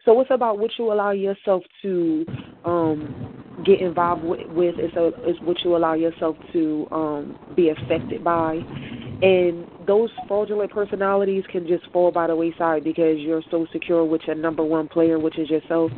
So 0.04 0.20
it's 0.20 0.30
about 0.30 0.58
what 0.58 0.70
you 0.78 0.92
allow 0.92 1.10
yourself 1.10 1.62
to 1.82 2.26
um 2.64 3.43
get 3.64 3.80
involved 3.80 4.24
with, 4.24 4.40
with 4.50 4.74
it's, 4.78 4.96
a, 4.96 5.10
it's 5.28 5.40
what 5.42 5.56
you 5.64 5.76
allow 5.76 5.94
yourself 5.94 6.36
to 6.52 6.86
um 6.92 7.36
be 7.56 7.70
affected 7.70 8.22
by 8.22 8.54
And 8.54 9.66
those 9.86 10.10
fraudulent 10.28 10.70
personalities 10.70 11.44
can 11.50 11.66
just 11.66 11.84
fall 11.92 12.10
by 12.10 12.26
the 12.26 12.36
wayside 12.36 12.84
because 12.84 13.18
you're 13.18 13.42
so 13.50 13.66
secure 13.72 14.04
with 14.04 14.22
your 14.26 14.36
number 14.36 14.64
one 14.64 14.88
player, 14.88 15.18
which 15.18 15.38
is 15.38 15.48
yourself. 15.50 15.90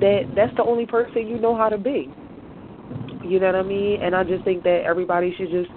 That 0.00 0.32
that's 0.34 0.56
the 0.56 0.64
only 0.64 0.86
person 0.86 1.26
you 1.26 1.38
know 1.38 1.56
how 1.56 1.68
to 1.68 1.78
be. 1.78 2.08
You 3.24 3.38
know 3.38 3.46
what 3.46 3.56
I 3.56 3.62
mean? 3.62 4.00
And 4.02 4.14
I 4.14 4.24
just 4.24 4.44
think 4.44 4.62
that 4.64 4.82
everybody 4.86 5.34
should 5.36 5.50
just 5.50 5.70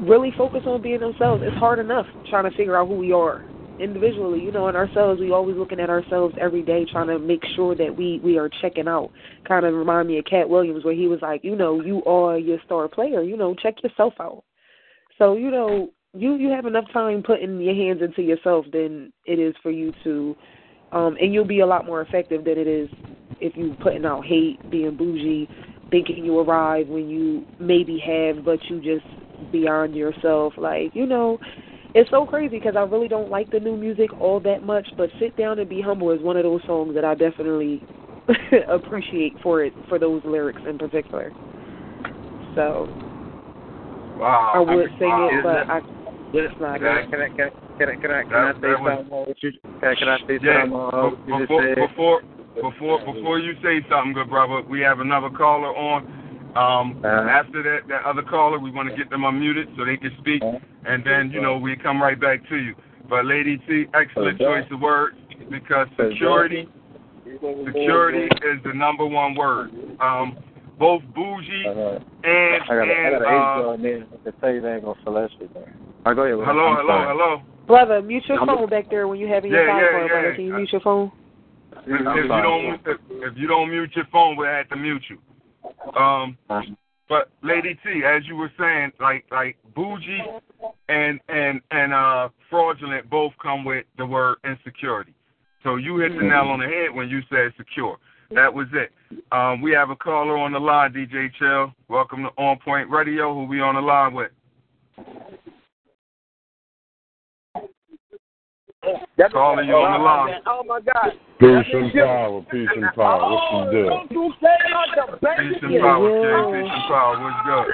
really 0.00 0.32
focus 0.36 0.62
on 0.66 0.80
being 0.80 1.00
themselves. 1.00 1.42
It's 1.44 1.56
hard 1.58 1.78
enough 1.78 2.06
trying 2.30 2.48
to 2.50 2.56
figure 2.56 2.76
out 2.76 2.88
who 2.88 2.94
we 2.94 3.12
are 3.12 3.51
individually, 3.82 4.40
you 4.40 4.52
know, 4.52 4.68
in 4.68 4.76
ourselves. 4.76 5.20
We 5.20 5.32
always 5.32 5.56
looking 5.56 5.80
at 5.80 5.90
ourselves 5.90 6.34
every 6.40 6.62
day, 6.62 6.86
trying 6.90 7.08
to 7.08 7.18
make 7.18 7.42
sure 7.56 7.74
that 7.74 7.94
we 7.94 8.20
we 8.22 8.38
are 8.38 8.48
checking 8.60 8.88
out. 8.88 9.10
Kind 9.46 9.66
of 9.66 9.74
remind 9.74 10.08
me 10.08 10.18
of 10.18 10.24
Katt 10.24 10.48
Williams, 10.48 10.84
where 10.84 10.94
he 10.94 11.08
was 11.08 11.20
like, 11.20 11.42
you 11.44 11.56
know, 11.56 11.82
you 11.82 12.04
are 12.04 12.38
your 12.38 12.58
star 12.64 12.88
player. 12.88 13.22
You 13.22 13.36
know, 13.36 13.54
check 13.54 13.82
yourself 13.82 14.14
out. 14.20 14.44
So 15.18 15.34
you 15.34 15.50
know, 15.50 15.90
you 16.14 16.36
you 16.36 16.50
have 16.50 16.66
enough 16.66 16.84
time 16.92 17.22
putting 17.22 17.60
your 17.60 17.74
hands 17.74 18.00
into 18.02 18.22
yourself 18.22 18.66
than 18.72 19.12
it 19.26 19.38
is 19.38 19.54
for 19.62 19.70
you 19.70 19.92
to, 20.04 20.36
um, 20.92 21.16
and 21.20 21.34
you'll 21.34 21.44
be 21.44 21.60
a 21.60 21.66
lot 21.66 21.86
more 21.86 22.02
effective 22.02 22.44
than 22.44 22.58
it 22.58 22.66
is 22.66 22.88
if 23.40 23.56
you 23.56 23.74
putting 23.82 24.04
out 24.04 24.24
hate, 24.24 24.58
being 24.70 24.96
bougie, 24.96 25.48
thinking 25.90 26.24
you 26.24 26.38
arrive 26.38 26.86
when 26.88 27.08
you 27.08 27.44
maybe 27.58 27.98
have, 27.98 28.44
but 28.44 28.58
you 28.68 28.80
just 28.80 29.06
beyond 29.50 29.94
yourself. 29.94 30.52
Like 30.56 30.94
you 30.94 31.06
know, 31.06 31.38
it's 31.94 32.10
so 32.10 32.24
crazy 32.26 32.56
because 32.56 32.74
I 32.76 32.82
really 32.82 33.08
don't 33.08 33.30
like 33.30 33.50
the 33.50 33.60
new 33.60 33.76
music 33.76 34.10
all 34.20 34.40
that 34.40 34.62
much, 34.62 34.88
but 34.96 35.10
"Sit 35.18 35.36
Down 35.36 35.58
and 35.58 35.68
Be 35.68 35.80
Humble" 35.80 36.10
is 36.10 36.22
one 36.22 36.36
of 36.36 36.42
those 36.42 36.62
songs 36.66 36.94
that 36.94 37.04
I 37.04 37.14
definitely 37.14 37.86
appreciate 38.68 39.36
for 39.42 39.62
it 39.64 39.74
for 39.88 39.98
those 39.98 40.22
lyrics 40.24 40.62
in 40.66 40.78
particular. 40.78 41.32
So 42.54 42.88
Wow. 44.18 44.52
I 44.54 44.60
would 44.60 44.68
mean, 44.86 44.96
sing 44.98 45.08
wow. 45.08 45.28
it, 45.30 45.42
but 45.42 45.70
I 45.70 45.80
it's 46.32 46.54
not 46.60 46.78
Can 46.80 46.88
I 46.88 47.06
can 47.06 47.20
I 47.20 47.28
can 47.28 47.46
I 47.46 47.50
can 47.78 47.88
I 47.88 47.96
can 47.96 48.10
I, 48.10 48.22
can 48.24 48.36
I 48.36 48.52
say 48.52 48.58
that 48.62 48.80
was- 48.80 49.06
something 49.06 49.34
you 49.42 49.52
can 49.80 49.88
I, 49.90 49.94
can 49.96 50.08
I 50.08 50.18
say 50.26 50.38
Yeah, 50.42 50.62
something 50.62 50.72
on 50.72 51.02
what 51.02 51.18
you 51.26 51.38
just 51.38 51.48
before, 51.48 51.62
said? 51.62 51.76
before 51.76 52.22
before 52.54 52.98
before 53.04 53.38
you 53.38 53.54
say 53.62 53.84
something, 53.90 54.12
good 54.12 54.28
brother, 54.30 54.62
we 54.68 54.80
have 54.80 55.00
another 55.00 55.30
caller 55.30 55.74
on. 55.76 56.04
Um, 56.54 57.00
Uh-huh. 57.02 57.28
after 57.28 57.62
that 57.62 57.88
that 57.88 58.02
other 58.04 58.22
caller, 58.22 58.58
we 58.58 58.70
want 58.70 58.88
to 58.90 58.94
get 58.94 59.08
them 59.08 59.22
unmuted 59.22 59.74
so 59.76 59.84
they 59.84 59.96
can 59.96 60.14
speak, 60.18 60.42
and 60.84 61.02
then 61.04 61.30
you 61.30 61.40
know 61.40 61.56
we 61.56 61.76
come 61.76 62.02
right 62.02 62.18
back 62.18 62.46
to 62.48 62.56
you. 62.56 62.74
But 63.08 63.24
Lady 63.24 63.56
T, 63.66 63.86
excellent 63.94 64.40
Okay. 64.40 64.44
choice 64.44 64.70
of 64.70 64.80
words 64.80 65.16
because 65.48 65.88
security 65.98 66.68
security 67.64 68.28
is 68.44 68.62
the 68.64 68.72
number 68.74 69.06
one 69.06 69.34
word. 69.34 69.70
Um, 70.00 70.36
both 70.78 71.02
bougie 71.14 71.66
Uh, 71.66 71.98
and 72.24 72.62
I 72.64 72.66
got 72.66 72.88
a, 72.88 72.92
I 72.92 72.94
and 72.94 73.12
got 73.12 73.22
an 73.22 73.28
uh, 73.28 73.36
age 73.36 73.64
on 73.64 73.82
there. 73.82 74.06
I 74.12 74.16
can 74.22 74.32
tell 74.40 74.52
you 74.52 74.60
they 74.60 74.74
ain't 74.74 74.84
gonna 74.84 74.98
fill 75.04 75.14
that 75.14 75.30
shit 75.38 75.52
there. 75.54 75.72
All 76.04 76.12
right, 76.12 76.14
go 76.14 76.22
ahead. 76.22 76.46
Hello 76.46 76.64
I'm 76.66 76.76
hello 76.76 76.88
sorry. 76.88 77.08
hello. 77.08 77.42
Brother, 77.66 78.02
mute 78.02 78.24
your 78.28 78.44
phone 78.44 78.68
back 78.68 78.90
there 78.90 79.08
when 79.08 79.18
you're 79.18 79.28
having 79.32 79.52
your 79.52 79.64
Yeah, 79.64 79.72
phone 79.72 79.80
yeah, 79.80 79.90
call, 79.92 80.08
brother. 80.08 80.30
yeah. 80.30 80.36
Can 80.36 80.44
you 80.44 80.52
mute 80.54 80.72
your 80.72 80.80
phone? 80.80 81.12
If, 81.72 81.86
if 81.86 82.24
you 82.24 82.28
don't 82.28 82.80
if, 82.84 82.98
if 83.10 83.38
you 83.38 83.46
don't 83.46 83.70
mute 83.70 83.90
your 83.94 84.06
phone, 84.12 84.36
we'll 84.36 84.48
have 84.48 84.68
to 84.68 84.76
mute 84.76 85.02
you. 85.08 85.18
Um, 85.96 86.36
but 87.08 87.30
Lady 87.42 87.78
T, 87.84 88.02
as 88.04 88.26
you 88.26 88.36
were 88.36 88.50
saying, 88.58 88.92
like 89.00 89.24
like 89.30 89.56
bougie 89.74 90.22
and 90.88 91.20
and 91.28 91.60
and 91.70 91.92
uh 91.92 92.28
fraudulent 92.48 93.10
both 93.10 93.32
come 93.42 93.64
with 93.64 93.84
the 93.98 94.06
word 94.06 94.38
insecurity. 94.44 95.14
So 95.62 95.76
you 95.76 95.98
hit 95.98 96.12
the 96.16 96.22
nail 96.22 96.48
on 96.48 96.60
the 96.60 96.66
head 96.66 96.94
when 96.94 97.08
you 97.08 97.20
said 97.30 97.52
secure. 97.56 97.98
That 98.30 98.52
was 98.52 98.66
it. 98.72 98.92
Um, 99.30 99.60
we 99.60 99.72
have 99.72 99.90
a 99.90 99.96
caller 99.96 100.38
on 100.38 100.52
the 100.52 100.58
line, 100.58 100.92
DJ 100.92 101.30
Chill. 101.38 101.72
Welcome 101.88 102.22
to 102.22 102.30
On 102.42 102.58
Point 102.58 102.88
Radio. 102.88 103.34
Who 103.34 103.44
we 103.44 103.60
on 103.60 103.74
the 103.74 103.80
line 103.80 104.14
with? 104.14 104.30
That's 109.16 109.32
Caller, 109.32 109.62
you 109.62 109.74
on 109.74 110.00
the 110.00 110.04
line. 110.04 110.40
Oh 110.46 110.64
my 110.64 110.80
God. 110.80 111.12
Peace 111.42 111.74
and 111.74 111.92
power, 111.92 112.46
peace 112.52 112.68
and 112.76 112.86
power. 112.94 113.18
What's 113.32 113.42
Oh, 113.50 113.64
the 113.66 113.70
deal? 113.72 113.88
don't 113.88 114.10
you 114.12 114.32
say 114.40 114.56
not 114.70 114.88
the 114.94 115.18
baby. 115.18 115.54
Peace 115.54 115.62
and 115.62 115.80
power, 115.82 116.06
King. 116.06 116.54
Peace 116.54 116.70
and 116.72 116.84
power. 116.86 117.18
What's 117.18 117.42
good? 117.42 117.66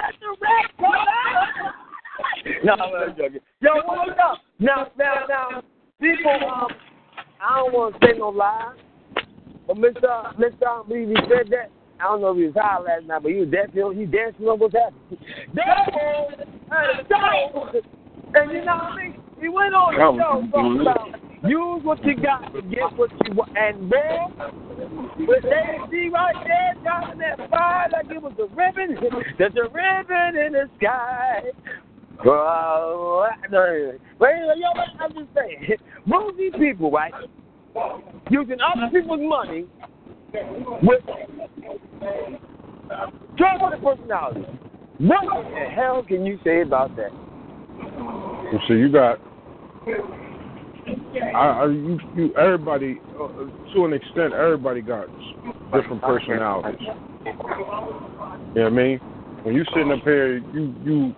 No, 2.63 2.73
I'm 2.73 3.15
joking. 3.15 3.41
Yo, 3.61 3.69
what's 3.85 4.17
up? 4.17 4.39
Now, 4.57 4.87
now, 4.97 5.13
now, 5.29 5.61
people, 6.01 6.31
um, 6.49 6.67
I 7.39 7.57
don't 7.57 7.73
want 7.73 7.93
to 8.01 8.07
say 8.07 8.17
no 8.17 8.29
lies, 8.29 8.75
but 9.67 9.77
Mr. 9.77 10.35
Mr. 10.39 10.65
I 10.65 10.83
believe 10.87 11.09
he 11.09 11.15
said 11.29 11.49
that. 11.51 11.69
I 11.99 12.03
don't 12.05 12.21
know 12.21 12.31
if 12.31 12.37
he 12.37 12.45
was 12.45 12.55
high 12.55 12.79
last 12.79 13.05
night, 13.05 13.21
but 13.21 13.31
he 13.31 13.37
was 13.37 13.49
dancing, 13.49 13.93
he 13.95 14.05
dancing 14.07 14.47
on 14.47 14.57
what's 14.57 14.73
happening. 14.73 15.19
Therefore, 15.53 16.31
and 16.71 17.05
so, 17.07 17.69
and 18.33 18.51
you 18.51 18.65
know 18.65 18.73
what 18.73 18.83
I 18.83 18.95
mean? 18.97 19.21
He 19.39 19.47
went 19.47 19.75
on 19.75 19.93
the 19.93 19.99
show 19.99 20.41
talking 20.49 20.81
about 20.81 21.28
use 21.43 21.83
what 21.83 22.03
you 22.03 22.15
got 22.15 22.53
to 22.53 22.61
get 22.61 22.95
what 22.97 23.11
you 23.25 23.35
want. 23.35 23.55
And 23.57 23.89
boy, 23.89 23.97
with 25.19 25.45
AC 25.45 26.09
right 26.09 26.35
there, 26.45 26.75
dropping 26.83 27.19
that 27.19 27.49
fire 27.49 27.89
like 27.91 28.05
it 28.09 28.21
was 28.21 28.33
a 28.39 28.47
ribbon, 28.55 28.97
there's 29.37 29.53
a 29.55 29.69
ribbon 29.69 30.41
in 30.41 30.53
the 30.53 30.69
sky. 30.77 31.41
Bro, 32.23 33.27
yo, 34.19 34.67
I'm 34.99 35.13
just 35.13 35.29
saying, 35.33 35.77
bougie 36.05 36.51
people, 36.59 36.91
right, 36.91 37.13
using 38.29 38.57
other 38.59 38.89
people's 38.91 39.21
money 39.21 39.65
with 40.83 41.01
troubled 43.37 43.81
personality. 43.81 44.45
What 44.99 45.49
the 45.53 45.65
hell 45.73 46.03
can 46.03 46.25
you 46.25 46.37
say 46.43 46.61
about 46.61 46.93
that? 46.97 47.11
So 48.67 48.73
you 48.73 48.91
got. 48.91 49.19
I, 51.35 51.65
you, 51.65 51.99
you, 52.15 52.35
everybody, 52.35 52.99
uh, 53.19 53.27
to 53.73 53.85
an 53.85 53.93
extent, 53.93 54.33
everybody 54.33 54.81
got 54.81 55.07
different 55.73 56.01
personalities. 56.01 56.79
You 56.81 56.87
know 56.87 58.63
what 58.63 58.65
I 58.65 58.69
mean? 58.69 58.99
When 59.43 59.55
you 59.55 59.63
sitting 59.73 59.91
up 59.91 60.03
here, 60.03 60.37
you 60.37 60.73
you, 60.83 61.13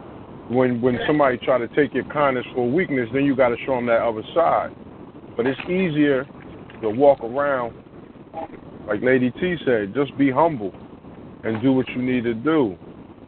when 0.49 0.82
when 0.82 0.99
somebody 1.07 1.38
try 1.38 1.57
to 1.57 1.67
take 1.69 1.93
your 1.93 2.03
kindness 2.05 2.45
for 2.53 2.69
weakness, 2.69 3.09
then 3.13 3.24
you 3.24 3.36
got 3.36 3.49
to 3.49 3.57
show 3.65 3.76
them 3.76 3.88
that 3.88 4.01
other 4.01 4.24
side. 4.34 4.72
But 5.36 5.47
it's 5.47 5.59
easier 5.61 6.26
to 6.82 6.89
walk 6.89 7.24
around, 7.24 7.74
like 8.88 9.01
Lady 9.01 9.32
T 9.32 9.55
said, 9.65 9.93
just 9.93 10.15
be 10.17 10.30
humble 10.30 10.74
and 11.43 11.61
do 11.61 11.74
what 11.74 11.88
you 11.89 12.01
need 12.01 12.24
to 12.26 12.34
do. 12.34 12.78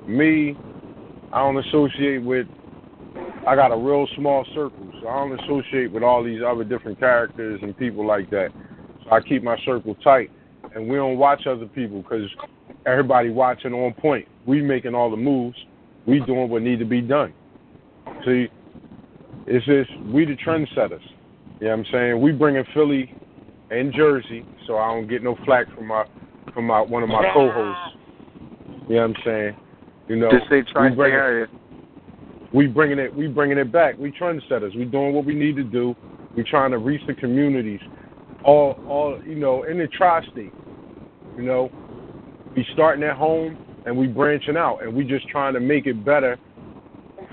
Me, 0.08 0.58
I 1.32 1.40
don't 1.40 1.58
associate 1.58 2.22
with 2.22 2.48
I 3.48 3.56
got 3.56 3.72
a 3.72 3.78
real 3.78 4.08
small 4.16 4.46
circle, 4.54 4.93
so 5.04 5.10
I 5.10 5.16
don't 5.16 5.40
associate 5.42 5.92
with 5.92 6.02
all 6.02 6.24
these 6.24 6.42
other 6.46 6.64
different 6.64 6.98
characters 6.98 7.60
and 7.62 7.78
people 7.78 8.08
like 8.08 8.30
that. 8.32 8.50
So 9.04 9.12
I 9.12 9.20
keep 9.20 9.44
my 9.44 9.58
circle 9.66 9.96
tight, 10.04 10.32
and 10.74 10.88
we 10.90 10.96
don't 10.96 11.18
watch 11.18 11.46
other 11.46 11.66
people 11.66 12.02
because 12.02 12.30
everybody 12.86 13.30
watching 13.30 13.74
on 13.74 13.94
point. 13.94 14.28
We 14.48 14.62
making 14.62 14.96
all 14.96 15.12
the 15.12 15.18
moves, 15.18 15.58
we 16.08 16.22
doing 16.22 16.50
what 16.50 16.62
need 16.62 16.80
to 16.80 16.86
be 16.86 17.02
done. 17.02 17.34
See, 18.26 18.48
it's 19.46 19.66
just 19.66 19.90
we 20.08 20.26
the 20.26 20.36
trendsetters. 20.36 21.02
You 21.60 21.68
know 21.68 21.78
what 21.78 21.80
I'm 21.80 21.86
saying? 21.92 22.22
We 22.22 22.32
bringing 22.32 22.64
Philly 22.74 23.14
and 23.72 23.94
Jersey, 23.94 24.46
so 24.68 24.78
I 24.78 24.88
don't 24.94 25.08
get 25.08 25.22
no 25.22 25.38
flack 25.46 25.74
from 25.76 25.88
my 25.88 26.06
from 26.54 26.66
my 26.68 26.80
one 26.82 27.04
of 27.04 27.10
my 27.10 27.30
co-hosts. 27.34 27.98
You 28.88 28.96
know 28.96 29.08
what 29.08 29.10
I'm 29.10 29.16
saying? 29.26 29.56
You 30.08 30.16
know, 30.18 30.30
Just 30.32 30.50
say 30.50 30.58
we 30.58 30.64
tri 30.72 30.90
bringing- 30.90 31.16
area. 31.18 31.48
We 32.54 32.68
bringing 32.68 33.00
it 33.00 33.14
we 33.14 33.28
bringing 33.28 33.58
it 33.58 33.72
back. 33.72 33.98
We 33.98 34.12
trendsetters. 34.12 34.78
We 34.78 34.86
doing 34.86 35.14
what 35.14 35.26
we 35.26 35.34
need 35.34 35.56
to 35.56 35.64
do. 35.64 35.96
We 36.36 36.44
trying 36.44 36.72
to 36.72 36.78
reach 36.78 37.02
the 37.08 37.14
communities, 37.14 37.82
all 38.44 38.80
all 38.88 39.20
you 39.26 39.36
know 39.36 39.64
in 39.64 39.78
the 39.80 39.88
tri-state. 39.88 40.54
You 41.36 41.44
know, 41.44 41.72
we 42.56 42.66
starting 42.74 43.04
at 43.04 43.18
home 43.18 43.58
and 43.86 43.98
we 43.98 44.08
branching 44.08 44.56
out, 44.56 44.84
and 44.84 44.94
we 44.94 45.04
just 45.04 45.28
trying 45.28 45.54
to 45.56 45.60
make 45.60 45.88
it 45.88 46.06
better 46.06 46.38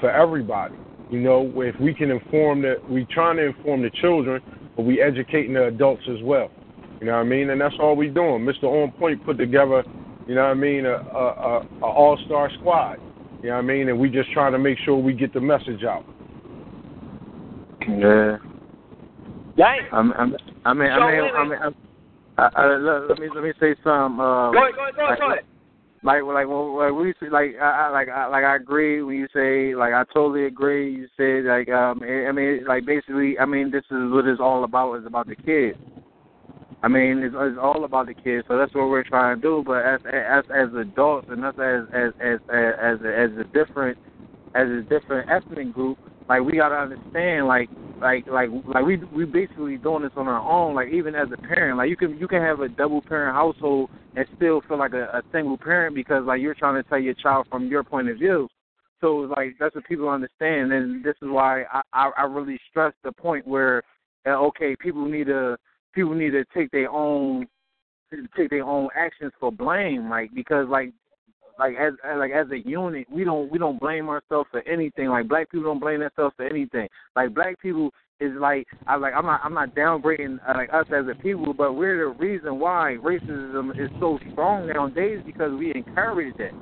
for 0.01 0.11
everybody. 0.11 0.75
You 1.11 1.21
know, 1.21 1.53
if 1.57 1.79
we 1.81 1.93
can 1.93 2.11
inform 2.11 2.63
the 2.63 2.81
we 2.89 3.05
trying 3.07 3.37
to 3.37 3.47
inform 3.47 3.83
the 3.83 3.91
children, 4.01 4.43
but 4.77 4.83
we 4.83 5.03
educating 5.03 5.55
the 5.55 5.67
adults 5.67 6.03
as 6.09 6.23
well. 6.23 6.51
You 7.01 7.07
know 7.07 7.13
what 7.13 7.21
I 7.21 7.25
mean? 7.25 7.51
And 7.51 7.61
that's 7.61 7.75
all 7.81 7.97
we 7.97 8.09
doing. 8.09 8.45
Mr. 8.45 8.65
On 8.65 8.91
Point 8.93 9.25
put 9.25 9.39
together, 9.39 9.83
you 10.29 10.35
know 10.35 10.43
what 10.43 10.51
I 10.51 10.55
mean, 10.55 10.85
a, 10.85 10.93
a, 10.93 10.95
a, 10.95 11.67
a 11.83 11.87
all 11.87 12.19
star 12.27 12.51
squad. 12.59 12.99
You 13.43 13.49
know 13.49 13.55
what 13.55 13.61
I 13.61 13.62
mean? 13.62 13.89
And 13.89 13.99
we 13.99 14.11
just 14.11 14.31
trying 14.33 14.53
to 14.53 14.59
make 14.59 14.79
sure 14.85 14.97
we 14.97 15.15
get 15.15 15.33
the 15.33 15.41
message 15.41 15.83
out. 15.85 16.05
Yeah. 17.89 18.37
Dang. 19.57 19.81
I'm, 19.93 20.12
I'm, 20.12 20.37
I 20.65 20.75
mean, 20.75 20.91
I 20.91 20.99
mean, 20.99 21.23
wait 21.23 21.31
a 21.31 21.35
I 21.35 21.49
mean, 21.49 21.59
I'm, 21.62 21.75
I, 22.37 22.51
I, 22.55 22.67
let, 22.77 23.09
let 23.09 23.19
me 23.19 23.29
let 23.35 23.43
me 23.43 23.53
say 23.59 23.75
something. 23.83 24.21
Um, 24.21 24.53
Go 24.53 24.62
ahead, 24.62 24.75
go 24.75 24.83
ahead, 24.83 24.95
go 24.97 25.05
ahead, 25.05 25.11
like, 25.11 25.19
go 25.19 25.33
ahead. 25.33 25.45
Like, 26.03 26.23
like, 26.23 26.49
well, 26.49 26.79
like 26.79 26.93
we 26.93 27.12
say, 27.21 27.29
like, 27.31 27.57
I, 27.61 27.87
I, 27.87 27.89
like, 27.91 28.09
I, 28.09 28.27
like, 28.27 28.45
I 28.45 28.57
agree 28.57 29.03
when 29.03 29.17
you 29.17 29.29
say, 29.35 29.75
like, 29.75 29.93
I 29.93 30.05
totally 30.15 30.47
agree. 30.47 30.95
You 30.95 31.09
say, 31.19 31.43
like, 31.47 31.69
um, 31.69 32.01
I 32.03 32.29
I 32.29 32.33
mean, 32.33 32.65
like, 32.67 32.87
basically, 32.87 33.39
I 33.39 33.45
mean, 33.45 33.71
this 33.71 33.85
is 33.91 34.11
what 34.11 34.27
it's 34.27 34.41
all 34.41 34.65
about. 34.65 34.95
Is 34.95 35.07
about 35.07 35.27
the 35.27 35.37
kids. 35.37 35.79
I 36.82 36.89
mean, 36.89 37.19
it's, 37.19 37.35
it's 37.39 37.59
all 37.61 37.85
about 37.85 38.07
the 38.07 38.15
kids. 38.15 38.47
So 38.48 38.57
that's 38.57 38.74
what 38.74 38.89
we're 38.89 39.05
trying 39.05 39.36
to 39.36 39.43
do. 39.43 39.62
But 39.66 39.85
as 39.85 40.01
as 40.07 40.44
as 40.51 40.74
adults 40.74 41.28
and 41.31 41.44
us 41.44 41.55
as 41.59 41.85
as 41.93 42.12
as 42.20 42.39
as 42.48 42.98
as 43.05 43.31
a, 43.39 43.44
different 43.52 43.98
as 44.55 44.66
a 44.69 44.82
different 44.89 45.31
ethnic 45.31 45.73
group, 45.73 45.98
like 46.28 46.43
we 46.43 46.57
gotta 46.57 46.77
understand 46.77 47.47
like 47.47 47.69
like 48.01 48.27
like 48.27 48.48
like 48.66 48.85
we 48.85 48.97
we 49.15 49.27
basically 49.27 49.77
doing 49.77 50.02
this 50.02 50.12
on 50.16 50.27
our 50.27 50.40
own. 50.40 50.74
Like 50.74 50.89
even 50.89 51.15
as 51.15 51.28
a 51.32 51.36
parent, 51.36 51.77
like 51.77 51.90
you 51.90 51.97
can 51.97 52.19
you 52.19 52.27
can 52.27 52.40
have 52.40 52.61
a 52.61 52.69
double 52.69 53.02
parent 53.02 53.36
household 53.36 53.90
and 54.16 54.27
still 54.36 54.62
feel 54.66 54.78
like 54.78 54.94
a, 54.94 55.05
a 55.05 55.23
single 55.32 55.59
parent 55.59 55.94
because 55.94 56.24
like 56.24 56.40
you're 56.40 56.55
trying 56.55 56.82
to 56.82 56.89
tell 56.89 56.98
your 56.98 57.15
child 57.15 57.47
from 57.51 57.69
your 57.69 57.85
point 57.85 58.09
of 58.09 58.16
view. 58.16 58.48
So 59.02 59.28
like 59.36 59.57
that's 59.61 59.74
what 59.74 59.85
people 59.85 60.09
understand, 60.09 60.73
and 60.73 61.05
this 61.05 61.16
is 61.20 61.28
why 61.28 61.65
I 61.65 61.82
I, 61.93 62.11
I 62.16 62.23
really 62.23 62.59
stress 62.70 62.94
the 63.05 63.12
point 63.12 63.47
where 63.47 63.82
uh, 64.27 64.31
okay 64.47 64.74
people 64.77 65.05
need 65.07 65.27
to 65.27 65.59
people 65.95 66.15
need 66.15 66.31
to 66.31 66.45
take 66.55 66.71
their 66.71 66.91
own 66.91 67.47
take 68.37 68.51
their 68.51 68.65
own 68.65 68.89
actions 68.97 69.33
for 69.39 69.53
blame, 69.53 70.09
like 70.09 70.35
because 70.35 70.67
like 70.69 70.93
like 71.59 71.75
as 71.77 71.93
like 72.17 72.33
as 72.33 72.47
a 72.51 72.59
unit, 72.69 73.07
we 73.11 73.25
don't 73.25 73.51
we 73.51 73.59
don't 73.59 73.79
blame 73.79 74.09
ourselves 74.09 74.49
for 74.51 74.67
anything. 74.67 75.09
Like 75.09 75.29
black 75.29 75.51
people 75.51 75.65
don't 75.65 75.81
blame 75.81 76.01
themselves 76.01 76.35
for 76.37 76.47
anything. 76.47 76.89
Like 77.15 77.35
black 77.35 77.61
people 77.61 77.91
is 78.19 78.33
like 78.39 78.67
I 78.87 78.97
like 78.97 79.15
I'm 79.15 79.27
not 79.27 79.41
I'm 79.45 79.55
not 79.55 79.75
downgrading 79.75 80.39
uh, 80.49 80.55
like 80.57 80.71
us 80.73 80.87
as 80.95 81.05
a 81.11 81.15
people, 81.23 81.53
but 81.53 81.75
we're 81.75 81.99
the 81.99 82.19
reason 82.19 82.59
why 82.59 82.97
racism 83.03 83.71
is 83.79 83.91
so 84.01 84.19
strong 84.33 84.69
nowadays 84.69 85.21
because 85.25 85.53
we 85.53 85.73
encourage 85.75 86.39
it. 86.39 86.53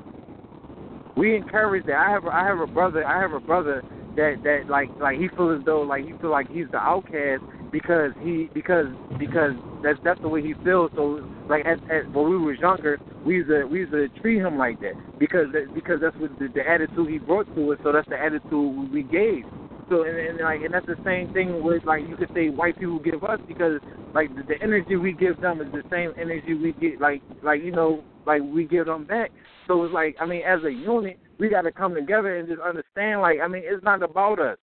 We 1.17 1.35
encourage 1.37 1.87
that. 1.87 1.97
I 1.97 2.11
have 2.11 2.27
I 2.27 2.45
have 2.45 2.61
a 2.61 2.67
brother 2.67 3.07
I 3.07 3.21
have 3.21 3.33
a 3.33 3.41
brother 3.41 3.83
that 4.17 4.37
that 4.43 4.65
like 4.69 4.89
like 5.01 5.19
he 5.19 5.29
feels 5.37 5.61
as 5.61 5.65
though 5.65 5.83
like 5.83 6.05
he 6.05 6.13
feel 6.21 6.31
like 6.31 6.49
he's 6.51 6.67
the 6.73 6.79
outcast 6.79 7.43
because 7.70 8.12
he 8.20 8.49
because 8.55 8.86
because 9.19 9.53
that's 9.82 9.99
that's 10.05 10.20
the 10.20 10.28
way 10.28 10.43
he 10.43 10.55
feels. 10.65 10.90
So 10.95 11.24
like 11.49 11.66
as, 11.66 11.78
as 11.90 12.05
when 12.12 12.31
we 12.31 12.39
was 12.39 12.59
younger, 12.61 12.99
we 13.24 13.36
used 13.36 13.49
to 13.49 13.65
we 13.65 13.81
used 13.81 13.93
to 13.93 14.09
treat 14.20 14.39
him 14.39 14.59
like 14.59 14.81
that 14.81 14.95
because 15.19 15.47
that, 15.53 15.74
because 15.74 16.01
that's 16.01 16.16
what 16.16 16.39
the, 16.39 16.49
the 16.55 16.69
attitude 16.69 17.09
he 17.09 17.19
brought 17.19 17.47
to 17.55 17.73
us. 17.73 17.78
So 17.82 17.93
that's 17.93 18.09
the 18.09 18.19
attitude 18.20 18.93
we 18.93 19.03
gave. 19.03 19.45
So 19.89 20.03
and, 20.03 20.19
and 20.19 20.39
like 20.40 20.61
and 20.62 20.73
that's 20.73 20.86
the 20.86 20.99
same 21.05 21.32
thing 21.32 21.62
with 21.62 21.85
like 21.85 22.07
you 22.07 22.16
could 22.16 22.31
say 22.35 22.49
white 22.49 22.78
people 22.78 22.99
give 22.99 23.24
us 23.24 23.40
because 23.47 23.81
like 24.15 24.35
the, 24.35 24.43
the 24.43 24.62
energy 24.62 24.97
we 24.97 25.12
give 25.12 25.40
them 25.40 25.61
is 25.61 25.73
the 25.73 25.82
same 25.90 26.12
energy 26.19 26.55
we 26.55 26.73
get 26.73 27.01
like 27.01 27.23
like 27.43 27.62
you 27.62 27.73
know 27.73 28.03
like 28.27 28.43
we 28.43 28.65
give 28.65 28.86
them 28.86 29.05
back. 29.05 29.31
So 29.66 29.85
it's 29.85 29.95
like 29.95 30.16
I 30.20 30.27
mean 30.27 30.43
as 30.43 30.62
a 30.65 30.70
unit 30.73 31.19
we 31.39 31.49
got 31.49 31.62
to 31.62 31.73
come 31.73 31.95
together 31.95 32.36
and 32.36 32.49
just 32.49 32.61
understand 32.61 33.20
like 33.20 33.39
I 33.43 33.49
mean 33.49 33.62
it's 33.65 33.85
not 33.85 34.03
about 34.03 34.39
us 34.39 34.59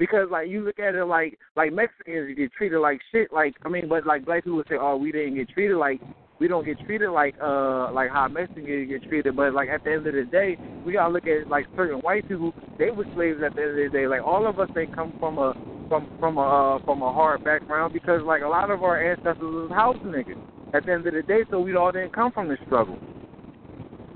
because 0.00 0.28
like 0.30 0.48
you 0.48 0.64
look 0.64 0.78
at 0.80 0.94
it 0.94 1.04
like 1.04 1.38
like 1.56 1.72
Mexicans 1.74 2.34
get 2.34 2.50
treated 2.54 2.80
like 2.80 3.00
shit. 3.12 3.30
Like 3.32 3.54
I 3.64 3.68
mean, 3.68 3.86
but 3.86 4.06
like 4.06 4.24
black 4.24 4.44
people 4.44 4.62
say, 4.66 4.76
oh, 4.80 4.96
we 4.96 5.12
didn't 5.12 5.34
get 5.36 5.50
treated 5.50 5.76
like 5.76 6.00
we 6.40 6.48
don't 6.48 6.64
get 6.64 6.80
treated 6.86 7.10
like 7.10 7.34
uh 7.40 7.92
like 7.92 8.10
how 8.10 8.26
Mexicans 8.26 8.88
get 8.88 9.02
treated. 9.04 9.36
But 9.36 9.52
like 9.52 9.68
at 9.68 9.84
the 9.84 9.92
end 9.92 10.06
of 10.06 10.14
the 10.14 10.24
day, 10.24 10.56
we 10.86 10.94
gotta 10.94 11.12
look 11.12 11.26
at 11.26 11.48
like 11.48 11.66
certain 11.76 11.98
white 11.98 12.26
people. 12.26 12.54
They 12.78 12.90
were 12.90 13.04
slaves 13.14 13.40
at 13.44 13.54
the 13.54 13.60
end 13.60 13.70
of 13.72 13.76
the 13.76 13.90
day. 13.92 14.06
Like 14.06 14.22
all 14.24 14.48
of 14.48 14.58
us, 14.58 14.70
they 14.74 14.86
come 14.86 15.12
from 15.20 15.36
a 15.36 15.52
from 15.90 16.08
from 16.18 16.38
a 16.38 16.76
uh, 16.76 16.84
from 16.86 17.02
a 17.02 17.12
hard 17.12 17.44
background 17.44 17.92
because 17.92 18.22
like 18.24 18.40
a 18.40 18.48
lot 18.48 18.70
of 18.70 18.82
our 18.82 19.04
ancestors 19.12 19.36
was 19.42 19.70
house 19.70 19.98
niggas 19.98 20.40
at 20.72 20.86
the 20.86 20.92
end 20.92 21.06
of 21.06 21.12
the 21.12 21.22
day. 21.22 21.44
So 21.50 21.60
we 21.60 21.76
all 21.76 21.92
didn't 21.92 22.14
come 22.14 22.32
from 22.32 22.48
the 22.48 22.56
struggle. 22.64 22.98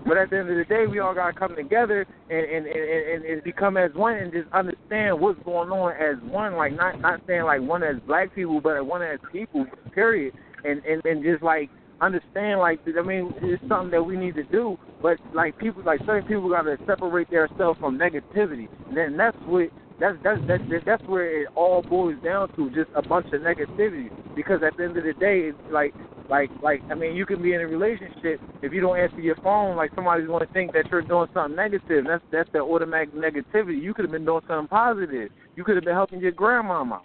But 0.07 0.19
at 0.19 0.31
the 0.31 0.39
end 0.39 0.51
of 0.51 0.57
the 0.57 0.65
day, 0.65 0.87
we 0.87 0.99
all 0.99 1.15
gotta 1.15 1.33
come 1.33 1.57
together 1.57 2.07
and 2.31 2.47
and, 2.47 2.67
and 2.67 3.25
and 3.25 3.43
become 3.43 3.77
as 3.77 3.93
one 3.95 4.15
and 4.15 4.33
just 4.33 4.53
understand 4.53 5.19
what's 5.19 5.43
going 5.45 5.71
on 5.71 5.93
as 5.93 6.23
one. 6.31 6.57
Like 6.57 6.75
not 6.75 7.01
not 7.01 7.21
saying 7.27 7.45
like 7.45 7.63
one 7.63 7.83
as 7.83 7.97
black 8.07 8.35
people, 8.35 8.61
but 8.61 8.85
one 8.85 9.03
as 9.03 9.19
people. 9.33 9.67
Period. 9.93 10.35
And 10.65 10.85
and 10.85 11.05
and 11.05 11.23
just 11.23 11.43
like 11.43 11.71
understand 12.01 12.61
like 12.61 12.81
I 12.87 13.03
mean 13.03 13.33
it's 13.41 13.63
something 13.69 13.91
that 13.93 14.03
we 14.03 14.17
need 14.17 14.35
to 14.35 14.45
do. 14.45 14.79
But 15.01 15.19
like 15.33 15.59
people 15.59 15.83
like 15.85 16.01
certain 16.07 16.27
people 16.27 16.51
gotta 16.51 16.77
separate 16.87 17.31
themselves 17.31 17.79
from 17.81 17.99
negativity. 17.99 18.69
And 18.89 18.97
then 18.97 19.17
that's 19.17 19.37
what 19.47 19.71
that's 20.01 20.17
that's 20.23 20.41
that's 20.49 20.63
that's 20.85 21.03
where 21.05 21.43
it 21.43 21.49
all 21.55 21.83
boils 21.83 22.17
down 22.25 22.55
to 22.57 22.69
just 22.71 22.91
a 22.95 23.03
bunch 23.03 23.27
of 23.33 23.41
negativity. 23.43 24.11
Because 24.35 24.61
at 24.67 24.77
the 24.77 24.85
end 24.85 24.97
of 24.97 25.05
the 25.05 25.13
day, 25.15 25.51
it's 25.51 25.59
like 25.71 25.95
like, 26.29 26.51
like 26.63 26.83
I 26.91 26.95
mean, 26.95 27.15
you 27.15 27.27
can 27.27 27.43
be 27.43 27.55
in 27.55 27.61
a 27.61 27.67
relationship 27.67 28.41
if 28.63 28.73
you 28.73 28.81
don't 28.81 28.99
answer 28.99 29.21
your 29.21 29.37
phone. 29.37 29.77
Like 29.77 29.91
somebody's 29.95 30.27
going 30.27 30.45
to 30.45 30.53
think 30.53 30.73
that 30.73 30.87
you're 30.91 31.03
doing 31.03 31.29
something 31.35 31.57
negative. 31.57 32.07
That's 32.09 32.25
that's 32.33 32.51
the 32.53 32.61
automatic 32.61 33.15
negativity. 33.15 33.81
You 33.81 33.95
could 33.95 34.05
have 34.05 34.13
been 34.13 34.25
doing 34.25 34.41
something 34.49 34.69
positive. 34.69 35.31
You 35.55 35.65
could 35.65 35.77
have 35.77 35.85
been 35.85 35.95
helping 35.95 36.21
your 36.21 36.33
grandmama, 36.33 37.03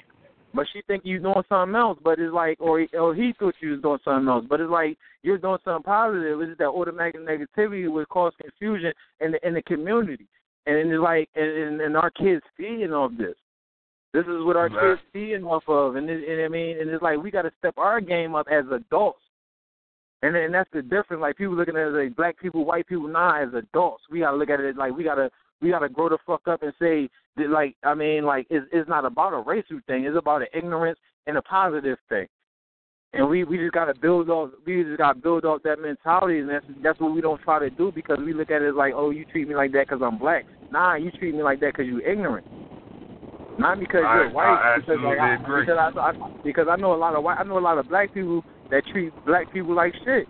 but 0.53 0.65
she 0.73 0.81
think 0.87 1.03
you're 1.05 1.19
doing 1.19 1.43
something 1.49 1.75
else. 1.75 1.99
But 2.03 2.19
it's 2.19 2.33
like, 2.33 2.59
or 2.59 2.85
or 2.97 3.13
he 3.13 3.33
thought 3.37 3.55
you 3.61 3.71
was 3.71 3.81
doing 3.81 3.99
something 4.03 4.27
else. 4.27 4.45
But 4.49 4.61
it's 4.61 4.71
like 4.71 4.97
you're 5.21 5.37
doing 5.37 5.57
something 5.63 5.83
positive. 5.83 6.39
It's 6.41 6.51
just 6.51 6.59
that 6.59 6.69
automatic 6.69 7.15
negativity 7.19 7.91
would 7.91 8.09
cause 8.09 8.33
confusion 8.41 8.93
in 9.19 9.31
the 9.31 9.47
in 9.47 9.53
the 9.53 9.61
community. 9.63 10.27
And 10.69 10.91
it's 10.91 11.01
like, 11.01 11.29
and, 11.35 11.81
and 11.81 11.97
our 11.97 12.11
kids 12.11 12.43
feeding 12.55 12.93
off 12.93 13.11
this. 13.17 13.35
This 14.13 14.25
is 14.25 14.43
what 14.43 14.55
our 14.55 14.69
kids 14.69 15.01
feeding 15.13 15.43
off 15.43 15.63
of, 15.67 15.95
and, 15.95 16.09
it, 16.09 16.27
and 16.27 16.43
I 16.43 16.47
mean, 16.47 16.79
and 16.79 16.89
it's 16.89 17.01
like 17.01 17.21
we 17.21 17.31
got 17.31 17.43
to 17.43 17.51
step 17.59 17.75
our 17.77 18.01
game 18.01 18.33
up 18.35 18.47
as 18.51 18.65
adults, 18.71 19.21
and 20.23 20.35
and 20.35 20.53
that's 20.53 20.69
the 20.73 20.81
difference. 20.81 21.21
Like 21.21 21.37
people 21.37 21.55
looking 21.55 21.75
at 21.75 21.87
it 21.87 22.05
like 22.05 22.15
black 22.15 22.39
people, 22.39 22.65
white 22.65 22.87
people, 22.87 23.07
nah, 23.07 23.41
as 23.41 23.53
adults, 23.53 24.03
we 24.09 24.19
got 24.19 24.31
to 24.31 24.37
look 24.37 24.49
at 24.49 24.59
it 24.59 24.77
like 24.77 24.95
we 24.95 25.03
got 25.03 25.15
to 25.15 25.29
we 25.61 25.69
got 25.69 25.79
to 25.79 25.89
grow 25.89 26.09
the 26.09 26.17
fuck 26.25 26.47
up 26.47 26.63
and 26.63 26.73
say 26.79 27.09
that, 27.37 27.49
like, 27.49 27.75
I 27.83 27.93
mean, 27.93 28.25
like 28.25 28.47
it's 28.49 28.65
it's 28.71 28.89
not 28.89 29.05
about 29.05 29.33
a 29.33 29.43
racial 29.47 29.79
thing, 29.85 30.05
it's 30.05 30.17
about 30.17 30.41
an 30.41 30.47
ignorance 30.55 30.99
and 31.27 31.37
a 31.37 31.41
positive 31.43 31.97
thing. 32.09 32.27
And 33.11 33.27
we 33.27 33.43
we 33.43 33.57
just 33.57 33.73
gotta 33.73 33.95
build 33.99 34.29
off 34.29 34.51
we 34.67 34.83
just 34.83 34.99
gotta 34.99 35.17
build 35.17 35.43
off 35.43 35.63
that 35.63 35.79
mentality, 35.79 36.39
and 36.39 36.49
that's 36.49 36.65
that's 36.83 36.99
what 36.99 37.13
we 37.13 37.21
don't 37.21 37.41
try 37.41 37.57
to 37.57 37.69
do 37.71 37.91
because 37.91 38.19
we 38.19 38.33
look 38.33 38.51
at 38.51 38.61
it 38.61 38.75
like, 38.75 38.93
oh, 38.95 39.09
you 39.09 39.25
treat 39.25 39.47
me 39.47 39.55
like 39.55 39.71
that 39.71 39.87
because 39.87 40.01
I'm 40.03 40.19
black. 40.19 40.45
Nah, 40.71 40.93
you 40.93 41.09
treat 41.11 41.33
me 41.33 41.41
like 41.41 41.59
that 41.61 41.73
because 41.73 41.87
you 41.87 42.01
ignorant. 42.01 42.45
Not 43.57 43.79
because 43.79 44.03
I, 44.05 44.15
you're 44.15 44.31
white, 44.31 44.45
I 44.45 44.77
because 44.77 44.97
like 45.03 45.17
I, 45.17 45.37
because 45.37 45.77
I, 45.77 45.99
I 45.99 46.11
because 46.43 46.67
I 46.69 46.75
know 46.75 46.93
a 46.93 47.01
lot 47.01 47.15
of 47.15 47.23
white 47.23 47.39
I 47.39 47.43
know 47.43 47.57
a 47.57 47.59
lot 47.59 47.79
of 47.79 47.89
black 47.89 48.13
people 48.13 48.43
that 48.69 48.83
treat 48.91 49.11
black 49.25 49.51
people 49.51 49.73
like 49.73 49.93
shit. 50.05 50.27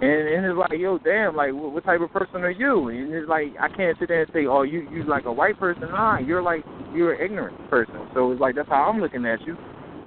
And 0.00 0.28
and 0.28 0.46
it's 0.46 0.56
like, 0.56 0.78
yo, 0.78 0.98
damn, 0.98 1.34
like 1.34 1.52
what, 1.52 1.72
what 1.72 1.84
type 1.84 2.00
of 2.00 2.12
person 2.12 2.42
are 2.42 2.50
you? 2.50 2.88
And 2.88 3.12
it's 3.12 3.28
like 3.28 3.48
I 3.60 3.68
can't 3.68 3.98
sit 3.98 4.08
there 4.08 4.22
and 4.22 4.30
say, 4.32 4.46
oh, 4.46 4.62
you 4.62 4.88
you 4.92 5.02
like 5.04 5.24
a 5.24 5.32
white 5.32 5.58
person. 5.58 5.90
Nah, 5.90 6.18
you're 6.18 6.42
like 6.42 6.64
you're 6.94 7.14
an 7.14 7.24
ignorant 7.24 7.58
person. 7.68 8.08
So 8.14 8.30
it's 8.30 8.40
like 8.40 8.54
that's 8.54 8.68
how 8.68 8.88
I'm 8.88 9.00
looking 9.00 9.26
at 9.26 9.40
you. 9.42 9.56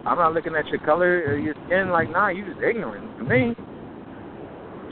I'm 0.06 0.18
not 0.18 0.34
looking 0.34 0.56
at 0.56 0.68
your 0.68 0.80
color 0.80 1.24
or 1.28 1.38
your 1.38 1.56
skin. 1.66 1.90
Like, 1.90 2.12
nah, 2.12 2.30
you 2.30 2.46
just 2.46 2.62
ignorant 2.62 3.18
to 3.18 3.24
me. 3.24 3.56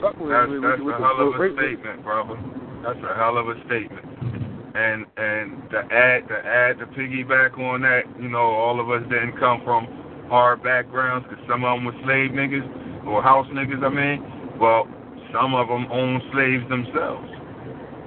Fuck 0.00 0.18
with, 0.20 0.28
That's, 0.28 0.50
that's 0.50 0.80
a 0.80 0.84
with, 0.84 0.96
hell 1.00 1.20
of 1.20 1.40
a 1.40 1.48
statement, 1.56 2.04
brother. 2.04 2.36
That's 2.84 3.00
a 3.00 3.14
hell 3.16 3.38
of 3.38 3.48
a 3.48 3.56
statement. 3.64 4.04
And 4.76 5.06
and 5.16 5.70
to 5.72 5.78
add 5.88 6.28
to 6.28 6.36
add 6.36 6.78
to 6.80 6.86
piggyback 6.92 7.56
on 7.56 7.80
that, 7.80 8.04
you 8.20 8.28
know, 8.28 8.44
all 8.44 8.76
of 8.78 8.90
us 8.90 9.00
didn't 9.08 9.40
come 9.40 9.62
from 9.64 9.88
hard 10.28 10.62
backgrounds 10.62 11.26
because 11.28 11.42
some 11.48 11.64
of 11.64 11.78
them 11.78 11.86
were 11.88 11.96
slave 12.04 12.36
niggas 12.36 13.06
or 13.06 13.22
house 13.22 13.46
niggas. 13.56 13.80
I 13.80 13.88
mean, 13.88 14.20
well, 14.60 14.84
some 15.32 15.54
of 15.54 15.68
them 15.68 15.86
owned 15.90 16.20
slaves 16.32 16.68
themselves. 16.68 17.24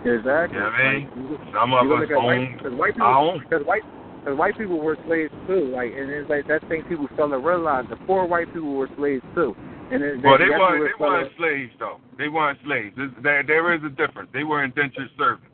Exactly. 0.05 0.55
You 0.55 0.63
know 0.63 0.69
what 0.69 0.79
I 0.79 0.93
mean? 0.93 1.03
Like, 1.09 1.53
Some 1.57 1.73
of 1.73 1.79
us 1.83 1.89
look 1.89 2.11
at 2.11 2.21
white, 2.21 2.37
own 2.37 2.59
cause 2.61 2.73
white 2.77 2.93
people, 2.93 3.07
own. 3.07 3.39
because 3.43 3.65
white, 3.65 3.83
cause 4.25 4.37
white 4.37 4.57
people 4.57 4.79
were 4.79 4.97
slaves 5.05 5.33
too. 5.47 5.71
Like, 5.75 5.91
and 5.95 6.09
it's 6.09 6.29
like 6.29 6.47
that 6.47 6.67
thing 6.69 6.83
people 6.83 7.07
fail 7.15 7.29
to 7.29 7.37
realize. 7.37 7.85
The 7.89 7.95
poor 8.07 8.25
white 8.25 8.53
people 8.53 8.73
were 8.73 8.89
slaves 8.97 9.23
too. 9.35 9.55
And 9.91 10.03
it, 10.03 10.23
Well, 10.23 10.37
they 10.37 10.49
weren't. 10.49 10.83
They 10.99 11.03
weren't 11.03 11.31
slaves 11.37 11.71
though. 11.79 11.99
They 12.17 12.27
weren't 12.27 12.59
slaves. 12.65 12.95
There, 13.23 13.43
there 13.43 13.73
is 13.73 13.81
a 13.83 13.89
difference. 13.89 14.29
They 14.33 14.43
were 14.43 14.63
indentured 14.63 15.09
servants. 15.17 15.47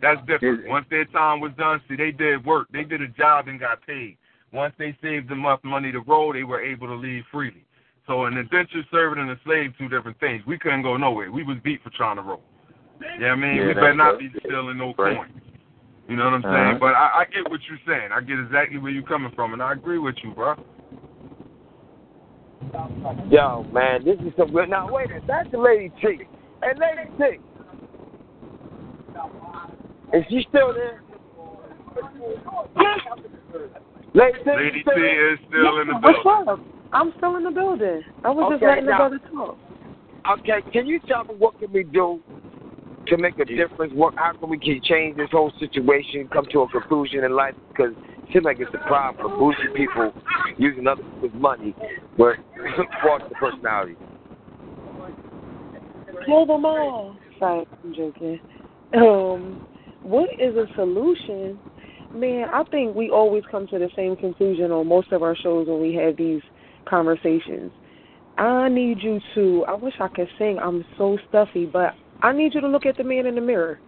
That's 0.00 0.20
different. 0.26 0.68
Once 0.68 0.86
their 0.90 1.04
time 1.06 1.40
was 1.40 1.52
done, 1.58 1.80
see, 1.88 1.96
they 1.96 2.12
did 2.12 2.44
work. 2.46 2.68
They 2.72 2.84
did 2.84 3.02
a 3.02 3.08
job 3.08 3.48
and 3.48 3.58
got 3.58 3.84
paid. 3.86 4.16
Once 4.52 4.72
they 4.78 4.96
saved 5.02 5.30
enough 5.30 5.60
money 5.64 5.92
to 5.92 6.00
roll, 6.00 6.32
they 6.32 6.44
were 6.44 6.62
able 6.62 6.86
to 6.86 6.94
leave 6.94 7.24
freely. 7.30 7.64
So 8.06 8.24
an 8.24 8.38
indentured 8.38 8.86
servant 8.90 9.20
and 9.20 9.30
a 9.30 9.40
slave, 9.44 9.72
two 9.76 9.88
different 9.88 10.18
things. 10.20 10.42
We 10.46 10.58
couldn't 10.58 10.82
go 10.82 10.96
nowhere. 10.96 11.30
We 11.30 11.42
was 11.42 11.58
beat 11.62 11.82
for 11.82 11.90
trying 11.90 12.16
to 12.16 12.22
roll. 12.22 12.42
You 13.00 13.20
know 13.20 13.28
what 13.28 13.32
I 13.32 13.36
mean? 13.36 13.56
Yeah, 13.56 13.66
we 13.66 13.74
better 13.74 13.94
not 13.94 14.18
be 14.18 14.30
stealing 14.40 14.78
no 14.78 14.94
Right. 14.96 15.16
coins. 15.16 15.32
You 16.08 16.16
know 16.16 16.24
what 16.24 16.34
I'm 16.34 16.44
Uh-huh. 16.44 16.70
saying? 16.70 16.78
But 16.80 16.94
I, 16.94 17.20
I 17.20 17.24
get 17.26 17.50
what 17.50 17.60
you're 17.68 17.78
saying. 17.86 18.12
I 18.12 18.20
get 18.22 18.38
exactly 18.40 18.78
where 18.78 18.90
you're 18.90 19.02
coming 19.02 19.30
from, 19.36 19.52
and 19.52 19.62
I 19.62 19.72
agree 19.72 19.98
with 19.98 20.16
you, 20.24 20.32
bro. 20.32 20.54
Yo, 23.30 23.66
man, 23.72 24.04
this 24.04 24.18
is 24.20 24.32
some 24.36 24.50
good. 24.50 24.70
Now, 24.70 24.88
wait 24.90 25.06
a 25.06 25.08
minute. 25.08 25.24
That's 25.28 25.50
the 25.50 25.58
Lady 25.58 25.92
T. 26.00 26.22
Hey, 26.62 26.72
Lady 26.80 27.10
T. 27.18 27.38
Is 30.16 30.24
she 30.30 30.46
still 30.48 30.72
there? 30.72 31.02
Lady 34.14 34.38
T, 34.42 34.50
Lady 34.50 34.64
you 34.64 34.72
T 34.72 34.80
still 34.80 34.94
there? 34.94 35.32
is 35.32 35.38
still 35.48 35.80
in 35.80 35.88
the 35.88 35.94
building. 35.94 36.22
What's 36.24 36.48
up? 36.48 36.60
I'm 36.92 37.12
still 37.18 37.36
in 37.36 37.44
the 37.44 37.50
building. 37.50 38.02
I 38.24 38.30
was 38.30 38.50
just 38.50 38.62
Okay, 38.62 38.66
letting 38.66 38.86
the 38.86 38.92
brother 38.92 39.20
talk. 39.30 39.58
Okay, 40.40 40.62
can 40.72 40.86
you 40.86 41.00
tell 41.06 41.24
me 41.24 41.34
what 41.36 41.58
can 41.58 41.70
we 41.70 41.84
do 41.84 42.20
to 43.08 43.16
make 43.16 43.38
a 43.38 43.44
difference? 43.44 43.92
What, 43.94 44.14
how 44.16 44.32
can 44.38 44.48
we 44.48 44.58
can 44.58 44.80
change 44.82 45.16
this 45.16 45.28
whole 45.30 45.52
situation, 45.58 46.28
come 46.32 46.46
to 46.52 46.60
a 46.60 46.68
conclusion 46.68 47.24
in 47.24 47.32
life? 47.32 47.54
Because 47.68 47.92
it 47.92 48.32
seems 48.32 48.44
like 48.44 48.58
it's 48.60 48.74
a 48.74 48.86
problem 48.86 49.16
for 49.20 49.36
bougie 49.38 49.74
people 49.74 50.12
using 50.56 50.86
other 50.86 51.02
people's 51.20 51.40
money, 51.40 51.74
but 52.16 52.36
for 53.02 53.20
the 53.28 53.34
personality. 53.38 53.96
Kill 56.26 56.46
them 56.46 56.64
all. 56.64 57.16
Sorry, 57.38 57.64
I'm 57.84 57.94
joking. 57.94 58.40
Um, 58.94 59.60
what 60.02 60.28
is 60.38 60.56
a 60.56 60.66
solution 60.74 61.60
Man, 62.12 62.46
I 62.52 62.62
think 62.70 62.94
we 62.94 63.10
always 63.10 63.44
come 63.50 63.66
to 63.66 63.78
the 63.78 63.90
same 63.94 64.16
conclusion 64.16 64.70
on 64.72 64.88
most 64.88 65.12
of 65.12 65.22
our 65.22 65.36
shows 65.36 65.68
when 65.68 65.80
we 65.80 65.94
have 65.94 66.16
these 66.16 66.40
conversations. 66.88 67.70
I 68.38 68.68
need 68.68 69.02
you 69.02 69.20
to, 69.34 69.64
I 69.68 69.74
wish 69.74 69.94
I 70.00 70.08
could 70.08 70.28
sing, 70.38 70.58
I'm 70.58 70.84
so 70.96 71.18
stuffy, 71.28 71.66
but 71.66 71.94
I 72.22 72.32
need 72.32 72.54
you 72.54 72.60
to 72.60 72.68
look 72.68 72.86
at 72.86 72.96
the 72.96 73.04
man 73.04 73.26
in 73.26 73.34
the 73.34 73.40
mirror. 73.40 73.78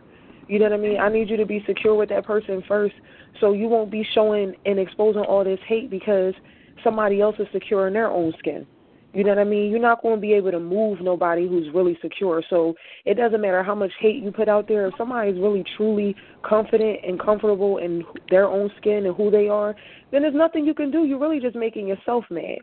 You 0.49 0.59
know 0.59 0.67
what 0.67 0.75
I 0.75 0.79
mean? 0.79 1.01
I 1.01 1.09
need 1.09 1.31
you 1.31 1.37
to 1.37 1.47
be 1.47 1.63
secure 1.67 1.95
with 1.95 2.09
that 2.09 2.25
person 2.25 2.63
first 2.67 2.95
so 3.41 3.53
you 3.53 3.69
won't 3.69 3.91
be 3.91 4.07
showing 4.15 4.55
and 4.67 4.79
exposing 4.79 5.23
all 5.23 5.45
this 5.45 5.61
hate 5.67 5.91
because 5.91 6.35
somebody 6.83 7.21
else 7.21 7.37
is 7.39 7.47
secure 7.53 7.87
in 7.87 7.95
their 7.95 8.09
own 8.09 8.33
skin. 8.39 8.67
You 9.13 9.25
know 9.25 9.31
what 9.31 9.39
I 9.39 9.45
mean? 9.45 9.71
You're 9.71 9.81
not 9.81 10.03
going 10.03 10.17
to 10.17 10.21
be 10.21 10.35
able 10.35 10.53
to 10.53 10.61
move 10.61 11.01
nobody 11.01 11.49
who's 11.49 11.73
really 11.75 11.99
secure. 12.01 12.45
So 12.49 12.75
it 13.05 13.15
doesn't 13.15 13.41
matter 13.41 13.63
how 13.63 13.75
much 13.75 13.91
hate 13.99 14.23
you 14.23 14.31
put 14.31 14.49
out 14.49 14.69
there. 14.69 14.87
If 14.87 14.95
somebody's 14.97 15.41
really 15.41 15.65
truly 15.77 16.15
confident 16.43 17.01
and 17.05 17.19
comfortable 17.19 17.79
in 17.79 18.05
their 18.31 18.47
own 18.47 18.71
skin 18.77 19.07
and 19.07 19.17
who 19.17 19.31
they 19.31 19.49
are, 19.49 19.75
then 20.13 20.23
there's 20.23 20.35
nothing 20.35 20.65
you 20.65 20.75
can 20.75 20.93
do. 20.93 21.05
You're 21.05 21.19
really 21.19 21.41
just 21.41 21.57
making 21.57 21.89
yourself 21.89 22.25
mad. 22.31 22.59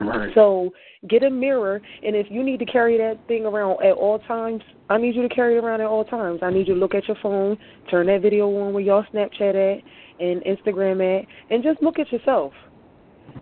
Right. 0.00 0.30
So 0.34 0.72
get 1.08 1.22
a 1.22 1.30
mirror, 1.30 1.80
and 2.02 2.16
if 2.16 2.26
you 2.30 2.42
need 2.42 2.58
to 2.58 2.66
carry 2.66 2.96
that 2.98 3.18
thing 3.28 3.44
around 3.44 3.82
at 3.84 3.92
all 3.92 4.18
times, 4.20 4.62
I 4.88 4.98
need 4.98 5.14
you 5.14 5.26
to 5.26 5.34
carry 5.34 5.56
it 5.56 5.64
around 5.64 5.80
at 5.80 5.86
all 5.86 6.04
times. 6.04 6.40
I 6.42 6.50
need 6.50 6.68
you 6.68 6.74
to 6.74 6.80
look 6.80 6.94
at 6.94 7.06
your 7.06 7.16
phone, 7.22 7.56
turn 7.90 8.06
that 8.06 8.22
video 8.22 8.48
on 8.60 8.72
where 8.72 8.82
y'all 8.82 9.04
Snapchat 9.12 9.78
at 9.78 9.82
and 10.20 10.42
Instagram 10.42 11.20
at, 11.20 11.26
and 11.50 11.62
just 11.62 11.82
look 11.82 11.98
at 11.98 12.10
yourself, 12.12 12.52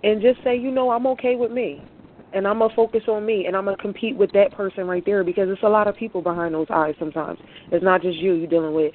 and 0.03 0.21
just 0.21 0.43
say, 0.45 0.57
you 0.57 0.71
know, 0.71 0.91
I'm 0.91 1.07
okay 1.09 1.37
with 1.37 1.53
me, 1.53 1.83
and 2.33 2.47
I'm 2.47 2.59
gonna 2.59 2.75
focus 2.75 3.03
on 3.09 3.25
me, 3.25 3.47
and 3.47 3.57
I'm 3.57 3.65
gonna 3.65 3.77
compete 3.77 4.17
with 4.17 4.33
that 4.33 4.53
person 4.53 4.87
right 4.87 5.05
there 5.05 5.25
because 5.25 5.49
it's 5.49 5.63
a 5.63 5.69
lot 5.69 5.89
of 5.89 5.97
people 5.97 6.23
behind 6.23 6.55
those 6.55 6.69
eyes. 6.71 6.95
Sometimes 6.99 7.39
it's 7.71 7.85
not 7.85 8.03
just 8.03 8.19
you. 8.19 8.35
You're 8.35 8.49
dealing 8.49 8.75
with 8.75 8.93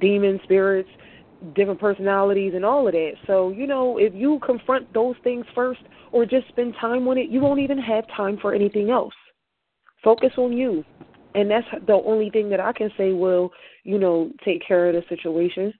demons, 0.00 0.40
spirits, 0.44 0.90
different 1.54 1.80
personalities, 1.80 2.52
and 2.54 2.64
all 2.64 2.86
of 2.86 2.92
that. 2.92 3.12
So 3.26 3.50
you 3.50 3.66
know, 3.66 3.98
if 3.98 4.14
you 4.14 4.40
confront 4.44 4.92
those 4.92 5.16
things 5.24 5.46
first 5.54 5.80
or 6.12 6.24
just 6.24 6.48
spend 6.48 6.74
time 6.80 7.06
on 7.08 7.18
it, 7.18 7.28
you 7.28 7.40
won't 7.40 7.60
even 7.60 7.78
have 7.78 8.04
time 8.16 8.38
for 8.40 8.54
anything 8.54 8.90
else. 8.90 9.14
Focus 10.02 10.32
on 10.36 10.52
you. 10.52 10.84
And 11.34 11.50
that's 11.50 11.66
the 11.86 11.92
only 11.92 12.30
thing 12.30 12.48
that 12.50 12.60
I 12.60 12.72
can 12.72 12.90
say 12.96 13.12
will, 13.12 13.50
you 13.84 13.98
know, 13.98 14.30
take 14.44 14.66
care 14.66 14.88
of 14.88 14.94
the 14.94 15.02
situation. 15.08 15.72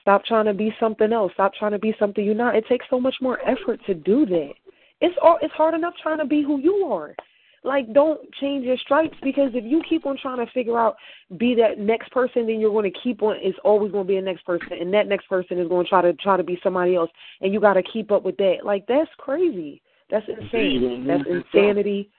Stop 0.00 0.24
trying 0.24 0.46
to 0.46 0.54
be 0.54 0.74
something 0.80 1.12
else. 1.12 1.32
Stop 1.34 1.52
trying 1.54 1.72
to 1.72 1.78
be 1.78 1.94
something 1.98 2.24
you're 2.24 2.34
not. 2.34 2.56
It 2.56 2.66
takes 2.68 2.86
so 2.90 3.00
much 3.00 3.14
more 3.20 3.38
effort 3.48 3.80
to 3.86 3.94
do 3.94 4.26
that. 4.26 4.52
It's 5.00 5.16
all 5.22 5.38
it's 5.42 5.54
hard 5.54 5.74
enough 5.74 5.94
trying 6.02 6.18
to 6.18 6.24
be 6.24 6.42
who 6.42 6.60
you 6.60 6.88
are. 6.92 7.14
Like 7.64 7.92
don't 7.92 8.20
change 8.40 8.64
your 8.64 8.76
stripes 8.78 9.16
because 9.22 9.52
if 9.54 9.64
you 9.64 9.82
keep 9.88 10.04
on 10.04 10.16
trying 10.20 10.44
to 10.44 10.52
figure 10.52 10.78
out 10.78 10.96
be 11.38 11.54
that 11.54 11.78
next 11.78 12.10
person, 12.10 12.46
then 12.46 12.58
you're 12.58 12.72
going 12.72 12.90
to 12.90 13.00
keep 13.04 13.22
on. 13.22 13.36
It's 13.40 13.58
always 13.62 13.92
going 13.92 14.04
to 14.04 14.08
be 14.08 14.16
a 14.16 14.22
next 14.22 14.44
person, 14.44 14.72
and 14.80 14.92
that 14.92 15.06
next 15.06 15.28
person 15.28 15.60
is 15.60 15.68
going 15.68 15.84
to 15.84 15.88
try 15.88 16.02
to 16.02 16.12
try 16.14 16.36
to 16.36 16.42
be 16.42 16.58
somebody 16.62 16.96
else, 16.96 17.10
and 17.40 17.52
you 17.52 17.60
got 17.60 17.74
to 17.74 17.82
keep 17.82 18.10
up 18.10 18.24
with 18.24 18.36
that. 18.38 18.58
Like 18.64 18.86
that's 18.88 19.10
crazy. 19.16 19.80
That's 20.10 20.26
insane. 20.28 21.06
That's 21.06 21.22
insanity. 21.28 22.10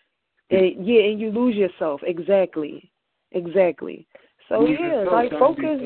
And 0.49 0.85
yeah, 0.85 1.01
and 1.01 1.19
you 1.19 1.31
lose 1.31 1.55
yourself. 1.55 2.01
Exactly. 2.05 2.89
Exactly. 3.33 4.07
So 4.47 4.65
yeah, 4.65 5.03
like 5.11 5.31
focus. 5.31 5.81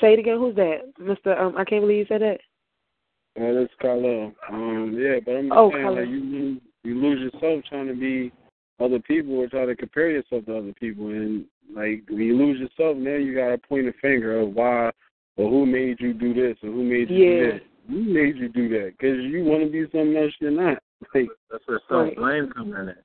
Say 0.00 0.12
it 0.12 0.18
again. 0.18 0.36
Who's 0.36 0.54
that, 0.56 0.92
Mister? 0.98 1.38
Um, 1.38 1.56
I 1.56 1.64
can't 1.64 1.82
believe 1.82 1.98
you 1.98 2.06
said 2.08 2.20
that. 2.20 2.40
That's 3.36 3.72
Carlo. 3.80 4.34
Um, 4.50 4.96
yeah, 4.98 5.20
but 5.24 5.32
I'm 5.32 5.48
just 5.48 5.56
Oh, 5.56 5.70
saying, 5.70 5.82
Carlo. 5.84 6.00
like 6.00 6.08
you 6.10 6.20
lose, 6.20 6.60
you 6.86 7.00
lose 7.00 7.20
yourself 7.32 7.64
trying 7.68 7.88
to 7.88 7.94
be 7.94 8.32
other 8.80 8.98
people 9.00 9.34
or 9.38 9.48
try 9.48 9.64
to 9.64 9.74
compare 9.74 10.10
yourself 10.10 10.44
to 10.46 10.58
other 10.58 10.72
people, 10.78 11.08
and 11.08 11.44
like 11.74 12.04
when 12.08 12.20
you 12.20 12.36
lose 12.36 12.60
yourself, 12.60 12.96
now 12.96 13.16
you 13.16 13.34
got 13.34 13.48
to 13.48 13.58
point 13.58 13.88
a 13.88 13.92
finger 14.00 14.40
of 14.40 14.50
why 14.54 14.90
or 15.36 15.50
who 15.50 15.66
made 15.66 16.00
you 16.00 16.12
do 16.12 16.32
this 16.34 16.56
or 16.62 16.70
who 16.70 16.84
made 16.84 17.10
you 17.10 17.16
Yeah. 17.16 17.30
do 17.30 17.52
that. 17.52 17.62
Who 17.88 18.02
made 18.02 18.36
you 18.36 18.48
do 18.48 18.68
that? 18.70 18.94
Because 18.98 19.18
you 19.24 19.44
want 19.44 19.64
to 19.64 19.70
be 19.70 19.82
something 19.84 20.16
else 20.16 20.32
you're 20.40 20.50
not. 20.50 20.82
Like 21.14 21.28
That's 21.50 21.62
where 21.66 21.80
self 21.88 22.14
blame 22.16 22.50
comes 22.52 22.74
in. 22.74 22.88
At. 22.88 22.98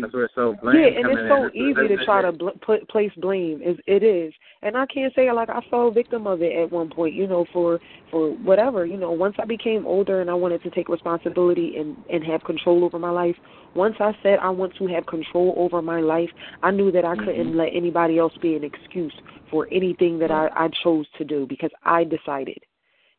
That's 0.00 0.12
where 0.12 0.30
self 0.34 0.60
blame 0.60 0.76
Yeah, 0.76 1.00
and 1.00 1.18
it's 1.18 1.28
so 1.28 1.46
at. 1.46 1.54
easy 1.54 1.96
to 1.96 2.04
try 2.04 2.22
to 2.22 2.32
bl- 2.32 2.48
put 2.64 2.88
place 2.88 3.10
blame. 3.16 3.60
It, 3.62 3.80
it 3.86 4.02
is, 4.02 4.32
and 4.62 4.76
I 4.76 4.86
can't 4.86 5.12
say 5.14 5.30
like 5.32 5.48
I 5.48 5.60
fell 5.70 5.90
victim 5.90 6.26
of 6.26 6.42
it 6.42 6.56
at 6.56 6.70
one 6.70 6.90
point. 6.90 7.14
You 7.14 7.26
know, 7.26 7.44
for 7.52 7.80
for 8.10 8.30
whatever. 8.30 8.86
You 8.86 8.96
know, 8.96 9.10
once 9.10 9.34
I 9.38 9.44
became 9.44 9.86
older 9.86 10.20
and 10.20 10.30
I 10.30 10.34
wanted 10.34 10.62
to 10.62 10.70
take 10.70 10.88
responsibility 10.88 11.76
and 11.78 11.96
and 12.10 12.24
have 12.24 12.44
control 12.44 12.84
over 12.84 12.98
my 12.98 13.10
life. 13.10 13.36
Once 13.74 13.94
I 14.00 14.12
said 14.22 14.40
I 14.40 14.50
want 14.50 14.74
to 14.78 14.86
have 14.88 15.06
control 15.06 15.54
over 15.56 15.80
my 15.80 16.00
life, 16.00 16.30
I 16.62 16.72
knew 16.72 16.90
that 16.90 17.04
I 17.04 17.14
couldn't 17.14 17.56
let 17.56 17.68
anybody 17.72 18.18
else 18.18 18.32
be 18.42 18.56
an 18.56 18.64
excuse 18.64 19.14
for 19.50 19.68
anything 19.70 20.18
that 20.18 20.30
I 20.30 20.48
I 20.54 20.68
chose 20.82 21.06
to 21.18 21.24
do 21.24 21.46
because 21.46 21.70
I 21.84 22.04
decided 22.04 22.58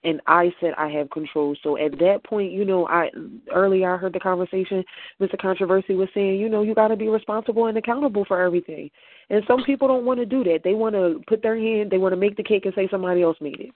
and 0.03 0.22
I 0.28 0.52
said 0.60 0.73
I 0.78 0.90
have 0.90 1.10
control. 1.11 1.56
So 1.64 1.78
at 1.78 1.91
that 1.99 2.22
point, 2.23 2.52
you 2.52 2.65
know, 2.65 2.88
I 2.88 3.10
earlier 3.53 3.94
I 3.94 3.98
heard 3.98 4.14
the 4.14 4.19
conversation 4.19 4.84
Mr. 5.19 5.40
Controversy 5.40 5.94
was 5.94 6.10
saying, 6.14 6.40
you 6.40 6.49
know, 6.49 6.64
you 6.64 6.73
got 6.73 6.90
to 6.90 6.95
be 6.95 7.07
responsible 7.07 7.68
and 7.68 7.78
accountable 7.78 8.26
for 8.26 8.41
everything. 8.41 8.90
And 9.30 9.44
some 9.48 9.64
people 9.64 9.88
don't 9.88 10.06
want 10.06 10.19
to 10.19 10.26
do 10.26 10.44
that. 10.45 10.60
They 10.64 10.73
want 10.73 10.95
to 10.95 11.22
put 11.28 11.41
their 11.41 11.57
hand, 11.57 11.91
they 11.91 11.98
want 11.98 12.14
to 12.14 12.19
make 12.19 12.38
the 12.38 12.44
cake 12.44 12.65
and 12.65 12.73
say 12.76 12.88
somebody 12.90 13.22
else 13.22 13.38
made 13.41 13.60
it. 13.60 13.72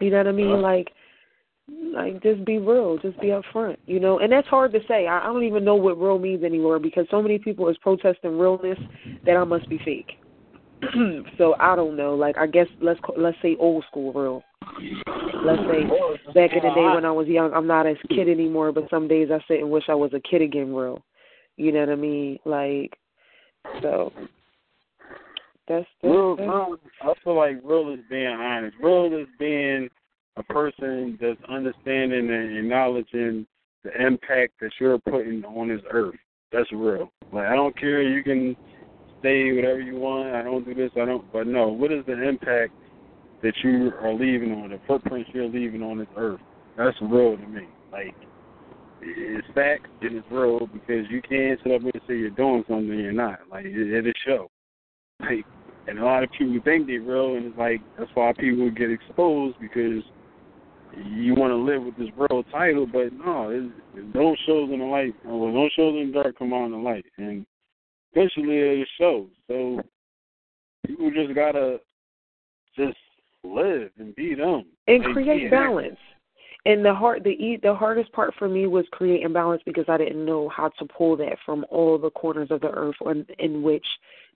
You 0.00 0.10
know 0.10 0.18
what 0.18 0.26
I 0.26 0.32
mean? 0.32 0.52
Uh-huh. 0.52 0.62
Like 0.62 0.92
like 1.94 2.22
just 2.22 2.44
be 2.44 2.58
real, 2.58 2.98
just 2.98 3.20
be 3.20 3.28
upfront, 3.28 3.76
you 3.86 4.00
know. 4.00 4.18
And 4.18 4.32
that's 4.32 4.48
hard 4.48 4.72
to 4.72 4.80
say. 4.88 5.06
I, 5.06 5.20
I 5.20 5.26
don't 5.26 5.44
even 5.44 5.64
know 5.64 5.76
what 5.76 6.00
real 6.00 6.18
means 6.18 6.42
anymore 6.42 6.78
because 6.78 7.06
so 7.10 7.22
many 7.22 7.38
people 7.38 7.68
is 7.68 7.76
protesting 7.78 8.38
realness 8.38 8.78
that 9.24 9.36
I 9.36 9.44
must 9.44 9.68
be 9.68 9.78
fake. 9.84 10.19
so 11.38 11.54
I 11.58 11.76
don't 11.76 11.96
know. 11.96 12.14
Like 12.14 12.36
I 12.38 12.46
guess 12.46 12.66
let's 12.80 13.00
let's 13.16 13.36
say 13.42 13.56
old 13.58 13.84
school 13.88 14.12
real. 14.12 14.42
Let's 15.44 15.62
say 15.62 15.84
back 16.34 16.52
in 16.52 16.62
the 16.62 16.74
day 16.74 16.94
when 16.94 17.04
I 17.04 17.10
was 17.10 17.26
young, 17.26 17.52
I'm 17.52 17.66
not 17.66 17.86
a 17.86 17.94
kid 18.08 18.28
anymore, 18.28 18.72
but 18.72 18.88
some 18.90 19.08
days 19.08 19.28
I 19.32 19.38
sit 19.48 19.60
and 19.60 19.70
wish 19.70 19.84
I 19.88 19.94
was 19.94 20.12
a 20.14 20.20
kid 20.20 20.42
again 20.42 20.74
real. 20.74 21.02
You 21.56 21.72
know 21.72 21.80
what 21.80 21.90
I 21.90 21.96
mean? 21.96 22.38
Like 22.44 22.96
so 23.82 24.12
that's 25.68 25.86
that's, 25.86 25.86
real, 26.02 26.36
that's 26.36 26.48
real, 26.48 26.76
I 27.02 27.14
feel 27.24 27.36
like 27.36 27.60
real 27.62 27.92
is 27.92 28.00
being 28.08 28.26
honest. 28.26 28.76
Real 28.82 29.06
is 29.14 29.28
being 29.38 29.88
a 30.36 30.42
person 30.42 31.18
that's 31.20 31.40
understanding 31.48 32.30
and 32.30 32.58
acknowledging 32.58 33.46
the 33.84 34.06
impact 34.06 34.54
that 34.60 34.72
you're 34.78 34.98
putting 34.98 35.44
on 35.44 35.68
this 35.68 35.80
earth. 35.90 36.16
That's 36.52 36.70
real. 36.72 37.10
Like 37.32 37.46
I 37.46 37.54
don't 37.54 37.78
care. 37.78 38.02
You 38.02 38.22
can 38.22 38.56
say 39.22 39.52
whatever 39.52 39.80
you 39.80 39.96
want. 39.96 40.34
I 40.34 40.42
don't 40.42 40.64
do 40.64 40.74
this. 40.74 40.90
I 40.96 41.04
don't. 41.04 41.30
But 41.32 41.46
no, 41.46 41.68
what 41.68 41.92
is 41.92 42.04
the 42.06 42.20
impact 42.28 42.72
that 43.42 43.54
you 43.62 43.92
are 44.00 44.12
leaving 44.12 44.52
on 44.52 44.70
the 44.70 44.80
footprints 44.86 45.30
you're 45.32 45.48
leaving 45.48 45.82
on 45.82 45.98
this 45.98 46.08
earth? 46.16 46.40
That's 46.76 46.96
real 47.00 47.36
to 47.36 47.46
me. 47.46 47.68
Like 47.92 48.14
it's 49.02 49.46
fact 49.54 49.86
and 50.02 50.16
it's 50.16 50.26
real 50.30 50.66
because 50.66 51.06
you 51.10 51.22
can't 51.22 51.58
sit 51.62 51.72
up 51.72 51.82
and 51.82 51.92
say 52.06 52.16
you're 52.16 52.30
doing 52.30 52.64
something 52.68 52.98
you're 52.98 53.12
not. 53.12 53.40
Like 53.50 53.66
it, 53.66 54.06
it 54.06 54.16
show. 54.26 54.50
Like 55.20 55.44
and 55.86 55.98
a 55.98 56.04
lot 56.04 56.22
of 56.22 56.30
people 56.36 56.58
think 56.64 56.86
they're 56.86 57.00
real, 57.00 57.36
and 57.36 57.46
it's 57.46 57.58
like 57.58 57.80
that's 57.98 58.10
why 58.14 58.32
people 58.38 58.70
get 58.70 58.90
exposed 58.90 59.56
because 59.60 60.02
you 61.04 61.34
want 61.34 61.50
to 61.50 61.56
live 61.56 61.82
with 61.82 61.96
this 61.96 62.08
real 62.16 62.42
title, 62.44 62.86
but 62.86 63.12
no, 63.12 63.50
it's, 63.50 63.72
it's 63.94 64.12
those 64.12 64.36
shows 64.46 64.70
in 64.72 64.80
the 64.80 64.84
light, 64.84 65.14
or 65.26 65.52
those 65.52 65.70
shows 65.76 65.94
in 66.00 66.12
dark 66.12 66.38
come 66.38 66.52
on 66.52 66.72
the 66.72 66.76
light, 66.76 67.04
and 67.16 67.46
eventually 68.12 68.58
it 68.58 68.88
shows. 68.98 69.28
So 69.48 69.80
people 70.86 71.10
just 71.10 71.34
gotta 71.34 71.78
just 72.76 72.96
live 73.42 73.90
and 73.98 74.14
be 74.14 74.34
them 74.34 74.64
and 74.86 75.04
Like, 75.04 75.12
create 75.12 75.50
balance. 75.50 75.98
And 76.66 76.84
the 76.84 76.94
hard 76.94 77.24
the 77.24 77.58
the 77.62 77.74
hardest 77.74 78.12
part 78.12 78.34
for 78.38 78.46
me 78.46 78.66
was 78.66 78.84
creating 78.90 79.32
balance 79.32 79.62
because 79.64 79.86
I 79.88 79.96
didn't 79.96 80.24
know 80.24 80.48
how 80.50 80.68
to 80.78 80.84
pull 80.84 81.16
that 81.16 81.38
from 81.46 81.64
all 81.70 81.96
the 81.96 82.10
corners 82.10 82.50
of 82.50 82.60
the 82.60 82.70
earth 82.70 82.96
in, 83.06 83.26
in 83.38 83.62
which 83.62 83.86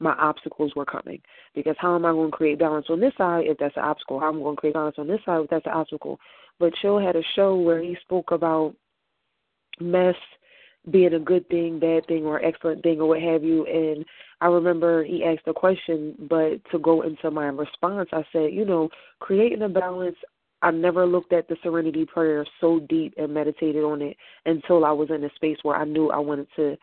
my 0.01 0.13
obstacles 0.13 0.73
were 0.75 0.87
coming. 0.87 1.21
Because 1.55 1.77
how 1.79 1.95
am 1.95 2.07
I 2.07 2.13
going 2.13 2.31
to 2.31 2.37
create 2.37 2.59
balance 2.59 2.87
on 2.89 2.99
this 2.99 3.13
side 3.19 3.45
if 3.47 3.59
that's 3.59 3.77
an 3.77 3.83
obstacle? 3.83 4.19
How 4.19 4.31
am 4.31 4.37
I 4.37 4.43
going 4.43 4.57
to 4.57 4.61
create 4.61 4.75
balance 4.75 4.97
on 4.99 5.07
this 5.07 5.21
side 5.27 5.43
if 5.43 5.51
that's 5.51 5.67
an 5.67 5.73
obstacle? 5.73 6.19
But 6.59 6.73
Chill 6.81 6.99
had 6.99 7.15
a 7.15 7.23
show 7.37 7.57
where 7.57 7.83
he 7.83 7.97
spoke 8.01 8.31
about 8.31 8.75
mess 9.81 10.17
being 10.91 11.15
a 11.15 11.19
good 11.19 11.49
thing, 11.49 11.79
bad 11.79 12.07
thing, 12.07 12.25
or 12.25 12.45
excellent 12.45 12.83
thing, 12.83 13.01
or 13.01 13.07
what 13.09 13.21
have 13.23 13.43
you. 13.43 13.65
And 13.67 14.05
I 14.41 14.47
remember 14.47 15.05
he 15.05 15.25
asked 15.25 15.47
a 15.47 15.55
question, 15.55 16.15
but 16.29 16.61
to 16.71 16.79
go 16.79 17.03
into 17.03 17.31
my 17.31 17.47
response, 17.47 18.09
I 18.13 18.25
said, 18.33 18.53
you 18.53 18.65
know, 18.65 18.91
creating 19.21 19.63
a 19.63 19.69
balance. 19.69 20.17
I 20.63 20.71
never 20.71 21.07
looked 21.07 21.33
at 21.33 21.47
the 21.49 21.57
Serenity 21.63 22.07
Prayer 22.07 22.47
so 22.61 22.81
deep 22.89 23.15
and 23.19 23.35
meditated 23.35 23.85
on 23.85 24.01
it 24.01 24.17
until 24.47 24.85
I 24.85 24.93
was 24.93 25.11
in 25.11 25.25
a 25.25 25.31
space 25.35 25.59
where 25.63 25.77
I 25.77 25.85
knew 25.85 26.11
I 26.11 26.19
wanted 26.19 26.49
to, 26.57 26.77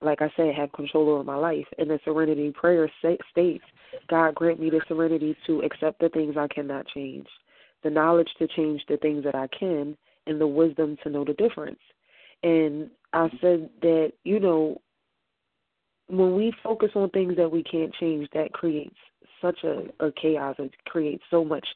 like 0.00 0.22
I 0.22 0.30
said, 0.36 0.54
have 0.54 0.72
control 0.72 1.10
over 1.10 1.24
my 1.24 1.36
life. 1.36 1.66
And 1.76 1.90
the 1.90 2.00
Serenity 2.04 2.50
Prayer 2.50 2.90
states, 2.98 3.64
God 4.08 4.34
grant 4.34 4.58
me 4.60 4.70
the 4.70 4.80
serenity 4.88 5.36
to 5.46 5.60
accept 5.60 6.00
the 6.00 6.08
things 6.08 6.36
I 6.38 6.48
cannot 6.48 6.86
change, 6.88 7.26
the 7.82 7.90
knowledge 7.90 8.30
to 8.38 8.48
change 8.48 8.82
the 8.88 8.96
things 8.98 9.24
that 9.24 9.34
I 9.34 9.48
can, 9.48 9.96
and 10.26 10.40
the 10.40 10.46
wisdom 10.46 10.96
to 11.02 11.10
know 11.10 11.24
the 11.24 11.34
difference. 11.34 11.80
And 12.42 12.90
I 13.12 13.28
said 13.40 13.68
that, 13.82 14.12
you 14.24 14.40
know, 14.40 14.80
when 16.08 16.34
we 16.34 16.52
focus 16.62 16.90
on 16.94 17.10
things 17.10 17.36
that 17.36 17.50
we 17.50 17.62
can't 17.62 17.94
change, 17.94 18.28
that 18.34 18.52
creates 18.52 18.96
such 19.40 19.58
a, 19.64 19.84
a 20.04 20.12
chaos 20.12 20.56
and 20.58 20.70
creates 20.86 21.22
so 21.30 21.44
much 21.44 21.66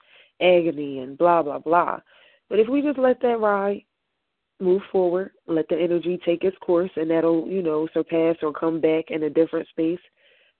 agony 0.40 0.98
and 0.98 1.16
blah 1.16 1.42
blah 1.42 1.58
blah. 1.58 2.00
But 2.48 2.58
if 2.58 2.68
we 2.68 2.82
just 2.82 2.98
let 2.98 3.20
that 3.22 3.40
ride, 3.40 3.82
move 4.60 4.82
forward, 4.90 5.32
let 5.46 5.68
the 5.68 5.78
energy 5.78 6.18
take 6.24 6.44
its 6.44 6.56
course, 6.58 6.90
and 6.96 7.10
that'll 7.10 7.46
you 7.46 7.62
know 7.62 7.88
surpass 7.94 8.36
or 8.42 8.52
come 8.52 8.80
back 8.80 9.06
in 9.08 9.24
a 9.24 9.30
different 9.30 9.68
space. 9.68 10.00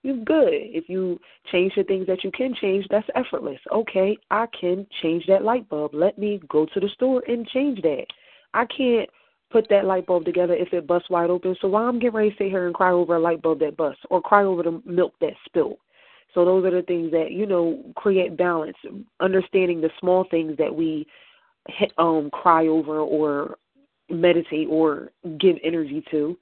You're 0.03 0.23
good. 0.25 0.53
If 0.53 0.89
you 0.89 1.19
change 1.51 1.73
the 1.77 1.83
things 1.83 2.07
that 2.09 2.25
you 2.25 2.31
can 2.31 2.55
change, 2.61 2.87
that's 2.91 3.09
effortless. 3.15 3.61
Okay, 3.73 4.19
I 4.31 4.47
can 4.59 4.87
change 5.03 5.25
that 5.29 5.45
light 5.45 5.67
bulb. 5.69 5.95
Let 5.95 6.19
me 6.19 6.41
go 6.49 6.67
to 6.67 6.81
the 6.81 6.91
store 6.91 7.23
and 7.27 7.47
change 7.49 7.81
that. 7.83 8.05
I 8.53 8.67
can't 8.67 9.09
put 9.55 9.69
that 9.71 9.85
light 9.85 10.05
bulb 10.05 10.25
together 10.25 10.55
if 10.55 10.73
it 10.73 10.85
busts 10.85 11.09
wide 11.09 11.31
open. 11.31 11.55
So 11.61 11.69
why 11.69 11.83
I'm 11.83 12.01
getting 12.01 12.17
ready 12.17 12.31
to 12.31 12.37
sit 12.37 12.49
here 12.49 12.67
and 12.67 12.75
cry 12.75 12.91
over 12.91 13.15
a 13.15 13.21
light 13.21 13.41
bulb 13.41 13.61
that 13.61 13.77
busts 13.77 14.03
or 14.11 14.21
cry 14.21 14.43
over 14.43 14.65
the 14.65 14.83
milk 14.85 15.15
that 15.21 15.35
spilled. 15.47 15.79
So 16.35 16.45
those 16.45 16.65
are 16.65 16.73
the 16.73 16.83
things 16.83 17.13
that 17.13 17.31
you 17.31 17.47
know 17.47 17.81
create 17.95 18.37
balance. 18.37 18.77
Understanding 19.21 19.81
the 19.81 19.91
small 20.01 20.27
things 20.29 20.57
that 20.59 20.75
we 20.75 21.07
um 21.99 22.31
cry 22.33 22.67
over 22.67 22.99
or 22.99 23.57
meditate 24.11 24.67
or 24.69 25.13
give 25.39 25.55
energy 25.63 26.05
to, 26.11 26.37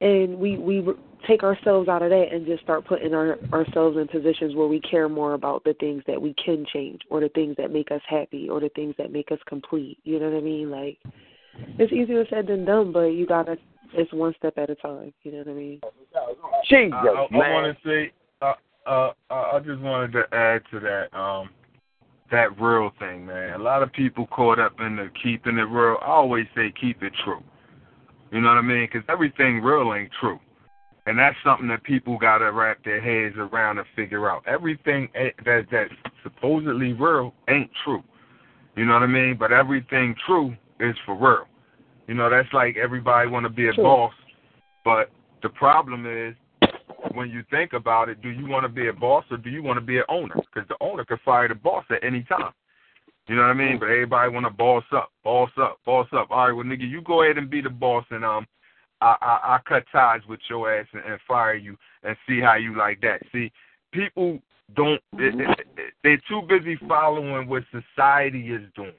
and 0.00 0.38
we 0.38 0.56
we 0.56 0.82
take 1.28 1.42
ourselves 1.42 1.86
out 1.86 2.00
of 2.00 2.08
that 2.08 2.32
and 2.32 2.46
just 2.46 2.62
start 2.62 2.86
putting 2.86 3.12
our 3.12 3.38
ourselves 3.52 3.98
in 3.98 4.08
positions 4.08 4.54
where 4.54 4.68
we 4.68 4.80
care 4.80 5.10
more 5.10 5.34
about 5.34 5.64
the 5.64 5.74
things 5.74 6.02
that 6.06 6.20
we 6.20 6.34
can 6.42 6.64
change 6.72 7.02
or 7.10 7.20
the 7.20 7.28
things 7.34 7.54
that 7.58 7.70
make 7.70 7.90
us 7.90 8.00
happy 8.08 8.48
or 8.48 8.58
the 8.58 8.70
things 8.70 8.94
that 8.96 9.12
make 9.12 9.30
us 9.30 9.38
complete. 9.46 9.98
You 10.04 10.18
know 10.18 10.30
what 10.30 10.38
I 10.38 10.40
mean? 10.40 10.70
Like 10.70 10.98
it's 11.78 11.92
easier 11.92 12.24
said 12.30 12.46
than 12.46 12.64
done, 12.64 12.92
but 12.92 13.06
you 13.06 13.26
gotta. 13.26 13.56
It's 13.92 14.12
one 14.12 14.34
step 14.38 14.58
at 14.58 14.68
a 14.68 14.74
time. 14.74 15.12
You 15.22 15.32
know 15.32 15.38
what 15.38 15.48
I 15.48 15.52
mean? 15.52 15.80
Jesus, 16.68 16.92
I, 16.92 17.08
I, 17.08 17.26
I 17.32 17.52
want 17.52 17.76
to 17.76 17.88
say, 17.88 18.12
uh, 18.42 18.52
uh, 18.86 19.12
I 19.30 19.60
just 19.64 19.80
wanted 19.80 20.12
to 20.12 20.24
add 20.32 20.62
to 20.72 20.80
that, 20.80 21.16
um, 21.16 21.50
that 22.30 22.60
real 22.60 22.90
thing, 22.98 23.26
man. 23.26 23.54
A 23.54 23.62
lot 23.62 23.82
of 23.82 23.92
people 23.92 24.26
caught 24.26 24.58
up 24.58 24.80
in 24.80 24.96
the 24.96 25.08
keeping 25.22 25.58
it 25.58 25.62
real. 25.62 25.98
I 26.02 26.06
always 26.06 26.46
say 26.54 26.72
keep 26.78 27.02
it 27.02 27.12
true. 27.24 27.42
You 28.32 28.40
know 28.40 28.48
what 28.48 28.58
I 28.58 28.62
mean? 28.62 28.88
Because 28.90 29.06
everything 29.08 29.62
real 29.62 29.94
ain't 29.94 30.10
true. 30.20 30.40
And 31.06 31.16
that's 31.16 31.36
something 31.44 31.68
that 31.68 31.84
people 31.84 32.18
got 32.18 32.38
to 32.38 32.50
wrap 32.50 32.84
their 32.84 33.00
heads 33.00 33.36
around 33.38 33.78
and 33.78 33.86
figure 33.94 34.28
out. 34.28 34.42
Everything 34.46 35.08
that 35.44 35.66
that's 35.70 35.92
supposedly 36.24 36.92
real 36.92 37.32
ain't 37.48 37.70
true. 37.84 38.02
You 38.76 38.84
know 38.84 38.94
what 38.94 39.04
I 39.04 39.06
mean? 39.06 39.36
But 39.38 39.52
everything 39.52 40.16
true 40.26 40.56
is 40.80 40.96
for 41.04 41.14
real. 41.14 41.46
You 42.06 42.14
know, 42.14 42.30
that's 42.30 42.52
like 42.52 42.76
everybody 42.76 43.28
want 43.28 43.44
to 43.44 43.50
be 43.50 43.68
a 43.68 43.72
sure. 43.72 43.84
boss, 43.84 44.12
but 44.84 45.10
the 45.42 45.48
problem 45.48 46.06
is 46.06 46.34
when 47.14 47.30
you 47.30 47.42
think 47.50 47.72
about 47.72 48.08
it, 48.08 48.22
do 48.22 48.30
you 48.30 48.46
want 48.46 48.64
to 48.64 48.68
be 48.68 48.88
a 48.88 48.92
boss 48.92 49.24
or 49.30 49.36
do 49.36 49.50
you 49.50 49.62
want 49.62 49.76
to 49.78 49.84
be 49.84 49.98
an 49.98 50.04
owner? 50.08 50.34
Because 50.34 50.68
the 50.68 50.76
owner 50.80 51.04
could 51.04 51.20
fire 51.24 51.48
the 51.48 51.54
boss 51.54 51.84
at 51.90 52.04
any 52.04 52.22
time. 52.24 52.52
You 53.28 53.34
know 53.34 53.42
what 53.42 53.50
I 53.50 53.54
mean? 53.54 53.78
But 53.78 53.86
everybody 53.86 54.32
want 54.32 54.46
to 54.46 54.50
boss 54.50 54.84
up, 54.92 55.10
boss 55.24 55.50
up, 55.60 55.78
boss 55.84 56.06
up. 56.12 56.30
All 56.30 56.46
right, 56.46 56.52
well, 56.52 56.64
nigga, 56.64 56.88
you 56.88 57.02
go 57.02 57.22
ahead 57.22 57.38
and 57.38 57.50
be 57.50 57.60
the 57.60 57.70
boss, 57.70 58.04
and 58.10 58.24
um, 58.24 58.46
I 59.00 59.16
I, 59.20 59.38
I 59.56 59.58
cut 59.66 59.84
ties 59.90 60.20
with 60.28 60.38
your 60.48 60.72
ass 60.72 60.86
and, 60.92 61.02
and 61.04 61.18
fire 61.26 61.56
you 61.56 61.76
and 62.04 62.16
see 62.28 62.40
how 62.40 62.54
you 62.54 62.76
like 62.76 63.00
that. 63.00 63.22
See, 63.32 63.50
people 63.92 64.38
don't. 64.76 65.00
It, 65.14 65.34
it, 65.40 65.66
it, 65.76 65.94
they're 66.04 66.22
too 66.28 66.42
busy 66.48 66.78
following 66.86 67.48
what 67.48 67.64
society 67.72 68.50
is 68.52 68.62
doing. 68.76 68.92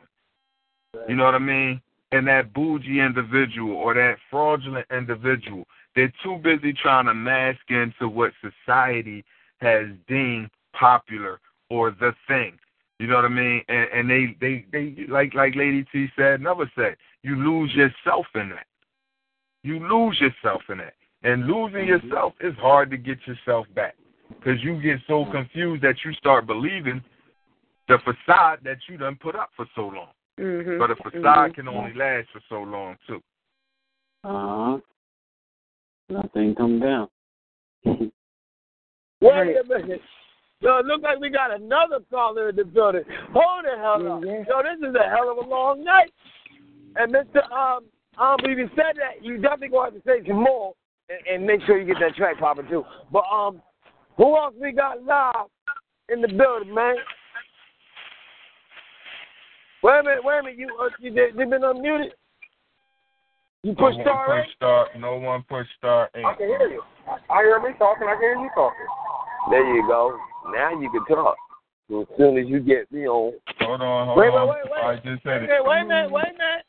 You 1.08 1.16
know 1.16 1.26
what 1.26 1.36
I 1.36 1.40
mean? 1.40 1.82
And 2.12 2.28
that 2.28 2.54
bougie 2.54 3.00
individual 3.00 3.76
or 3.76 3.94
that 3.94 4.18
fraudulent 4.30 4.88
individual, 4.92 5.66
they're 5.96 6.14
too 6.24 6.40
busy 6.44 6.74
trying 6.74 7.06
to 7.06 7.14
mask 7.14 7.60
into 7.70 8.08
what 8.08 8.32
society 8.42 9.26
has 9.60 9.88
deemed 10.08 10.50
popular 10.74 11.40
or 11.70 11.92
the 11.92 12.14
thing. 12.28 12.58
You 13.00 13.08
know 13.08 13.16
what 13.16 13.26
I 13.26 13.30
mean? 13.30 13.62
And, 13.68 13.88
and 13.94 14.10
they, 14.10 14.36
they, 14.40 14.66
they, 14.72 15.06
like, 15.12 15.34
like 15.34 15.56
Lady 15.56 15.86
T 15.92 16.08
said, 16.16 16.42
never 16.42 16.72
said, 16.76 16.96
you 17.24 17.36
lose 17.36 17.72
yourself 17.76 18.26
in 18.36 18.50
that. 18.50 18.66
You 19.64 19.80
lose 19.80 20.20
yourself 20.20 20.62
in 20.70 20.78
that. 20.80 20.94
And 21.24 21.46
losing 21.46 21.88
mm-hmm. 21.88 22.08
yourself 22.08 22.34
is 22.42 22.56
hard 22.60 22.90
to 22.92 22.98
get 22.98 23.18
yourself 23.28 23.68
back 23.76 23.96
because 24.30 24.64
you 24.64 24.82
get 24.82 25.00
so 25.08 25.26
confused 25.32 25.84
that 25.84 25.96
you 26.06 26.14
start 26.14 26.48
believing 26.48 27.04
the 27.88 27.98
facade 28.04 28.60
that 28.64 28.78
you 28.88 28.98
done 28.98 29.18
put 29.22 29.36
up 29.36 29.50
for 29.56 29.66
so 29.76 29.88
long. 29.88 30.10
Mm-hmm. 30.40 30.80
But 30.80 30.92
a 30.92 30.96
facade 30.96 31.24
mm-hmm. 31.24 31.54
can 31.54 31.68
only 31.68 31.94
last 31.94 32.28
for 32.32 32.42
so 32.50 32.62
long 32.62 32.96
too. 33.08 33.22
Uh 34.24 34.30
huh. 34.30 34.78
Nothing 36.10 36.56
come 36.56 36.80
down. 36.80 37.08
Wait 37.86 38.12
a 39.22 39.64
minute. 39.68 40.02
Yo, 40.60 40.78
it 40.80 40.86
looks 40.86 41.04
like 41.04 41.20
we 41.20 41.30
got 41.30 41.54
another 41.54 42.00
caller 42.10 42.50
in 42.50 42.56
the 42.56 42.64
building. 42.64 43.04
Hold 43.34 43.66
the 43.66 43.78
hell 43.78 44.18
up. 44.18 44.24
Yeah. 44.26 44.44
Yo, 44.48 44.64
this 44.64 44.90
is 44.90 44.96
a 44.96 45.10
hell 45.10 45.30
of 45.30 45.38
a 45.46 45.50
long 45.50 45.84
night. 45.84 46.12
And 46.96 47.14
Mr. 47.14 47.44
Um, 47.52 47.86
um, 48.18 48.38
if 48.44 48.58
you 48.58 48.68
said 48.76 48.96
that, 48.98 49.24
you 49.24 49.38
definitely 49.38 49.70
going 49.70 49.92
to 49.92 49.96
have 49.96 50.04
to 50.04 50.10
say 50.10 50.28
some 50.28 50.44
more 50.44 50.74
and, 51.10 51.20
and 51.28 51.46
make 51.46 51.62
sure 51.66 51.80
you 51.80 51.86
get 51.86 51.98
that 52.00 52.16
track 52.16 52.40
popping 52.40 52.68
too. 52.68 52.84
But 53.12 53.24
um, 53.32 53.62
who 54.18 54.36
else 54.36 54.56
we 54.60 54.72
got 54.72 55.04
live 55.04 55.48
in 56.10 56.22
the 56.22 56.28
building, 56.28 56.74
man? 56.74 56.96
Wait 59.84 60.00
a 60.00 60.04
minute, 60.04 60.24
wait 60.24 60.40
a 60.40 60.44
minute. 60.44 60.60
You 60.60 60.70
uh, 60.82 60.90
you, 61.00 61.12
did, 61.12 61.36
you 61.36 61.46
been 61.46 61.62
unmuted? 61.62 62.12
You 63.64 63.74
pushed 63.74 63.98
no 63.98 64.24
push 64.26 64.46
eight. 64.46 64.56
Star, 64.56 64.88
no 64.98 65.18
one 65.18 65.44
push 65.50 65.68
star. 65.78 66.10
I 66.16 66.34
can 66.36 66.48
hear 66.48 66.70
you. 66.70 66.82
I 67.30 67.42
hear 67.44 67.60
me 67.60 67.70
talking. 67.78 68.08
I 68.08 68.14
can 68.14 68.22
hear 68.22 68.36
you 68.36 68.50
talking. 68.56 68.88
There 69.50 69.76
you 69.76 69.88
go. 69.88 70.18
Now 70.54 70.80
you 70.80 70.90
can 70.90 71.06
talk. 71.06 71.36
As 71.90 72.06
soon 72.18 72.38
as 72.38 72.48
you 72.48 72.60
get 72.60 72.92
me 72.92 73.08
on. 73.08 73.34
Hold 73.62 73.82
on, 73.82 74.08
hold 74.08 74.18
wait, 74.18 74.28
on. 74.30 74.50
Wait, 74.50 74.58
wait, 74.64 74.72
wait. 74.72 74.84
I 74.84 74.96
just 74.96 75.24
said 75.24 75.42
wait, 75.42 75.50
it. 75.50 75.64
Wait 75.64 75.82
a 75.82 75.86
minute, 75.86 76.12
wait 76.12 76.26
a 76.26 76.38
minute. 76.38 76.66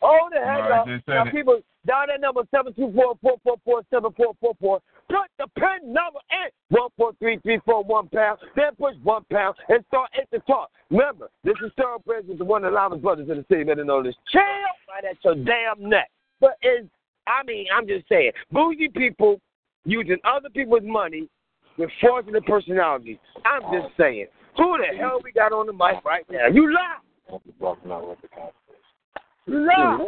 Hold 0.00 0.32
the 0.32 0.40
heck 0.44 0.68
no, 0.68 0.74
up. 0.76 0.86
Now, 1.08 1.26
it. 1.26 1.32
people, 1.32 1.60
dial 1.86 2.06
that 2.06 2.20
number 2.20 2.42
724 2.50 3.16
444 3.22 3.82
7444 3.90 4.80
Put 5.08 5.28
the 5.38 5.46
pin 5.58 5.92
number 5.92 6.18
in 6.30 6.50
one 6.68 6.90
four 6.96 7.12
three 7.18 7.38
three 7.42 7.60
four 7.64 7.82
one 7.82 8.08
pound. 8.08 8.38
Then 8.54 8.74
push 8.78 8.94
one 9.02 9.24
pound 9.32 9.56
and 9.68 9.84
start 9.88 10.10
at 10.20 10.28
the 10.30 10.40
top. 10.46 10.70
Remember, 10.90 11.30
this 11.44 11.54
is 11.64 11.72
Thoroughbreds 11.76 12.28
with 12.28 12.38
the 12.38 12.44
one 12.44 12.64
of 12.64 12.72
the 12.72 12.76
loudest 12.76 13.02
brothers 13.02 13.28
in 13.30 13.38
the 13.38 13.44
city. 13.50 13.64
Better 13.64 13.84
know 13.84 14.02
this. 14.02 14.14
Chill 14.30 14.42
right 14.88 15.04
at 15.04 15.16
your 15.24 15.34
damn 15.34 15.88
neck. 15.88 16.10
But 16.40 16.56
it's, 16.62 16.88
I 17.26 17.42
mean, 17.46 17.66
I'm 17.74 17.86
just 17.86 18.08
saying, 18.08 18.32
bougie 18.52 18.88
people 18.88 19.40
using 19.84 20.18
other 20.24 20.50
people's 20.50 20.82
money 20.84 21.28
with 21.78 21.90
fraudulent 22.00 22.46
personalities. 22.46 23.18
I'm 23.44 23.62
just 23.72 23.96
saying. 23.96 24.26
Who 24.56 24.76
the 24.76 24.98
hell 24.98 25.20
we 25.22 25.32
got 25.32 25.52
on 25.52 25.66
the 25.66 25.72
mic 25.72 26.04
right 26.04 26.24
now? 26.30 26.48
You 26.52 26.72
lie. 26.74 26.98
You 29.46 29.66
lie. 29.66 29.98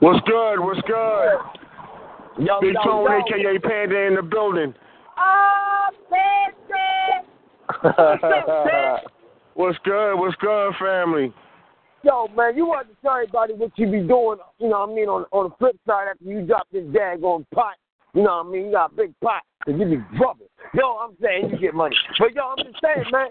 What's 0.00 0.20
good? 0.26 0.58
What's 0.58 0.80
good? 0.86 1.38
Yo, 2.38 2.60
Big 2.60 2.74
yo, 2.74 2.82
Tone, 2.82 3.10
yo. 3.10 3.18
aka 3.18 3.58
Panda, 3.58 4.06
in 4.06 4.14
the 4.14 4.22
building. 4.22 4.74
Ah, 5.16 5.88
Panda. 6.08 7.26
What's 7.82 8.24
up, 8.24 8.66
man? 8.66 8.98
What's 9.54 9.78
good? 9.84 10.14
What's 10.16 10.36
good, 10.36 10.72
family? 10.78 11.32
Yo, 12.04 12.28
man, 12.36 12.56
you 12.56 12.66
want 12.66 12.88
to 12.88 12.94
tell 13.02 13.12
everybody 13.12 13.54
what 13.54 13.70
you 13.76 13.86
be 13.86 14.00
doing, 14.00 14.38
you 14.58 14.68
know 14.68 14.80
what 14.80 14.90
I 14.90 14.94
mean, 14.94 15.08
on, 15.08 15.24
on 15.30 15.50
the 15.50 15.56
flip 15.56 15.76
side 15.86 16.08
after 16.10 16.24
you 16.24 16.42
drop 16.42 16.66
this 16.72 16.84
daggone 16.84 17.46
pot. 17.54 17.74
You 18.14 18.22
know 18.22 18.42
what 18.42 18.46
I 18.46 18.50
mean? 18.50 18.66
You 18.66 18.72
got 18.72 18.92
a 18.92 18.94
big 18.94 19.14
pot, 19.20 19.42
and 19.66 19.78
you 19.78 19.86
be 19.86 19.96
drumming. 20.18 20.48
Yo, 20.74 20.98
I'm 20.98 21.16
saying 21.22 21.50
you 21.50 21.58
get 21.58 21.74
money. 21.74 21.96
But, 22.18 22.34
yo, 22.34 22.42
I'm 22.42 22.64
just 22.64 22.78
saying, 22.82 23.06
man, 23.12 23.28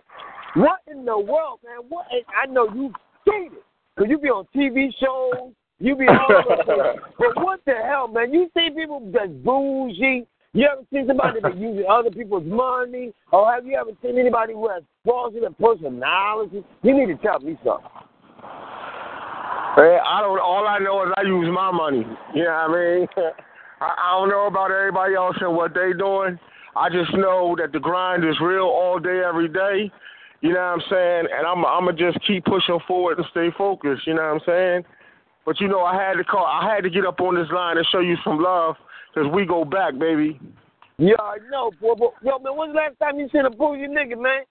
what 0.56 0.80
in 0.90 1.06
the 1.06 1.18
world, 1.18 1.60
man? 1.66 1.90
What? 1.90 2.06
I 2.12 2.46
know 2.46 2.68
you 2.74 2.94
it. 3.26 3.52
Because 3.96 4.10
you 4.10 4.18
be 4.18 4.30
on 4.30 4.46
TV 4.56 4.90
shows, 5.00 5.52
you 5.82 5.96
be 5.96 6.06
all 6.08 6.28
over 6.30 6.64
the. 6.64 6.94
But 7.18 7.44
what 7.44 7.60
the 7.66 7.74
hell, 7.84 8.08
man? 8.08 8.32
You 8.32 8.50
see 8.54 8.70
people 8.76 9.02
that's 9.12 9.32
bougie. 9.44 10.28
You 10.54 10.68
ever 10.72 10.82
seen 10.94 11.08
somebody 11.08 11.40
that 11.42 11.58
uses 11.60 11.86
other 11.90 12.12
people's 12.12 12.46
money? 12.46 13.14
Or 13.32 13.52
have 13.52 13.66
you 13.66 13.76
ever 13.76 13.92
seen 14.04 14.20
anybody 14.20 14.54
who 14.54 14.70
has 14.70 14.84
fraudulent 15.04 15.58
personality? 15.60 16.64
You 16.84 16.94
need 16.94 17.08
to 17.08 17.22
tell 17.24 17.40
me 17.40 17.58
something. 17.66 17.90
Hey, 19.76 19.98
I 20.06 20.22
don't. 20.22 20.40
All 20.40 20.68
I 20.68 20.78
know 20.80 21.04
is 21.04 21.14
I 21.18 21.22
use 21.24 21.50
my 21.52 21.72
money. 21.72 22.06
You 22.36 22.44
know 22.44 22.68
what 22.68 22.78
I 22.78 22.98
mean? 23.00 23.08
I, 23.82 23.96
I 23.98 24.20
don't 24.20 24.30
know 24.30 24.46
about 24.46 24.70
everybody 24.70 25.16
else 25.16 25.36
and 25.42 25.56
what 25.56 25.74
they 25.74 25.94
doing. 25.98 26.38
I 26.76 26.90
just 26.90 27.14
know 27.16 27.56
that 27.58 27.72
the 27.72 27.80
grind 27.80 28.24
is 28.24 28.36
real 28.40 28.66
all 28.66 29.00
day, 29.00 29.22
every 29.28 29.48
day. 29.48 29.92
You 30.42 30.54
know 30.54 30.60
what 30.60 30.78
I'm 30.78 30.82
saying? 30.90 31.26
And 31.36 31.48
I'm 31.48 31.66
I'm 31.66 31.86
gonna 31.86 31.98
just 31.98 32.20
keep 32.28 32.46
pushing 32.46 32.80
forward 32.88 33.18
and 33.18 33.28
stay 33.32 33.50
focused. 33.58 34.06
You 34.06 34.14
know 34.14 34.22
what 34.22 34.42
I'm 34.42 34.42
saying? 34.46 34.84
But 35.46 35.60
you 35.60 35.68
know, 35.68 35.82
I 35.82 35.96
had 35.96 36.14
to 36.14 36.24
call. 36.24 36.46
I 36.46 36.74
had 36.74 36.84
to 36.84 36.90
get 36.90 37.06
up 37.06 37.20
on 37.20 37.36
this 37.36 37.48
line 37.52 37.78
and 37.78 37.86
show 37.92 38.00
you 38.00 38.16
some 38.24 38.40
love 38.40 38.76
because 39.14 39.32
we 39.34 39.46
go 39.46 39.66
back, 39.66 39.98
baby. 39.98 40.40
Yeah, 40.98 41.16
I 41.20 41.38
know, 41.50 41.72
boy. 41.82 41.96
But, 41.98 42.14
yo, 42.24 42.38
man, 42.40 42.56
when's 42.56 42.74
the 42.74 42.78
last 42.78 43.00
time 43.00 43.20
you 43.20 43.28
seen 43.32 43.46
a 43.46 43.50
bougie 43.50 43.88
nigga, 43.88 44.22
man? 44.22 44.44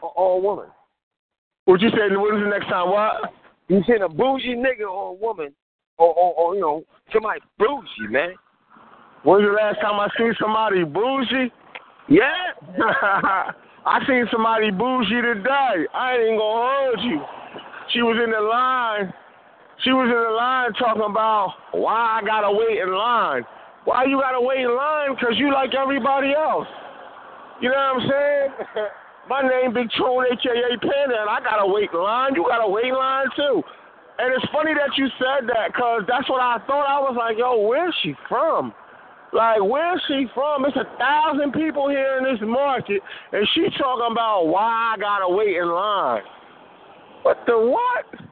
Or, 0.00 0.12
or 0.16 0.38
a 0.38 0.40
woman? 0.40 0.66
What 1.64 1.80
you 1.80 1.90
say? 1.90 2.14
When's 2.14 2.44
the 2.44 2.48
next 2.48 2.68
time? 2.68 2.90
What? 2.90 3.32
You 3.68 3.82
seen 3.88 4.02
a 4.02 4.08
bougie 4.08 4.54
nigga 4.54 4.88
or 4.88 5.10
a 5.10 5.12
woman? 5.12 5.52
Or, 5.98 6.14
or, 6.14 6.34
or 6.34 6.54
you 6.54 6.60
know, 6.60 6.84
somebody 7.12 7.40
bougie, 7.58 8.08
man? 8.08 8.34
When's 9.24 9.44
the 9.44 9.52
last 9.52 9.80
time 9.80 9.98
I 9.98 10.08
seen 10.16 10.32
somebody 10.40 10.84
bougie? 10.84 11.50
Yeah. 12.08 12.30
I 13.86 13.98
seen 14.06 14.26
somebody 14.30 14.70
bougie 14.70 15.20
today. 15.22 15.86
I 15.92 16.12
ain't 16.12 16.22
even 16.22 16.38
gonna 16.38 16.70
hold 16.70 17.00
you. 17.02 17.20
She 17.92 18.02
was 18.02 18.16
in 18.22 18.30
the 18.30 18.40
line. 18.40 19.12
She 19.86 19.94
was 19.94 20.10
in 20.10 20.18
the 20.18 20.34
line 20.34 20.74
talking 20.82 21.06
about 21.06 21.54
why 21.70 22.18
I 22.18 22.26
gotta 22.26 22.50
wait 22.50 22.82
in 22.82 22.90
line. 22.90 23.46
Why 23.86 24.02
you 24.02 24.18
gotta 24.18 24.42
wait 24.42 24.66
in 24.66 24.74
line? 24.74 25.14
Cause 25.14 25.38
you 25.38 25.54
like 25.54 25.78
everybody 25.78 26.34
else. 26.34 26.66
You 27.62 27.70
know 27.70 27.78
what 27.94 28.02
I'm 28.02 28.10
saying? 28.10 28.50
My 29.30 29.46
name 29.46 29.70
Big 29.70 29.86
Tone, 29.94 30.26
aka 30.26 30.74
Panda, 30.82 31.22
and 31.22 31.30
I 31.30 31.38
gotta 31.38 31.70
wait 31.70 31.94
in 31.94 32.02
line. 32.02 32.34
You 32.34 32.42
gotta 32.50 32.66
wait 32.66 32.90
in 32.90 32.98
line 32.98 33.30
too. 33.38 33.62
And 34.18 34.34
it's 34.34 34.50
funny 34.50 34.74
that 34.74 34.90
you 34.98 35.06
said 35.22 35.46
that, 35.54 35.70
cause 35.70 36.02
that's 36.10 36.26
what 36.26 36.42
I 36.42 36.58
thought. 36.66 36.90
I 36.90 36.98
was 36.98 37.14
like, 37.14 37.38
yo, 37.38 37.62
where's 37.62 37.94
she 38.02 38.18
from? 38.26 38.74
Like, 39.30 39.62
where's 39.62 40.02
she 40.10 40.26
from? 40.34 40.66
It's 40.66 40.74
a 40.74 40.90
thousand 40.98 41.54
people 41.54 41.86
here 41.86 42.18
in 42.18 42.26
this 42.26 42.42
market, 42.42 42.98
and 43.30 43.46
she 43.54 43.70
talking 43.78 44.10
about 44.10 44.50
why 44.50 44.66
I 44.66 44.98
gotta 44.98 45.30
wait 45.30 45.54
in 45.54 45.70
line. 45.70 46.26
What 47.22 47.38
the 47.46 47.54
what? 47.54 48.25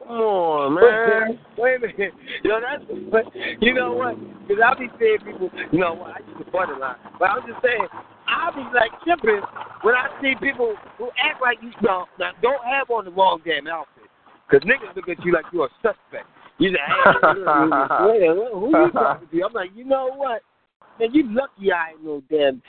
Come 0.00 0.16
on, 0.16 0.74
man. 0.74 1.38
Wait 1.58 1.76
a 1.76 1.80
minute. 1.80 2.14
Yo, 2.42 2.60
that's 2.60 2.84
but 3.10 3.24
you 3.60 3.74
know 3.74 3.92
what? 3.92 4.16
Because 4.48 4.62
I 4.64 4.74
be 4.78 4.88
saying 4.98 5.18
people, 5.24 5.50
you 5.72 5.78
know 5.78 5.94
what? 5.94 6.16
I 6.16 6.26
used 6.26 6.44
to 6.44 6.50
borderline, 6.50 6.96
but 7.18 7.30
I'm 7.30 7.46
just 7.46 7.62
saying 7.62 7.86
I 8.26 8.50
be 8.54 8.62
like 8.74 8.90
tripping 9.04 9.42
when 9.82 9.94
I 9.94 10.08
see 10.22 10.34
people 10.40 10.74
who 10.98 11.10
act 11.22 11.42
like 11.42 11.58
you 11.62 11.70
know, 11.82 12.06
now 12.18 12.32
don't 12.42 12.64
have 12.64 12.90
on 12.90 13.04
the 13.04 13.10
wrong 13.10 13.40
damn 13.44 13.66
outfit. 13.66 14.04
Because 14.48 14.66
niggas 14.66 14.96
look 14.96 15.08
at 15.08 15.24
you 15.24 15.32
like 15.32 15.44
you're 15.52 15.66
a 15.66 15.68
suspect. 15.82 16.26
You 16.58 16.70
say, 16.70 16.78
hey, 16.82 17.08
wait, 18.04 18.26
who 18.52 18.68
you 18.68 18.90
talking 18.92 19.28
to? 19.28 19.44
I'm 19.44 19.52
like, 19.52 19.70
you 19.74 19.84
know 19.84 20.10
what? 20.14 20.42
Man, 20.98 21.14
you 21.14 21.24
lucky 21.32 21.72
I 21.72 21.92
ain't 21.92 22.04
no 22.04 22.22
damn, 22.28 22.60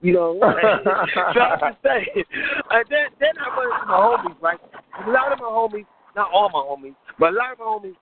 you 0.00 0.12
know 0.12 0.32
what? 0.32 0.56
so 0.84 1.40
I'm 1.40 1.60
just 1.60 1.82
saying. 1.84 2.24
And 2.70 2.84
then, 2.90 3.06
then 3.20 3.30
I 3.38 3.54
run 3.54 3.70
into 3.74 3.86
my 3.86 3.94
homies, 3.94 4.42
right? 4.42 4.58
A 5.06 5.10
lot 5.10 5.32
of 5.32 5.38
my 5.38 5.46
homies, 5.46 5.86
not 6.18 6.30
all 6.32 6.50
my 6.50 6.58
homies, 6.60 6.94
but 7.18 7.32
a 7.32 7.36
lot 7.36 7.52
of 7.52 7.58
my 7.58 7.64
homies, 7.64 7.96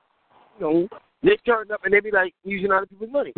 you 0.58 0.60
know, 0.60 0.88
they 1.22 1.36
turn 1.44 1.70
up 1.70 1.84
and 1.84 1.92
they 1.92 2.00
be 2.00 2.10
like 2.10 2.34
using 2.44 2.72
other 2.72 2.86
people's 2.86 3.12
money. 3.12 3.32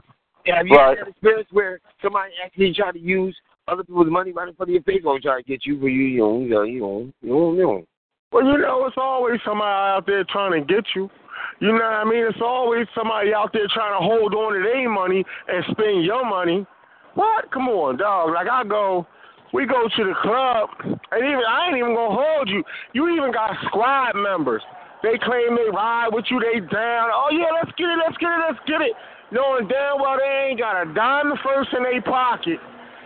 And 0.47 0.57
have 0.57 0.67
you 0.67 0.77
Right. 0.77 0.97
had 0.97 1.07
that 1.07 1.11
experience 1.11 1.49
where 1.51 1.81
somebody 2.01 2.33
actually 2.43 2.73
tried 2.73 2.93
to 2.93 3.01
use 3.01 3.37
other 3.67 3.85
people's 3.85 4.11
money 4.11 4.33
right 4.33 4.49
in 4.49 4.55
front 4.55 4.71
of 4.71 4.75
your 4.75 4.83
face 4.83 5.03
or 5.05 5.21
try 5.21 5.37
to 5.37 5.43
get 5.43 5.67
you 5.67 5.79
for 5.81 5.89
you, 5.89 6.05
you 6.05 6.19
know, 6.21 6.39
you 6.41 6.49
know, 6.49 6.63
you 6.63 6.81
know, 6.81 7.13
you 7.21 7.29
know, 7.29 7.53
you 7.53 7.63
know. 7.63 7.85
Well, 8.31 8.45
you 8.45 8.59
know, 8.59 8.87
it's 8.87 8.97
always 8.97 9.41
somebody 9.45 9.69
out 9.69 10.07
there 10.07 10.25
trying 10.25 10.53
to 10.53 10.61
get 10.61 10.85
you. 10.95 11.11
You 11.61 11.69
know 11.69 11.75
what 11.75 11.83
I 11.83 12.05
mean? 12.05 12.27
It's 12.29 12.41
always 12.43 12.87
somebody 12.95 13.35
out 13.35 13.53
there 13.53 13.67
trying 13.73 13.99
to 13.99 14.05
hold 14.05 14.35
on 14.35 14.55
to 14.55 14.63
their 14.63 14.89
money 14.89 15.25
and 15.49 15.65
spend 15.71 16.05
your 16.05 16.25
money. 16.25 16.67
What? 17.15 17.51
Come 17.51 17.69
on, 17.69 17.97
dog. 17.97 18.33
Like 18.33 18.49
I 18.49 18.65
go, 18.65 19.07
we 19.53 19.66
go 19.66 19.89
to 19.89 20.03
the 20.05 20.15
club, 20.23 20.69
and 20.85 21.20
even 21.25 21.43
I 21.49 21.69
ain't 21.69 21.79
even 21.79 21.95
gonna 21.95 22.15
hold 22.15 22.49
you. 22.49 22.62
You 22.93 23.09
even 23.16 23.33
got 23.33 23.57
squad 23.66 24.12
members. 24.15 24.62
They 25.03 25.16
claim 25.23 25.55
they 25.55 25.70
ride 25.70 26.11
with 26.11 26.27
you, 26.31 26.41
they 26.41 26.61
down. 26.61 27.11
Oh 27.15 27.31
yeah, 27.31 27.55
let's 27.55 27.70
get 27.79 27.89
it, 27.89 27.99
let's 28.03 28.19
get 28.19 28.29
it, 28.29 28.41
let's 28.45 28.62
get 28.66 28.81
it. 28.83 28.93
Knowing 29.31 29.69
damn 29.69 30.01
well 30.01 30.19
they 30.19 30.51
ain't 30.51 30.59
got 30.59 30.81
a 30.81 30.93
dime 30.93 31.33
first 31.45 31.70
in 31.77 31.83
their 31.85 32.03
pocket. 32.03 32.59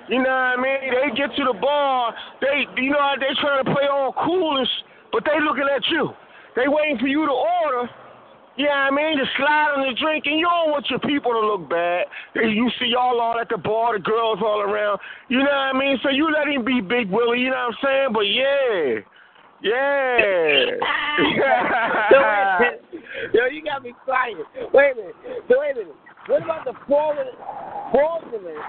You 0.08 0.18
know 0.18 0.34
what 0.34 0.58
I 0.58 0.62
mean? 0.62 0.90
They 0.90 1.14
get 1.14 1.34
to 1.36 1.44
the 1.44 1.56
bar, 1.58 2.14
they 2.40 2.66
you 2.80 2.90
know 2.90 3.12
they 3.20 3.34
trying 3.40 3.64
to 3.64 3.68
play 3.70 3.86
all 3.90 4.14
cool 4.24 4.58
and 4.58 4.66
sh- 4.66 4.84
but 5.12 5.24
they 5.24 5.38
looking 5.44 5.68
at 5.68 5.84
you. 5.90 6.10
They 6.56 6.66
waiting 6.66 6.98
for 6.98 7.06
you 7.06 7.24
to 7.26 7.32
order. 7.32 7.90
What 8.56 8.68
I 8.68 8.90
mean? 8.90 9.16
just 9.16 9.30
slide 9.36 9.72
on 9.76 9.88
the 9.88 9.94
drink, 9.96 10.26
and 10.26 10.38
you 10.38 10.44
don't 10.44 10.70
want 10.70 10.84
your 10.90 11.00
people 11.00 11.32
to 11.32 11.40
look 11.40 11.70
bad. 11.70 12.04
You 12.34 12.70
see 12.78 12.92
y'all 12.92 13.18
all 13.20 13.38
at 13.40 13.48
the 13.48 13.56
bar, 13.56 13.96
the 13.96 14.04
girls 14.04 14.40
all 14.44 14.60
around. 14.60 15.00
You 15.28 15.38
know 15.38 15.44
what 15.44 15.72
I 15.72 15.78
mean? 15.78 15.98
So 16.02 16.10
you 16.10 16.28
let 16.30 16.48
him 16.48 16.64
be 16.64 16.80
Big 16.80 17.10
Willie, 17.10 17.40
you 17.40 17.50
know 17.50 17.72
what 17.72 17.80
I'm 17.80 18.12
saying? 18.12 18.12
But 18.12 18.28
yeah. 18.28 19.00
Yeah. 19.62 20.74
Yo, 23.32 23.46
you 23.46 23.62
got 23.62 23.82
me 23.82 23.94
crying. 24.04 24.42
Wait 24.74 24.92
a 24.92 24.96
minute. 24.96 25.14
So 25.48 25.60
wait 25.60 25.72
a 25.72 25.86
minute. 25.86 25.96
What 26.26 26.42
about 26.42 26.64
the 26.66 26.74
fraudulent, 26.86 27.34
fraudulent 27.90 28.62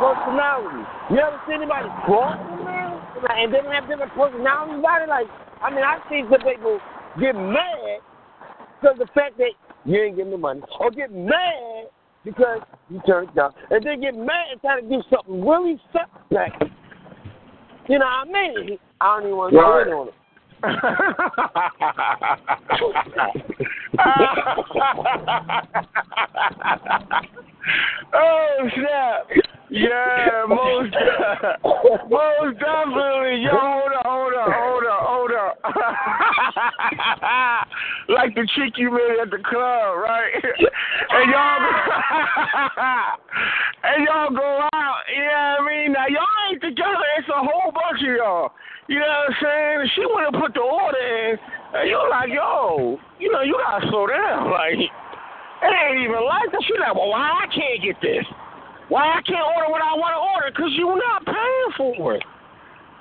personality? 0.00 0.82
You 1.12 1.20
ever 1.20 1.40
see 1.46 1.54
anybody 1.54 1.88
fraudulent 2.08 3.00
and 3.28 3.52
they 3.52 3.60
don't 3.60 3.72
have 3.72 3.88
different 3.88 4.12
personalities 4.16 4.80
about 4.80 5.02
it? 5.04 5.08
Like, 5.08 5.28
I 5.62 5.70
mean, 5.70 5.84
I've 5.84 6.02
seen 6.10 6.26
some 6.32 6.40
people 6.40 6.80
get 7.20 7.36
mad 7.36 8.00
because 8.82 9.00
of 9.00 9.06
the 9.06 9.12
fact 9.14 9.38
that 9.38 9.50
you 9.84 10.02
ain't 10.02 10.16
giving 10.16 10.32
the 10.32 10.38
money, 10.38 10.60
or 10.80 10.90
get 10.90 11.12
mad 11.12 11.86
because 12.24 12.60
you 12.90 13.00
turned 13.06 13.28
it 13.28 13.34
down, 13.34 13.52
and 13.70 13.84
then 13.84 14.00
get 14.00 14.14
mad 14.14 14.50
and 14.52 14.60
try 14.60 14.80
to 14.80 14.88
do 14.88 15.02
something 15.10 15.44
really 15.46 15.80
suspect. 15.92 16.64
You 17.88 17.98
know 17.98 18.06
what 18.06 18.28
I 18.28 18.32
mean? 18.32 18.78
I 19.00 19.16
don't 19.18 19.26
even 19.26 19.36
want 19.36 19.52
to 19.52 19.58
go 19.58 19.82
in 19.82 19.88
on 19.88 20.08
it. 20.08 20.14
oh 28.14 28.68
snap! 28.76 29.26
Yeah, 29.72 30.44
most 30.48 30.92
most 32.12 32.60
definitely. 32.60 33.40
Yo, 33.40 33.56
hold 33.56 33.92
up, 33.96 34.04
hold 34.04 34.36
up, 34.36 34.52
hold 34.52 34.84
up, 34.84 35.00
hold 35.00 35.32
up. 35.32 35.56
like 38.12 38.34
the 38.34 38.46
chick 38.52 38.76
you 38.76 38.90
met 38.92 39.16
at 39.22 39.30
the 39.30 39.38
club, 39.40 39.96
right? 39.96 40.28
and 40.44 41.32
y'all 41.32 41.58
go, 41.64 41.72
and 43.88 44.04
y'all 44.04 44.28
go 44.36 44.68
out. 44.76 45.08
You 45.08 45.24
know 45.24 45.56
what 45.56 45.64
I 45.64 45.66
mean? 45.66 45.96
Now 45.96 46.04
y'all 46.06 46.28
ain't 46.52 46.60
together. 46.60 47.08
It's 47.16 47.32
a 47.32 47.40
whole 47.40 47.72
bunch 47.72 48.04
of 48.04 48.12
y'all. 48.12 48.52
You 48.88 48.98
know 49.00 49.08
what 49.08 49.32
I'm 49.32 49.36
saying? 49.40 49.80
And 49.80 49.88
she 49.96 50.04
want 50.04 50.28
to 50.34 50.38
put 50.38 50.52
the 50.52 50.60
order 50.60 51.00
in, 51.00 51.40
and 51.80 51.88
you're 51.88 52.10
like, 52.10 52.28
yo, 52.28 53.00
you 53.18 53.32
know, 53.32 53.40
you 53.40 53.56
gotta 53.56 53.88
slow 53.88 54.06
down, 54.06 54.50
like. 54.50 54.76
It 55.62 55.70
ain't 55.70 56.02
even 56.02 56.26
like 56.26 56.50
that. 56.50 56.58
She 56.66 56.74
like, 56.74 56.90
well, 56.92 57.06
why 57.08 57.22
I 57.22 57.46
can't 57.46 57.78
get 57.80 57.94
this? 58.02 58.26
Why 58.92 59.08
I 59.08 59.24
can't 59.24 59.40
order 59.40 59.72
what 59.72 59.80
I 59.80 59.96
want 59.96 60.12
to 60.12 60.20
order? 60.20 60.52
Cause 60.52 60.68
you 60.76 60.84
not 60.84 61.24
paying 61.24 61.72
for 61.80 62.12
it. 62.12 62.20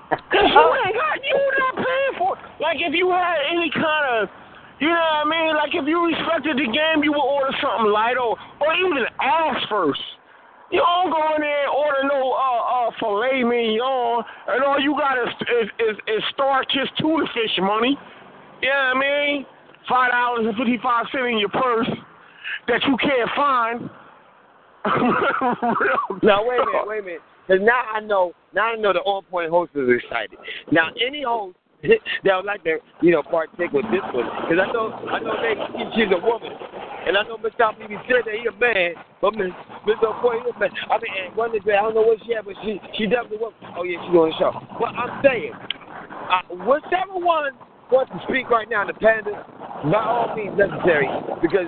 Cause 0.31 0.47
you 0.47 0.67
ain't 0.87 0.95
got, 0.95 1.19
you 1.19 1.35
not 1.35 1.75
paying 1.83 2.15
for 2.15 2.39
it. 2.39 2.41
Like 2.63 2.79
if 2.79 2.95
you 2.95 3.11
had 3.11 3.43
any 3.51 3.67
kind 3.75 4.23
of, 4.23 4.31
you 4.79 4.87
know 4.87 4.95
what 4.95 5.27
I 5.27 5.31
mean? 5.35 5.51
Like 5.51 5.75
if 5.75 5.83
you 5.83 5.99
respected 6.07 6.63
the 6.63 6.71
game, 6.71 7.03
you 7.03 7.11
would 7.11 7.19
order 7.19 7.51
something 7.59 7.91
light 7.91 8.15
or, 8.15 8.39
or 8.63 8.71
even 8.79 9.03
ask 9.19 9.67
first. 9.67 9.99
You 10.71 10.79
don't 10.79 11.11
go 11.11 11.35
in 11.35 11.43
there 11.43 11.67
and 11.67 11.75
order 11.75 12.07
no 12.07 12.39
uh 12.39 12.87
uh 12.87 12.89
filet 12.95 13.43
mignon, 13.43 14.23
and 14.47 14.63
all 14.63 14.79
you 14.79 14.95
got 14.95 15.19
is 15.19 15.27
is 15.59 15.67
is, 15.75 15.95
is 16.07 16.23
StarKist 16.39 16.95
tuna 17.03 17.27
fish 17.35 17.59
money. 17.59 17.99
You 18.63 18.71
know 18.71 18.95
what 18.95 18.95
I 18.95 19.35
mean? 19.35 19.45
Five 19.91 20.15
dollars 20.15 20.47
and 20.47 20.55
fifty 20.55 20.79
five 20.79 21.11
cents 21.11 21.35
in 21.35 21.43
your 21.43 21.51
purse 21.51 21.91
that 22.71 22.79
you 22.87 22.95
can't 22.95 23.27
find. 23.35 23.91
Now 26.23 26.45
wait 26.45 26.59
a 26.59 26.65
minute, 26.65 26.87
wait 26.87 26.99
a 26.99 27.03
minute. 27.03 27.21
Because 27.47 27.61
now 27.65 27.83
I 27.93 27.99
know, 27.99 28.33
now 28.53 28.73
I 28.73 28.75
know 28.75 28.93
the 28.93 28.99
on 28.99 29.23
point 29.25 29.49
host 29.49 29.71
is 29.75 29.89
excited. 29.89 30.37
Now 30.71 30.89
any 30.99 31.23
host 31.23 31.57
that 32.23 32.35
would 32.37 32.45
like 32.45 32.63
to, 32.63 32.77
you 33.01 33.11
know, 33.11 33.23
partake 33.23 33.73
with 33.73 33.85
this 33.89 34.05
one, 34.13 34.29
because 34.45 34.61
I 34.61 34.69
know, 34.69 34.93
I 35.09 35.17
know 35.17 35.33
they, 35.41 35.57
she's 35.97 36.13
a 36.13 36.21
woman, 36.21 36.53
and 37.09 37.17
I 37.17 37.23
know 37.25 37.41
Top 37.57 37.73
even 37.81 37.97
said 38.05 38.21
that 38.29 38.37
he 38.37 38.45
a 38.45 38.53
man, 38.53 38.93
but 39.19 39.33
On 39.33 40.13
Point 40.21 40.45
he 40.45 40.49
a 40.53 40.59
man. 40.61 40.69
I 40.89 41.01
mean, 41.01 41.33
one 41.33 41.51
day 41.51 41.73
I 41.73 41.81
don't 41.81 41.95
know 41.97 42.05
what 42.05 42.21
she 42.25 42.33
had, 42.33 42.45
but 42.45 42.53
she 42.61 42.77
she 42.93 43.09
definitely 43.09 43.41
was. 43.41 43.53
Oh 43.73 43.81
yeah, 43.81 43.97
she's 44.05 44.13
on 44.13 44.29
the 44.29 44.35
show. 44.37 44.53
But 44.77 44.93
I'm 44.93 45.17
saying, 45.25 45.53
uh, 45.57 46.45
whichever 46.69 47.17
one 47.17 47.57
wants 47.89 48.13
to 48.13 48.21
speak 48.29 48.53
right 48.53 48.69
now, 48.69 48.85
the 48.85 48.93
pandas, 48.93 49.33
by 49.89 50.05
all 50.05 50.29
means 50.37 50.53
necessary, 50.53 51.09
because 51.41 51.65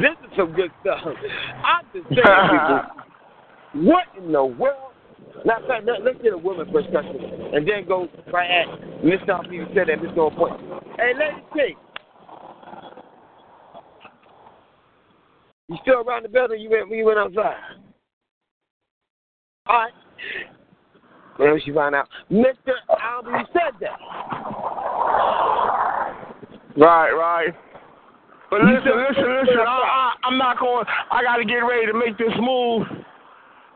this 0.00 0.16
is 0.24 0.36
some 0.36 0.52
good 0.52 0.70
stuff. 0.80 1.00
I'm 1.04 1.84
just 1.92 2.08
saying, 2.08 2.24
people. 2.50 2.80
What 3.74 4.04
in 4.16 4.30
the 4.30 4.44
world? 4.44 4.92
Now, 5.44 5.56
let, 5.68 5.84
let, 5.84 6.04
let's 6.04 6.22
get 6.22 6.32
a 6.32 6.38
woman 6.38 6.70
perspective 6.70 7.20
and 7.52 7.66
then 7.68 7.88
go 7.88 8.08
right 8.32 8.48
at 8.48 9.04
Miss 9.04 9.18
South 9.26 9.46
even 9.52 9.66
said 9.74 9.88
that 9.88 10.00
Miss 10.00 10.12
No 10.14 10.30
Point. 10.30 10.60
Hey, 10.96 11.12
Lady 11.18 11.42
T. 11.54 11.76
You 15.68 15.76
still 15.82 16.02
around 16.06 16.24
the 16.24 16.28
building? 16.28 16.60
You 16.60 16.70
went 16.70 16.90
you 16.90 17.04
went 17.04 17.18
outside. 17.18 17.56
All 19.66 19.76
right. 19.76 19.92
Well, 21.38 21.58
she 21.64 21.72
find 21.72 21.94
out. 21.94 22.08
Mr. 22.30 22.74
Albie 22.90 23.44
said 23.52 23.74
that. 23.80 23.98
Right, 26.76 27.10
right. 27.12 27.54
But 28.50 28.60
listen, 28.62 28.92
listen, 28.96 29.24
listen. 29.42 29.60
I, 29.60 29.64
I, 29.66 30.12
I'm 30.24 30.38
not 30.38 30.58
going. 30.58 30.84
I 31.10 31.22
got 31.22 31.36
to 31.36 31.44
get 31.44 31.58
ready 31.58 31.86
to 31.86 31.94
make 31.94 32.18
this 32.18 32.32
move. 32.38 32.86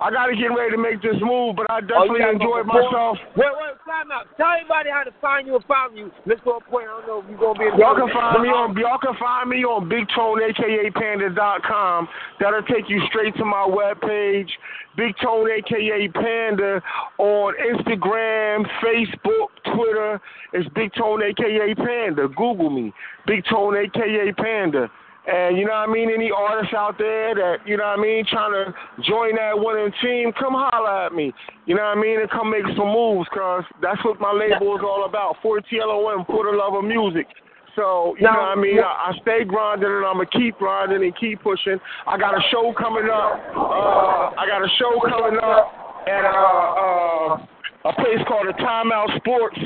I 0.00 0.10
got 0.10 0.26
to 0.26 0.36
get 0.36 0.54
ready 0.54 0.70
to 0.70 0.78
make 0.78 1.02
this 1.02 1.18
move. 1.20 1.56
But 1.56 1.66
I 1.70 1.78
oh, 1.78 1.80
definitely 1.82 2.22
Oh, 2.22 2.38
gotta 2.38 2.38
go 2.38 2.58
enjoyed 2.62 2.66
myself. 2.66 3.18
Wait, 3.34 3.50
wait, 3.50 3.74
time 3.82 4.12
out. 4.12 4.30
Tell 4.36 4.54
everybody 4.54 4.90
how 4.90 5.02
to 5.02 5.14
find 5.20 5.46
you 5.46 5.56
and 5.56 5.64
follow 5.64 5.94
you. 5.94 6.12
Let's 6.26 6.40
go 6.44 6.60
point. 6.70 6.86
I 6.86 7.02
don't 7.02 7.06
know 7.06 7.18
if 7.18 7.26
you're 7.30 7.40
gonna 7.40 7.58
be. 7.58 7.66
Y'all 7.82 7.96
can 7.96 8.10
find 8.14 8.42
me 8.42 8.48
on 8.48 8.76
y'all 8.76 8.98
can 9.02 9.16
find 9.18 9.50
me 9.50 9.64
on 9.64 9.88
Big 9.88 10.06
Tone 10.14 10.38
aka 10.38 10.90
Panda.com. 10.94 12.08
That'll 12.38 12.62
take 12.62 12.88
you 12.88 13.02
straight 13.08 13.34
to 13.36 13.44
my 13.44 13.66
webpage. 13.66 14.50
Big 14.96 15.14
Tone 15.22 15.48
aka 15.50 16.08
Panda 16.14 16.82
on 17.18 17.54
Instagram, 17.58 18.66
Facebook, 18.82 19.50
Twitter. 19.74 20.20
It's 20.52 20.68
Big 20.74 20.92
Tone 20.94 21.22
aka 21.22 21.74
Panda. 21.74 22.28
Google 22.28 22.70
me. 22.70 22.92
Big 23.26 23.44
Tone 23.50 23.76
aka 23.76 24.32
Panda. 24.36 24.90
And 25.28 25.58
you 25.58 25.66
know 25.66 25.76
what 25.76 25.90
I 25.90 25.92
mean? 25.92 26.08
Any 26.08 26.30
artists 26.30 26.72
out 26.72 26.96
there 26.96 27.34
that, 27.34 27.56
you 27.66 27.76
know 27.76 27.84
what 27.84 27.98
I 27.98 28.02
mean, 28.02 28.24
trying 28.24 28.52
to 28.52 28.72
join 29.04 29.36
that 29.36 29.52
winning 29.52 29.92
team, 30.00 30.32
come 30.32 30.56
holler 30.56 31.04
at 31.04 31.12
me. 31.12 31.34
You 31.66 31.76
know 31.76 31.84
what 31.84 31.98
I 31.98 32.00
mean? 32.00 32.20
And 32.20 32.30
come 32.30 32.48
make 32.50 32.64
some 32.72 32.88
moves, 32.88 33.28
cuz 33.28 33.64
that's 33.82 34.02
what 34.08 34.18
my 34.20 34.32
label 34.32 34.74
is 34.74 34.82
all 34.82 35.04
about. 35.04 35.36
4TLOM, 35.44 36.24
for 36.26 36.48
the 36.48 36.56
love 36.56 36.72
of 36.72 36.84
music. 36.84 37.28
So, 37.76 38.16
you 38.16 38.24
know 38.24 38.40
what 38.40 38.56
I 38.56 38.60
mean? 38.60 38.80
I, 38.80 39.12
I 39.12 39.18
stay 39.20 39.44
grinding 39.44 39.86
and 39.86 40.04
I'm 40.04 40.16
going 40.16 40.26
to 40.26 40.38
keep 40.38 40.56
grinding 40.56 41.04
and 41.04 41.14
keep 41.14 41.42
pushing. 41.42 41.78
I 42.08 42.16
got 42.16 42.34
a 42.34 42.42
show 42.50 42.72
coming 42.72 43.06
up. 43.12 43.38
Uh, 43.54 44.32
I 44.34 44.48
got 44.48 44.64
a 44.64 44.70
show 44.80 44.98
coming 45.04 45.38
up 45.38 46.02
at 46.08 46.24
uh, 46.24 46.72
uh, 46.80 47.90
a 47.90 47.92
place 48.00 48.18
called 48.26 48.48
the 48.48 48.56
Timeout 48.58 49.14
Sports 49.20 49.60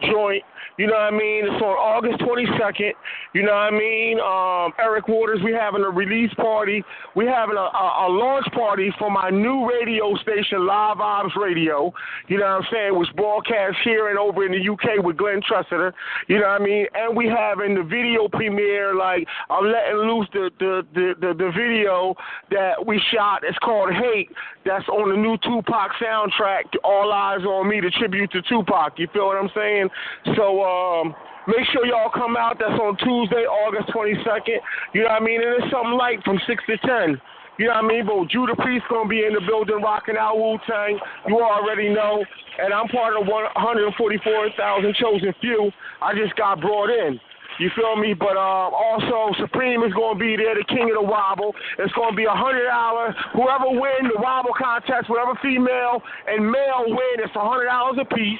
joint. 0.00 0.42
You 0.78 0.86
know 0.86 0.94
what 0.94 1.10
I 1.10 1.10
mean? 1.10 1.42
It's 1.42 1.60
on 1.60 1.74
August 1.74 2.20
22nd. 2.20 2.92
You 3.34 3.42
know 3.42 3.50
what 3.50 3.66
I 3.66 3.70
mean? 3.74 4.20
Um, 4.20 4.72
Eric 4.78 5.08
Waters, 5.08 5.40
we 5.42 5.52
having 5.52 5.82
a 5.82 5.90
release 5.90 6.32
party. 6.34 6.84
We 7.16 7.26
having 7.26 7.56
a, 7.56 7.66
a, 7.66 8.06
a 8.06 8.08
launch 8.08 8.46
party 8.54 8.94
for 8.96 9.10
my 9.10 9.28
new 9.28 9.68
radio 9.68 10.14
station, 10.22 10.66
Live 10.66 10.98
Vibes 10.98 11.34
Radio. 11.34 11.92
You 12.28 12.38
know 12.38 12.46
what 12.46 12.62
I'm 12.62 12.68
saying? 12.70 12.96
Which 12.96 13.08
broadcasts 13.16 13.82
here 13.82 14.08
and 14.10 14.18
over 14.20 14.46
in 14.46 14.52
the 14.52 14.62
UK 14.70 15.02
with 15.04 15.16
Glenn 15.16 15.40
Tressiter. 15.42 15.92
You 16.28 16.38
know 16.38 16.46
what 16.46 16.62
I 16.62 16.64
mean? 16.64 16.86
And 16.94 17.16
we 17.16 17.26
having 17.26 17.74
the 17.74 17.82
video 17.82 18.28
premiere. 18.28 18.94
Like 18.94 19.26
I'm 19.50 19.66
letting 19.66 20.06
loose 20.06 20.28
the 20.32 20.50
the 20.60 20.86
the, 20.94 21.14
the, 21.20 21.34
the 21.34 21.50
video 21.58 22.14
that 22.52 22.86
we 22.86 23.02
shot. 23.12 23.42
It's 23.42 23.58
called 23.58 23.90
Hate. 23.92 24.30
That's 24.64 24.86
on 24.88 25.10
the 25.10 25.16
new 25.16 25.36
Tupac 25.42 25.90
soundtrack. 26.00 26.70
All 26.84 27.10
Eyez 27.10 27.44
on 27.44 27.68
Me, 27.68 27.80
the 27.80 27.90
tribute 27.98 28.30
to 28.30 28.42
Tupac. 28.42 28.98
You 28.98 29.08
feel 29.12 29.26
what 29.26 29.38
I'm 29.38 29.50
saying? 29.56 29.88
So 30.36 30.67
um, 30.68 31.14
make 31.48 31.64
sure 31.72 31.86
y'all 31.86 32.12
come 32.12 32.36
out. 32.36 32.58
That's 32.60 32.76
on 32.76 32.96
Tuesday, 32.98 33.48
August 33.48 33.88
22nd. 33.90 34.60
You 34.92 35.02
know 35.02 35.16
what 35.16 35.22
I 35.22 35.24
mean? 35.24 35.40
And 35.40 35.62
it's 35.62 35.72
something 35.72 35.96
light 35.96 36.20
from 36.24 36.38
6 36.46 36.64
to 36.68 36.76
10. 36.78 37.20
You 37.58 37.66
know 37.66 37.74
what 37.74 37.84
I 37.84 37.88
mean? 37.88 38.06
But 38.06 38.30
Judah 38.30 38.54
Priest 38.54 38.86
gonna 38.88 39.08
be 39.08 39.26
in 39.26 39.34
the 39.34 39.42
building 39.42 39.82
rocking 39.82 40.14
out 40.16 40.38
Wu 40.38 40.58
Tang. 40.62 40.94
You 41.26 41.42
already 41.42 41.88
know. 41.90 42.22
And 42.58 42.72
I'm 42.72 42.86
part 42.88 43.18
of 43.18 43.26
144,000 43.26 44.94
chosen 44.94 45.34
few. 45.40 45.70
I 46.00 46.14
just 46.14 46.36
got 46.36 46.60
brought 46.60 46.90
in. 46.90 47.18
You 47.58 47.70
feel 47.74 47.96
me? 47.96 48.14
But 48.14 48.38
uh, 48.38 48.70
also 48.70 49.34
Supreme 49.42 49.82
is 49.82 49.92
gonna 49.92 50.18
be 50.18 50.36
there, 50.36 50.54
the 50.54 50.64
king 50.70 50.86
of 50.94 51.02
the 51.02 51.02
wobble. 51.02 51.54
It's 51.78 51.92
gonna 51.94 52.14
be 52.14 52.24
a 52.24 52.34
hundred 52.34 52.70
dollar. 52.70 53.14
Whoever 53.34 53.74
win 53.74 54.14
the 54.14 54.22
wobble 54.22 54.54
contest, 54.54 55.10
whatever 55.10 55.34
female 55.42 55.98
and 56.28 56.46
male 56.46 56.86
win, 56.86 57.18
it's 57.18 57.34
a 57.34 57.42
hundred 57.42 57.66
dollars 57.66 57.98
a 58.00 58.06
piece. 58.14 58.38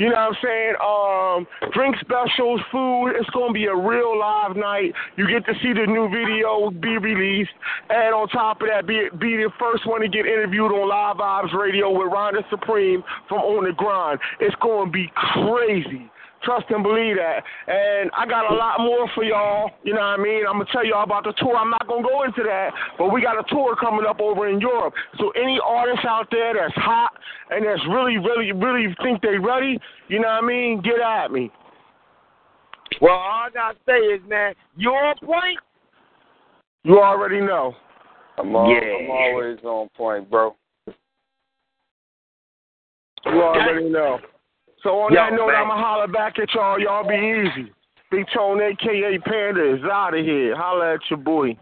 You 0.00 0.08
know 0.08 0.14
what 0.14 0.32
I'm 0.32 0.36
saying? 0.40 0.74
Um, 0.80 1.70
drink 1.74 1.94
specials, 2.00 2.62
food. 2.72 3.12
It's 3.20 3.28
gonna 3.36 3.52
be 3.52 3.66
a 3.66 3.76
real 3.76 4.18
live 4.18 4.56
night. 4.56 4.94
You 5.16 5.28
get 5.28 5.44
to 5.44 5.52
see 5.60 5.74
the 5.74 5.84
new 5.84 6.08
video 6.08 6.70
be 6.70 6.96
released, 6.96 7.52
and 7.90 8.14
on 8.14 8.28
top 8.28 8.62
of 8.62 8.68
that, 8.68 8.86
be 8.86 9.10
be 9.18 9.36
the 9.36 9.50
first 9.60 9.86
one 9.86 10.00
to 10.00 10.08
get 10.08 10.24
interviewed 10.24 10.72
on 10.72 10.88
Live 10.88 11.18
Vibes 11.18 11.52
Radio 11.52 11.90
with 11.90 12.10
Rhonda 12.10 12.48
Supreme 12.48 13.04
from 13.28 13.40
On 13.40 13.64
the 13.64 13.72
Grind. 13.72 14.18
It's 14.40 14.56
gonna 14.62 14.90
be 14.90 15.12
crazy. 15.14 16.10
Trust 16.42 16.66
and 16.70 16.82
believe 16.82 17.16
that. 17.16 17.44
And 17.68 18.10
I 18.16 18.24
got 18.24 18.50
a 18.50 18.54
lot 18.54 18.80
more 18.80 19.08
for 19.14 19.24
y'all. 19.24 19.70
You 19.84 19.92
know 19.92 20.00
what 20.00 20.18
I 20.18 20.22
mean? 20.22 20.44
I'm 20.48 20.54
gonna 20.54 20.70
tell 20.72 20.84
y'all 20.84 21.04
about 21.04 21.24
the 21.24 21.34
tour. 21.36 21.54
I'm 21.54 21.68
not 21.68 21.86
gonna 21.86 22.02
go 22.02 22.22
into 22.24 22.42
that, 22.42 22.70
but 22.96 23.12
we 23.12 23.20
got 23.20 23.38
a 23.38 23.44
tour 23.52 23.76
coming 23.76 24.06
up 24.08 24.20
over 24.20 24.48
in 24.48 24.60
Europe. 24.60 24.94
So 25.18 25.30
any 25.30 25.60
artists 25.62 26.04
out 26.08 26.28
there 26.30 26.54
that's 26.54 26.74
hot 26.74 27.12
and 27.50 27.64
that's 27.64 27.82
really, 27.88 28.16
really, 28.16 28.52
really 28.52 28.94
think 29.02 29.20
they 29.20 29.36
ready, 29.38 29.78
you 30.08 30.20
know 30.20 30.28
what 30.28 30.44
I 30.44 30.46
mean? 30.46 30.80
Get 30.82 31.00
at 31.00 31.30
me. 31.30 31.50
Well, 33.00 33.12
all 33.12 33.46
I 33.46 33.50
gotta 33.52 33.78
say 33.86 33.98
is, 33.98 34.20
man, 34.26 34.54
you're 34.76 34.96
on 34.96 35.16
point. 35.22 35.58
You 36.84 37.00
already 37.00 37.40
know. 37.40 37.74
I'm, 38.38 38.54
al- 38.56 38.70
Yeah. 38.70 38.80
I'm 38.80 39.10
always 39.10 39.58
on 39.62 39.88
point, 39.96 40.30
bro. 40.30 40.56
You 43.26 43.42
already 43.42 43.90
know. 43.90 44.18
So 44.82 45.00
on 45.00 45.12
Yo, 45.12 45.20
that 45.20 45.32
note, 45.32 45.48
man. 45.48 45.56
I'ma 45.62 45.76
holler 45.76 46.08
back 46.08 46.38
at 46.38 46.52
y'all. 46.54 46.80
Y'all 46.80 47.06
be 47.06 47.14
easy. 47.14 47.72
Big 48.10 48.26
Tone, 48.34 48.60
aka 48.60 49.18
Panda, 49.18 49.74
is 49.74 49.82
out 49.84 50.14
of 50.18 50.24
here. 50.24 50.56
Holla 50.56 50.94
at 50.94 51.00
your 51.10 51.18
boy. 51.18 51.56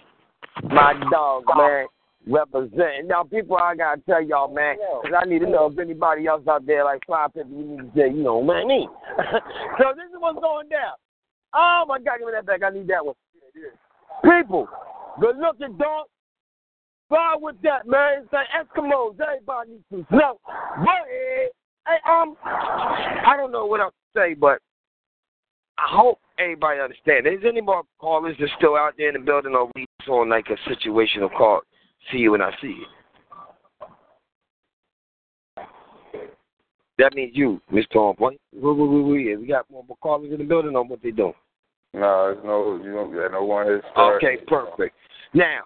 My 0.65 0.95
dog, 1.11 1.45
man. 1.57 1.87
Representing. 2.27 3.09
Now, 3.09 3.23
people, 3.23 3.57
I 3.57 3.75
gotta 3.75 4.01
tell 4.03 4.23
y'all, 4.23 4.53
man, 4.53 4.77
'cause 5.03 5.13
I 5.17 5.25
need 5.25 5.41
to 5.41 5.47
know 5.47 5.67
if 5.67 5.79
anybody 5.79 6.27
else 6.27 6.47
out 6.47 6.67
there 6.67 6.85
like 6.85 7.03
five 7.07 7.33
people, 7.33 7.51
you 7.51 7.65
need 7.65 7.79
to 7.79 7.99
say, 7.99 8.09
you 8.09 8.23
know, 8.23 8.43
man, 8.43 8.67
me. 8.67 8.89
so 9.79 9.93
this 9.97 10.11
is 10.11 10.19
what's 10.19 10.39
going 10.39 10.69
down. 10.69 10.93
Oh 11.55 11.85
my 11.89 11.99
God, 11.99 12.19
give 12.19 12.27
me 12.27 12.33
that 12.33 12.45
back. 12.45 12.63
I 12.63 12.71
need 12.71 12.87
that 12.89 13.05
one. 13.05 13.15
People, 14.23 14.69
good 15.21 15.39
looking 15.39 15.77
dog. 15.79 16.07
Fly 17.09 17.37
with 17.41 17.57
that, 17.63 17.87
man. 17.87 18.25
It's 18.25 18.33
like 18.33 18.49
Eskimos. 18.49 19.19
Everybody 19.21 19.71
needs 19.71 19.85
some 19.91 20.07
snow. 20.11 20.39
But, 20.45 21.09
eh, 21.09 21.49
hey, 21.89 22.11
um, 22.11 22.37
I 22.45 23.35
don't 23.37 23.53
know 23.53 23.67
what 23.67 23.81
else 23.81 23.95
to 24.15 24.21
say, 24.21 24.35
but 24.35 24.61
I 25.79 25.87
hope 25.89 26.19
everybody 26.39 26.81
understands. 26.81 27.27
Is 27.27 27.45
any 27.47 27.61
more 27.61 27.83
callers 27.99 28.37
that's 28.39 28.53
still 28.59 28.77
out 28.77 28.95
there 28.99 29.09
in 29.09 29.15
the 29.15 29.21
building, 29.21 29.55
or 29.55 29.71
we 29.75 29.87
just 30.01 30.11
on 30.11 30.29
like 30.29 30.47
a 30.49 30.71
situational 30.71 31.31
call? 31.37 31.61
See 32.13 32.19
you 32.19 32.33
when 32.33 32.43
I 32.43 32.53
see 32.61 32.69
you. 32.69 32.87
That 36.99 37.15
means 37.15 37.31
you, 37.35 37.61
Mr. 37.73 37.97
On 37.97 38.17
Point. 38.17 38.41
We, 38.53 38.73
we, 38.73 38.89
we, 38.89 39.03
we, 39.03 39.37
we 39.37 39.47
got 39.47 39.71
more 39.71 39.85
callers 40.03 40.33
in 40.33 40.39
the 40.39 40.45
building, 40.45 40.75
or 40.75 40.85
what 40.85 41.01
they 41.03 41.13
doing? 41.13 41.35
No, 41.95 42.35
there's 42.35 42.45
no, 42.45 42.81
you 42.85 42.93
don't 42.93 43.13
get 43.13 43.31
no 43.33 43.45
one 43.45 43.67
here. 43.67 43.83
Okay, 43.97 44.39
perfect. 44.47 44.97
Now, 45.33 45.61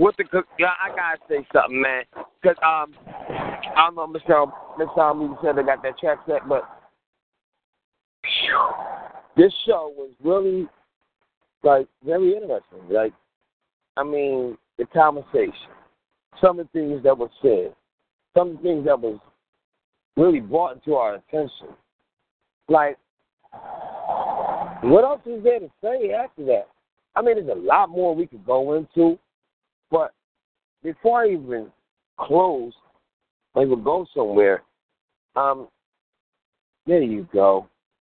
what 0.00 0.16
the 0.16 0.24
cook? 0.24 0.46
I 0.58 0.88
gotta 0.88 1.18
say 1.28 1.46
something, 1.52 1.78
man. 1.80 2.04
Cause 2.42 2.56
um, 2.64 2.94
I 3.06 3.90
don't 3.90 3.96
know, 3.96 4.06
Mr. 4.06 4.50
Mr. 4.78 4.98
Almeida 4.98 5.34
said 5.42 5.56
they 5.56 5.62
got 5.62 5.82
that 5.82 5.98
check 6.00 6.18
set, 6.26 6.48
but 6.48 6.62
this 9.36 9.52
show 9.66 9.92
was 9.94 10.10
really 10.24 10.66
like 11.62 11.86
very 12.02 12.32
interesting. 12.32 12.78
Like, 12.90 13.12
I 13.98 14.02
mean, 14.02 14.56
the 14.78 14.86
conversation, 14.86 15.52
some 16.40 16.58
of 16.58 16.68
the 16.72 16.80
things 16.80 17.02
that 17.02 17.18
were 17.18 17.28
said, 17.42 17.74
some 18.34 18.52
of 18.52 18.56
the 18.56 18.62
things 18.62 18.86
that 18.86 18.98
was 18.98 19.20
really 20.16 20.40
brought 20.40 20.76
into 20.76 20.94
our 20.94 21.16
attention. 21.16 21.68
Like, 22.70 22.96
what 24.82 25.04
else 25.04 25.20
is 25.26 25.44
there 25.44 25.60
to 25.60 25.70
say 25.82 26.12
after 26.12 26.46
that? 26.46 26.68
I 27.14 27.20
mean, 27.20 27.34
there's 27.34 27.54
a 27.54 27.60
lot 27.60 27.90
more 27.90 28.14
we 28.14 28.26
could 28.26 28.46
go 28.46 28.74
into, 28.74 29.18
but 29.90 30.12
before 30.82 31.22
I 31.22 31.30
even 31.30 31.70
close, 32.18 32.72
I 33.54 33.60
will 33.60 33.76
go 33.76 34.06
somewhere. 34.14 34.62
Um, 35.36 35.68
there 36.86 37.02
you 37.02 37.28
go. 37.32 37.68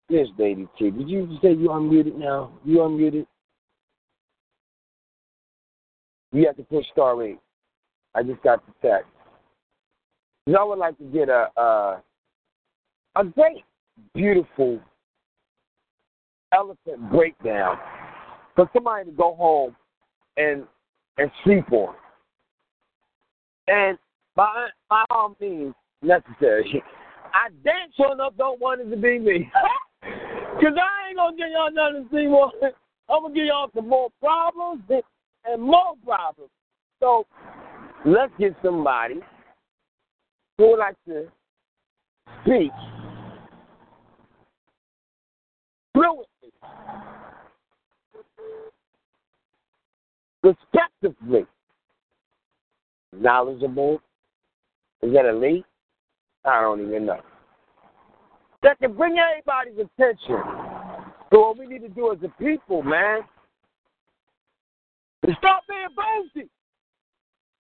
There's 0.09 0.29
Lady 0.39 0.67
T. 0.79 0.91
Did 0.91 1.09
you 1.09 1.39
say 1.43 1.53
you 1.53 1.69
unmuted 1.69 2.17
now? 2.17 2.53
You 2.65 2.79
unmuted? 2.79 3.27
You 6.33 6.47
have 6.47 6.57
to 6.57 6.63
push 6.65 6.85
star 6.93 7.23
eight. 7.23 7.39
I 8.15 8.23
just 8.23 8.43
got 8.43 8.65
the 8.67 8.89
text. 8.89 9.09
I 10.49 10.65
would 10.65 10.79
like 10.79 10.99
to 10.99 11.05
get 11.05 11.29
a 11.29 11.49
a, 11.57 12.03
a 13.17 13.25
great, 13.25 13.65
beautiful 14.15 14.81
elephant 16.53 17.11
breakdown 17.11 17.79
for 18.57 18.69
somebody 18.73 19.11
to 19.11 19.13
go 19.13 19.35
home 19.35 19.77
and 20.37 20.65
and 21.19 21.31
sleep 21.45 21.71
on. 21.73 21.95
And 23.69 23.99
by 24.35 24.69
by 24.89 25.05
all 25.11 25.37
means 25.41 25.75
necessary. 26.03 26.83
I 27.33 27.49
damn 27.63 27.93
sure 27.97 28.13
enough 28.13 28.33
don't 28.37 28.61
want 28.61 28.81
it 28.81 28.91
to 28.91 28.97
be 28.97 29.19
me. 29.19 29.51
Cause 30.03 30.75
I 30.77 31.09
ain't 31.09 31.17
gonna 31.17 31.37
get 31.37 31.51
y'all 31.51 31.71
nothing 31.73 32.09
to 32.09 32.17
see 32.17 32.27
more. 32.27 32.51
I'm 33.09 33.23
gonna 33.23 33.35
give 33.35 33.45
y'all 33.47 33.71
some 33.75 33.89
more 33.89 34.09
problems 34.21 34.83
and 35.45 35.63
more 35.63 35.95
problems. 36.05 36.51
So 37.01 37.27
let's 38.05 38.33
get 38.39 38.55
somebody 38.63 39.21
who 40.59 40.71
would 40.71 40.79
like 40.79 40.97
to 41.09 41.27
speak 42.43 42.71
fluently, 45.95 46.53
respectively, 50.43 51.47
knowledgeable. 53.17 54.01
Is 55.03 55.13
that 55.15 55.27
elite? 55.27 55.65
I 56.45 56.61
don't 56.61 56.81
even 56.87 57.07
know. 57.07 57.21
that 58.63 58.79
can 58.79 58.95
bring 58.95 59.17
everybody's 59.19 59.75
attention. 59.75 60.43
So 61.33 61.41
what 61.41 61.59
we 61.59 61.67
need 61.67 61.83
to 61.83 61.89
do 61.89 62.13
as 62.13 62.19
a 62.25 62.29
people, 62.43 62.83
man, 62.83 63.21
is 65.27 65.35
stop 65.39 65.63
being 65.69 65.87
boasty. 65.97 66.49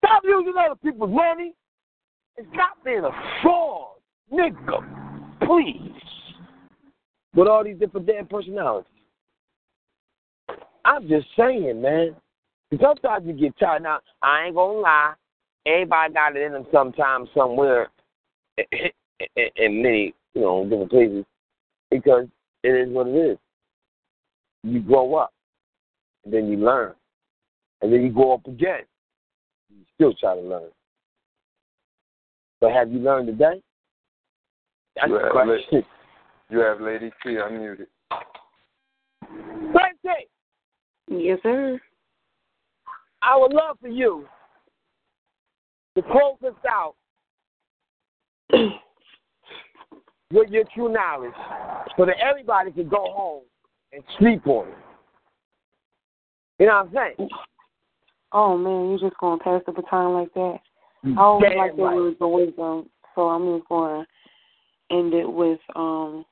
Stop 0.03 0.23
using 0.25 0.53
other 0.57 0.75
people's 0.75 1.11
money. 1.11 1.53
And 2.37 2.47
stop 2.53 2.83
being 2.83 3.03
a 3.03 3.11
fraud, 3.41 3.97
nigga. 4.31 4.83
Please. 5.45 5.91
With 7.35 7.47
all 7.47 7.63
these 7.63 7.77
different 7.77 8.07
damn 8.07 8.25
personalities. 8.25 8.89
I'm 10.83 11.07
just 11.07 11.27
saying, 11.37 11.81
man. 11.81 12.15
Sometimes 12.81 13.25
you 13.25 13.33
get 13.33 13.57
tired. 13.59 13.83
Now, 13.83 13.99
I 14.21 14.45
ain't 14.45 14.55
gonna 14.55 14.79
lie. 14.79 15.13
Everybody 15.65 16.13
got 16.13 16.35
it 16.35 16.41
in 16.41 16.53
them 16.53 16.65
sometime, 16.71 17.27
somewhere, 17.33 17.89
in 18.57 19.81
many, 19.81 20.13
you 20.33 20.41
know, 20.41 20.63
different 20.65 20.91
places, 20.91 21.25
because 21.89 22.25
it 22.63 22.69
is 22.69 22.89
what 22.89 23.07
it 23.07 23.15
is. 23.15 23.37
You 24.63 24.81
grow 24.81 25.15
up, 25.15 25.31
and 26.25 26.33
then 26.33 26.47
you 26.47 26.57
learn, 26.57 26.93
and 27.81 27.93
then 27.93 28.01
you 28.01 28.09
grow 28.09 28.33
up 28.33 28.45
again. 28.45 28.81
You 29.69 29.83
still 29.95 30.13
try 30.13 30.35
to 30.35 30.41
learn. 30.41 30.69
But 32.59 32.71
have 32.71 32.91
you 32.91 32.99
learned 32.99 33.27
today? 33.27 33.61
That's 34.95 35.07
you 35.07 35.17
the 35.17 35.23
have, 35.23 35.31
question. 35.31 35.83
you 36.49 36.59
have 36.59 36.81
Lady 36.81 37.11
T 37.23 37.29
unmuted. 37.29 37.87
Francie, 39.71 40.27
Yes, 41.09 41.39
sir. 41.43 41.79
I 43.23 43.37
would 43.37 43.53
love 43.53 43.77
for 43.79 43.87
you 43.87 44.25
to 45.95 46.01
close 46.01 46.37
us 46.45 46.53
out 46.69 46.95
with 50.31 50.49
your 50.49 50.63
true 50.73 50.91
knowledge 50.91 51.33
so 51.95 52.05
that 52.05 52.17
everybody 52.19 52.71
can 52.71 52.89
go 52.89 53.05
home 53.11 53.43
and 53.93 54.03
sleep 54.19 54.45
on 54.47 54.67
it. 54.67 54.75
You 56.59 56.67
know 56.67 56.85
what 56.91 56.99
I'm 57.01 57.13
saying? 57.17 57.29
Oh 58.31 58.57
man, 58.57 58.91
you 58.91 58.99
just 58.99 59.17
gonna 59.19 59.41
pass 59.43 59.61
the 59.65 59.71
baton 59.71 60.13
like 60.13 60.33
that? 60.33 60.57
I 61.05 61.21
always 61.21 61.49
Damn 61.49 61.57
like 61.57 61.75
the 61.75 61.83
right. 61.83 61.95
words 61.95 62.17
of 62.19 62.31
wisdom, 62.31 62.89
so 63.15 63.21
I'm 63.29 63.57
just 63.57 63.69
gonna 63.69 64.05
end 64.91 65.13
it 65.13 65.31
with 65.31 65.59
um. 65.75 66.25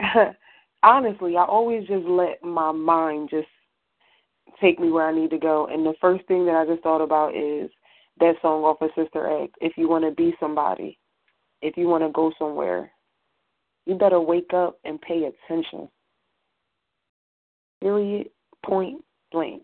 honestly, 0.82 1.36
I 1.36 1.44
always 1.44 1.86
just 1.86 2.06
let 2.06 2.42
my 2.42 2.72
mind 2.72 3.30
just 3.30 3.48
take 4.60 4.78
me 4.78 4.90
where 4.90 5.06
I 5.06 5.14
need 5.14 5.30
to 5.30 5.38
go, 5.38 5.66
and 5.66 5.84
the 5.84 5.94
first 6.00 6.26
thing 6.26 6.46
that 6.46 6.54
I 6.54 6.66
just 6.66 6.82
thought 6.82 7.02
about 7.02 7.34
is 7.34 7.70
that 8.20 8.34
song 8.42 8.64
off 8.64 8.82
of 8.82 8.90
Sister 8.96 9.42
Act. 9.42 9.54
If 9.60 9.76
you 9.76 9.88
want 9.88 10.04
to 10.04 10.10
be 10.10 10.34
somebody, 10.40 10.98
if 11.62 11.76
you 11.76 11.86
want 11.86 12.04
to 12.04 12.10
go 12.10 12.32
somewhere, 12.38 12.90
you 13.86 13.94
better 13.94 14.20
wake 14.20 14.52
up 14.52 14.78
and 14.84 15.00
pay 15.00 15.24
attention. 15.24 15.88
Period. 17.80 18.28
Point 18.64 19.04
blank. 19.32 19.62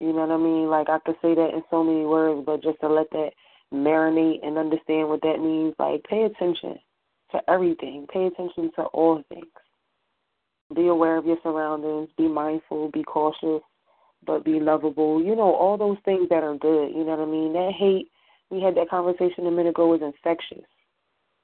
You 0.00 0.12
know 0.12 0.26
what 0.26 0.30
I 0.30 0.36
mean? 0.36 0.68
Like 0.68 0.88
I 0.88 0.98
could 1.04 1.16
say 1.20 1.34
that 1.34 1.50
in 1.54 1.62
so 1.70 1.82
many 1.82 2.04
words, 2.04 2.42
but 2.46 2.62
just 2.62 2.80
to 2.80 2.88
let 2.88 3.10
that 3.10 3.30
marinate 3.72 4.46
and 4.46 4.58
understand 4.58 5.08
what 5.08 5.22
that 5.22 5.40
means, 5.40 5.74
like 5.78 6.04
pay 6.04 6.22
attention 6.22 6.78
to 7.32 7.40
everything. 7.50 8.06
Pay 8.12 8.26
attention 8.26 8.70
to 8.76 8.82
all 8.84 9.22
things. 9.28 9.46
Be 10.74 10.88
aware 10.88 11.16
of 11.16 11.26
your 11.26 11.38
surroundings, 11.42 12.08
be 12.18 12.26
mindful, 12.28 12.90
be 12.90 13.04
cautious, 13.04 13.62
but 14.26 14.44
be 14.44 14.58
lovable. 14.58 15.22
You 15.22 15.36
know, 15.36 15.54
all 15.54 15.78
those 15.78 15.98
things 16.04 16.28
that 16.28 16.42
are 16.42 16.56
good, 16.56 16.88
you 16.88 17.04
know 17.04 17.16
what 17.16 17.20
I 17.20 17.24
mean? 17.24 17.52
That 17.52 17.72
hate, 17.78 18.10
we 18.50 18.60
had 18.60 18.74
that 18.76 18.90
conversation 18.90 19.46
a 19.46 19.50
minute 19.50 19.70
ago, 19.70 19.94
is 19.94 20.02
infectious. 20.02 20.64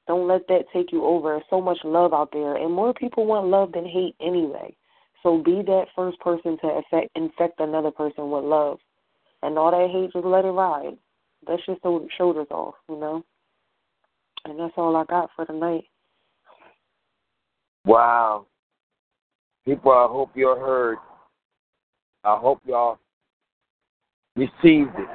Don't 0.09 0.27
let 0.27 0.49
that 0.49 0.65
take 0.73 0.91
you 0.91 1.05
over. 1.05 1.31
There's 1.31 1.45
so 1.49 1.61
much 1.61 1.79
love 1.85 2.13
out 2.13 2.31
there, 2.33 2.57
and 2.57 2.73
more 2.73 2.93
people 2.93 3.25
want 3.25 3.47
love 3.47 3.73
than 3.73 3.87
hate 3.87 4.17
anyway. 4.21 4.75
So 5.23 5.41
be 5.41 5.63
that 5.67 5.87
first 5.95 6.19
person 6.19 6.59
to 6.61 6.67
affect, 6.67 7.11
infect 7.15 7.61
another 7.61 7.93
person 7.93 8.31
with 8.31 8.43
love. 8.43 8.79
And 9.43 9.57
all 9.57 9.71
that 9.71 9.91
hate, 9.93 10.13
just 10.13 10.27
let 10.27 10.45
it 10.45 10.49
ride. 10.49 10.97
That's 11.47 11.65
just 11.67 11.83
the 11.83 12.07
shoulders 12.17 12.49
off, 12.51 12.75
you 12.89 12.99
know? 12.99 13.25
And 14.45 14.59
that's 14.59 14.75
all 14.77 14.97
I 14.97 15.05
got 15.05 15.31
for 15.37 15.45
tonight. 15.45 15.85
Wow. 17.85 18.47
People, 19.65 19.93
I 19.93 20.07
hope 20.11 20.31
you're 20.35 20.59
heard. 20.59 20.99
I 22.25 22.37
hope 22.37 22.61
y'all 22.67 22.99
received 24.37 24.95
it. 24.99 25.09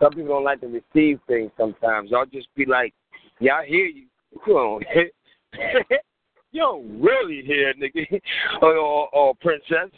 Some 0.00 0.12
people 0.12 0.28
don't 0.28 0.44
like 0.44 0.60
to 0.60 0.66
receive 0.66 1.20
things 1.26 1.50
sometimes. 1.56 2.10
Y'all 2.10 2.26
just 2.26 2.48
be 2.54 2.66
like, 2.66 2.94
yeah, 3.40 3.54
I 3.56 3.66
hear 3.66 3.86
you. 3.86 4.06
You 4.46 4.52
don't, 4.52 4.84
you 6.52 6.60
don't 6.60 7.00
really 7.00 7.42
hear, 7.44 7.72
nigga. 7.74 8.20
or, 8.62 8.76
or, 8.76 9.08
or 9.14 9.34
princess, 9.40 9.90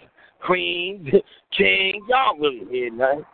queen, 0.44 1.10
king. 1.56 2.04
Y'all 2.08 2.38
really 2.38 2.66
hear 2.70 2.92
nothing. 2.92 3.24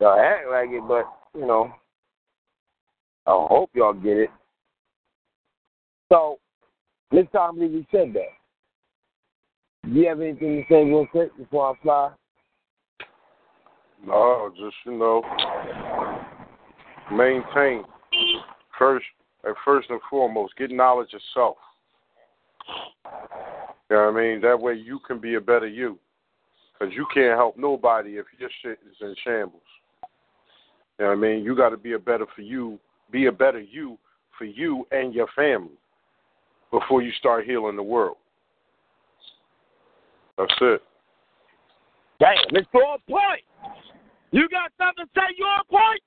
Y'all 0.00 0.18
act 0.18 0.48
like 0.50 0.68
it, 0.70 0.82
but, 0.86 1.04
you 1.34 1.46
know, 1.46 1.72
I 3.26 3.30
hope 3.30 3.70
y'all 3.74 3.92
get 3.92 4.16
it. 4.16 4.30
So, 6.10 6.38
Miss 7.12 7.26
Tomlin, 7.32 7.72
you 7.72 7.86
said 7.92 8.12
that. 8.14 8.41
Do 9.84 9.90
you 9.90 10.08
have 10.08 10.20
anything 10.20 10.64
to 10.68 10.74
say 10.74 10.84
real 10.84 11.06
quick 11.06 11.36
before 11.36 11.70
I 11.70 11.82
fly? 11.82 12.10
No, 14.06 14.52
just 14.56 14.76
you 14.86 14.92
know, 14.92 15.22
maintain 17.12 17.84
first. 18.78 19.06
And 19.44 19.56
first 19.64 19.90
and 19.90 20.00
foremost, 20.08 20.56
get 20.56 20.70
knowledge 20.70 21.12
yourself. 21.12 21.24
self. 21.34 21.56
You 23.90 23.96
know 23.96 24.12
what 24.12 24.20
I 24.20 24.22
mean? 24.22 24.40
That 24.40 24.60
way 24.60 24.74
you 24.74 25.00
can 25.00 25.20
be 25.20 25.34
a 25.34 25.40
better 25.40 25.66
you. 25.66 25.98
Because 26.72 26.94
you 26.94 27.06
can't 27.12 27.36
help 27.36 27.56
nobody 27.56 28.18
if 28.18 28.26
your 28.38 28.50
shit 28.62 28.78
is 28.88 28.96
in 29.00 29.14
shambles. 29.24 29.62
You 30.98 31.06
know 31.06 31.10
what 31.10 31.18
I 31.18 31.20
mean? 31.20 31.44
You 31.44 31.56
got 31.56 31.70
to 31.70 31.76
be 31.76 31.94
a 31.94 31.98
better 31.98 32.26
for 32.34 32.42
you, 32.42 32.78
be 33.10 33.26
a 33.26 33.32
better 33.32 33.60
you 33.60 33.98
for 34.38 34.44
you 34.44 34.86
and 34.92 35.12
your 35.12 35.28
family 35.34 35.78
before 36.70 37.02
you 37.02 37.12
start 37.18 37.44
healing 37.44 37.76
the 37.76 37.82
world. 37.82 38.16
That's 40.42 40.60
it. 40.60 40.82
Damn, 42.18 42.34
it's 42.50 42.68
on 42.74 42.98
point. 43.08 43.42
You 44.32 44.48
got 44.48 44.72
something 44.78 45.04
to 45.04 45.10
say? 45.14 45.34
You 45.38 45.44
on 45.44 45.64
point? 45.70 46.00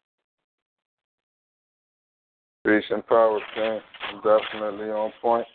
Peace 2.65 2.89
and 2.89 3.05
power, 3.07 3.39
King. 3.53 3.79
I'm 4.09 4.15
definitely 4.17 4.89
on 4.89 5.13
point. 5.21 5.45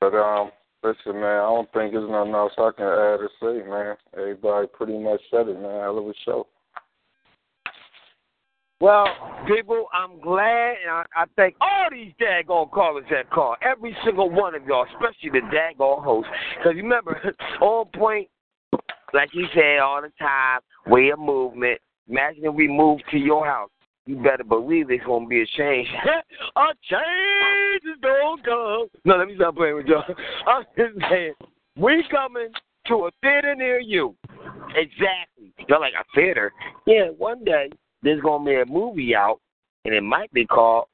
But 0.00 0.14
um, 0.14 0.50
listen, 0.82 1.20
man, 1.20 1.38
I 1.38 1.46
don't 1.46 1.72
think 1.72 1.92
there's 1.92 2.10
nothing 2.10 2.34
else 2.34 2.52
I 2.58 2.70
can 2.76 2.86
add 2.86 3.20
or 3.20 3.30
say, 3.40 3.68
man. 3.68 3.96
Everybody 4.16 4.66
pretty 4.72 4.98
much 4.98 5.20
said 5.30 5.48
it, 5.48 5.60
man. 5.60 5.80
Hell 5.80 5.98
of 5.98 6.06
a 6.06 6.14
show. 6.24 6.46
Well, 8.80 9.08
people, 9.46 9.86
I'm 9.92 10.20
glad, 10.20 10.76
and 10.82 10.90
I, 10.90 11.04
I 11.14 11.24
thank 11.36 11.54
all 11.60 11.88
these 11.90 12.12
daggone 12.18 12.70
callers 12.70 13.04
that 13.10 13.30
call. 13.30 13.56
Every 13.60 13.94
single 14.06 14.30
one 14.30 14.54
of 14.54 14.64
y'all, 14.64 14.86
especially 14.94 15.38
the 15.38 15.46
daggone 15.54 16.02
host. 16.02 16.28
Because 16.56 16.76
remember, 16.76 17.34
on 17.60 17.86
point, 17.94 18.28
like 19.12 19.34
you 19.34 19.46
say 19.54 19.76
all 19.78 20.00
the 20.00 20.10
time, 20.18 20.60
way 20.86 21.10
of 21.10 21.18
movement. 21.18 21.78
Imagine 22.08 22.46
if 22.46 22.54
we 22.54 22.68
move 22.68 23.00
to 23.10 23.18
your 23.18 23.44
house. 23.44 23.68
You 24.06 24.16
better 24.16 24.44
believe 24.44 24.90
it's 24.90 25.04
going 25.04 25.24
to 25.24 25.28
be 25.28 25.42
a 25.42 25.46
change. 25.58 25.88
a 26.56 26.66
change 26.88 27.82
is 27.84 28.00
going 28.02 28.38
to 28.38 28.42
come. 28.42 28.88
No, 29.04 29.16
let 29.16 29.28
me 29.28 29.34
stop 29.36 29.56
playing 29.56 29.76
with 29.76 29.86
y'all. 29.86 30.04
I'm 30.46 30.64
just 30.76 30.98
saying, 31.10 31.34
we 31.76 32.02
coming 32.10 32.48
to 32.86 32.94
a 32.94 33.10
theater 33.20 33.54
near 33.54 33.78
you. 33.78 34.16
Exactly. 34.74 35.52
You're 35.68 35.80
like, 35.80 35.92
a 35.92 36.04
theater? 36.14 36.50
Yeah, 36.86 37.08
one 37.18 37.44
day 37.44 37.68
there's 38.02 38.20
going 38.20 38.44
to 38.44 38.50
be 38.50 38.60
a 38.60 38.66
movie 38.66 39.14
out, 39.14 39.40
and 39.84 39.94
it 39.94 40.02
might 40.02 40.32
be 40.32 40.46
called, 40.46 40.86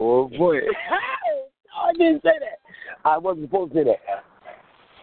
oh 0.00 0.28
boy. 0.28 0.56
I 1.80 1.92
didn't 1.92 2.22
say 2.22 2.32
that. 2.40 2.58
I 3.04 3.18
wasn't 3.18 3.46
supposed 3.46 3.72
to 3.72 3.78
say 3.78 3.84
that. 3.84 4.24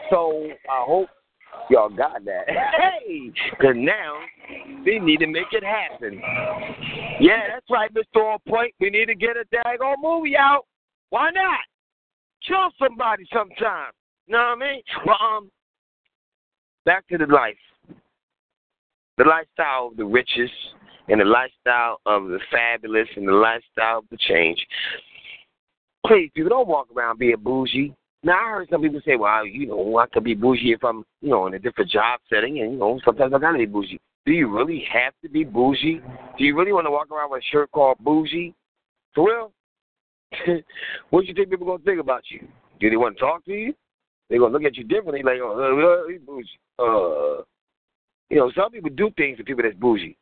So 0.10 0.50
I 0.70 0.84
hope 0.86 1.10
y'all 1.70 1.90
got 1.90 2.24
that. 2.26 2.46
Hey, 3.08 3.32
because 3.52 3.76
now 3.78 4.18
we 4.84 5.00
need 5.00 5.20
to 5.20 5.28
make 5.28 5.48
it 5.52 5.64
happen. 5.64 6.22
Yeah, 7.20 7.48
that's 7.54 7.66
right, 7.70 7.92
Mr. 7.94 8.22
On 8.22 8.40
Point. 8.48 8.74
We 8.80 8.90
need 8.90 9.06
to 9.06 9.16
get 9.16 9.38
a 9.38 9.46
daggone 9.56 9.96
movie 10.02 10.36
out. 10.36 10.64
Why 11.10 11.30
not? 11.32 11.60
Kill 12.48 12.70
somebody 12.80 13.26
sometime. 13.32 13.92
You 14.28 14.34
know 14.34 14.56
what 14.58 14.66
I 14.66 14.72
mean? 14.72 14.82
Well, 15.06 15.18
um, 15.22 15.52
back 16.86 17.08
to 17.08 17.18
the 17.18 17.28
life. 17.28 17.56
The 19.18 19.24
lifestyle 19.24 19.88
of 19.92 19.98
the 19.98 20.06
richest 20.06 20.54
and 21.08 21.22
the 21.22 21.26
lifestyle 21.26 22.00
of 22.06 22.28
the 22.28 22.40
fabulous 22.52 23.08
and 23.16 23.28
the 23.28 23.34
lifestyle 23.34 24.00
of 24.00 24.06
the 24.12 24.18
change. 24.18 24.66
Please, 26.06 26.30
people, 26.36 26.50
don't 26.50 26.68
walk 26.68 26.88
around 26.96 27.20
being 27.20 27.36
bougie. 27.38 27.94
Now, 28.24 28.34
I 28.34 28.50
heard 28.50 28.70
some 28.70 28.82
people 28.82 29.02
say, 29.06 29.16
well, 29.16 29.46
you 29.46 29.68
know, 29.68 29.98
I 29.98 30.08
could 30.08 30.24
be 30.24 30.34
bougie 30.34 30.74
if 30.74 30.84
I'm, 30.84 31.04
you 31.22 31.30
know, 31.30 31.48
in 31.48 31.54
a 31.54 31.60
different 31.60 31.92
job 31.92 32.20
setting, 32.30 32.60
and, 32.60 32.74
you 32.74 32.80
know, 32.80 33.00
sometimes 33.06 33.34
I 33.34 33.40
gotta 33.40 33.58
be 33.58 33.66
bougie. 33.66 34.00
Do 34.26 34.32
you 34.32 34.56
really 34.56 34.84
have 34.92 35.14
to 35.22 35.30
be 35.30 35.44
bougie? 35.44 36.02
Do 36.38 36.44
you 36.44 36.58
really 36.58 36.74
want 36.74 36.88
to 36.88 36.92
walk 36.92 37.12
around 37.12 37.30
with 37.32 37.42
a 37.42 37.52
shirt 37.52 37.72
called 37.72 37.98
bougie? 38.00 38.56
For 39.14 39.28
real? 39.28 39.52
what 41.12 41.22
do 41.22 41.28
you 41.28 41.34
think 41.34 41.50
people 41.52 41.68
gonna 41.68 41.84
think 41.84 42.00
about 42.00 42.24
you? 42.30 42.48
Do 42.80 42.90
they 42.90 42.98
want 42.98 43.16
to 43.18 43.20
talk 43.20 43.46
to 43.46 43.52
you? 43.52 43.76
They 44.30 44.40
gonna 44.40 44.54
look 44.54 44.64
at 44.64 44.76
you 44.76 44.84
differently, 44.84 45.22
like, 45.22 45.38
oh, 45.44 46.06
uh, 46.06 46.12
he's 46.12 46.22
bougie. 46.22 46.60
Uh, 46.80 47.44
you 48.30 48.38
know, 48.38 48.52
some 48.56 48.72
people 48.72 48.90
do 48.90 49.12
things 49.18 49.38
to 49.38 49.44
people 49.44 49.64
that's 49.64 49.76
bougie, 49.76 50.18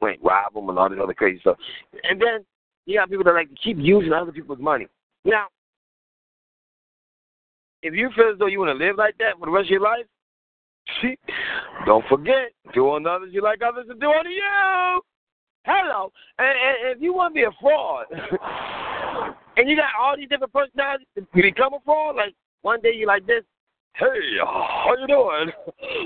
like 0.00 0.18
rob 0.22 0.54
them 0.54 0.68
and 0.68 0.78
all 0.78 0.88
this 0.88 0.98
other 1.02 1.14
crazy 1.14 1.40
stuff. 1.40 1.56
And 2.04 2.20
then 2.20 2.44
you 2.86 2.98
got 2.98 3.10
people 3.10 3.24
that 3.24 3.34
like 3.34 3.48
to 3.48 3.56
keep 3.62 3.76
using 3.78 4.12
other 4.12 4.32
people's 4.32 4.58
money. 4.58 4.86
Now, 5.24 5.46
if 7.82 7.94
you 7.94 8.10
feel 8.14 8.30
as 8.32 8.38
though 8.38 8.46
you 8.46 8.58
want 8.58 8.78
to 8.78 8.84
live 8.84 8.96
like 8.96 9.16
that 9.18 9.38
for 9.38 9.46
the 9.46 9.52
rest 9.52 9.66
of 9.66 9.70
your 9.70 9.80
life, 9.80 10.06
don't 11.86 12.04
forget, 12.08 12.52
do 12.74 12.90
unto 12.90 13.08
others 13.08 13.30
you 13.32 13.42
like 13.42 13.60
others 13.62 13.86
to 13.88 13.94
do 13.94 14.10
unto 14.10 14.30
you. 14.30 15.00
Hello. 15.64 16.10
And, 16.38 16.48
and 16.48 16.96
if 16.96 17.02
you 17.02 17.14
want 17.14 17.34
to 17.34 17.40
be 17.40 17.44
a 17.44 17.50
fraud, 17.60 18.06
and 19.56 19.68
you 19.68 19.76
got 19.76 19.90
all 20.00 20.16
these 20.16 20.28
different 20.28 20.52
personalities, 20.52 21.06
you 21.16 21.42
become 21.42 21.74
a 21.74 21.78
fraud. 21.84 22.16
Like 22.16 22.34
one 22.62 22.80
day 22.80 22.92
you're 22.94 23.06
like 23.06 23.26
this, 23.26 23.44
hey, 23.94 24.06
how 24.44 24.94
you 24.98 25.06
doing? 25.06 25.52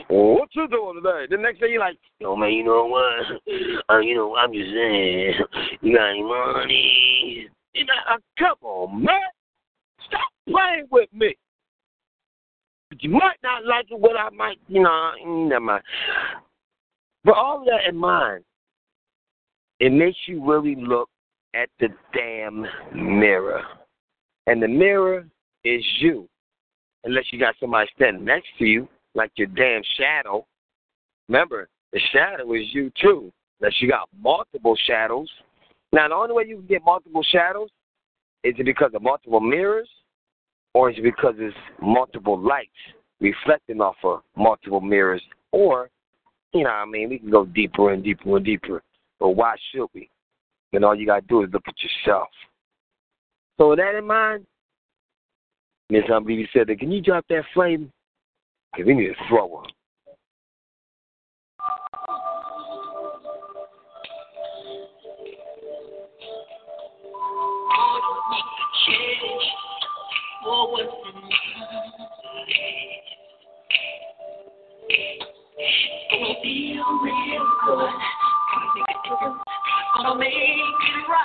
What 0.08 0.48
you 0.52 0.68
doing 0.68 1.02
today? 1.02 1.26
The 1.30 1.40
next 1.40 1.60
day 1.60 1.68
you're 1.70 1.80
like, 1.80 1.98
yo 2.18 2.36
man, 2.36 2.52
you 2.52 2.64
know 2.64 2.86
what? 2.86 3.40
Uh, 3.90 3.98
you 3.98 4.14
know, 4.14 4.34
I'm 4.34 4.50
just 4.52 4.70
saying, 4.70 5.34
you 5.82 5.94
got 5.94 6.08
any 6.08 6.22
money? 6.22 7.48
You 7.74 7.84
know, 7.84 8.16
come 8.38 8.56
on, 8.62 9.04
man. 9.04 9.20
Stop 10.06 10.20
playing 10.48 10.86
with 10.90 11.10
me. 11.12 11.36
But 12.88 13.02
you 13.02 13.10
might 13.10 13.36
not 13.42 13.66
like 13.66 13.86
it, 13.90 13.98
what 14.00 14.16
I 14.16 14.30
might, 14.30 14.58
you 14.68 14.82
know, 14.82 15.12
never 15.22 15.60
mind. 15.60 15.84
But 17.24 17.34
all 17.34 17.64
that 17.66 17.88
in 17.88 17.96
mind, 17.96 18.44
it 19.80 19.92
makes 19.92 20.18
you 20.26 20.42
really 20.42 20.76
look 20.76 21.10
at 21.54 21.68
the 21.78 21.88
damn 22.14 22.66
mirror. 22.94 23.62
And 24.46 24.62
the 24.62 24.68
mirror 24.68 25.26
is 25.64 25.82
you. 26.00 26.28
Unless 27.04 27.24
you 27.30 27.38
got 27.38 27.54
somebody 27.60 27.88
standing 27.94 28.24
next 28.24 28.48
to 28.58 28.64
you, 28.64 28.88
like 29.14 29.30
your 29.36 29.48
damn 29.48 29.82
shadow. 29.98 30.46
Remember, 31.28 31.68
the 31.92 32.00
shadow 32.12 32.52
is 32.54 32.62
you 32.72 32.90
too. 33.00 33.32
Unless 33.60 33.74
you 33.80 33.88
got 33.88 34.08
multiple 34.20 34.76
shadows. 34.86 35.28
Now, 35.92 36.08
the 36.08 36.14
only 36.14 36.34
way 36.34 36.44
you 36.46 36.56
can 36.56 36.66
get 36.66 36.82
multiple 36.84 37.24
shadows 37.30 37.68
is 38.42 38.54
it 38.58 38.64
because 38.64 38.90
of 38.94 39.02
multiple 39.02 39.40
mirrors, 39.40 39.88
or 40.74 40.90
is 40.90 40.98
it 40.98 41.02
because 41.02 41.34
it's 41.38 41.56
multiple 41.80 42.38
lights 42.38 42.70
reflecting 43.20 43.80
off 43.80 43.96
of 44.02 44.22
multiple 44.36 44.80
mirrors? 44.80 45.22
Or, 45.52 45.88
you 46.52 46.64
know, 46.64 46.70
I 46.70 46.84
mean, 46.84 47.10
we 47.10 47.18
can 47.18 47.30
go 47.30 47.46
deeper 47.46 47.92
and 47.92 48.02
deeper 48.02 48.36
and 48.36 48.44
deeper. 48.44 48.82
But 49.20 49.30
why 49.30 49.54
should 49.70 49.86
we? 49.94 50.10
Then 50.72 50.84
all 50.84 50.94
you 50.94 51.06
gotta 51.06 51.24
do 51.28 51.42
is 51.42 51.50
look 51.52 51.62
at 51.68 51.74
yourself. 51.80 52.28
So 53.56 53.70
with 53.70 53.78
that 53.78 53.94
in 53.94 54.06
mind, 54.06 54.44
Miss 55.90 56.04
Unbelievy 56.10 56.48
said 56.52 56.66
that 56.68 56.78
can 56.78 56.90
you 56.90 57.00
drop 57.00 57.24
that 57.28 57.44
flame? 57.52 57.90
Cause 58.74 58.84
we 58.86 58.94
need 58.94 59.08
to 59.08 59.14
throw 59.28 59.64
difference. 79.04 79.38
Gonna 79.96 80.18
make 80.18 80.32
it 80.32 81.08
right. 81.08 81.24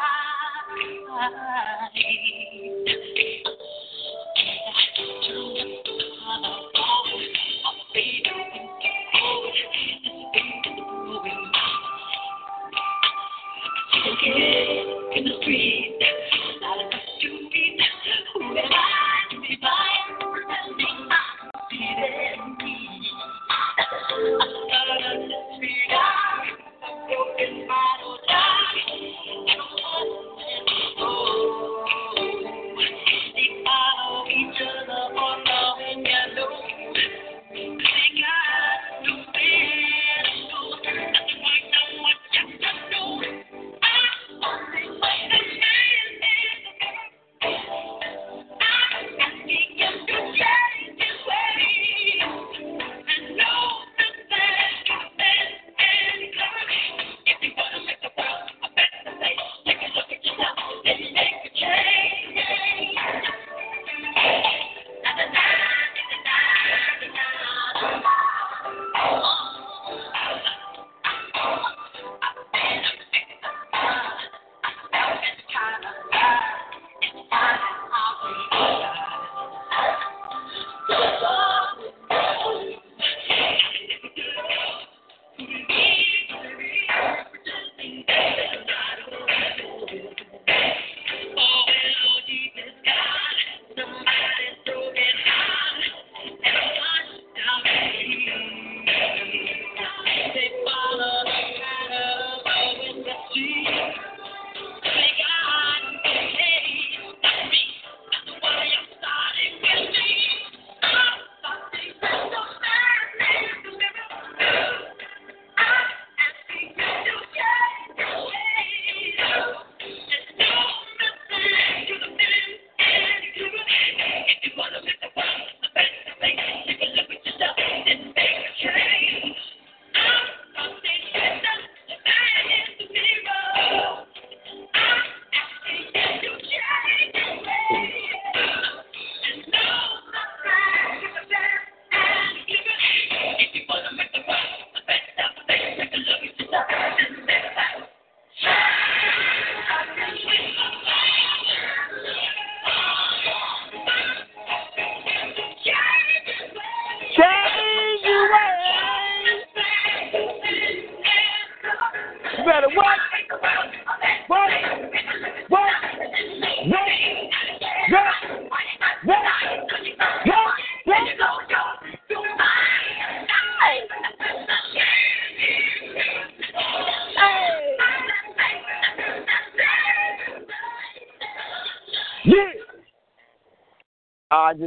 In 15.16 15.26
the 15.26 15.32
street. 15.42 15.89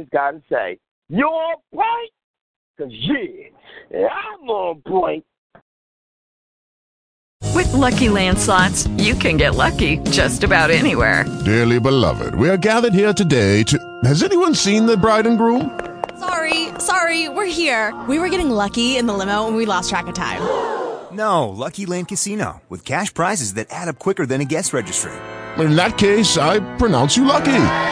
I 0.03 0.05
just 0.05 0.11
gotta 0.11 0.41
say, 0.49 0.79
you're 1.09 1.27
on 1.27 1.55
point, 1.73 2.11
cause 2.77 2.91
yeah, 2.91 4.07
I'm 4.07 4.49
on 4.49 4.81
point. 4.81 5.23
With 7.53 7.71
Lucky 7.71 8.09
Land 8.09 8.37
slots, 8.39 8.87
you 8.97 9.15
can 9.15 9.37
get 9.37 9.55
lucky 9.55 9.97
just 10.09 10.43
about 10.43 10.71
anywhere. 10.71 11.25
Dearly 11.45 11.79
beloved, 11.79 12.35
we 12.35 12.49
are 12.49 12.57
gathered 12.57 12.93
here 12.93 13.13
today 13.13 13.63
to. 13.63 13.77
Has 14.03 14.23
anyone 14.23 14.55
seen 14.55 14.85
the 14.85 14.97
bride 14.97 15.27
and 15.27 15.37
groom? 15.37 15.79
Sorry, 16.19 16.67
sorry, 16.79 17.29
we're 17.29 17.45
here. 17.45 17.93
We 18.09 18.19
were 18.19 18.29
getting 18.29 18.49
lucky 18.49 18.97
in 18.97 19.05
the 19.05 19.13
limo 19.13 19.47
and 19.47 19.55
we 19.55 19.65
lost 19.65 19.89
track 19.89 20.07
of 20.07 20.15
time. 20.15 20.41
No, 21.15 21.49
Lucky 21.49 21.85
Land 21.85 22.07
Casino, 22.07 22.61
with 22.69 22.83
cash 22.83 23.13
prizes 23.13 23.53
that 23.53 23.67
add 23.69 23.87
up 23.87 23.99
quicker 23.99 24.25
than 24.25 24.41
a 24.41 24.45
guest 24.45 24.73
registry. 24.73 25.13
In 25.59 25.75
that 25.75 25.97
case, 25.97 26.37
I 26.37 26.59
pronounce 26.77 27.15
you 27.15 27.25
lucky. 27.25 27.91